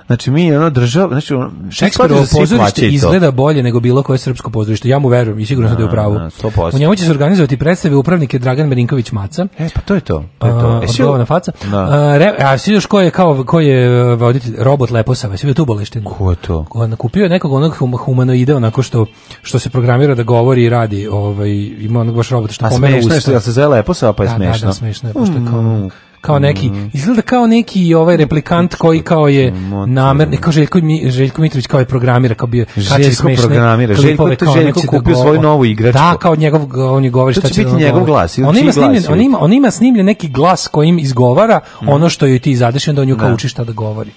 Znači 0.06 0.30
mi 0.30 0.52
ono 0.52 0.70
država, 0.70 1.08
znači 1.08 1.34
ono, 1.34 1.50
Šekspirovo 1.70 2.20
da 2.20 2.26
pozorište 2.32 2.86
izgleda 2.88 3.30
bolje 3.30 3.62
nego 3.62 3.80
bilo 3.80 4.02
koje 4.02 4.18
srpsko 4.18 4.50
pozorište. 4.50 4.88
Ja 4.88 4.98
mu 4.98 5.08
verujem 5.08 5.38
i 5.38 5.46
sigurno 5.46 5.68
sam 5.70 5.76
da 5.76 5.82
je 5.82 5.88
u 5.88 5.90
pravu. 5.90 6.14
Da, 6.14 6.20
100%. 6.20 6.74
U 6.74 6.78
njemu 6.78 6.94
će 6.96 7.04
se 7.04 7.10
organizovati 7.10 7.56
predstave 7.56 7.96
upravnik 7.96 8.34
je 8.34 8.38
Dragan 8.38 8.68
Merinković 8.68 9.12
Maca. 9.12 9.46
E, 9.58 9.68
pa 9.74 9.80
to 9.80 9.94
je 9.94 10.00
to. 10.00 10.24
To 10.38 10.46
je 10.46 10.52
to. 10.52 10.68
A, 10.68 10.80
E, 10.84 10.88
si- 10.88 11.26
faca. 11.26 11.52
Da. 11.64 11.78
A, 11.80 12.18
re, 12.18 12.34
a 12.38 12.58
svi 12.58 12.74
još 12.74 12.86
ko 12.86 13.00
je 13.00 13.10
kao 13.10 13.44
ko 13.44 13.60
je 13.60 13.78
uh, 14.04 14.20
voditelj 14.20 14.54
robot 14.58 14.90
Leposava, 14.90 15.36
svi 15.36 15.48
je 15.48 15.54
tu 15.54 15.64
boleštinu. 15.64 16.10
Ko 16.10 16.30
je 16.30 16.36
to? 16.36 16.66
On 16.70 16.92
kupio 16.92 17.28
nekog 17.28 17.52
onog 17.52 17.74
hum, 17.74 17.96
humanoida 17.96 18.56
onako 18.56 18.82
što 18.82 19.06
što 19.42 19.58
se 19.58 19.70
programira 19.70 20.14
da 20.14 20.22
govori 20.22 20.64
i 20.64 20.68
radi, 20.68 21.08
ovaj 21.08 21.50
ima 21.78 22.00
onog 22.00 22.14
baš 22.16 22.28
robota 22.28 22.52
što 22.52 22.66
A 22.66 22.68
pomene 22.68 22.92
smešno 22.92 23.14
je 23.14 23.18
usta. 23.18 23.30
što 23.30 23.40
se 23.40 23.52
zove 23.52 23.66
lepo 23.68 23.92
pa 24.16 24.22
je 24.22 24.28
Da, 24.28 24.34
smešno. 24.36 24.60
Da, 24.60 24.66
da, 24.66 24.72
smešno 24.72 25.08
je, 25.08 25.12
pošto 25.12 25.34
je 25.34 25.44
kao, 25.46 25.62
Mm. 25.62 25.90
Kao 26.24 26.38
neki, 26.38 26.70
izgleda 26.92 27.22
kao 27.22 27.46
neki 27.46 27.94
ovaj 27.94 28.16
replikant 28.16 28.74
koji 28.74 29.00
kao 29.02 29.28
je 29.28 29.52
namerni, 29.86 30.36
kao 30.36 30.52
Željko, 30.52 30.78
Mi- 30.78 31.10
Željko 31.10 31.42
Mitrović 31.42 31.66
kao 31.66 31.80
je 31.80 31.86
programira, 31.86 32.34
kao 32.34 32.46
bio 32.46 32.64
Željko 32.76 33.28
programira, 33.38 33.94
Željko- 33.94 34.34
to 34.36 34.46
Željko 34.46 34.60
neko 34.60 34.80
će 34.80 34.86
kupio 34.88 35.14
da 35.14 35.20
svoju 35.20 35.40
novu 35.42 35.64
igračku. 35.64 35.98
Da, 36.00 36.16
kao 36.16 36.36
njegov, 36.36 36.62
on 36.86 37.04
je 37.04 37.10
govori 37.10 37.34
šta 37.34 37.48
će 37.48 37.60
biti 37.60 37.72
da 37.72 37.78
njegov 37.78 38.04
glas 38.04 38.38
On 38.38 38.56
ima 38.56 38.72
snimljen, 38.72 39.04
on 39.10 39.20
ima, 39.20 39.38
on 39.40 39.52
ima 39.52 39.70
snimljen 39.70 40.06
neki 40.06 40.28
glas 40.28 40.68
kojim 40.68 40.98
izgovara 40.98 41.60
ono 41.82 42.08
što 42.08 42.26
joj 42.26 42.38
ti 42.38 42.56
zadeš 42.56 42.86
i 42.86 42.90
onda 42.90 43.02
on 43.02 43.08
nju 43.08 43.16
kao 43.16 43.28
Da. 43.28 43.34
uči 43.34 43.48
šta 43.48 43.64
da 43.64 43.72
govori. 43.72 44.10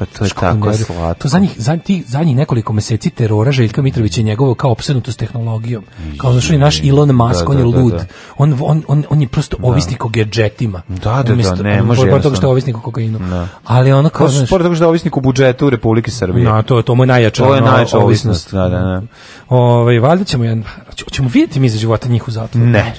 Pa 0.00 0.06
to 0.08 0.24
je 0.24 0.30
tako 0.30 0.72
slatko. 0.74 1.14
To 1.14 1.28
zadnjih, 1.28 1.50
zadnjih, 1.56 2.04
zadnjih 2.06 2.36
nekoliko 2.36 2.72
meseci 2.72 3.10
terora 3.10 3.52
Željka 3.52 3.82
Mitrovića 3.82 4.20
i 4.20 4.24
njegovo 4.24 4.54
kao 4.54 4.70
opsednutost 4.70 5.18
tehnologijom. 5.18 5.84
Kao 6.18 6.32
znaš, 6.32 6.48
naš 6.50 6.84
Elon 6.84 7.08
Musk, 7.10 7.40
Da, 7.40 7.50
on 7.50 7.58
je 7.58 7.64
da, 7.64 7.70
da, 7.70 7.78
lud. 7.78 7.92
da. 7.92 8.04
On, 8.38 8.58
on, 8.60 8.82
on, 8.88 9.04
on 9.10 9.20
je 9.20 9.28
prosto 9.28 9.56
ovisnik 9.60 10.04
o 10.04 10.08
gadgetima. 10.08 10.82
Da, 10.88 11.22
da, 11.22 11.32
Umjesto- 11.32 11.56
da, 11.56 11.62
ne, 11.62 11.82
može 11.82 12.00
pored 12.02 12.22
toga 12.22 12.36
što 12.36 12.46
je 12.46 12.50
ovisnik 12.50 12.76
o 12.76 12.82
kokainu. 12.82 13.18
Da. 13.20 13.48
Ali 13.64 13.92
ono 13.92 14.08
kao, 14.08 14.28
znaš, 14.28 14.46
sport 14.46 14.62
tako 14.62 14.74
što 14.74 14.84
je 14.84 14.88
ovisnik 14.88 15.16
u 15.16 15.20
budžetu 15.20 15.70
Republike 15.70 16.10
Srbije. 16.10 16.44
No, 16.44 16.62
to, 16.62 16.82
to 16.82 16.94
mu 16.94 17.02
je 17.02 17.08
najjača, 17.08 17.44
To 17.44 17.54
je 17.54 17.60
najjača 17.62 17.98
ovisnost. 17.98 18.52
da, 18.52 18.62
da, 18.62 18.78
da. 18.78 19.02
Ovaj, 19.48 19.98
valjda 19.98 20.24
ćemo- 20.24 20.62
ćemo 21.10 21.28
vidjeti 21.28 21.60
mi 21.60 21.68
za 21.68 21.78
života 21.78 22.08
njih 22.08 22.28
u 22.28 22.30
zatvoru. 22.30 22.66
Ne. 22.66 22.94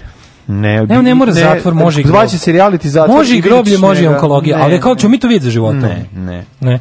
Ne, 0.47 0.85
Ne, 0.85 1.01
ne 1.01 1.15
mora 1.15 1.31
zatvor, 1.31 1.73
može 1.73 2.01
i 2.01 2.03
groblje. 2.03 2.19
Zvaće 2.19 2.37
se 2.37 2.53
reality 2.53 2.87
zatvor. 2.87 3.17
Može 3.17 3.35
i 3.35 3.41
groblje, 3.41 3.77
može 3.77 4.03
i 4.03 4.07
onkologija, 4.07 4.57
Ne, 4.57 4.63
ali 4.63 4.79
kao 4.79 4.95
ćemo 4.95 5.11
mi 5.11 5.19
to 5.19 5.27
vidjeti 5.27 5.45
za 5.45 5.51
života. 5.51 5.77
Ne, 5.77 6.05
ne. 6.15 6.45
Ne. 6.61 6.79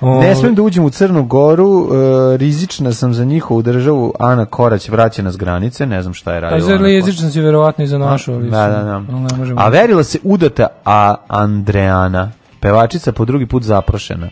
Ne 0.00 0.08
Ovaj, 0.08 0.34
smem 0.34 0.54
da 0.54 0.62
uđem 0.62 0.84
u 0.84 0.90
Crnu 0.90 1.24
Goru, 1.24 1.88
e, 2.34 2.36
rizična 2.36 2.92
sam 2.92 3.14
za 3.14 3.24
njihovu 3.24 3.62
državu, 3.62 4.14
Ana 4.18 4.44
Korać 4.44 4.88
vraća 4.88 5.22
nas 5.22 5.36
granice, 5.36 5.86
ne 5.86 6.02
znam 6.02 6.14
šta 6.14 6.32
je 6.32 6.36
A 6.36 6.40
radila. 6.40 6.60
za 6.60 6.74
Ana 6.74 6.88
jezičan 6.88 7.30
si 7.30 7.40
verovatno 7.40 7.84
i 7.84 7.86
za 7.86 7.98
našu, 7.98 8.32
ali 8.32 8.50
Da, 8.50 8.68
da, 8.68 8.82
da. 8.82 8.98
ne. 8.98 9.54
A 9.56 9.68
verila 9.68 10.04
se 10.04 10.18
udata, 10.24 10.66
a 10.84 11.14
Andreana, 11.28 12.30
pevačica 12.60 13.12
po 13.12 13.24
drugi 13.24 13.46
put 13.46 13.62
zaprošena. 13.62 14.28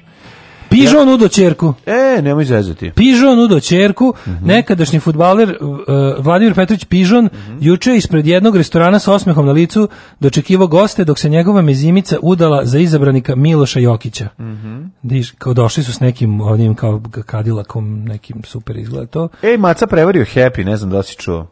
Pižon 0.71 1.09
udo 1.09 1.29
čerku. 1.29 1.75
E, 1.87 2.23
nemoj 2.23 2.45
zezati. 2.45 2.91
Pižon 2.91 3.39
udo 3.39 3.61
čerku, 3.61 4.15
Mhm. 4.27 4.47
nekadašnji 4.47 5.01
futbaler 5.01 5.57
uh, 5.61 5.79
Vladimir 6.19 6.55
Petrović 6.55 6.85
Pižon 6.85 7.25
Mhm. 7.27 7.59
juče 7.61 7.91
je 7.91 7.97
ispred 7.97 8.27
jednog 8.27 8.57
restorana 8.57 8.99
sa 8.99 9.13
osmehom 9.13 9.47
na 9.47 9.53
licu 9.53 9.89
dočekivao 10.21 10.67
goste 10.67 11.05
dok 11.05 11.19
se 11.19 11.29
njegova 11.29 11.63
mezimica 11.63 12.17
udala 12.23 12.65
za 12.65 12.79
izabranika 12.79 13.37
Miloša 13.37 13.81
Jokića. 13.81 14.29
Mhm. 14.41 14.83
Diš, 15.03 15.31
kao 15.31 15.55
došli 15.55 15.83
su 15.83 15.93
s 15.93 16.01
nekim 16.01 16.41
onim 16.41 16.75
kao 16.75 17.03
kadilakom, 17.27 18.05
nekim 18.05 18.43
super 18.45 18.77
izgleda 18.77 19.07
to. 19.07 19.29
Ej, 19.43 19.57
Maca 19.57 19.87
prevario 19.87 20.25
Happy, 20.27 20.65
ne 20.65 20.77
znam 20.77 20.91
da 20.91 21.03
si 21.03 21.17
čuo. 21.17 21.47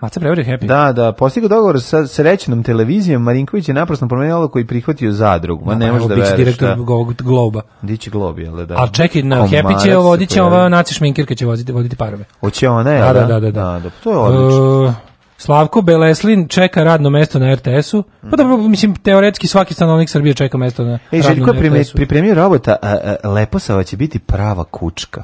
Maca 0.00 0.20
prevario 0.20 0.44
Happy. 0.44 0.66
Da, 0.66 0.92
da, 0.92 1.12
postigao 1.12 1.48
dogovor 1.48 1.82
sa 1.82 2.06
srećnom 2.06 2.62
televizijom, 2.62 3.22
Marinković 3.22 3.68
je 3.68 3.74
naprosto 3.74 4.08
promenio 4.08 4.36
odluku 4.36 4.58
i 4.58 4.66
prihvatio 4.66 5.12
zadrugu. 5.12 5.64
Ma 5.64 5.74
ne 5.74 5.86
Evo, 5.86 5.94
možeš 5.94 6.08
da 6.08 6.14
veruješ. 6.14 6.36
direktor 6.36 6.68
da. 6.68 7.22
Globa. 7.24 7.62
Dići 7.82 8.10
globi, 8.10 8.42
jel 8.42 8.66
da? 8.66 8.74
Ali 8.78 8.92
čekaj, 8.92 9.22
na 9.22 9.36
Komarac 9.36 9.52
Happy 9.52 9.82
će 9.82 9.90
se 9.90 9.96
vodit 9.96 10.30
će 10.30 10.42
ova 10.42 10.68
naci 10.68 10.94
šminkirka 10.94 11.34
će 11.34 11.46
voditi, 11.46 11.72
voditi 11.72 11.96
parove. 11.96 12.24
Hoće 12.40 12.68
ona, 12.68 12.90
jel 12.90 13.06
Da, 13.06 13.12
da? 13.12 13.26
da, 13.26 13.40
da, 13.40 13.50
da. 13.50 13.80
da. 13.84 13.90
to 14.04 14.10
je 14.10 14.16
odlično. 14.16 14.86
E, 14.88 15.08
Slavko 15.38 15.82
Beleslin 15.82 16.48
čeka 16.48 16.84
radno 16.84 17.10
mesto 17.10 17.38
na 17.38 17.54
RTS-u. 17.54 18.02
Pa 18.30 18.36
dobro, 18.36 18.56
mislim, 18.56 18.94
teoretski 18.96 19.46
svaki 19.46 19.74
stanovnik 19.74 20.10
Srbije 20.10 20.34
čeka 20.34 20.58
mesto 20.58 20.84
na 20.84 20.98
Ej, 21.12 21.20
radno 21.20 21.34
Željko 21.34 21.50
je 21.54 21.70
na 21.70 21.76
RTS-u. 21.78 21.96
pripremio 21.96 22.34
robota, 22.34 22.76
a, 22.82 22.96
a, 23.22 23.28
Leposava 23.28 23.82
će 23.82 23.96
biti 23.96 24.18
prava 24.18 24.64
kučka. 24.64 25.22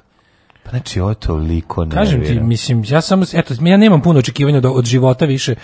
Pa 0.64 0.70
znači, 0.70 1.00
ovo 1.00 1.14
toliko 1.14 1.84
ne 1.84 1.90
Kažem 1.90 2.24
ti, 2.24 2.40
mislim, 2.40 2.84
ja 2.88 3.00
samo, 3.00 3.24
eto, 3.34 3.54
ja 3.60 3.76
nemam 3.76 4.02
puno 4.02 4.18
očekivanja 4.18 4.58
od, 4.58 4.64
od 4.64 4.84
života 4.84 5.24
više, 5.24 5.54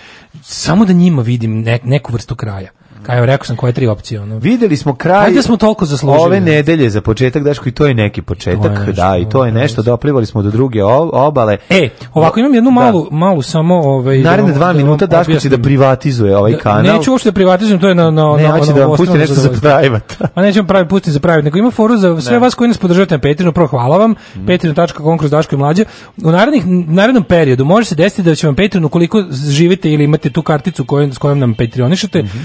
samo 0.41 0.85
da 0.85 0.93
njima 0.93 1.21
vidim 1.21 1.61
ne- 1.61 1.79
neku 1.83 2.13
vrstu 2.13 2.35
kraja. 2.35 2.69
Kao 3.03 3.17
evo, 3.17 3.25
rekao 3.25 3.45
sam 3.45 3.55
koje 3.55 3.73
tri 3.73 3.87
opcije. 3.87 4.21
Ono. 4.21 4.37
Videli 4.37 4.77
smo 4.77 4.95
kraj 4.95 5.25
Ajde 5.25 5.41
smo 5.41 5.57
toliko 5.57 5.85
zaslužili. 5.85 6.21
ove 6.21 6.39
nedelje 6.41 6.89
za 6.89 7.01
početak, 7.01 7.43
Daško, 7.43 7.69
i 7.69 7.71
to 7.71 7.85
je 7.85 7.93
neki 7.93 8.21
početak, 8.21 8.71
je 8.71 8.79
nešto, 8.79 8.91
da, 8.93 9.17
i 9.17 9.25
to 9.25 9.45
je 9.45 9.51
nešto, 9.51 9.81
doplivali 9.81 10.25
smo 10.25 10.41
do 10.41 10.51
druge 10.51 10.83
obale. 10.83 11.57
E, 11.69 11.89
ovako 12.13 12.39
imam 12.39 12.53
jednu 12.53 12.71
malu, 12.71 13.07
malu 13.11 13.41
samo... 13.41 13.75
Ovaj, 13.75 14.17
Naredne 14.17 14.31
da 14.43 14.49
vam- 14.49 14.53
dva 14.53 14.59
da 14.59 14.67
vam 14.67 14.77
minuta 14.77 15.05
Daško 15.07 15.33
će 15.33 15.49
da 15.49 15.57
privatizuje 15.57 16.37
ovaj 16.37 16.51
Da- 16.51 16.57
kanal. 16.57 16.97
Neću 16.97 17.11
uopšte 17.11 17.29
da 17.29 17.33
privatizujem, 17.33 17.79
to 17.79 17.87
je 17.87 17.95
na 17.95 18.03
na 18.03 18.35
Ne, 18.37 18.43
na 18.43 18.51
hoće 18.51 18.73
da 18.73 18.85
vam 18.85 18.97
pusti 18.97 19.17
nešto 19.17 19.33
za 19.35 19.49
private. 19.51 20.15
A 20.35 20.41
nećemo 20.41 20.67
pravi 20.67 20.87
pustiti 20.87 21.11
za 21.11 21.19
private, 21.19 21.43
nego 21.43 21.57
ima 21.57 21.71
foru 21.71 21.97
za 21.97 22.21
sve 22.21 22.31
Ne. 22.31 22.39
vas 22.39 22.53
koji 22.55 22.67
nas 22.67 22.77
podržavate 22.77 23.15
na 23.15 23.21
Patreonu, 23.21 23.51
prvo 23.53 23.67
hvala 23.67 23.97
vam. 23.97 24.11
Mhm. 24.35 24.45
Patreon.com 24.47 25.17
kroz 25.17 25.31
Daško 25.31 25.55
i 25.55 25.59
mlađe. 25.59 25.85
U 26.17 26.31
narednih 26.31 26.63
narednom 26.67 27.23
periodu 27.23 27.65
može 27.65 27.85
se 27.85 27.95
desiti 27.95 28.23
da 28.23 28.35
će 28.35 28.47
vam 28.47 28.55
Patreon 28.55 28.85
ukoliko 28.85 29.23
živite 29.47 29.91
ili 29.91 30.03
imate 30.03 30.29
tu 30.29 30.41
karticu 30.41 30.85
koju, 30.85 31.13
s 31.13 31.17
kojom 31.17 31.39
nam 31.39 31.53
Patreonišete, 31.53 32.23
Mhm. 32.23 32.37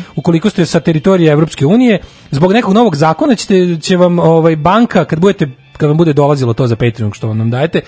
Ukoliko 0.46 0.50
ste 0.50 0.66
sa 0.66 0.80
teritorije 0.80 1.32
Evropske 1.32 1.66
unije, 1.66 1.98
zbog 2.30 2.52
nekog 2.52 2.74
novog 2.74 2.96
zakona 2.96 3.34
ćete 3.34 3.76
će 3.80 3.96
vam 3.96 4.18
ovaj 4.18 4.56
banka 4.56 5.04
kad 5.04 5.20
budete 5.20 5.48
kad 5.76 5.88
vam 5.88 5.96
bude 5.98 6.12
dolazilo 6.12 6.54
to 6.54 6.66
za 6.66 6.76
Patreon 6.76 7.12
što 7.12 7.28
vam 7.28 7.38
nam 7.38 7.50
dajete 7.50 7.80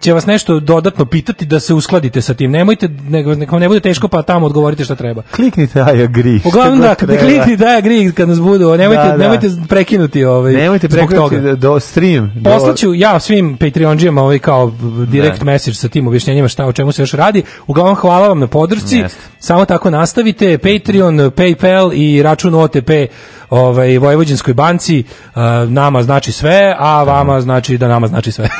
će 0.00 0.12
vas 0.12 0.26
nešto 0.26 0.60
dodatno 0.60 1.04
pitati 1.04 1.46
da 1.46 1.60
se 1.60 1.74
uskladite 1.74 2.22
sa 2.22 2.34
tim. 2.34 2.50
Nemojte, 2.50 2.88
nego, 3.00 3.34
nego 3.34 3.58
ne 3.58 3.68
bude 3.68 3.80
teško 3.80 4.08
pa 4.08 4.22
tamo 4.22 4.46
odgovorite 4.46 4.84
šta 4.84 4.94
treba. 4.94 5.22
Kliknite 5.24 5.78
I 5.78 6.02
agree. 6.02 6.40
Uglavnom 6.44 6.80
da, 6.80 6.88
god 6.88 6.96
kad 6.96 7.08
treba. 7.08 7.22
klikni 7.22 7.56
da 7.56 7.66
agree 7.68 8.12
kad 8.12 8.28
nas 8.28 8.40
budu, 8.40 8.76
nemojte, 8.76 9.02
Da, 9.02 9.08
da. 9.08 9.16
nemojte 9.16 9.48
prekinuti 9.68 10.24
ovaj, 10.24 10.52
Nemojte 10.52 10.88
prekinuti 10.88 11.16
toga. 11.16 11.40
do, 11.40 11.56
do 11.56 11.80
stream. 11.80 12.32
do- 12.34 12.50
Poslaću 12.50 12.94
ja 12.94 13.20
svim 13.20 13.56
Patreonđijama 13.56 14.22
ovaj 14.22 14.38
kao 14.38 14.72
direct 15.06 15.38
Ne. 15.38 15.44
message 15.44 15.74
sa 15.74 15.88
tim 15.88 16.06
objašnjenjima 16.08 16.48
šta 16.48 16.66
o 16.66 16.72
čemu 16.72 16.92
se 16.92 17.02
još 17.02 17.12
radi. 17.12 17.42
Uglavnom 17.66 17.94
hvala 17.96 18.28
vam 18.28 18.38
na 18.38 18.46
podršci. 18.46 18.96
Jeste. 18.96 19.18
Samo 19.38 19.64
tako 19.64 19.90
nastavite. 19.90 20.58
Patreon, 20.58 21.16
PayPal 21.18 21.90
i 21.94 22.22
račun 22.22 22.54
OTP 22.54 22.90
ovaj 23.50 23.98
Vojvođanskoj 23.98 24.54
banci 24.54 25.04
uh, 25.26 25.34
nama 25.68 26.02
znači 26.02 26.32
sve, 26.32 26.74
a 26.78 27.02
vama 27.02 27.40
znači 27.40 27.78
da 27.78 27.88
nama 27.88 28.06
znači 28.06 28.32
sve. 28.32 28.48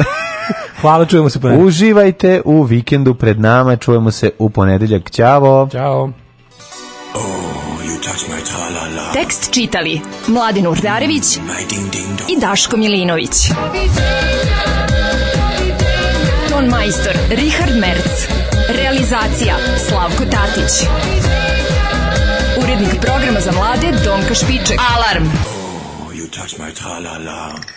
hvala, 0.85 1.07
čujemo 1.07 1.31
se 1.31 1.41
ponedeljak. 1.41 1.67
Uživajte 1.67 2.43
u 2.45 2.63
vikendu 2.63 3.15
pred 3.15 3.41
nama, 3.41 3.77
čujemo 3.77 4.11
se 4.11 4.31
u 4.39 4.51
ponedeljak. 4.51 5.11
Ćao. 5.11 5.69
Ćao. 5.73 6.11
Tekst 9.13 9.53
čitali 9.53 10.01
Mladin 10.27 10.67
Urdarević 10.67 11.37
i 12.29 12.41
Daško 12.41 12.77
Milinović. 12.77 13.51
Ton 16.51 16.65
majstor 16.65 17.13
Richard 17.31 17.77
Merc. 17.81 18.29
Realizacija 18.77 19.57
Slavko 19.89 20.25
Tatić. 20.25 20.89
Urednik 22.63 23.01
programa 23.01 23.41
za 23.41 23.53
mlade 23.53 23.99
Donka 24.05 24.35
Špiček. 24.35 24.81
Alarm! 24.97 25.25
You 26.13 26.29
touch 26.31 26.59
my 26.59 26.75
tra-la-la. 26.75 27.74